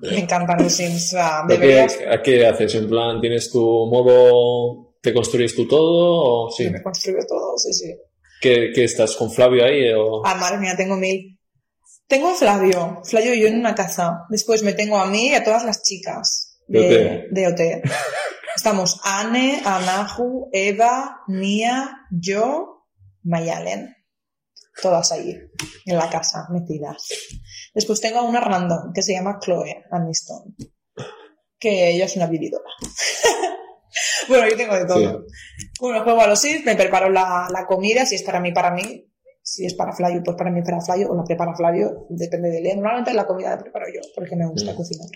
Me 0.03 0.18
encantan 0.18 0.62
los 0.62 0.72
Sims. 0.72 1.14
¿A 1.14 1.44
qué, 1.48 1.55
deberías... 1.55 1.98
¿A 2.11 2.22
qué 2.22 2.46
haces? 2.46 2.74
¿En 2.74 2.88
plan, 2.88 3.20
tienes 3.20 3.50
tu 3.50 3.61
modo... 3.61 4.96
¿Te 5.00 5.12
construyes 5.12 5.55
tú 5.55 5.66
todo? 5.66 6.46
O 6.46 6.50
sí? 6.50 6.68
Me 6.70 6.82
construyo 6.82 7.18
todo, 7.26 7.57
sí, 7.57 7.72
sí. 7.72 7.94
¿Qué, 8.40 8.72
qué 8.74 8.84
estás 8.84 9.16
con 9.16 9.30
Flavio 9.30 9.64
ahí? 9.64 9.92
O... 9.92 10.24
Ah, 10.24 10.34
madre 10.34 10.59
mía, 10.59 10.74
tengo 10.76 10.96
mil. 10.96 11.38
Tengo 12.07 12.28
a 12.28 12.34
Flavio, 12.34 13.00
Flavio 13.05 13.34
y 13.34 13.40
yo 13.40 13.48
en 13.48 13.59
una 13.59 13.74
casa. 13.74 14.26
Después 14.28 14.62
me 14.62 14.74
tengo 14.74 14.98
a 14.98 15.07
mí 15.07 15.28
y 15.28 15.34
a 15.34 15.44
todas 15.44 15.64
las 15.64 15.82
chicas 15.82 16.59
de, 16.66 17.28
de 17.30 17.46
OT. 17.46 17.61
Estamos 18.57 19.00
Anne, 19.05 19.62
Anahu, 19.64 20.50
Eva, 20.53 21.22
Nia, 21.28 22.07
yo, 22.11 22.86
Mayalen. 23.22 23.96
Todas 24.80 25.12
ahí, 25.12 25.36
en 25.86 25.96
la 25.96 26.11
casa, 26.11 26.46
metidas. 26.50 27.09
Después 27.74 28.00
tengo 28.00 28.18
a 28.18 28.22
una 28.24 28.40
random 28.40 28.92
que 28.92 29.02
se 29.02 29.12
llama 29.12 29.38
Chloe 29.40 29.84
Aniston. 29.90 30.54
Que 31.58 31.90
ella 31.90 32.04
es 32.06 32.16
una 32.16 32.26
vividora. 32.26 32.64
bueno, 34.28 34.48
yo 34.48 34.56
tengo 34.56 34.74
de 34.74 34.84
todo. 34.86 34.98
Sí. 34.98 35.68
Bueno, 35.80 36.02
juego 36.04 36.20
a 36.20 36.26
los 36.26 36.40
Sims, 36.40 36.64
me 36.64 36.76
preparo 36.76 37.08
la, 37.08 37.48
la 37.50 37.66
comida, 37.66 38.04
si 38.04 38.16
es 38.16 38.22
para 38.22 38.40
mí, 38.40 38.52
para 38.52 38.70
mí. 38.72 39.08
Si 39.44 39.66
es 39.66 39.74
para 39.74 39.92
Flavio, 39.92 40.22
pues 40.24 40.36
para 40.36 40.50
mí, 40.52 40.62
para 40.62 40.80
Flavio, 40.80 41.10
o 41.10 41.16
la 41.16 41.24
prepara 41.24 41.54
Flavio, 41.56 42.06
depende 42.10 42.48
de 42.50 42.58
él. 42.58 42.76
Normalmente 42.76 43.12
la 43.12 43.26
comida 43.26 43.50
la 43.50 43.58
preparo 43.58 43.86
yo, 43.92 44.00
porque 44.14 44.36
me 44.36 44.46
gusta 44.46 44.72
Mm. 44.72 44.76
cocinar. 44.76 45.08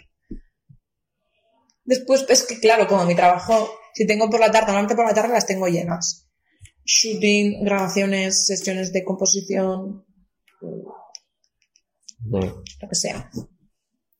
Después, 1.85 2.27
es 2.29 2.43
que 2.45 2.59
claro, 2.59 2.89
como 2.89 3.05
mi 3.05 3.15
trabajo, 3.15 3.69
si 3.95 4.05
tengo 4.07 4.29
por 4.29 4.41
la 4.41 4.51
tarde, 4.51 4.67
normalmente 4.67 4.97
por 4.97 5.07
la 5.07 5.15
tarde 5.15 5.33
las 5.33 5.47
tengo 5.47 5.69
llenas. 5.69 6.29
Shooting, 6.85 7.65
grabaciones, 7.65 8.47
sesiones 8.47 8.93
de 8.93 9.05
composición, 9.05 10.05
Lo 12.31 12.89
que 12.89 12.95
sea. 12.95 13.31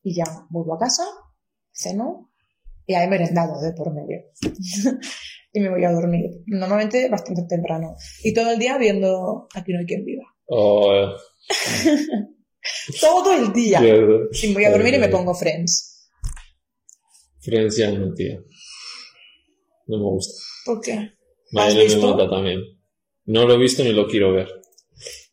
Y 0.03 0.15
ya 0.15 0.25
vuelvo 0.51 0.75
a 0.75 0.79
casa, 0.79 1.05
ceno, 1.73 2.31
y 2.87 2.95
he 2.95 3.09
merendado 3.09 3.61
de 3.61 3.73
por 3.73 3.93
medio. 3.93 4.19
y 5.53 5.61
me 5.61 5.71
voy 5.71 5.85
a 5.85 5.93
dormir. 5.93 6.31
Normalmente 6.47 7.09
bastante 7.09 7.43
temprano. 7.49 7.97
Y 8.23 8.33
todo 8.33 8.53
el 8.53 8.59
día 8.59 8.79
viendo 8.79 9.49
Aquí 9.55 9.73
no 9.73 9.81
hay 9.81 9.87
quien 9.87 10.05
viva. 10.05 10.25
o, 10.47 10.95
eh, 10.95 11.09
Todo 13.01 13.33
el 13.33 13.53
día. 13.53 13.81
Y 14.33 14.55
voy 14.55 14.65
a 14.65 14.71
dormir 14.71 14.95
y 14.95 14.99
me 14.99 15.07
Eh, 15.07 15.11
pongo 15.11 15.35
Friends. 15.35 16.11
Friends 17.41 17.77
ya 17.77 17.91
no, 17.93 18.13
tía. 18.13 18.41
No 19.87 19.99
me 19.99 20.05
gusta. 20.05 20.43
¿Por 20.65 20.81
qué? 20.81 20.93
¿Has 20.93 21.13
Mayalen 21.53 22.01
me 22.01 22.07
mata 22.07 22.29
también. 22.29 22.61
No 23.25 23.47
lo 23.47 23.55
he 23.55 23.59
visto 23.59 23.85
ni 23.85 23.93
lo 23.93 24.07
quiero 24.09 24.33
ver. 24.33 24.49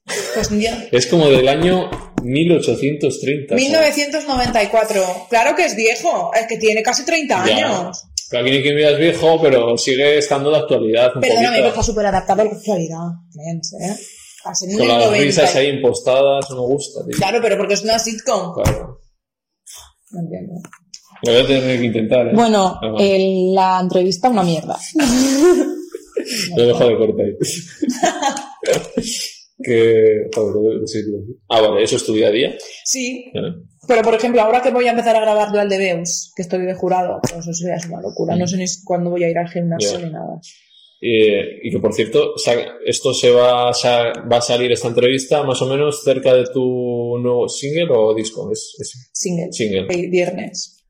Pues. 0.06 0.52
Es 0.92 1.08
como 1.08 1.28
del 1.30 1.48
año 1.48 1.90
1830. 2.24 3.50
¿sabes? 3.56 3.64
1994. 3.64 5.28
Claro 5.30 5.56
que 5.56 5.66
es 5.66 5.76
viejo. 5.76 6.32
Es 6.34 6.48
que 6.48 6.58
tiene 6.58 6.82
casi 6.84 7.06
30 7.06 7.46
Ya. 7.46 7.56
años. 7.56 8.04
Aquí 8.32 8.50
ni 8.50 8.64
que 8.64 8.92
es 8.92 8.98
viejo, 8.98 9.40
pero 9.42 9.78
sigue 9.78 10.18
estando 10.18 10.50
de 10.50 10.58
actualidad 10.58 11.12
Perdóname, 11.22 11.58
pero 11.58 11.68
está 11.68 11.84
súper 11.84 12.08
adaptado 12.08 12.42
a 12.42 12.46
la 12.46 12.52
actualidad. 12.52 12.98
¿eh? 13.40 13.62
Con 14.44 14.88
las 14.88 15.06
90. 15.06 15.24
risas 15.24 15.56
ahí 15.56 15.68
impostadas, 15.70 16.50
no 16.50 16.56
me 16.56 16.62
gusta, 16.74 17.06
tío. 17.06 17.16
Claro, 17.16 17.40
pero 17.42 17.58
porque 17.58 17.76
es 17.76 17.84
una 17.84 18.00
sitcom. 18.00 18.54
Claro. 18.56 19.00
No 20.12 20.20
entiendo. 20.20 20.54
Lo 21.26 21.32
voy 21.32 21.42
a 21.42 21.48
tener 21.48 21.80
que 21.80 21.86
intentar, 21.86 22.28
¿eh? 22.28 22.32
Bueno, 22.34 22.80
el- 23.00 23.54
la 23.54 23.80
entrevista 23.82 24.30
una 24.30 24.44
mierda. 24.44 24.78
Lo 26.58 26.68
dejo 26.68 26.88
de 26.88 26.98
cortar. 26.98 27.26
que... 29.64 30.30
Ah, 31.50 31.62
vale, 31.62 31.84
eso 31.84 31.96
es 31.96 32.06
tu 32.06 32.14
día 32.14 32.28
a 32.28 32.32
día. 32.32 32.56
Sí, 32.86 33.32
¿vale? 33.34 33.56
pero 33.88 34.02
por 34.02 34.14
ejemplo, 34.16 34.42
ahora 34.42 34.62
que 34.62 34.72
voy 34.72 34.88
a 34.88 34.92
empezar 34.92 35.16
a 35.16 35.22
grabar 35.22 35.52
Dual 35.52 35.68
de 35.70 35.78
Beus, 35.78 36.32
que 36.36 36.42
estoy 36.44 36.66
de 36.66 36.74
jurado, 36.74 37.20
pues 37.22 37.48
eso 37.48 37.68
ya 37.68 37.76
es 37.76 37.86
una 37.88 38.02
locura. 38.02 38.36
No 38.36 38.48
sé 38.48 38.58
ni 38.58 38.66
cuándo 38.86 39.10
voy 39.10 39.24
a 39.24 39.30
ir 39.30 39.38
al 39.38 39.50
gimnasio 39.50 40.00
ni 40.00 40.10
nada. 40.12 40.40
Eh, 41.06 41.60
y 41.64 41.70
que 41.70 41.80
por 41.80 41.94
cierto, 41.94 42.34
esto 42.86 43.14
se 43.14 43.30
va, 43.32 43.70
a 43.72 44.42
salir 44.42 44.72
esta 44.72 44.88
entrevista 44.88 45.44
más 45.44 45.62
o 45.62 45.68
menos 45.68 46.02
cerca 46.02 46.34
de 46.34 46.46
tu 46.54 47.18
nuevo 47.20 47.50
single 47.50 47.88
o 47.94 48.16
disco. 48.16 48.50
Es, 48.54 48.74
es 48.80 49.10
Single. 49.12 49.52
single. 49.52 49.88
El 49.90 50.10
viernes. 50.10 50.86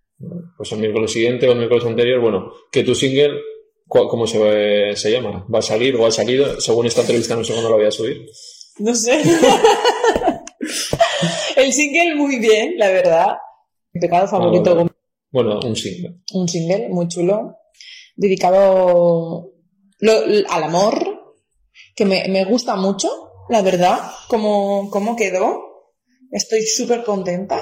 Pues 0.55 0.71
el 0.71 0.79
miércoles 0.79 1.11
siguiente 1.11 1.47
o 1.47 1.53
el 1.53 1.57
miércoles 1.57 1.85
anterior. 1.85 2.21
Bueno, 2.21 2.51
que 2.71 2.83
tu 2.83 2.93
single, 2.93 3.31
¿cómo 3.87 4.27
se, 4.27 4.37
va- 4.37 4.95
se 4.95 5.11
llama? 5.11 5.47
¿Va 5.51 5.59
a 5.59 5.63
salir 5.63 5.95
o 5.95 6.05
ha 6.05 6.11
salido? 6.11 6.61
Según 6.61 6.85
esta 6.85 7.01
entrevista, 7.01 7.35
no 7.35 7.43
sé 7.43 7.53
cuándo 7.53 7.71
la 7.71 7.77
voy 7.77 7.85
a 7.87 7.91
subir. 7.91 8.23
No 8.79 8.95
sé. 8.95 9.21
el 11.55 11.73
single 11.73 12.15
muy 12.15 12.39
bien, 12.39 12.73
la 12.77 12.89
verdad. 12.89 13.27
Mi 13.93 14.01
pecado 14.01 14.27
favorito, 14.27 14.77
Ah. 14.79 14.85
Bueno, 15.31 15.59
un 15.65 15.75
single. 15.75 16.19
un 16.33 16.47
single 16.47 16.89
muy 16.89 17.07
chulo, 17.07 17.57
dedicado 18.15 19.51
lo- 19.99 20.23
al 20.49 20.63
amor, 20.63 21.35
que 21.95 22.05
me, 22.05 22.27
me 22.29 22.45
gusta 22.45 22.75
mucho, 22.75 23.09
la 23.49 23.61
verdad, 23.63 23.99
cómo, 24.27 24.89
cómo 24.91 25.15
quedó. 25.15 25.59
Estoy 26.31 26.63
súper 26.65 27.03
contenta. 27.03 27.61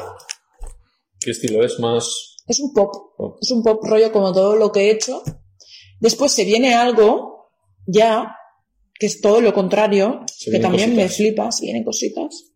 ¿Qué 1.20 1.32
estilo 1.32 1.64
es? 1.64 1.80
Más. 1.80 2.38
Es 2.48 2.60
un 2.60 2.74
pop, 2.74 2.92
Pop. 3.18 3.38
es 3.42 3.52
un 3.52 3.64
pop 3.64 3.82
rollo 3.84 4.12
como 4.12 4.34
todo 4.34 4.56
lo 4.58 4.72
que 4.72 4.88
he 4.88 4.92
hecho. 4.92 5.22
Después 6.02 6.32
se 6.34 6.44
viene 6.46 6.74
algo, 6.74 7.52
ya, 7.86 8.36
que 9.02 9.08
es 9.08 9.20
todo 9.20 9.42
lo 9.42 9.52
contrario, 9.52 10.24
que 10.46 10.60
también 10.60 10.92
me 10.96 11.02
cositas. 11.06 11.18
flipa, 11.18 11.52
se 11.52 11.64
vienen 11.66 11.84
cositas. 11.84 12.52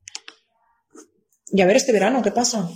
Y 1.52 1.60
a 1.60 1.66
ver 1.66 1.76
este 1.78 1.92
verano, 1.92 2.22
¿qué 2.22 2.30
pasa? 2.30 2.70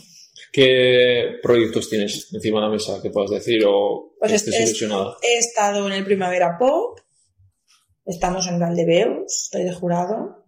¿Qué 0.52 1.36
proyectos 1.44 1.88
tienes 1.88 2.34
encima 2.34 2.60
de 2.62 2.66
la 2.66 2.72
mesa 2.72 3.00
que 3.00 3.12
puedas 3.12 3.30
decir 3.30 3.64
o 3.68 4.16
Pues 4.20 4.32
estés 4.32 4.56
es- 4.56 4.70
ilusionada? 4.70 5.18
He 5.22 5.38
estado 5.38 5.86
en 5.86 5.94
el 5.94 6.04
Primavera 6.04 6.58
Pop, 6.58 6.98
estamos 8.08 8.48
en 8.48 8.60
Valdebeus, 8.60 9.44
estoy 9.44 9.66
de 9.66 9.74
jurado, 9.76 10.48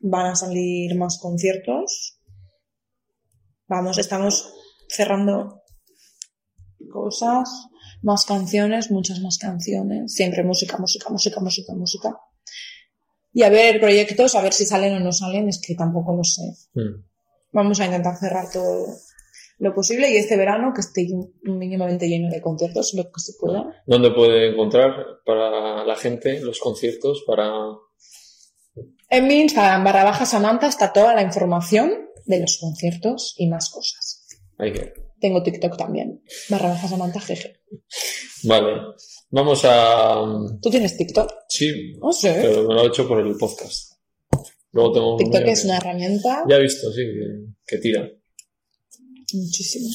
van 0.00 0.26
a 0.26 0.34
salir 0.34 0.96
más 0.96 1.20
conciertos, 1.20 2.18
vamos, 3.68 3.98
estamos 3.98 4.52
cerrando 4.88 5.62
cosas, 6.90 7.48
más 8.02 8.24
canciones, 8.24 8.90
muchas 8.90 9.20
más 9.20 9.38
canciones, 9.38 10.12
siempre 10.12 10.42
música, 10.42 10.76
música, 10.78 11.08
música, 11.08 11.38
música, 11.40 11.72
música. 11.74 12.18
Y 13.34 13.42
a 13.42 13.48
ver 13.48 13.80
proyectos, 13.80 14.34
a 14.34 14.42
ver 14.42 14.52
si 14.52 14.64
salen 14.66 14.94
o 14.94 15.00
no 15.00 15.12
salen, 15.12 15.48
es 15.48 15.60
que 15.60 15.74
tampoco 15.74 16.14
lo 16.16 16.24
sé. 16.24 16.42
Hmm. 16.74 17.02
Vamos 17.52 17.80
a 17.80 17.86
intentar 17.86 18.16
cerrar 18.16 18.50
todo 18.50 18.86
lo 19.58 19.74
posible 19.74 20.10
y 20.10 20.16
este 20.16 20.36
verano 20.36 20.72
que 20.74 20.80
esté 20.80 21.06
mínimamente 21.42 22.08
lleno 22.08 22.28
de 22.30 22.40
conciertos, 22.40 22.94
lo 22.94 23.04
que 23.04 23.20
se 23.20 23.32
pueda. 23.38 23.82
¿Dónde 23.86 24.10
puede 24.10 24.50
encontrar 24.50 24.94
para 25.24 25.84
la 25.84 25.96
gente 25.96 26.40
los 26.40 26.58
conciertos? 26.58 27.22
Para 27.26 27.48
En 29.08 29.26
mi 29.28 29.40
Instagram, 29.40 29.84
barra 29.84 30.04
baja 30.04 30.26
Samantha, 30.26 30.66
está 30.68 30.92
toda 30.92 31.14
la 31.14 31.22
información 31.22 32.08
de 32.26 32.40
los 32.40 32.58
conciertos 32.58 33.34
y 33.38 33.48
más 33.48 33.70
cosas. 33.70 34.26
Que- 34.58 34.92
Tengo 35.20 35.42
TikTok 35.42 35.76
también, 35.76 36.22
barra 36.48 36.70
baja 36.70 36.88
Samantha 36.88 37.20
GG. 37.20 37.60
Vale, 38.48 38.72
vamos 39.32 39.62
a. 39.64 40.22
¿Tú 40.62 40.70
tienes 40.70 40.96
TikTok? 40.96 41.28
Sí, 41.48 41.94
No 42.00 42.12
sé. 42.12 42.38
pero 42.40 42.68
me 42.68 42.74
lo 42.74 42.84
he 42.84 42.86
hecho 42.86 43.06
por 43.08 43.18
el 43.20 43.36
podcast. 43.36 43.94
Luego 44.72 44.92
tengo. 44.92 45.16
TikTok 45.16 45.42
es 45.46 45.60
que- 45.62 45.66
una 45.66 45.76
herramienta 45.78 46.44
Ya 46.48 46.56
he 46.56 46.62
visto, 46.62 46.90
sí, 46.92 47.02
que, 47.02 47.46
que 47.66 47.78
tira. 47.78 48.08
muchísimo. 49.34 49.88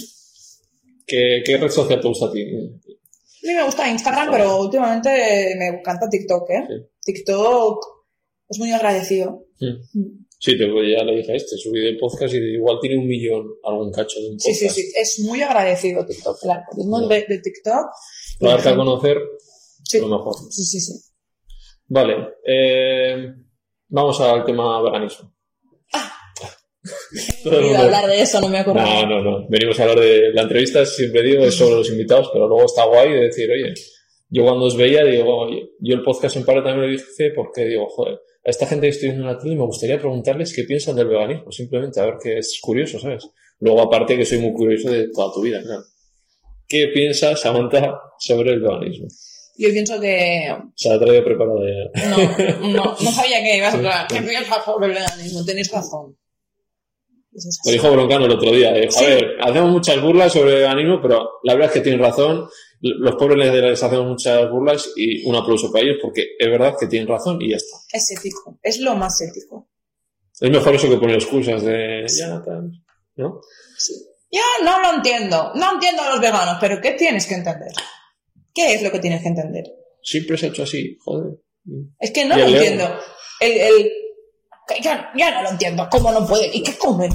¿Qué, 1.06 1.42
¿Qué 1.46 1.58
red 1.58 1.70
social 1.70 2.02
te 2.02 2.08
gusta 2.08 2.26
a 2.26 2.32
ti? 2.32 2.42
A 2.44 3.48
mí 3.48 3.54
me 3.54 3.64
gusta 3.64 3.90
Instagram, 3.90 4.30
pero 4.32 4.62
últimamente 4.62 5.56
me 5.58 5.68
encanta 5.68 6.10
TikTok, 6.10 6.50
¿eh? 6.50 6.64
Sí. 6.68 6.74
TikTok 7.14 7.86
es 8.50 8.60
muy 8.60 8.72
agradecido. 8.74 9.46
Mm. 9.60 10.26
Sí, 10.40 10.56
te, 10.58 10.66
ya 10.68 11.04
le 11.04 11.16
dije 11.18 11.32
a 11.32 11.36
este, 11.36 11.58
subí 11.58 11.86
el 11.88 11.98
podcast 11.98 12.34
y 12.34 12.38
igual 12.38 12.78
tiene 12.80 12.98
un 13.00 13.08
millón 13.08 13.48
algún 13.64 13.92
cacho 13.92 14.20
de 14.20 14.30
un 14.30 14.40
Sí, 14.40 14.52
podcast. 14.52 14.76
sí, 14.76 14.82
sí, 14.84 14.94
es 14.96 15.20
muy 15.26 15.42
agradecido 15.42 16.06
TikTok. 16.06 16.38
El 16.44 16.52
algoritmo 16.52 17.02
No. 17.02 17.08
de, 17.08 17.26
de 17.28 17.40
TikTok. 17.40 17.86
Para 18.40 18.54
darte 18.54 18.70
a 18.70 18.76
conocer 18.76 19.18
Sí. 19.84 20.00
lo 20.00 20.08
mejor. 20.10 20.34
Sí, 20.52 20.64
sí, 20.64 20.80
sí. 20.80 20.94
Vale, 21.88 22.16
eh, 22.46 23.34
vamos 23.88 24.20
al 24.22 24.44
tema 24.46 24.82
veganismo. 24.84 25.34
Todo 27.44 27.60
el 27.60 27.66
Iba 27.66 27.80
a 27.80 27.82
mundo- 27.82 27.84
hablar 27.98 28.08
de 28.08 28.22
eso, 28.22 28.40
no 28.42 28.50
me 28.50 28.60
acuerdo. 28.60 28.82
No, 28.82 29.06
no, 29.08 29.22
no. 29.24 29.48
Venimos 29.50 29.80
a 29.80 29.84
hablar 29.84 30.00
de 30.00 30.32
la 30.34 30.44
entrevista, 30.44 30.86
siempre 30.86 31.24
digo, 31.24 31.44
es 31.44 31.56
sobre 31.56 31.76
los 31.76 31.90
invitados, 31.90 32.30
pero 32.32 32.48
luego 32.48 32.66
está 32.66 32.86
guay 32.86 33.12
de 33.12 33.22
decir, 33.22 33.50
oye, 33.52 33.74
yo 34.30 34.44
cuando 34.44 34.66
os 34.66 34.78
veía, 34.78 35.04
digo, 35.04 35.36
oye, 35.38 35.70
yo 35.80 35.96
el 35.96 36.04
podcast 36.04 36.36
en 36.38 36.46
parte 36.46 36.62
también 36.62 36.82
lo 36.82 36.92
dije 36.92 37.32
porque 37.36 37.66
digo, 37.66 37.88
joder, 37.90 38.20
a 38.48 38.50
esta 38.50 38.66
gente 38.66 38.88
que 38.88 38.92
estoy 38.92 39.10
viendo 39.10 39.28
en 39.28 39.34
la 39.36 39.38
tele 39.38 39.56
me 39.58 39.66
gustaría 39.66 40.00
preguntarles 40.00 40.56
qué 40.56 40.64
piensan 40.64 40.96
del 40.96 41.10
veganismo, 41.10 41.52
simplemente 41.52 42.00
a 42.00 42.06
ver 42.06 42.16
qué 42.24 42.38
es 42.38 42.58
curioso, 42.62 42.98
¿sabes? 42.98 43.30
Luego, 43.60 43.82
aparte 43.82 44.16
que 44.16 44.26
soy 44.26 44.40
muy 44.40 44.54
curioso 44.54 44.90
de 44.90 45.10
toda 45.14 45.34
tu 45.34 45.42
vida, 45.42 45.62
claro. 45.62 45.84
¿Qué 46.66 46.88
piensas, 46.94 47.42
Samantha, 47.42 48.00
sobre 48.18 48.54
el 48.54 48.62
veganismo? 48.62 49.08
Yo 49.58 49.70
pienso 49.72 50.00
que. 50.00 50.56
Se 50.76 50.90
la 50.90 50.98
traigo 51.00 51.26
preparada 51.26 51.60
ya. 51.60 52.10
No, 52.10 52.68
no, 52.70 52.84
no 52.84 53.12
sabía 53.12 53.44
que 53.44 53.58
ibas 53.58 53.74
a 53.74 53.78
hablar. 53.78 54.08
¿Qué 54.08 54.22
piensas 54.22 54.64
sobre 54.64 54.88
el 54.88 54.94
veganismo? 54.94 55.44
Tenéis 55.44 55.72
razón. 55.72 56.16
Lo 57.66 57.72
dijo 57.72 57.92
Broncano 57.92 58.26
el 58.26 58.32
otro 58.32 58.52
día. 58.52 58.74
Dijo, 58.74 58.92
Sí. 58.92 59.04
a 59.06 59.08
ver, 59.10 59.38
hacemos 59.42 59.72
muchas 59.72 60.02
burlas 60.02 60.32
sobre 60.32 60.54
el 60.54 60.60
veganismo, 60.60 61.02
pero 61.02 61.30
la 61.44 61.54
verdad 61.54 61.70
es 61.70 61.74
que 61.74 61.82
tienen 61.82 62.02
razón. 62.02 62.48
Los 62.80 63.16
pobres 63.16 63.38
les, 63.38 63.82
hacemos 63.84 64.06
muchas 64.06 64.50
burlas 64.52 64.92
y 64.96 65.28
un 65.28 65.36
aplauso 65.36 65.72
para 65.72 65.84
ellos 65.84 65.98
porque 66.02 66.36
es 66.38 66.48
verdad 66.48 66.76
que 66.80 66.88
tienen 66.88 67.08
razón 67.08 67.42
y 67.42 67.50
ya 67.52 67.58
está. 67.58 67.76
Es 67.92 68.12
ético. 68.12 68.60
Es 68.62 68.80
lo 68.80 68.96
más 68.96 69.20
ético. 69.22 69.70
Es 70.40 70.52
mejor 70.52 70.76
eso 70.76 70.90
que 70.90 70.98
poner 70.98 71.16
excusas 71.16 71.64
de... 71.64 72.06
Ya, 74.30 74.64
¿no? 74.64 74.82
Lo 74.82 74.94
entiendo. 74.98 75.52
No 75.56 75.74
entiendo 75.74 76.04
a 76.04 76.10
los 76.12 76.20
veganos, 76.22 76.58
pero 76.60 76.80
¿qué 76.82 76.92
tienes 76.92 77.26
que 77.26 77.36
entender? 77.36 77.72
¿Qué 78.54 78.76
es 78.76 78.84
lo 78.84 78.92
que 78.92 79.00
tienes 79.00 79.22
que 79.22 79.30
entender? 79.30 79.66
Siempre 80.04 80.38
se 80.38 80.46
ha 80.46 80.50
hecho 80.50 80.64
así, 80.64 80.98
joder. 81.04 81.40
Es 82.00 82.12
que 82.12 82.26
no 82.26 82.38
lo 82.38 82.46
entiendo. 82.46 82.86
El, 83.40 83.52
el- 83.58 83.92
que 84.68 84.82
ya, 84.82 85.12
ya 85.18 85.32
no 85.34 85.44
lo 85.44 85.50
entiendo. 85.50 85.88
¿Cómo 85.90 86.12
no 86.12 86.28
puede? 86.28 86.50
¿Y 86.54 86.62
qué 86.62 86.78
comen? 86.78 87.10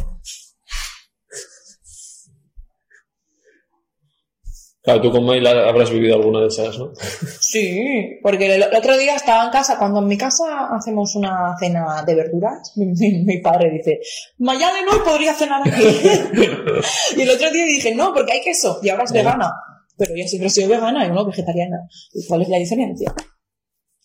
Claro, 4.82 5.00
tú 5.00 5.12
con 5.12 5.24
Mail 5.24 5.46
habrás 5.46 5.90
vivido 5.90 6.16
alguna 6.16 6.40
de 6.40 6.48
esas, 6.48 6.76
¿no? 6.76 6.92
Sí, 7.40 8.18
porque 8.20 8.52
el, 8.56 8.62
otro 8.64 8.96
día 8.98 9.14
estaba 9.14 9.44
en 9.44 9.50
casa, 9.50 9.78
cuando 9.78 10.00
en 10.00 10.08
mi 10.08 10.18
casa 10.18 10.74
hacemos 10.76 11.14
una 11.14 11.54
cena 11.60 12.02
de 12.04 12.14
verduras, 12.16 12.72
mi, 12.76 12.86
mi- 12.86 13.24
mi 13.24 13.40
padre 13.40 13.70
dice, 13.70 14.00
mañana 14.38 14.78
no 14.84 15.04
podría 15.04 15.34
cenar 15.34 15.60
aquí. 15.64 15.82
y 17.16 17.20
el 17.22 17.30
otro 17.30 17.50
día 17.52 17.64
dije, 17.64 17.94
no, 17.94 18.12
porque 18.12 18.32
hay 18.32 18.40
queso, 18.42 18.80
y 18.82 18.88
ahora 18.88 19.04
es 19.04 19.12
vegana. 19.12 19.52
Pero 19.96 20.14
yo 20.16 20.26
siempre 20.26 20.48
he 20.48 20.50
sido 20.50 20.68
vegana 20.70 21.06
y 21.06 21.10
uno 21.10 21.26
vegetariana. 21.26 21.76
¿Y 22.12 22.26
cuál 22.26 22.42
es 22.42 22.48
la 22.48 22.56
diferencia? 22.58 23.14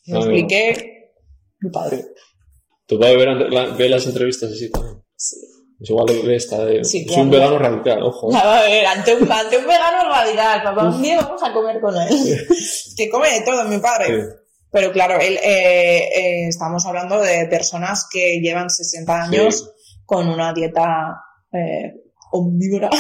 Me 0.06 0.18
Ah, 0.18 0.20
expliqué 0.20 1.12
mi 1.60 1.72
padre. 1.72 2.06
Tu 2.86 3.00
padre 3.00 3.18
ve, 3.18 3.50
la- 3.50 3.68
ve 3.76 3.90
las 3.90 4.06
entrevistas 4.06 4.52
así 4.52 4.70
también. 4.70 5.02
Sí. 5.16 5.38
Es 5.80 5.90
igual 5.92 6.08
ve 6.08 6.36
esta 6.36 6.66
de... 6.66 6.84
Sí, 6.84 7.06
soy 7.08 7.22
un 7.22 7.30
vegano 7.30 7.60
radical, 7.60 8.02
ojo. 8.02 8.36
A 8.36 8.62
ver, 8.62 8.86
ante 8.88 9.14
un, 9.16 9.32
ante 9.32 9.58
un 9.58 9.68
vegano 9.68 10.10
radical, 10.10 10.64
papá, 10.64 10.90
un 10.90 11.02
día 11.02 11.22
vamos 11.22 11.44
a 11.44 11.54
comer 11.54 11.80
con 11.80 11.96
él. 11.96 12.10
que 12.98 13.10
come 13.10 13.30
de 13.32 13.42
todo, 13.42 13.64
mi 13.66 13.78
padre. 13.78 14.08
Sí. 14.08 14.28
Pero 14.72 14.92
claro, 14.92 15.20
él, 15.20 15.38
eh, 15.38 16.10
eh, 16.16 16.48
estamos 16.48 16.86
hablando 16.86 17.20
de 17.22 17.46
personas 17.48 18.08
que 18.12 18.40
llevan 18.42 18.70
60 18.70 19.24
años 19.24 19.72
con 20.04 20.28
una 20.28 20.52
dieta 20.54 21.16
eh, 21.54 21.94
omnívora. 22.32 22.90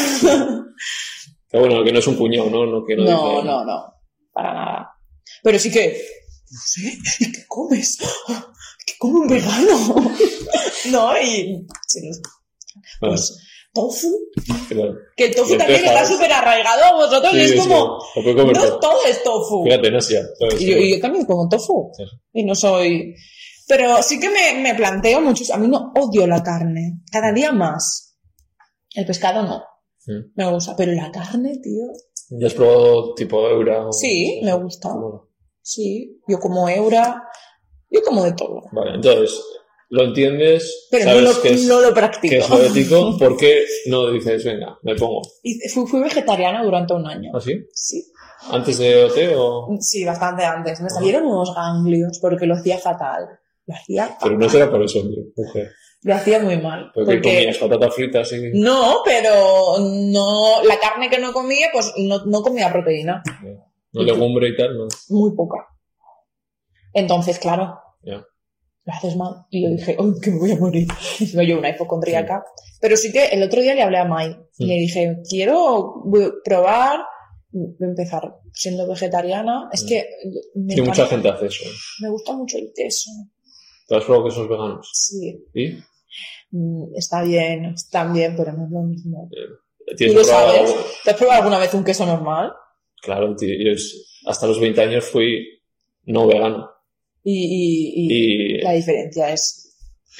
Que 1.49 1.57
bueno, 1.59 1.81
que 1.81 1.93
no 1.93 1.99
es 1.99 2.07
un 2.07 2.17
puñado, 2.17 2.49
¿no? 2.49 2.65
No, 2.65 2.85
que 2.85 2.93
no, 2.97 3.03
no, 3.05 3.09
dice- 3.09 3.45
no, 3.45 3.63
no, 3.63 3.93
para 4.33 4.53
nada. 4.53 4.97
Pero 5.41 5.57
sí 5.57 5.71
que, 5.71 5.97
no 6.51 6.59
sé, 6.61 6.97
¿y 7.21 7.31
qué 7.31 7.45
comes? 7.47 7.97
¿Qué 8.85 8.93
come 8.99 9.19
un 9.21 9.27
vegano? 9.29 9.95
no, 10.91 11.21
y 11.21 11.65
pues 12.99 13.37
tofu. 13.73 14.07
claro. 14.69 14.95
Que 15.15 15.25
el 15.25 15.35
tofu 15.35 15.57
también 15.57 15.85
está 15.85 16.05
súper 16.05 16.31
arraigado 16.31 16.83
a 16.83 16.93
vosotros 16.93 17.33
y 17.33 17.37
Sí, 17.37 17.41
es 17.43 17.51
sí, 17.51 17.57
como, 17.69 17.97
comer 18.13 18.45
no 18.57 18.63
todo. 18.63 18.79
todo 18.79 18.97
es 19.07 19.21
tofu. 19.23 19.63
Fíjate, 19.65 19.95
Asia. 19.95 20.21
¿sabes? 20.39 20.61
Y 20.61 20.65
yo, 20.65 20.77
yo 20.95 21.01
también 21.01 21.25
como 21.25 21.47
tofu. 21.47 21.91
Sí. 21.95 22.03
Y 22.33 22.43
no 22.43 22.55
soy... 22.55 23.13
Pero 23.67 24.01
sí 24.01 24.19
que 24.19 24.29
me, 24.29 24.61
me 24.61 24.73
planteo 24.75 25.19
muchos... 25.21 25.51
A 25.51 25.57
mí 25.57 25.67
no 25.67 25.91
odio 25.95 26.25
la 26.25 26.41
carne. 26.41 27.01
Cada 27.11 27.31
día 27.33 27.51
más. 27.51 28.17
El 28.95 29.05
pescado 29.05 29.43
no. 29.43 29.61
Me 30.35 30.49
gusta. 30.51 30.75
Pero 30.77 30.93
la 30.93 31.11
carne, 31.11 31.59
tío... 31.61 31.83
¿Ya 32.29 32.47
has 32.47 32.53
probado 32.53 33.13
tipo 33.13 33.47
Eura? 33.47 33.87
o- 33.87 33.91
Sí, 33.93 34.39
me 34.43 34.53
gusta. 34.53 34.89
Bueno, 34.93 35.29
Sí. 35.61 36.21
Yo 36.27 36.39
como 36.39 36.67
eura. 36.69 37.23
Yo 37.89 38.01
como 38.01 38.23
de 38.23 38.31
todo. 38.31 38.61
Vale, 38.71 38.95
entonces, 38.95 39.37
lo 39.89 40.03
entiendes, 40.03 40.87
Pero 40.91 41.05
no 41.05 41.11
sabes 41.11 41.23
lo, 41.35 41.41
que, 41.41 41.49
es, 41.53 41.65
no 41.65 41.81
lo 41.81 41.93
practico. 41.93 42.29
que 42.31 42.37
es 42.39 42.49
lo 42.49 42.61
ético, 42.63 43.17
¿por 43.19 43.37
qué 43.37 43.63
no 43.87 44.11
dices, 44.11 44.43
venga, 44.43 44.77
me 44.83 44.95
pongo? 44.95 45.21
Y 45.43 45.59
fui, 45.69 45.85
fui 45.87 46.01
vegetariana 46.01 46.63
durante 46.63 46.93
un 46.93 47.07
año. 47.07 47.31
¿Así? 47.33 47.65
Sí. 47.73 48.03
¿Antes 48.51 48.77
de 48.77 49.03
OT 49.05 49.17
o...? 49.35 49.69
Sí, 49.79 50.05
bastante 50.05 50.43
antes. 50.43 50.79
Me 50.81 50.89
salieron 50.89 51.25
unos 51.25 51.53
ganglios 51.55 52.19
porque 52.21 52.45
lo 52.45 52.55
hacía 52.55 52.77
fatal. 52.77 53.39
Lo 53.65 53.75
hacía 53.75 54.17
Pero 54.21 54.37
no 54.37 54.49
será 54.49 54.69
por 54.69 54.83
eso, 54.83 54.99
hombre, 54.99 55.23
mujer. 55.35 55.71
Lo 56.03 56.15
hacía 56.15 56.39
muy 56.39 56.57
mal. 56.57 56.91
Porque, 56.93 57.13
Porque 57.15 57.21
comías 57.21 57.57
patatas 57.57 57.95
fritas 57.95 58.31
y... 58.33 58.51
No, 58.53 59.01
pero 59.03 59.77
no, 59.79 60.63
la 60.63 60.79
carne 60.79 61.09
que 61.09 61.17
no 61.19 61.33
comía, 61.33 61.67
pues 61.73 61.93
no, 61.97 62.23
no 62.25 62.41
comía 62.41 62.71
proteína, 62.71 63.23
No 63.91 64.03
legumbre 64.03 64.49
y 64.49 64.55
tal, 64.55 64.77
no. 64.77 64.87
muy 65.09 65.35
poca. 65.35 65.65
Entonces, 66.93 67.39
claro, 67.39 67.79
Ya. 68.03 68.23
Lo 68.87 68.93
haces 68.93 69.15
mal. 69.17 69.33
Y 69.51 69.63
yo 69.63 69.69
dije, 69.75 69.97
¡ay, 69.99 70.11
que 70.21 70.31
me 70.31 70.39
voy 70.39 70.51
a 70.51 70.55
morir! 70.57 70.87
Encima 71.19 71.43
yo 71.43 71.59
una 71.59 71.69
hipocondríaca. 71.69 72.43
Pero 72.79 72.95
sí 72.95 73.11
que 73.11 73.25
el 73.25 73.43
otro 73.43 73.61
día 73.61 73.75
le 73.75 73.83
hablé 73.83 73.97
a 73.97 74.05
Mai 74.05 74.35
y 74.57 74.65
le 74.65 74.75
dije, 74.75 75.17
quiero 75.29 76.03
probar, 76.43 77.01
voy 77.51 77.75
a 77.81 77.85
empezar 77.85 78.35
siendo 78.53 78.87
vegetariana. 78.87 79.67
Es 79.73 79.83
que 79.83 80.07
me, 80.55 80.75
Y 80.75 80.81
mucha 80.81 81.05
gente 81.07 81.27
hace 81.29 81.47
eso. 81.47 81.65
me 82.01 82.09
gusta 82.09 82.33
mucho 82.33 82.57
el 82.57 82.71
queso. 82.73 83.09
¿Te 83.87 83.97
has 83.97 84.03
probado 84.05 84.25
que 84.25 84.31
son 84.35 84.47
veganos? 84.47 84.89
Sí, 84.93 85.45
¿Y? 85.53 85.77
Mm, 86.51 86.95
está 86.95 87.23
bien, 87.23 87.65
está 87.65 88.09
bien, 88.11 88.35
pero 88.37 88.53
no 88.53 88.65
es 88.65 88.71
lo 88.71 88.81
mismo. 88.83 89.29
¿Tú 89.29 89.95
¿Tienes 89.95 90.15
lo 90.15 90.21
que 90.21 90.27
probar 90.27 90.47
sabes? 90.55 90.71
algo? 90.71 90.85
¿Te 91.03 91.09
has 91.11 91.17
probado 91.17 91.39
alguna 91.41 91.59
vez 91.59 91.73
un 91.73 91.83
queso 91.83 92.05
normal? 92.05 92.53
Claro, 93.01 93.35
tío, 93.35 93.49
yo 93.59 93.77
hasta 94.27 94.47
los 94.47 94.59
20 94.59 94.81
años 94.81 95.05
fui 95.05 95.61
no 96.05 96.25
vegano. 96.27 96.69
Y, 97.29 98.05
y- 98.05 98.57
y 98.57 98.61
la 98.61 98.71
diferencia 98.71 99.33
es... 99.33 99.63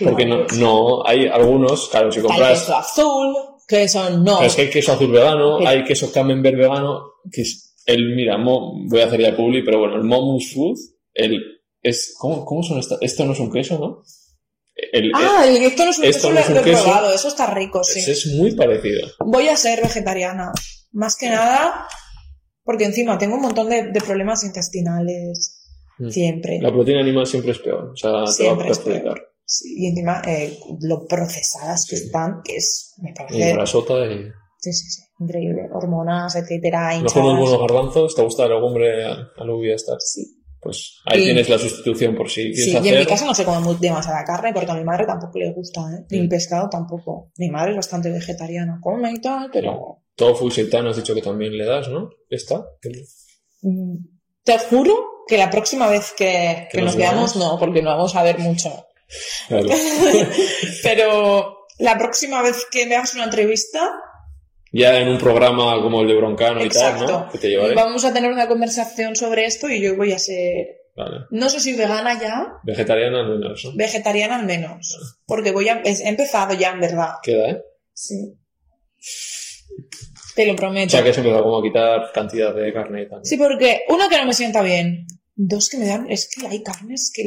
Porque 0.03 0.25
no, 0.25 0.45
no, 0.57 1.07
hay 1.07 1.25
algunos, 1.27 1.87
claro, 1.89 2.11
si 2.11 2.19
Hay 2.19 2.25
compras... 2.25 2.59
queso 2.59 2.75
azul, 2.75 3.35
queso 3.67 4.09
no. 4.09 4.35
Pero 4.39 4.47
es 4.47 4.55
que 4.55 4.61
hay 4.63 4.69
queso 4.69 4.91
azul 4.93 5.11
vegano, 5.11 5.57
Pero- 5.57 5.69
hay 5.69 5.83
queso 5.85 6.11
camembert 6.11 6.57
vegano, 6.57 7.01
que 7.31 7.41
es 7.41 7.75
el, 7.85 8.13
mira, 8.15 8.37
mo- 8.37 8.73
voy 8.89 8.99
a 9.01 9.05
hacer 9.05 9.21
ya 9.21 9.35
publi, 9.35 9.63
pero 9.63 9.79
bueno, 9.79 9.95
el 9.95 10.03
Momus 10.03 10.53
Food, 10.53 10.77
el, 11.13 11.39
es, 11.81 12.13
¿cómo, 12.19 12.43
cómo 12.45 12.61
son 12.61 12.77
estas? 12.79 12.99
Esto 13.01 13.25
no 13.25 13.31
es 13.33 13.39
un 13.39 13.51
queso, 13.51 13.79
¿no? 13.79 14.03
El, 14.75 15.11
Ah, 15.15 15.45
el, 15.47 15.55
esto 15.63 15.85
no 15.85 15.89
es 15.91 15.97
un 15.99 16.03
esto 16.05 16.27
queso, 16.27 16.33
no 16.33 16.39
es 16.41 16.49
lo, 16.49 16.55
un 16.61 16.65
lo 16.65 16.71
he 16.77 16.81
probado, 16.83 17.13
eso 17.13 17.27
está 17.29 17.47
rico, 17.53 17.83
sí. 17.83 17.99
es, 17.99 18.07
es 18.09 18.25
muy 18.35 18.53
parecido. 18.53 19.07
Voy 19.25 19.47
a 19.47 19.55
ser 19.57 19.81
vegetariana, 19.81 20.51
más 20.91 21.15
que 21.15 21.29
nada, 21.29 21.87
porque 22.63 22.83
encima 22.83 23.17
tengo 23.17 23.35
un 23.35 23.41
montón 23.41 23.69
de, 23.69 23.91
de 23.91 24.01
problemas 24.01 24.43
intestinales. 24.43 25.56
Siempre. 26.09 26.59
La 26.61 26.71
proteína 26.71 27.01
animal 27.01 27.25
siempre 27.27 27.51
es 27.51 27.59
peor, 27.59 27.91
o 27.91 27.95
sea, 27.95 28.25
Siempre 28.27 28.63
te 28.65 28.69
va 28.69 28.71
es 28.73 28.79
a 28.79 28.83
perjudicar. 28.83 29.21
Sí, 29.45 29.75
y 29.77 29.87
encima 29.87 30.21
eh, 30.27 30.57
lo 30.81 31.05
procesadas 31.07 31.85
que 31.89 31.95
Sí. 31.97 32.05
están, 32.05 32.41
que 32.43 32.57
es, 32.57 32.93
me 33.01 33.11
Y 33.11 33.13
parece... 33.13 33.53
grasota 33.53 34.05
y... 34.05 34.25
Sí, 34.59 34.73
sí, 34.73 34.89
sí. 34.89 35.01
Increíble. 35.19 35.69
Hormonas, 35.71 36.35
etcétera. 36.35 36.89
Mejor 36.89 36.99
unos 37.01 37.13
hinchadas. 37.15 37.39
buenos 37.39 37.59
garbanzos, 37.61 38.15
¿te 38.15 38.21
gusta 38.23 38.47
la 38.47 38.55
legumbre 38.55 39.05
al 39.05 39.31
alubia 39.37 39.75
estar? 39.75 39.97
Sí. 39.99 40.33
Pues 40.59 40.97
ahí 41.05 41.21
Y- 41.21 41.25
tienes 41.25 41.47
la 41.49 41.57
sustitución 41.59 42.15
por 42.15 42.29
si 42.29 42.51
quieres 42.51 42.63
Sí, 42.65 42.71
y 42.83 42.89
en 42.89 42.99
mi 42.99 43.05
casa 43.05 43.25
no 43.25 43.33
se 43.35 43.45
come 43.45 43.59
muy- 43.61 43.77
demasiada 43.79 44.23
carne 44.25 44.51
porque 44.53 44.71
a 44.71 44.75
mi 44.75 44.83
madre 44.83 45.05
tampoco 45.05 45.37
le 45.39 45.53
gusta, 45.53 45.81
¿eh? 45.93 46.05
Ni 46.09 46.23
Mm. 46.23 46.29
pescado 46.29 46.67
tampoco. 46.69 47.31
Mi 47.37 47.49
madre 47.49 47.71
es 47.71 47.77
bastante 47.77 48.09
vegetariana, 48.11 48.79
come 48.81 49.11
y 49.13 49.21
tal, 49.21 49.49
pero... 49.53 50.03
Tofu 50.15 50.47
y 50.47 50.51
seitán 50.51 50.87
has 50.87 50.97
dicho 50.97 51.13
que 51.13 51.21
también 51.21 51.55
le 51.55 51.63
das, 51.65 51.87
¿no? 51.89 52.09
¿Está? 52.29 52.65
Mm, 53.61 53.95
Te 54.43 54.57
juro 54.59 54.93
que 55.27 55.37
la 55.37 55.49
próxima 55.49 55.87
vez 55.89 56.13
que, 56.17 56.67
que 56.71 56.77
¿Que 56.77 56.81
nos 56.83 56.95
veamos, 56.95 57.35
no, 57.35 57.57
porque 57.59 57.81
no 57.81 57.91
vamos 57.91 58.15
a 58.15 58.23
ver 58.23 58.39
mucho. 58.39 58.87
Claro. 59.47 59.67
pero 60.83 61.57
la 61.79 61.97
próxima 61.97 62.41
vez 62.41 62.65
que 62.71 62.85
me 62.85 62.95
hagas 62.95 63.13
una 63.15 63.25
entrevista, 63.25 63.79
Ya 64.71 64.99
en 64.99 65.07
un 65.07 65.17
programa 65.17 65.81
como 65.81 66.01
el 66.01 66.07
de 66.07 66.15
Broncano 66.15 66.63
y 66.63 66.69
tal, 66.69 67.05
¿no? 67.05 67.29
Que 67.29 67.37
te 67.37 67.49
llevaré. 67.49 67.73
vamos 67.75 68.03
a 68.05 68.13
tener 68.13 68.31
una 68.31 68.47
conversación 68.47 69.15
sobre 69.15 69.45
esto 69.45 69.69
y 69.69 69.81
yo 69.81 69.95
voy 69.95 70.11
a 70.11 70.19
ser, 70.19 70.67
Vale. 70.95 71.25
no 71.31 71.49
sé 71.49 71.59
si 71.59 71.73
vegana 71.73 72.19
ya, 72.19 72.47
Vegetariana 72.63 73.19
al 73.21 73.29
menos, 73.39 73.63
¿no? 73.65 73.71
vegetariana 73.75 74.35
al 74.35 74.45
menos, 74.45 75.17
porque 75.25 75.51
voy 75.51 75.69
a, 75.69 75.81
he 75.85 76.07
empezado 76.09 76.53
ya 76.53 76.71
en 76.71 76.79
verdad. 76.81 77.11
Queda, 77.23 77.49
¿eh? 77.51 77.61
Sí. 77.93 78.33
Te 80.35 80.45
lo 80.45 80.53
O 80.53 80.55
prometo. 80.55 80.91
sea 80.91 81.03
que 81.03 81.09
has 81.09 81.17
empezado 81.17 81.43
como 81.43 81.59
a 81.59 81.63
quitar 81.63 82.11
cantidad 82.13 82.53
de 82.53 82.71
carne 82.73 83.03
y 83.03 83.09
tal. 83.09 83.19
Sí, 83.23 83.37
porque 83.37 83.81
uno 83.89 84.07
que 84.09 84.17
no 84.17 84.25
me 84.25 84.33
sienta 84.33 84.61
bien. 84.61 85.07
Dos 85.39 85.69
que 85.69 85.77
me 85.77 85.85
dan, 85.85 86.09
es 86.09 86.29
que 86.33 86.47
hay 86.47 86.63
carnes 86.63 87.11
que, 87.13 87.23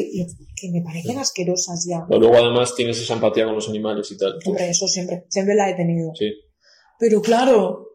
que 0.57 0.71
me 0.73 0.83
parecen 0.83 1.19
asquerosas 1.19 1.87
ya. 1.89 2.05
Pero 2.09 2.19
luego 2.21 2.37
además 2.39 2.75
tienes 2.75 2.99
esa 3.01 3.15
empatía 3.15 3.45
con 3.45 3.55
los 3.55 3.69
animales 3.69 4.11
y 4.11 4.17
tal. 4.17 4.35
Hombre, 4.45 4.69
eso 4.69 4.89
siempre, 4.89 5.27
siempre 5.29 5.55
la 5.55 5.71
he 5.71 5.75
tenido. 5.77 6.11
Sí. 6.19 6.33
Pero 6.99 7.23
claro, 7.23 7.95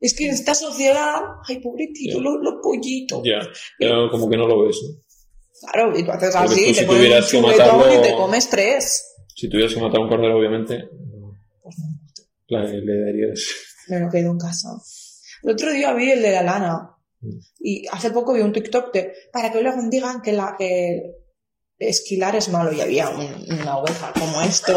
es 0.00 0.14
que 0.14 0.26
en 0.26 0.34
esta 0.34 0.54
sociedad, 0.54 1.18
ay, 1.48 1.60
pobrecito, 1.60 2.18
Ya. 2.18 2.22
los, 2.24 2.34
los 2.42 2.54
pollitos. 2.62 3.22
Ya. 3.24 3.40
Pero 3.78 4.10
como 4.10 4.28
que 4.28 4.36
no 4.36 4.46
lo 4.46 4.66
ves, 4.66 4.76
¿no? 4.82 5.00
Claro, 5.72 5.98
y 5.98 6.04
tú 6.04 6.10
haces 6.10 6.34
así, 6.36 6.66
tú 6.66 6.74
te 6.74 6.74
si 6.74 6.84
pones 6.84 6.88
un 6.90 6.96
tuvieras 6.98 7.24
que 7.30 7.38
chuletón 7.38 7.58
matarlo- 7.80 7.98
y 7.98 8.02
te 8.02 8.14
comes 8.16 8.50
tres. 8.50 9.04
Si 9.34 9.48
tuvieras 9.48 9.72
que 9.74 9.80
matar 9.80 10.00
a 10.00 10.02
un 10.02 10.08
cordero, 10.10 10.38
obviamente, 10.38 10.84
Pues 11.62 11.76
la- 12.48 12.64
le 12.64 13.00
darías. 13.06 13.40
me 13.88 14.00
lo 14.00 14.10
quedo 14.10 14.30
en 14.32 14.38
casa. 14.38 14.68
El 15.42 15.50
otro 15.52 15.72
día 15.72 15.94
vi 15.94 16.10
el 16.10 16.20
de 16.20 16.32
la 16.32 16.42
lana. 16.42 16.90
Y 17.60 17.86
hace 17.90 18.10
poco 18.10 18.32
vi 18.34 18.40
un 18.40 18.52
TikTok 18.52 18.92
de, 18.92 19.12
para 19.32 19.50
que 19.52 19.62
luego 19.62 19.78
digan 19.90 20.22
que 20.22 20.32
la 20.32 20.54
que 20.58 21.02
esquilar 21.78 22.34
es 22.36 22.48
malo 22.48 22.72
y 22.72 22.80
había 22.80 23.10
un- 23.10 23.52
una 23.60 23.78
oveja 23.78 24.12
como 24.18 24.40
esto. 24.42 24.72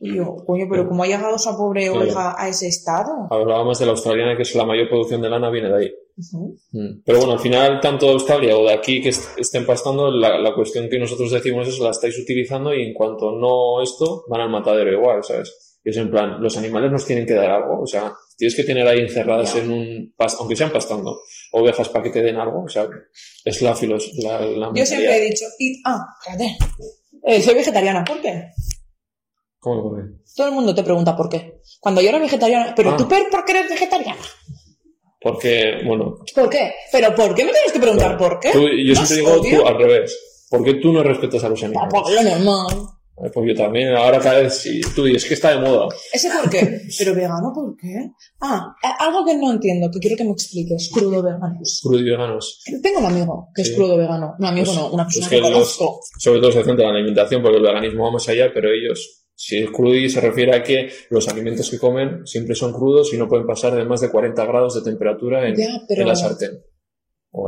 Y 0.00 0.16
yo, 0.16 0.36
coño, 0.46 0.66
pero 0.70 0.86
¿cómo 0.88 1.04
ha 1.04 1.06
llegado 1.06 1.36
esa 1.36 1.56
pobre 1.56 1.88
oveja 1.88 2.34
a 2.36 2.48
ese 2.48 2.66
estado? 2.68 3.10
Hablábamos 3.30 3.78
de 3.78 3.86
la 3.86 3.92
australiana, 3.92 4.36
que 4.36 4.42
es 4.42 4.54
la 4.54 4.66
mayor 4.66 4.88
producción 4.88 5.22
de 5.22 5.30
lana, 5.30 5.50
viene 5.50 5.68
de 5.70 5.76
ahí. 5.78 5.90
Mm. 6.72 7.02
Pero 7.04 7.18
bueno, 7.18 7.32
al 7.34 7.38
final, 7.40 7.80
tanto 7.80 8.06
de 8.06 8.12
Australia 8.12 8.56
o 8.56 8.64
de 8.66 8.72
aquí 8.74 9.00
que 9.00 9.08
est- 9.10 9.38
estén 9.38 9.64
pastando, 9.64 10.10
la, 10.10 10.38
la 10.38 10.54
cuestión 10.54 10.88
que 10.88 10.98
nosotros 10.98 11.30
decimos 11.30 11.68
es 11.68 11.78
la 11.78 11.90
estáis 11.90 12.18
utilizando 12.18 12.74
y 12.74 12.82
en 12.82 12.92
cuanto 12.94 13.32
no 13.32 13.80
esto, 13.82 14.24
van 14.28 14.42
al 14.42 14.50
matadero 14.50 14.92
igual, 14.92 15.24
¿sabes? 15.24 15.78
Y 15.82 15.90
es 15.90 15.96
en 15.96 16.10
plan, 16.10 16.40
los 16.42 16.56
animales 16.56 16.90
nos 16.92 17.04
tienen 17.06 17.26
que 17.26 17.34
dar 17.34 17.50
algo, 17.50 17.82
o 17.82 17.86
sea, 17.86 18.12
tienes 18.36 18.54
que 18.56 18.64
tener 18.64 18.86
ahí 18.86 19.00
encerradas 19.00 19.54
en 19.56 19.70
un, 19.70 20.14
aunque 20.38 20.56
sean 20.56 20.70
pastando, 20.72 21.20
ovejas 21.56 21.88
para 21.88 22.02
que 22.04 22.10
te 22.10 22.22
den 22.22 22.36
algo, 22.36 22.64
o 22.64 22.68
sea, 22.68 22.88
es 23.44 23.62
la 23.62 23.74
filos, 23.74 24.10
la, 24.22 24.40
la 24.40 24.70
Yo 24.74 24.84
siempre 24.84 25.16
he 25.16 25.30
dicho, 25.30 25.44
ah, 25.84 26.04
espérate. 26.20 26.56
Eh, 27.22 27.40
soy 27.40 27.54
vegetariana, 27.54 28.04
¿por 28.04 28.20
qué? 28.20 28.48
¿Cómo 29.58 29.82
por 29.82 29.96
qué? 30.02 30.10
Todo 30.36 30.48
el 30.48 30.52
mundo 30.54 30.74
te 30.74 30.82
pregunta 30.82 31.16
por 31.16 31.28
qué. 31.28 31.60
Cuando 31.80 32.00
yo 32.00 32.08
era 32.08 32.18
vegetariana, 32.18 32.74
pero 32.76 32.90
Ah. 32.90 32.96
tú, 32.96 33.08
¿por 33.08 33.44
qué 33.44 33.52
eres 33.52 33.70
vegetariana? 33.70 34.20
Porque, 35.20 35.80
bueno, 35.86 36.16
¿Por 36.34 36.50
qué? 36.50 36.74
¿Pero 36.92 37.14
por 37.14 37.34
qué 37.34 37.44
me 37.44 37.52
tienes 37.52 37.72
que 37.72 37.80
preguntar 37.80 38.18
por 38.18 38.38
qué? 38.40 38.50
tú- 38.52 38.68
yo 38.68 38.94
¿Más 38.94 39.08
siempre 39.08 39.32
digo 39.48 39.62
tú 39.62 39.66
al 39.66 39.78
revés. 39.78 40.46
¿Por 40.50 40.62
qué 40.64 40.74
tú 40.74 40.92
no 40.92 41.02
respetas 41.02 41.42
a 41.44 41.48
los 41.48 41.62
animales? 41.64 41.90
por 41.94 42.12
lo 42.12 42.22
normal. 42.22 42.76
Pues 43.16 43.48
yo 43.48 43.54
también, 43.54 43.94
ahora 43.94 44.18
cada 44.18 44.40
vez 44.40 44.54
sí, 44.58 44.80
tú 44.94 45.04
dices 45.04 45.24
que 45.26 45.34
está 45.34 45.50
de 45.50 45.58
moda. 45.60 45.86
¿Ese 46.12 46.28
por 46.30 46.50
qué? 46.50 46.80
¿Pero 46.98 47.14
vegano 47.14 47.52
por 47.54 47.76
qué? 47.76 48.10
Ah, 48.40 48.74
algo 48.98 49.24
que 49.24 49.36
no 49.36 49.52
entiendo, 49.52 49.88
que 49.92 50.00
quiero 50.00 50.16
que 50.16 50.24
me 50.24 50.32
expliques. 50.32 50.90
Crudo 50.92 51.22
veganos. 51.22 51.80
Crudo 51.82 52.00
y 52.00 52.04
veganos. 52.10 52.60
Tengo 52.82 52.98
un 52.98 53.06
amigo 53.06 53.48
que 53.54 53.62
Sí. 53.64 53.70
es 53.70 53.76
crudo 53.76 53.96
vegano. 53.96 54.34
Un 54.38 54.44
amigo 54.44 54.66
Pues- 54.66 54.76
no, 54.76 54.90
una 54.90 55.04
pues 55.04 55.18
persona 55.18 55.30
que 55.30 55.42
que, 55.48 55.50
los- 55.58 55.78
sobre 56.18 56.40
todo 56.40 56.50
se 56.50 56.64
centra 56.64 56.86
en 56.86 56.92
la 56.92 56.98
alimentación 56.98 57.40
porque 57.40 57.58
el 57.58 57.62
veganismo 57.62 58.04
va 58.04 58.10
más 58.10 58.28
allá, 58.28 58.50
pero 58.52 58.68
ellos, 58.72 59.24
si 59.36 59.58
es 59.58 59.70
crudi 59.70 60.10
se 60.10 60.20
refiere 60.20 60.56
a 60.56 60.62
que 60.64 60.90
los 61.10 61.28
alimentos 61.28 61.70
que 61.70 61.78
comen 61.78 62.26
siempre 62.26 62.56
son 62.56 62.72
crudos 62.72 63.14
y 63.14 63.16
no 63.16 63.28
pueden 63.28 63.46
pasar 63.46 63.76
de 63.76 63.84
más 63.84 64.00
de 64.00 64.10
40 64.10 64.44
grados 64.44 64.74
de 64.74 64.82
temperatura 64.90 65.48
en, 65.48 65.54
Ya, 65.56 65.68
pero- 65.88 66.02
en 66.02 66.08
la 66.08 66.16
sartén. 66.16 66.50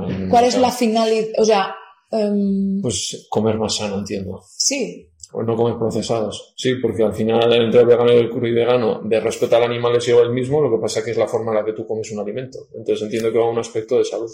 En- 0.09 0.28
¿Cuál 0.28 0.44
es 0.44 0.56
la 0.59 0.70
finalidad? 0.70 1.26
O 1.38 1.44
sea, 1.44 1.74
em, 2.12 2.80
Pues 2.82 3.26
comer 3.28 3.59
más 3.59 3.74
sano, 3.76 3.98
entiendo. 3.98 4.40
sí. 4.56 5.10
O 5.32 5.43
no 5.43 5.57
comer 5.57 5.78
procesados. 5.78 6.55
Sí, 6.57 6.77
porque 6.77 7.03
al 7.03 7.15
final 7.15 7.53
entre 7.53 7.81
el 7.81 7.86
vegano 7.86 8.12
y 8.12 8.16
el 8.16 8.31
crudo 8.31 8.47
y 8.47 8.53
vegano 8.53 9.01
de 9.05 9.20
respeto 9.20 9.57
al 9.57 9.65
animal 9.65 9.97
es 9.97 10.09
igual 10.09 10.27
el 10.27 10.32
mismo, 10.32 10.61
lo 10.61 10.70
que 10.70 10.81
pasa 10.81 11.05
que 11.05 11.11
es 11.11 11.16
la 11.16 11.27
forma 11.27 11.53
en 11.53 11.59
la 11.59 11.65
que 11.65 11.73
tú 11.73 11.86
comes 11.86 12.11
un 12.12 12.20
alimento. 12.20 12.59
Entonces 12.77 13.03
entiendo 13.03 13.32
que 13.32 13.39
va 13.39 13.47
a 13.47 13.51
un 13.51 13.59
aspecto 13.59 13.98
de 13.98 14.05
salud. 14.05 14.31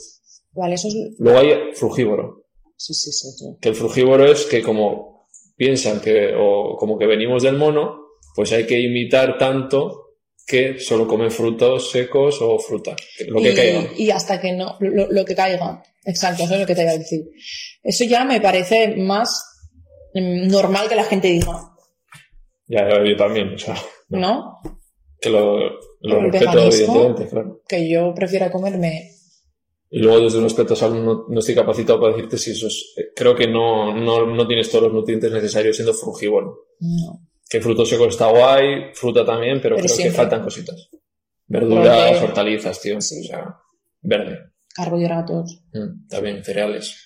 Vale, 0.52 0.74
eso 0.74 0.88
es... 0.88 0.94
Luego 1.18 1.38
hay 1.38 1.74
frugívoro. 1.74 2.44
Sí, 2.76 2.94
sí, 2.94 3.12
sí. 3.12 3.28
sí. 3.30 3.46
que 3.60 3.68
el 3.70 3.74
frugívoro 3.74 4.30
es 4.30 4.44
que 4.44 4.62
como 4.62 5.28
piensan 5.56 6.00
que, 6.00 6.34
o 6.36 6.76
como 6.76 6.98
que 6.98 7.06
venimos 7.06 7.42
del 7.42 7.56
mono, 7.56 8.02
pues 8.34 8.52
hay 8.52 8.66
que 8.66 8.80
imitar 8.80 9.38
tanto 9.38 10.16
que 10.46 10.78
solo 10.78 11.06
comen 11.06 11.30
frutos 11.30 11.90
secos 11.90 12.38
o 12.42 12.58
fruta, 12.58 12.96
lo 13.28 13.40
que 13.40 13.52
y, 13.52 13.54
caiga. 13.54 13.90
y 13.96 14.10
hasta 14.10 14.40
que 14.40 14.52
no, 14.52 14.76
lo, 14.80 15.10
lo 15.10 15.24
que 15.24 15.34
caiga. 15.34 15.82
Exacto, 16.04 16.42
eso 16.42 16.54
es 16.54 16.60
lo 16.60 16.66
que 16.66 16.74
te 16.74 16.82
iba 16.82 16.90
a 16.90 16.98
decir. 16.98 17.30
Eso 17.82 18.04
ya 18.04 18.24
me 18.24 18.40
parece 18.40 18.96
más 18.96 19.51
normal 20.14 20.88
que 20.88 20.96
la 20.96 21.04
gente 21.04 21.28
diga, 21.28 21.70
Ya, 22.66 22.88
yo 23.04 23.16
también, 23.16 23.54
o 23.54 23.58
sea, 23.58 23.74
¿no? 24.08 24.58
que 25.20 25.30
lo, 25.30 25.58
lo 26.00 26.20
respeto 26.30 26.58
evidentemente, 26.60 27.28
claro. 27.28 27.60
Que 27.68 27.88
yo 27.88 28.12
prefiera 28.14 28.50
comerme 28.50 29.10
Y 29.90 29.98
luego 30.00 30.20
desde 30.24 30.38
un 30.38 30.46
aspecto 30.46 30.74
salud 30.74 30.98
no, 31.04 31.26
no 31.28 31.38
estoy 31.38 31.54
capacitado 31.54 32.00
para 32.00 32.14
decirte 32.14 32.38
si 32.38 32.50
eso 32.50 32.66
es... 32.66 32.92
eh, 32.96 33.12
Creo 33.14 33.34
que 33.36 33.46
no, 33.46 33.94
no, 33.94 34.26
no 34.26 34.46
tienes 34.48 34.68
todos 34.70 34.84
los 34.84 34.92
nutrientes 34.94 35.30
necesarios 35.30 35.76
siendo 35.76 35.94
frugívoro. 35.94 36.66
no. 36.80 37.20
Que 37.48 37.60
fruto 37.60 37.84
seco 37.84 38.06
está 38.06 38.30
guay, 38.30 38.94
fruta 38.94 39.26
también, 39.26 39.60
pero, 39.60 39.76
Pero 39.76 39.84
creo 39.84 39.94
siempre. 39.94 40.10
que 40.12 40.16
faltan 40.16 40.42
cositas. 40.42 40.88
Verduras, 41.46 42.22
hortalizas, 42.22 42.80
tío. 42.80 42.98
Sí. 43.02 43.20
O 43.20 43.24
sea, 43.24 43.56
verde. 44.00 44.38
carbohidratos. 44.74 45.62
Mm, 45.74 46.08
también, 46.08 46.42
cereales. 46.42 46.96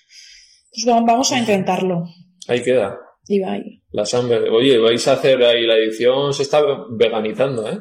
Pues 0.71 0.87
va- 0.89 1.01
vamos 1.05 1.33
a 1.33 1.39
intentarlo. 1.41 2.05
Ahí 2.49 2.63
queda. 2.63 2.99
Ibai. 3.29 3.83
La 3.91 4.05
Samber. 4.05 4.49
Oye, 4.51 4.79
vais 4.79 5.07
a 5.09 5.15
hacer 5.15 5.43
ahí 5.43 5.67
la 5.67 5.77
edición, 5.77 6.33
se 6.33 6.43
está 6.43 6.63
veganizando, 6.91 7.69
¿eh? 7.69 7.81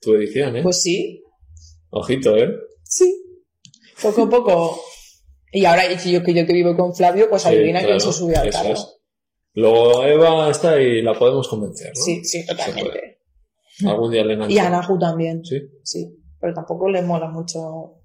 Tu 0.00 0.14
edición, 0.14 0.56
¿eh? 0.56 0.62
Pues 0.62 0.82
sí, 0.82 1.22
Ojito, 1.90 2.36
¿eh? 2.36 2.50
sí. 2.82 3.22
Poco 4.02 4.22
a 4.22 4.28
poco. 4.28 4.80
Y 5.52 5.64
ahora 5.64 5.84
y 5.90 5.96
yo 6.12 6.22
que 6.22 6.34
yo 6.34 6.44
que 6.46 6.52
vivo 6.52 6.76
con 6.76 6.94
Flavio, 6.94 7.30
pues 7.30 7.42
Sí, 7.42 7.48
adivina 7.48 7.78
quién 7.78 7.96
claro, 7.96 8.12
se 8.12 8.18
sube 8.18 8.34
al 8.36 8.50
carro. 8.50 8.70
es. 8.70 8.98
Luego 9.54 10.04
Eva 10.04 10.50
está 10.50 10.80
y 10.80 11.00
la 11.02 11.14
podemos 11.14 11.46
convencer, 11.48 11.92
¿no? 11.96 12.02
Sí, 12.02 12.24
sí, 12.24 12.44
totalmente. 12.44 13.20
Algún 13.86 14.10
día 14.10 14.24
le. 14.24 14.52
Y 14.52 14.58
a 14.58 14.66
Anahu 14.66 14.98
también. 14.98 15.44
Sí. 15.44 15.60
Sí. 15.84 16.16
Pero 16.40 16.52
tampoco 16.52 16.88
le 16.88 17.02
mola 17.02 17.28
mucho. 17.28 18.00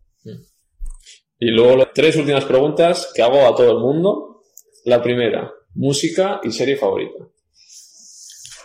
Y 1.40 1.52
luego 1.52 1.78
las 1.78 1.94
tres 1.94 2.16
últimas 2.18 2.46
preguntas 2.46 3.12
que 3.16 3.22
hago 3.24 3.40
a 3.48 3.56
todo 3.56 3.72
el 3.72 3.80
mundo. 3.80 4.44
La 4.86 5.02
primera, 5.02 5.52
música 5.76 6.40
y 6.44 6.52
serie 6.52 6.76
favorita. 6.78 7.26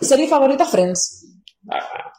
Serie 0.01 0.29
favorita, 0.29 0.65
Friends. 0.67 1.27
Ah, 1.71 2.13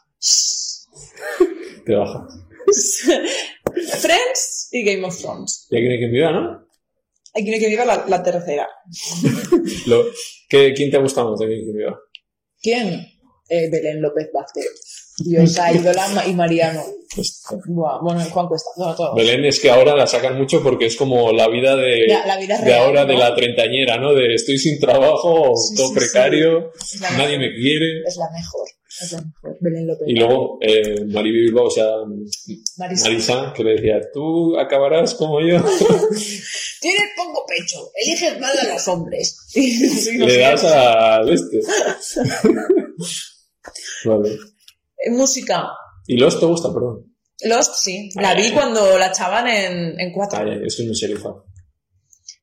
te 1.84 1.94
baja. 1.94 2.26
Friends 4.00 4.68
y 4.72 4.84
Game 4.84 5.06
of 5.06 5.16
Thrones. 5.20 5.66
Ya 5.70 5.78
quiere 5.78 5.98
que 5.98 6.06
viva, 6.08 6.32
¿no? 6.32 6.66
Hay 7.34 7.44
quien 7.44 7.68
viva 7.68 7.84
la, 7.84 8.06
la 8.08 8.22
tercera. 8.22 8.66
Lo- 9.86 10.04
¿qué- 10.48 10.72
¿Quién 10.74 10.90
te 10.90 10.98
gusta 10.98 11.22
más 11.24 11.38
de 11.38 11.46
Quién 11.46 11.66
que 11.66 11.78
viva? 11.78 11.98
¿Quién? 12.62 13.06
Eh, 13.48 13.68
Belén 13.70 14.00
López 14.00 14.28
Vázquez. 14.32 14.66
Diosa, 15.18 15.72
ídola 15.74 16.26
y 16.26 16.34
Mariano. 16.34 16.82
Buah, 17.66 18.00
bueno, 18.02 18.20
Juan 18.20 18.46
Cuesta. 18.48 18.70
No. 18.76 19.14
Belén 19.14 19.44
es 19.44 19.60
que 19.60 19.70
ahora 19.70 19.96
la 19.96 20.06
sacan 20.06 20.36
mucho 20.36 20.62
porque 20.62 20.86
es 20.86 20.96
como 20.96 21.32
la 21.32 21.48
vida 21.48 21.74
de, 21.76 22.06
la 22.26 22.36
vida 22.36 22.58
de 22.58 22.64
real, 22.64 22.80
ahora 22.84 23.02
¿no? 23.02 23.12
de 23.12 23.14
la 23.18 23.34
treintañera, 23.34 23.96
¿no? 23.98 24.12
De 24.12 24.34
estoy 24.34 24.58
sin 24.58 24.78
trabajo, 24.78 25.54
Sí, 25.56 25.76
todo 25.76 25.88
sí, 25.88 25.94
precario, 25.94 26.72
nadie 27.16 27.38
mejor. 27.38 27.54
me 27.54 27.54
quiere. 27.54 28.02
Es 28.06 28.16
la 28.16 28.30
mejor. 28.30 28.68
Es 29.00 29.12
la 29.12 29.18
mejor. 29.22 29.56
Belén 29.60 29.86
López 29.86 30.08
Y 30.08 30.14
luego 30.14 30.58
eh, 30.60 31.04
Mariby 31.06 31.42
Bilbao, 31.42 31.66
o 31.66 31.70
sea, 31.70 31.86
Marisa. 32.76 33.08
Marisa, 33.08 33.52
que 33.56 33.64
le 33.64 33.72
decía, 33.76 34.00
tú 34.12 34.58
acabarás 34.58 35.14
como 35.14 35.40
yo. 35.40 35.56
Tienes 36.80 37.10
poco 37.16 37.46
pecho. 37.46 37.90
Eliges 37.94 38.38
mal 38.38 38.58
a 38.58 38.74
los 38.74 38.88
hombres. 38.88 39.38
Sí, 39.48 40.18
no 40.18 40.26
le 40.26 40.38
das 40.38 40.64
al 40.64 41.32
este. 41.32 41.60
vale. 44.04 44.38
Eh, 44.98 45.10
Música. 45.10 45.68
¿Y 46.06 46.16
Lost 46.16 46.40
te 46.40 46.46
gusta? 46.46 46.72
Perdón. 46.72 47.12
Lost, 47.44 47.74
sí. 47.76 48.10
La 48.16 48.30
Ay, 48.30 48.36
vi 48.36 48.42
ay. 48.48 48.52
cuando 48.52 48.98
la 48.98 49.08
echaban 49.08 49.46
en, 49.48 49.98
en 50.00 50.12
cuatro. 50.12 50.38
Ay, 50.38 50.60
es 50.64 50.80
no 50.86 50.94
soy 50.94 51.14
fan. 51.14 51.34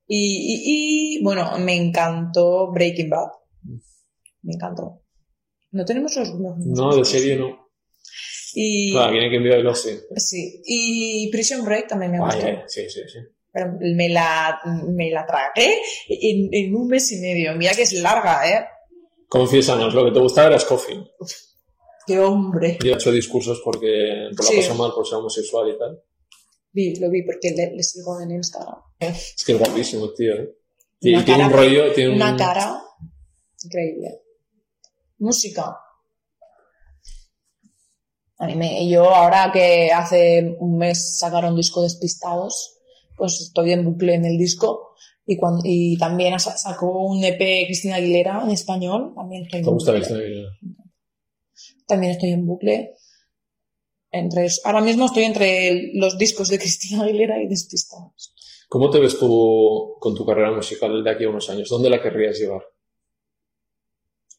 Y, 0.07 0.17
y, 0.17 1.17
y, 1.17 1.23
bueno, 1.23 1.57
me 1.59 1.75
encantó 1.75 2.71
Breaking 2.71 3.09
Bad. 3.09 3.29
Me 4.43 4.53
encantó. 4.53 5.01
No 5.71 5.85
tenemos 5.85 6.15
los 6.15 6.29
mismos 6.33 6.57
No, 6.59 6.95
de 6.95 7.05
serie 7.05 7.35
no. 7.37 7.69
Y, 8.53 8.95
Ah, 8.95 9.09
viene 9.09 9.29
que 9.31 9.37
enviar 9.37 9.57
el 9.59 9.63
Lost, 9.63 9.87
sí. 9.87 9.97
sí. 10.17 10.61
y 10.65 11.31
Prison 11.31 11.65
Break 11.65 11.87
también 11.87 12.11
me 12.11 12.19
gustó. 12.19 12.45
Sí, 12.67 12.81
sí, 12.89 13.01
sí. 13.07 13.19
Pero 13.51 13.71
me 13.79 14.09
la, 14.09 14.59
me 14.95 15.09
la 15.09 15.25
tragué 15.25 15.79
en, 16.07 16.49
en 16.51 16.75
un 16.75 16.87
mes 16.87 17.11
y 17.13 17.19
medio. 17.19 17.55
Mira 17.55 17.73
que 17.73 17.83
es 17.83 17.93
larga, 17.93 18.47
¿eh? 18.47 18.65
Confiésanos, 19.27 19.93
lo 19.95 20.05
que 20.05 20.11
te 20.11 20.19
gustaba 20.19 20.47
era 20.49 20.59
Scofield. 20.59 21.07
¡Qué 22.05 22.19
hombre! 22.19 22.77
Yo 22.83 22.91
he 22.91 22.93
hecho 22.95 23.11
discursos 23.11 23.61
porque 23.63 24.29
por 24.35 24.45
la 24.45 24.51
Sí. 24.51 24.57
pasó 24.57 24.75
mal 24.75 24.91
por 24.93 25.07
ser 25.07 25.17
homosexual 25.19 25.69
y 25.69 25.77
tal. 25.77 26.01
Vi, 26.71 26.95
lo 26.95 27.09
vi 27.09 27.23
porque 27.23 27.51
le, 27.51 27.75
le 27.75 27.83
sigo 27.83 28.19
en 28.21 28.31
Instagram. 28.31 28.75
Es 28.99 29.43
que 29.45 29.53
es 29.53 29.59
guapísimo, 29.59 30.09
tío. 30.13 30.33
¿eh? 30.35 30.55
Y 31.01 31.13
Una 31.15 31.25
tiene 31.25 31.43
un 31.45 31.49
cara- 31.51 31.61
rollo, 31.61 31.93
tiene 31.93 32.09
un... 32.11 32.15
Una 32.15 32.35
cara 32.35 32.81
increíble. 33.63 34.21
Música. 35.19 35.77
A 38.39 38.47
mí 38.47 38.55
me, 38.55 38.89
yo 38.89 39.03
ahora 39.13 39.51
que 39.53 39.91
hace 39.91 40.55
un 40.59 40.77
mes 40.77 41.17
sacaron 41.19 41.55
disco 41.55 41.81
Despistados, 41.83 42.79
pues 43.15 43.39
estoy 43.39 43.71
en 43.71 43.85
bucle 43.85 44.15
en 44.15 44.25
el 44.25 44.37
disco 44.37 44.95
y, 45.25 45.37
cuan- 45.37 45.61
y 45.63 45.97
también 45.97 46.37
sa- 46.39 46.57
sacó 46.57 47.05
un 47.05 47.23
EP 47.23 47.37
Cristina 47.67 47.95
Aguilera 47.95 48.41
en 48.43 48.49
español. 48.49 49.13
También 49.15 49.47
¿Te 49.47 49.61
gusta. 49.61 49.93
Cristina 49.93 50.19
Aguilera? 50.19 50.49
También 51.87 52.13
estoy 52.13 52.31
en 52.31 52.45
bucle. 52.45 52.95
Entre, 54.11 54.47
ahora 54.63 54.81
mismo 54.81 55.05
estoy 55.05 55.23
entre 55.23 55.91
los 55.95 56.17
discos 56.17 56.49
de 56.49 56.59
Cristina 56.63 57.03
Aguilera 57.03 57.41
y 57.41 57.47
Despistados. 57.47 58.33
¿Cómo 58.69 58.89
te 58.89 58.99
ves 58.99 59.19
tú 59.19 59.95
con 59.99 60.15
tu 60.15 60.25
carrera 60.25 60.51
musical 60.51 61.03
de 61.03 61.09
aquí 61.11 61.25
a 61.25 61.29
unos 61.29 61.49
años? 61.49 61.69
¿Dónde 61.69 61.89
la 61.89 62.01
querrías 62.01 62.37
llevar? 62.39 62.63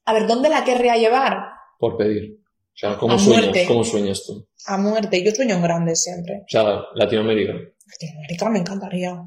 A 0.07 0.13
ver, 0.13 0.27
¿dónde 0.27 0.49
la 0.49 0.65
querría 0.65 0.97
llevar? 0.97 1.39
Por 1.79 1.97
pedir. 1.97 2.41
O 2.43 2.77
sea, 2.77 2.99
¿cómo 2.99 3.15
A 3.15 3.19
sueñas? 3.19 3.43
muerte. 3.45 3.65
¿Cómo 3.67 3.85
sueñas 3.85 4.25
tú? 4.27 4.47
A 4.67 4.77
muerte. 4.77 5.23
Yo 5.25 5.31
sueño 5.31 5.55
en 5.55 5.63
grande 5.63 5.95
siempre. 5.95 6.43
O 6.43 6.49
sea, 6.49 6.81
Latinoamérica. 6.95 7.53
Latinoamérica 7.53 8.51
me 8.51 8.59
encantaría, 8.59 9.25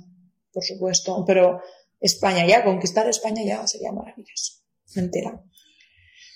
por 0.51 0.63
supuesto, 0.63 1.23
pero 1.25 1.61
España 1.99 2.45
ya, 2.45 2.63
conquistar 2.65 3.07
España 3.07 3.43
ya 3.45 3.65
sería 3.65 3.91
maravilloso. 3.91 4.53
Mentira. 4.95 5.41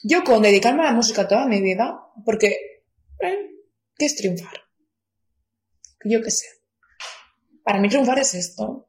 Yo 0.03 0.23
con 0.23 0.41
dedicarme 0.41 0.81
a 0.83 0.85
la 0.87 0.93
música 0.93 1.27
toda 1.27 1.45
mi 1.47 1.61
vida, 1.61 1.99
porque, 2.25 2.47
eh, 3.21 3.37
¿qué 3.97 4.05
es 4.05 4.15
triunfar? 4.15 4.53
Yo 6.05 6.21
qué 6.21 6.31
sé. 6.31 6.45
Para 7.63 7.79
mí 7.79 7.89
triunfar 7.89 8.17
es 8.19 8.33
esto, 8.33 8.87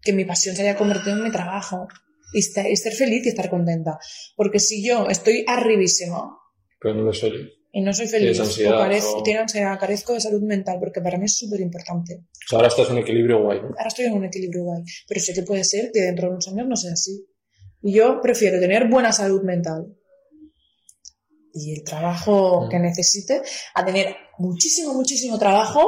que 0.00 0.12
mi 0.12 0.24
pasión 0.24 0.56
se 0.56 0.62
haya 0.62 0.76
convertido 0.76 1.16
en 1.16 1.22
mi 1.22 1.30
trabajo 1.30 1.86
y, 2.32 2.40
esta- 2.40 2.68
y 2.68 2.76
ser 2.76 2.92
feliz 2.94 3.24
y 3.24 3.28
estar 3.28 3.48
contenta. 3.48 3.98
Porque 4.36 4.58
si 4.58 4.84
yo 4.84 5.08
estoy 5.08 5.44
arribísima 5.46 6.36
Pero 6.80 6.94
no 6.94 7.02
lo 7.02 7.12
soy. 7.12 7.52
y 7.72 7.80
no 7.80 7.94
soy 7.94 8.08
feliz, 8.08 8.40
ansiedad, 8.40 8.80
o 8.80 8.82
carez- 8.84 9.04
o- 9.14 9.22
tengo 9.22 9.40
ansiedad, 9.42 9.78
carezco 9.78 10.14
de 10.14 10.20
salud 10.20 10.42
mental, 10.42 10.78
porque 10.80 11.00
para 11.00 11.18
mí 11.18 11.26
es 11.26 11.36
súper 11.36 11.60
importante. 11.60 12.14
O 12.16 12.48
sea, 12.48 12.56
ahora 12.56 12.68
estás 12.68 12.86
en 12.88 12.94
un 12.94 12.98
equilibrio 12.98 13.40
guay, 13.44 13.60
¿no? 13.60 13.68
ahora 13.68 13.86
estoy 13.86 14.06
en 14.06 14.14
un 14.14 14.24
equilibrio 14.24 14.64
guay, 14.64 14.82
pero 15.06 15.20
sé 15.20 15.32
que 15.34 15.42
puede 15.44 15.62
ser 15.62 15.90
que 15.92 16.00
dentro 16.00 16.26
de 16.26 16.32
unos 16.32 16.48
años 16.48 16.66
no 16.66 16.74
sea 16.76 16.92
así. 16.94 17.24
Y 17.82 17.94
yo 17.94 18.20
prefiero 18.20 18.58
tener 18.58 18.88
buena 18.88 19.12
salud 19.12 19.42
mental 19.42 19.86
y 21.54 21.72
el 21.74 21.84
trabajo 21.84 22.62
Mm. 22.66 22.68
que 22.70 22.78
necesite 22.78 23.42
a 23.74 23.84
tener 23.84 24.16
muchísimo, 24.38 24.94
muchísimo 24.94 25.38
trabajo 25.38 25.82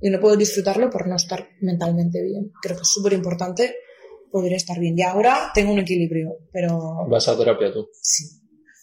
y 0.00 0.10
no 0.10 0.20
puedo 0.20 0.36
disfrutarlo 0.36 0.90
por 0.90 1.06
no 1.08 1.16
estar 1.16 1.48
mentalmente 1.60 2.22
bien. 2.22 2.52
Creo 2.62 2.76
que 2.76 2.82
es 2.82 2.88
súper 2.88 3.12
importante 3.12 3.74
poder 4.30 4.52
estar 4.54 4.78
bien. 4.78 4.98
Y 4.98 5.02
ahora 5.02 5.50
tengo 5.54 5.72
un 5.72 5.78
equilibrio, 5.78 6.38
pero 6.52 7.06
Vas 7.08 7.28
a 7.28 7.36
terapia 7.36 7.72
tú. 7.72 7.88
sí. 8.00 8.24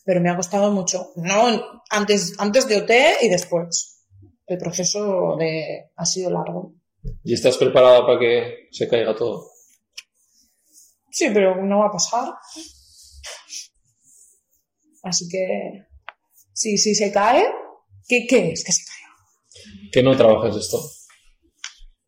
Pero 0.03 0.19
me 0.19 0.31
ha 0.31 0.35
costado 0.35 0.71
mucho. 0.71 1.11
No 1.15 1.61
antes, 1.91 2.33
antes 2.39 2.67
de 2.67 2.77
OT 2.77 2.91
y 3.21 3.29
después. 3.29 3.99
El 4.47 4.57
proceso 4.57 5.35
de, 5.38 5.91
ha 5.95 6.05
sido 6.05 6.31
largo. 6.31 6.73
¿Y 7.23 7.33
estás 7.35 7.55
preparada 7.57 8.03
para 8.05 8.19
que 8.19 8.67
se 8.71 8.88
caiga 8.88 9.15
todo? 9.15 9.47
Sí, 11.11 11.27
pero 11.33 11.55
no 11.63 11.79
va 11.79 11.88
a 11.88 11.91
pasar. 11.91 12.33
Así 15.03 15.27
que, 15.29 15.85
si, 16.53 16.78
si 16.78 16.95
se 16.95 17.11
cae, 17.11 17.44
¿qué, 18.07 18.26
¿qué 18.28 18.52
es 18.52 18.64
que 18.64 18.72
se 18.72 18.84
caiga? 18.86 19.90
Que 19.91 20.03
no 20.03 20.15
trabajes 20.15 20.56
esto. 20.56 20.80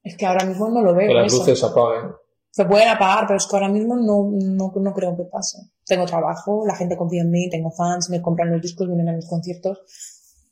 Es 0.03 0.17
que 0.17 0.25
ahora 0.25 0.45
mismo 0.45 0.69
no 0.69 0.81
lo 0.81 0.93
veo. 0.95 1.07
Que 1.07 1.13
las 1.13 1.27
eso. 1.27 1.37
luces 1.39 1.59
se 1.59 1.65
apaguen. 1.65 2.11
Se 2.51 2.65
pueden 2.65 2.87
apagar, 2.89 3.25
pero 3.25 3.37
es 3.37 3.47
que 3.47 3.55
ahora 3.55 3.69
mismo 3.69 3.95
no, 3.95 4.29
no, 4.31 4.71
no 4.75 4.93
creo 4.93 5.15
que 5.17 5.23
pase. 5.31 5.57
Tengo 5.85 6.05
trabajo, 6.05 6.63
la 6.67 6.75
gente 6.75 6.95
confía 6.95 7.23
en 7.23 7.31
mí, 7.31 7.49
tengo 7.49 7.71
fans, 7.71 8.09
me 8.09 8.21
compran 8.21 8.51
los 8.51 8.61
discos, 8.61 8.87
vienen 8.87 9.09
a 9.09 9.13
mis 9.13 9.27
conciertos. 9.27 9.79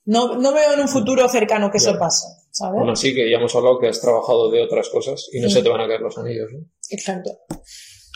No, 0.06 0.36
no 0.38 0.52
veo 0.52 0.74
en 0.74 0.80
un 0.80 0.88
futuro 0.88 1.28
cercano 1.30 1.70
que 1.70 1.78
eso 1.78 1.94
Ya. 1.94 2.00
pase, 2.00 2.26
¿sabes? 2.50 2.80
Bueno, 2.80 2.96
sí 2.96 3.14
que 3.14 3.30
ya 3.30 3.38
hemos 3.38 3.56
hablado 3.56 3.78
que 3.80 3.88
has 3.88 4.02
trabajado 4.02 4.50
de 4.50 4.64
otras 4.64 4.90
cosas 4.90 5.28
y 5.32 5.40
no 5.40 5.48
Sí. 5.48 5.56
se 5.56 5.62
te 5.64 5.70
van 5.70 5.82
a 5.82 5.88
caer 5.88 6.02
los 6.02 6.18
anillos, 6.18 6.50
¿no? 6.52 6.66
Exacto. 6.90 7.30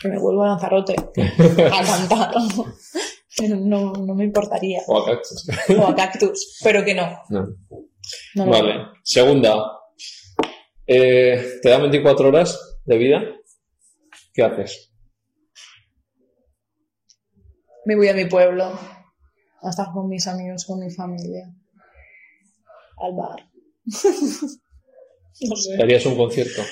Que 0.02 0.08
me 0.08 0.18
vuelvo 0.18 0.42
a 0.42 0.48
Lanzarote 0.48 0.96
a 1.72 1.82
cantar. 1.84 2.34
Pero 3.36 3.56
no, 3.56 3.92
no 3.92 4.14
me 4.14 4.24
importaría. 4.24 4.80
O 4.86 4.98
a 4.98 5.06
cactus. 5.06 5.48
O 5.78 5.86
a 5.86 5.94
Cactus, 5.94 6.60
pero 6.64 6.84
que 6.84 6.94
no. 6.94 7.22
No. 7.28 7.46
no 8.34 8.46
Vale. 8.46 8.86
Segunda. 9.02 9.56
Eh, 10.86 11.58
¿Te 11.60 11.68
dan 11.68 11.82
24 11.82 12.28
horas 12.28 12.78
de 12.84 12.96
vida? 12.96 13.20
¿Qué 14.32 14.42
haces? 14.42 14.92
Me 17.84 17.94
voy 17.96 18.08
a 18.08 18.14
mi 18.14 18.24
pueblo 18.24 18.64
a 18.64 19.70
estar 19.70 19.92
con 19.92 20.08
mis 20.08 20.26
amigos, 20.26 20.64
con 20.64 20.80
mi 20.80 20.90
familia. 20.90 21.52
Al 22.98 23.14
bar. 23.14 23.50
no 23.84 25.54
¿Te 25.54 25.56
sé. 25.56 25.82
harías 25.82 26.06
un 26.06 26.16
concierto? 26.16 26.62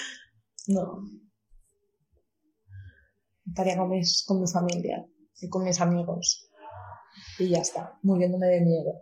No. 0.68 1.02
Estaría 3.46 3.76
con, 3.76 3.90
mis, 3.90 4.24
con 4.26 4.40
mi 4.40 4.46
familia 4.48 5.06
y 5.40 5.48
con 5.48 5.64
mis 5.64 5.80
amigos. 5.80 6.50
Y 7.38 7.48
ya 7.50 7.58
está, 7.58 7.98
muriéndome 8.02 8.46
de 8.46 8.60
miedo. 8.60 8.92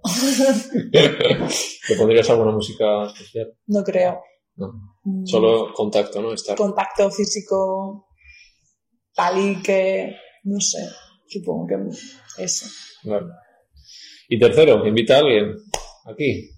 ¿Te 1.88 1.96
pondrías 1.96 2.28
alguna 2.30 2.52
música 2.52 3.06
especial? 3.06 3.52
No 3.66 3.82
creo. 3.82 4.20
No. 4.56 4.72
Mm, 5.04 5.26
Solo 5.26 5.72
contacto, 5.74 6.22
¿no? 6.22 6.32
Estar. 6.32 6.56
Contacto 6.56 7.10
físico, 7.10 8.06
tal 9.14 9.38
y 9.38 9.62
que. 9.62 10.14
No 10.44 10.60
sé. 10.60 10.78
Supongo 11.26 11.66
que 11.66 12.42
eso. 12.42 12.66
Vale. 13.04 13.26
Y 14.28 14.38
tercero, 14.38 14.86
invita 14.86 15.16
a 15.16 15.18
alguien. 15.18 15.54
Aquí. 16.04 16.50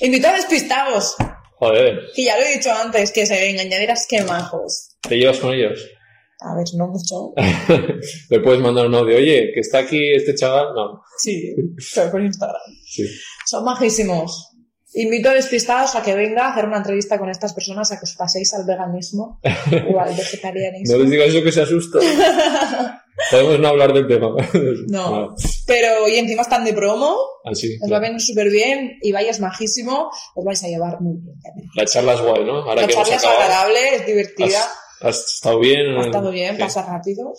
Invito 0.00 0.28
a 0.28 0.34
despistados. 0.34 1.16
Joder. 1.56 2.00
Que 2.14 2.24
ya 2.24 2.36
lo 2.38 2.44
he 2.44 2.56
dicho 2.56 2.72
antes, 2.72 3.12
que 3.12 3.24
se 3.26 3.40
vengan, 3.40 3.68
ya 3.70 3.78
verás 3.78 4.06
qué 4.08 4.22
majos. 4.24 4.96
¿Te 5.00 5.16
llevas 5.16 5.38
con 5.38 5.52
ellos? 5.52 5.78
A 6.44 6.54
ver, 6.56 6.66
no 6.76 6.88
mucho. 6.88 7.32
Le 8.30 8.40
puedes 8.40 8.60
mandar 8.60 8.86
un 8.86 8.94
audio. 8.94 9.16
Oye, 9.16 9.50
que 9.54 9.60
está 9.60 9.78
aquí 9.78 10.12
este 10.14 10.34
chaval. 10.34 10.74
No. 10.74 11.02
Sí, 11.18 11.54
pero 11.94 12.10
por 12.10 12.22
Instagram. 12.22 12.60
Sí. 12.84 13.06
Son 13.46 13.64
majísimos. 13.64 14.48
Invito 14.94 15.30
a 15.30 15.34
despistados 15.34 15.94
a 15.94 16.02
que 16.02 16.14
venga 16.14 16.46
a 16.46 16.52
hacer 16.52 16.66
una 16.66 16.76
entrevista 16.76 17.18
con 17.18 17.30
estas 17.30 17.54
personas 17.54 17.90
a 17.92 17.96
que 17.96 18.04
os 18.04 18.14
paséis 18.14 18.52
al 18.52 18.66
veganismo 18.66 19.40
o 19.94 20.00
al 20.00 20.14
vegetarianismo. 20.14 20.96
No 20.96 21.02
les 21.02 21.10
digas 21.10 21.28
eso 21.28 21.42
que 21.42 21.52
se 21.52 21.62
asusta. 21.62 21.98
Podemos 23.30 23.58
no 23.60 23.68
hablar 23.68 23.92
del 23.92 24.06
tema. 24.06 24.34
No. 24.88 25.10
Vale. 25.10 25.28
Pero, 25.66 26.08
y 26.08 26.16
encima 26.16 26.42
están 26.42 26.64
de 26.64 26.72
promo, 26.74 27.16
Así. 27.44 27.78
os 27.82 27.90
va 27.90 27.98
a 27.98 28.00
venir 28.00 28.20
súper 28.20 28.50
bien, 28.50 28.98
y 29.00 29.14
es 29.14 29.40
majísimo, 29.40 30.10
os 30.34 30.44
vais 30.44 30.62
a 30.64 30.68
llevar 30.68 31.00
muy 31.00 31.18
bien. 31.18 31.36
La 31.74 31.84
charla 31.86 32.14
es 32.14 32.20
guay, 32.20 32.44
¿no? 32.44 32.58
Ahora 32.58 32.82
La 32.82 32.86
que 32.86 32.94
charla 32.94 33.16
es 33.16 33.24
agradable, 33.24 33.96
es 33.96 34.06
divertida, 34.06 34.58
Has, 34.58 34.70
has 35.02 35.34
estado 35.34 35.58
bien. 35.60 35.96
ha 35.96 36.00
estado 36.02 36.30
bien, 36.30 36.56
Sí. 36.56 36.62
pasa 36.62 36.86
rápido. 36.86 37.32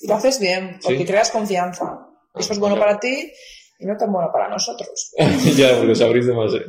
Y 0.00 0.06
lo 0.08 0.14
haces 0.14 0.38
bien, 0.40 0.78
porque 0.82 0.98
Sí. 0.98 1.04
creas 1.04 1.30
confianza. 1.30 2.06
Eso 2.34 2.52
es 2.52 2.58
bueno 2.58 2.78
para 2.78 2.98
ti 3.00 3.32
y 3.80 3.86
no 3.86 3.96
tan 3.96 4.12
bueno 4.12 4.28
para 4.32 4.48
nosotros. 4.48 5.12
ya, 5.56 5.76
porque 5.76 5.92
os 5.92 6.00
abrís 6.00 6.26
demasiado. 6.26 6.64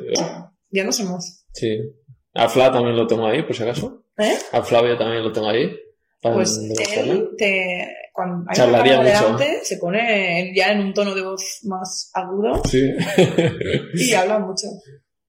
Ya 0.72 0.84
no 0.84 0.92
somos. 0.92 1.46
Sí. 1.54 1.80
A 2.34 2.48
Fla 2.50 2.72
también 2.72 2.96
lo 2.96 3.08
tengo 3.08 3.26
ahí, 3.28 3.44
por 3.44 3.56
si 3.56 3.64
acaso. 3.64 4.06
¿Eh? 4.18 4.38
A 4.52 4.62
Flavia 4.62 4.98
también 4.98 5.24
lo 5.24 5.32
tengo 5.32 5.50
ahí. 5.50 5.70
Pues 6.22 6.58
él 6.98 7.30
te, 7.38 7.88
cuando 8.14 8.46
hay 8.50 8.56
Charlaría 8.58 9.00
una 9.00 9.10
mucho. 9.10 9.38
delante, 9.38 9.66
se 9.66 9.78
pone 9.78 10.52
ya 10.56 10.72
en 10.74 10.82
un 10.82 10.94
tono 10.94 11.16
de 11.16 11.22
voz 11.24 11.60
más 11.64 12.12
agudo 12.14 12.62
Sí. 12.70 12.84
y 13.94 14.14
habla 14.14 14.40
mucho. 14.40 14.68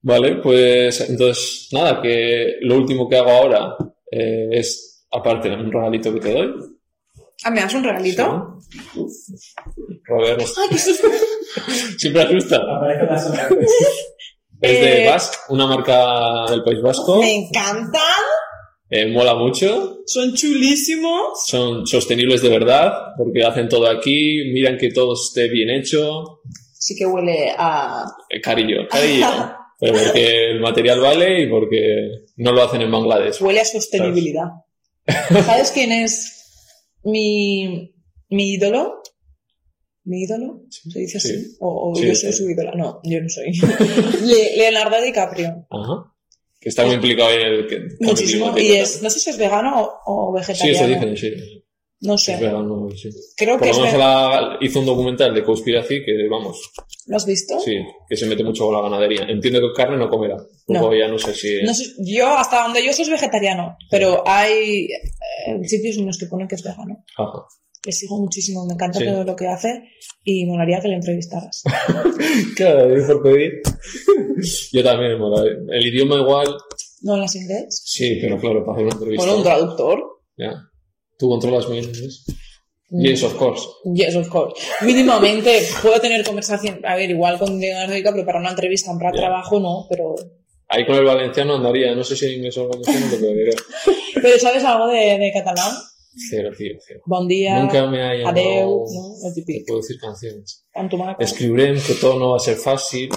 Vale, 0.03 0.37
pues 0.43 1.09
entonces, 1.09 1.69
nada, 1.73 2.01
que 2.03 2.57
lo 2.63 2.77
último 2.77 3.09
que 3.09 3.17
hago 3.19 3.31
ahora 3.31 3.77
eh, 4.11 4.49
es, 4.53 5.07
aparte, 5.11 5.51
un 5.51 5.71
regalito 5.73 6.13
que 6.15 6.21
te 6.21 6.33
doy. 6.33 6.55
Ah, 7.45 7.51
¿me 7.51 7.61
das 7.61 7.73
un 7.75 7.85
regalito? 7.85 8.59
Sí. 8.71 9.35
Robert, 10.05 10.43
siempre 11.99 12.23
asusta. 12.23 12.57
Aparece 12.57 13.19
sombra. 13.25 13.49
Es 14.63 14.79
de 14.79 15.05
Eh, 15.05 15.09
Basque, 15.09 15.39
una 15.49 15.67
marca 15.67 16.45
del 16.51 16.63
País 16.63 16.83
Vasco. 16.83 17.19
Me 17.19 17.35
encantan. 17.35 18.03
Eh, 18.91 19.07
mola 19.11 19.35
mucho. 19.35 20.01
Son 20.05 20.35
chulísimos. 20.35 21.47
Son 21.47 21.87
sostenibles 21.87 22.43
de 22.43 22.51
verdad 22.51 22.93
porque 23.17 23.43
hacen 23.43 23.71
todo 23.71 23.89
aquí, 23.89 24.51
miran 24.53 24.77
que 24.77 24.91
todo 24.91 25.15
esté 25.15 25.49
bien 25.49 25.71
hecho. 25.71 26.41
Sí 26.75 26.95
que 26.95 27.07
huele 27.07 27.55
a... 27.57 28.05
Eh, 28.29 28.41
carillo, 28.43 28.87
carillo. 28.89 29.27
Pero 29.81 29.95
porque 29.95 30.51
el 30.51 30.61
material 30.61 31.01
vale 31.01 31.43
y 31.43 31.47
porque 31.49 32.25
no 32.37 32.53
lo 32.53 32.63
hacen 32.63 32.83
en 32.83 32.91
Bangladesh. 32.91 33.41
Huele 33.43 33.61
a 33.61 33.65
sostenibilidad. 33.65 34.45
¿Sabes 35.47 35.71
quién 35.73 35.91
es 35.93 36.47
mi, 37.03 37.95
mi 38.29 38.53
ídolo? 38.55 39.03
¿Mi 40.05 40.23
ídolo? 40.23 40.63
¿Se 40.71 40.99
dice 40.99 41.19
así? 41.19 41.29
Sí. 41.29 41.57
¿O, 41.61 41.91
o 41.91 41.95
Sí, 41.95 42.07
yo 42.07 42.15
sí. 42.15 42.23
soy 42.23 42.33
su 42.33 42.51
ídola? 42.51 42.73
No, 42.75 43.01
yo 43.05 43.21
no 43.21 43.29
soy. 43.29 43.53
Le- 44.27 44.57
Leonardo 44.57 45.01
DiCaprio. 45.03 45.67
Ajá. 45.71 46.15
Que 46.61 46.69
está 46.69 46.85
muy 46.85 46.95
implicado 46.97 47.31
en 47.33 47.41
el 47.41 47.97
Muchísimo. 48.01 48.57
Y 48.59 48.73
es, 48.73 49.03
no 49.03 49.09
sé 49.09 49.19
si 49.21 49.31
es 49.31 49.39
vegano 49.39 49.81
o, 50.05 50.33
o 50.35 50.43
Sí, 50.43 50.53
eso 50.53 50.63
vegetariano. 50.63 51.07
dicen, 51.07 51.17
sí. 51.17 51.65
No 52.03 52.15
Es 52.15 52.23
sé. 52.25 52.39
sí. 52.97 53.11
Creo 53.37 53.59
Por 53.59 53.69
que 53.69 53.75
lo 53.75 53.85
es 53.87 53.93
menos 53.93 53.99
la- 53.99 54.57
hizo 54.61 54.81
un 54.81 54.87
documental 54.87 55.35
de 55.35 55.45
Conspiracy 55.45 56.03
que, 56.05 56.29
vamos, 56.31 56.71
¿Lo 57.07 57.17
has 57.17 57.27
visto? 57.27 57.61
sí, 57.61 57.77
que 58.09 58.17
se 58.17 58.27
mete 58.27 58.43
mucho 58.43 58.65
con 58.65 58.75
la 58.75 58.81
ganadería. 58.83 59.23
Entiendo 59.29 59.61
que 59.61 59.75
carne 59.77 59.99
no 59.99 60.09
comerá. 60.09 60.37
No. 60.69 60.95
ya 60.95 61.09
no 61.09 61.19
sé 61.19 61.35
si... 61.35 61.63
No 61.63 61.73
yo, 61.99 62.29
hasta 62.37 62.63
donde 62.63 62.85
yo 62.85 62.93
soy 62.93 63.09
vegetariano, 63.11 63.77
pero 63.91 64.23
hay 64.27 64.85
eh, 64.87 65.65
sitios 65.69 65.97
en 65.99 66.07
los 66.07 66.17
que 66.19 66.27
ponen 66.27 66.49
que 66.49 66.55
es 66.55 66.63
vegano. 66.63 67.05
Ajá. 67.19 67.45
Le 67.85 67.93
sigo 67.93 68.19
muchísimo, 68.21 68.65
me 68.67 68.75
encanta 68.75 68.99
Sí. 68.99 69.07
todo 69.07 69.25
lo 69.25 69.35
que 69.37 69.47
hace 69.49 69.83
y 70.25 70.45
molaría 70.47 70.81
que 70.81 70.89
le 70.89 70.95
entrevistaras. 70.97 71.63
Claro, 72.57 72.95
es 72.97 73.05
por 73.07 73.23
pedir. 73.23 73.61
Yo 74.73 74.83
también, 74.85 75.19
mola. 75.19 75.45
El 75.71 75.87
idioma 75.87 76.17
igual, 76.17 76.49
¿No 77.03 77.15
hablas 77.15 77.35
inglés? 77.37 77.83
sí, 77.85 78.19
pero 78.21 78.39
claro, 78.39 78.65
para 78.65 78.73
hacer 78.77 78.85
una 78.87 78.95
entrevista. 78.95 79.25
Bueno, 79.25 79.39
un 79.39 79.43
traductor. 79.45 80.03
Ya. 80.37 80.53
¿Tú 81.21 81.29
controlas 81.29 81.69
mi 81.69 81.79
inglés? 81.79 82.25
Yes, 82.89 83.23
of 83.23 83.35
course. 83.37 83.69
Yes, 83.95 84.17
of 84.17 84.29
course. 84.29 84.55
Mínimamente 84.85 85.61
puedo 85.83 86.01
tener 86.01 86.25
conversación, 86.25 86.81
a 86.85 86.97
ver, 86.97 87.11
igual 87.11 87.39
con 87.39 87.61
Leonardo 87.61 87.95
DiCaprio 87.95 88.25
para 88.25 88.41
una 88.41 88.51
entrevista, 88.51 88.91
para 88.99 89.13
Ya. 89.13 89.21
trabajo 89.21 89.61
no, 89.61 89.87
pero... 89.89 90.15
Ahí 90.67 90.87
con 90.87 90.97
el 90.97 91.05
valenciano 91.05 91.57
andaría, 91.57 91.95
no 91.95 92.03
sé 92.03 92.17
si 92.17 92.27
en 92.27 92.33
inglés 92.39 92.57
o 92.59 92.69
valenciano, 92.69 93.11
que 93.11 93.17
diré. 93.19 93.53
¿Pero 94.15 94.39
sabes 94.39 94.65
algo 94.65 94.89
de, 94.89 95.19
de 95.19 95.31
catalán? 95.33 95.73
Cero, 96.31 96.51
tío, 96.57 96.73
cero. 96.85 97.01
Bon 97.07 97.29
dia, 97.29 97.61
Nunca 97.61 97.87
me 97.87 98.03
ha 98.03 98.15
llamado... 98.15 98.31
adeu, 98.31 98.85
¿no? 98.93 99.29
Lo 99.29 99.35
Te 99.45 99.65
puedo 99.67 99.81
decir 99.81 99.97
canciones. 100.01 100.65
Tanto 100.73 100.97
maco. 100.97 101.23
Escribirem 101.23 101.81
que 101.81 101.95
todo 101.95 102.19
no 102.19 102.31
va 102.31 102.37
a 102.37 102.41
ser 102.41 102.57
fácil. 102.57 103.11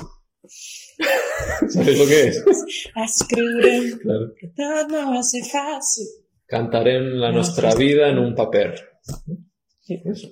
¿Sabes 1.69 1.97
lo 1.97 2.05
que 2.05 2.27
es? 2.27 2.43
Claro. 2.43 4.33
que 4.39 4.47
tot 4.49 4.89
no 4.89 5.11
va 5.13 5.19
a 5.19 5.23
ser 5.23 5.43
fàcil. 5.43 6.22
Cantarem 6.53 7.15
la 7.15 7.31
nuestra 7.31 7.73
vida 7.73 8.09
en 8.09 8.19
un 8.19 8.35
papel. 8.35 8.75
Sí. 9.81 9.99
Eso. 10.05 10.27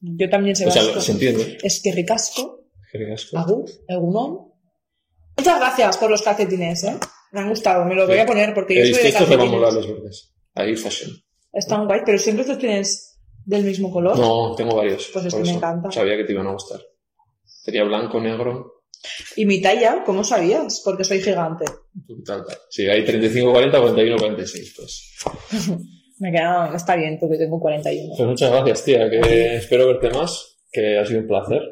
Yo 0.00 0.28
también 0.28 0.56
sé 0.56 0.66
O 0.66 0.70
sea, 0.72 1.00
se 1.00 1.12
entiende. 1.12 1.58
Es 1.62 1.80
que 1.80 1.92
ricasco, 1.92 2.64
Jergasco. 2.90 3.38
agur, 3.38 3.70
egunon. 3.86 4.48
Muchas 5.36 5.60
gracias 5.60 5.96
por 5.98 6.10
los 6.10 6.22
calcetines, 6.22 6.82
¿eh? 6.82 6.96
Me 7.30 7.40
han 7.42 7.50
gustado, 7.50 7.84
me 7.84 7.94
los 7.94 8.08
voy 8.08 8.18
a 8.18 8.26
poner 8.26 8.52
porque 8.52 8.74
yo 8.74 8.94
soy 8.94 9.04
de 9.04 9.08
estos 9.10 9.28
le 9.28 9.36
van 9.36 9.46
a 9.46 9.50
calcetines. 9.50 9.52
molar 9.52 9.72
los 9.72 9.86
verdes. 9.86 10.34
Ahí 10.54 10.74
fashion. 10.74 11.12
Están 11.52 11.86
guay, 11.86 12.00
pero 12.04 12.18
siempre 12.18 12.44
los 12.44 12.58
tienes 12.58 13.20
del 13.44 13.62
mismo 13.62 13.92
color. 13.92 14.18
No, 14.18 14.56
tengo 14.56 14.74
varios. 14.74 15.08
Pues 15.12 15.26
este 15.26 15.38
por 15.38 15.46
me 15.46 15.52
encanta. 15.54 15.92
Sabía 15.92 16.16
que 16.16 16.24
te 16.24 16.32
iban 16.32 16.48
a 16.48 16.52
gustar. 16.52 16.80
Sería 17.44 17.84
blanco, 17.84 18.20
negro, 18.20 18.79
Y 19.36 19.46
mi 19.46 19.60
talla, 19.60 20.02
¿cómo 20.04 20.24
sabías? 20.24 20.82
Porque 20.84 21.04
soy 21.04 21.20
gigante. 21.20 21.64
Sí, 22.68 22.86
hay 22.86 23.04
35, 23.04 23.52
40, 23.52 23.80
41, 23.80 24.16
46. 24.18 24.74
Pues. 24.76 25.12
Me 26.18 26.30
queda, 26.30 26.74
está 26.76 26.96
bien 26.96 27.16
porque 27.18 27.38
tengo 27.38 27.58
41. 27.58 28.14
pues 28.16 28.28
muchas 28.28 28.50
gracias, 28.50 28.84
tía. 28.84 29.08
Que 29.08 29.56
espero 29.56 29.86
verte 29.86 30.10
más. 30.10 30.58
Que 30.70 30.98
ha 30.98 31.06
sido 31.06 31.20
un 31.20 31.26
placer. 31.26 31.62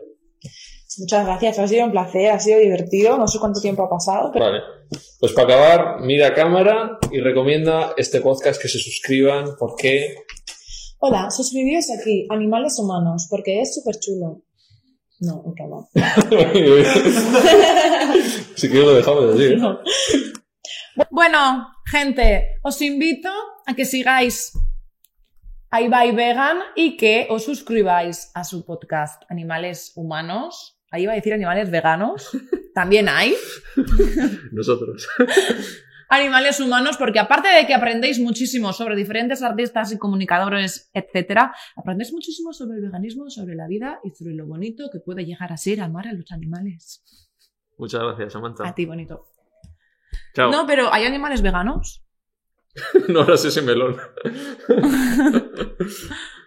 Muchas 0.99 1.27
gracias, 1.27 1.59
ha 1.61 1.69
sido 1.69 1.85
un 1.85 1.93
placer, 1.93 2.31
ha 2.31 2.41
sido 2.41 2.59
divertido. 2.59 3.17
No 3.19 3.29
sé 3.29 3.39
cuánto 3.39 3.61
tiempo 3.61 3.85
ha 3.85 3.91
pasado, 3.91 4.31
pero 4.33 4.47
Vale. 4.47 4.61
Pues 5.21 5.33
para 5.33 5.55
acabar, 5.55 6.01
mira 6.01 6.29
a 6.29 6.35
cámara 6.35 6.99
y 7.13 7.21
recomienda 7.21 7.93
este 7.97 8.21
podcast 8.21 8.61
que 8.61 8.69
se 8.69 8.79
suscriban. 8.79 9.57
¿Por 9.59 9.77
qué? 9.77 10.15
Hola, 10.99 11.31
suscribíos 11.31 11.87
aquí, 11.91 12.27
Animales 12.31 12.79
Humanos, 12.79 13.29
porque 13.31 13.61
es 13.61 13.75
súper 13.75 13.97
chulo. 14.01 14.43
No, 15.21 15.43
otra 15.45 15.67
no. 15.67 15.89
si 18.55 18.69
quieres 18.69 18.87
lo 18.87 18.95
dejamos 18.95 19.35
así. 19.35 19.57
No. 19.57 19.81
Bueno, 21.11 21.69
gente, 21.87 22.59
os 22.63 22.81
invito 22.83 23.29
a 23.67 23.75
que 23.75 23.85
sigáis 23.85 24.53
a 25.71 25.83
Ibai 25.83 26.13
Vegan 26.13 26.59
y 26.77 26.97
que 26.97 27.27
os 27.31 27.45
suscribáis 27.45 28.31
a 28.35 28.45
su 28.45 28.65
podcast 28.65 29.23
Animales 29.29 29.93
Humanos. 29.97 30.79
Ahí 30.91 31.03
iba 31.03 31.13
a 31.13 31.17
decir 31.17 31.35
animales 31.35 31.71
veganos. 31.71 32.31
También 32.75 33.09
hay. 33.09 33.35
Nosotros. 34.53 35.09
Animales 36.09 36.59
humanos, 36.61 36.97
porque 36.97 37.19
aparte 37.19 37.49
de 37.49 37.67
que 37.67 37.75
aprendéis 37.75 38.19
muchísimo 38.19 38.73
sobre 38.73 38.97
diferentes 38.97 39.43
artistas 39.43 39.93
y 39.93 39.99
comunicadores, 39.99 40.91
etcétera, 40.95 41.55
aprendéis 41.77 42.13
muchísimo 42.13 42.53
sobre 42.53 42.79
el 42.79 42.85
veganismo, 42.85 43.29
sobre 43.29 43.55
la 43.55 43.67
vida 43.67 44.01
y 44.03 44.11
sobre 44.11 44.35
lo 44.35 44.47
bonito 44.47 44.89
que 44.91 45.01
puede 45.01 45.25
llegar 45.25 45.53
a 45.53 45.57
ser 45.57 45.81
amar 45.81 46.09
a 46.09 46.13
los 46.13 46.31
animales. 46.33 47.03
Muchas 47.77 48.03
gracias, 48.03 48.33
Samantha. 48.33 48.67
A 48.67 48.75
ti, 48.75 48.87
bonito. 48.87 49.27
Chao. 50.35 50.51
No, 50.51 50.67
pero 50.67 50.93
¿hay 50.93 51.05
animales 51.05 51.43
veganos? 51.43 52.05
no 53.09 53.21
harás 53.21 53.45
ese 53.45 53.63
melón. 53.63 53.97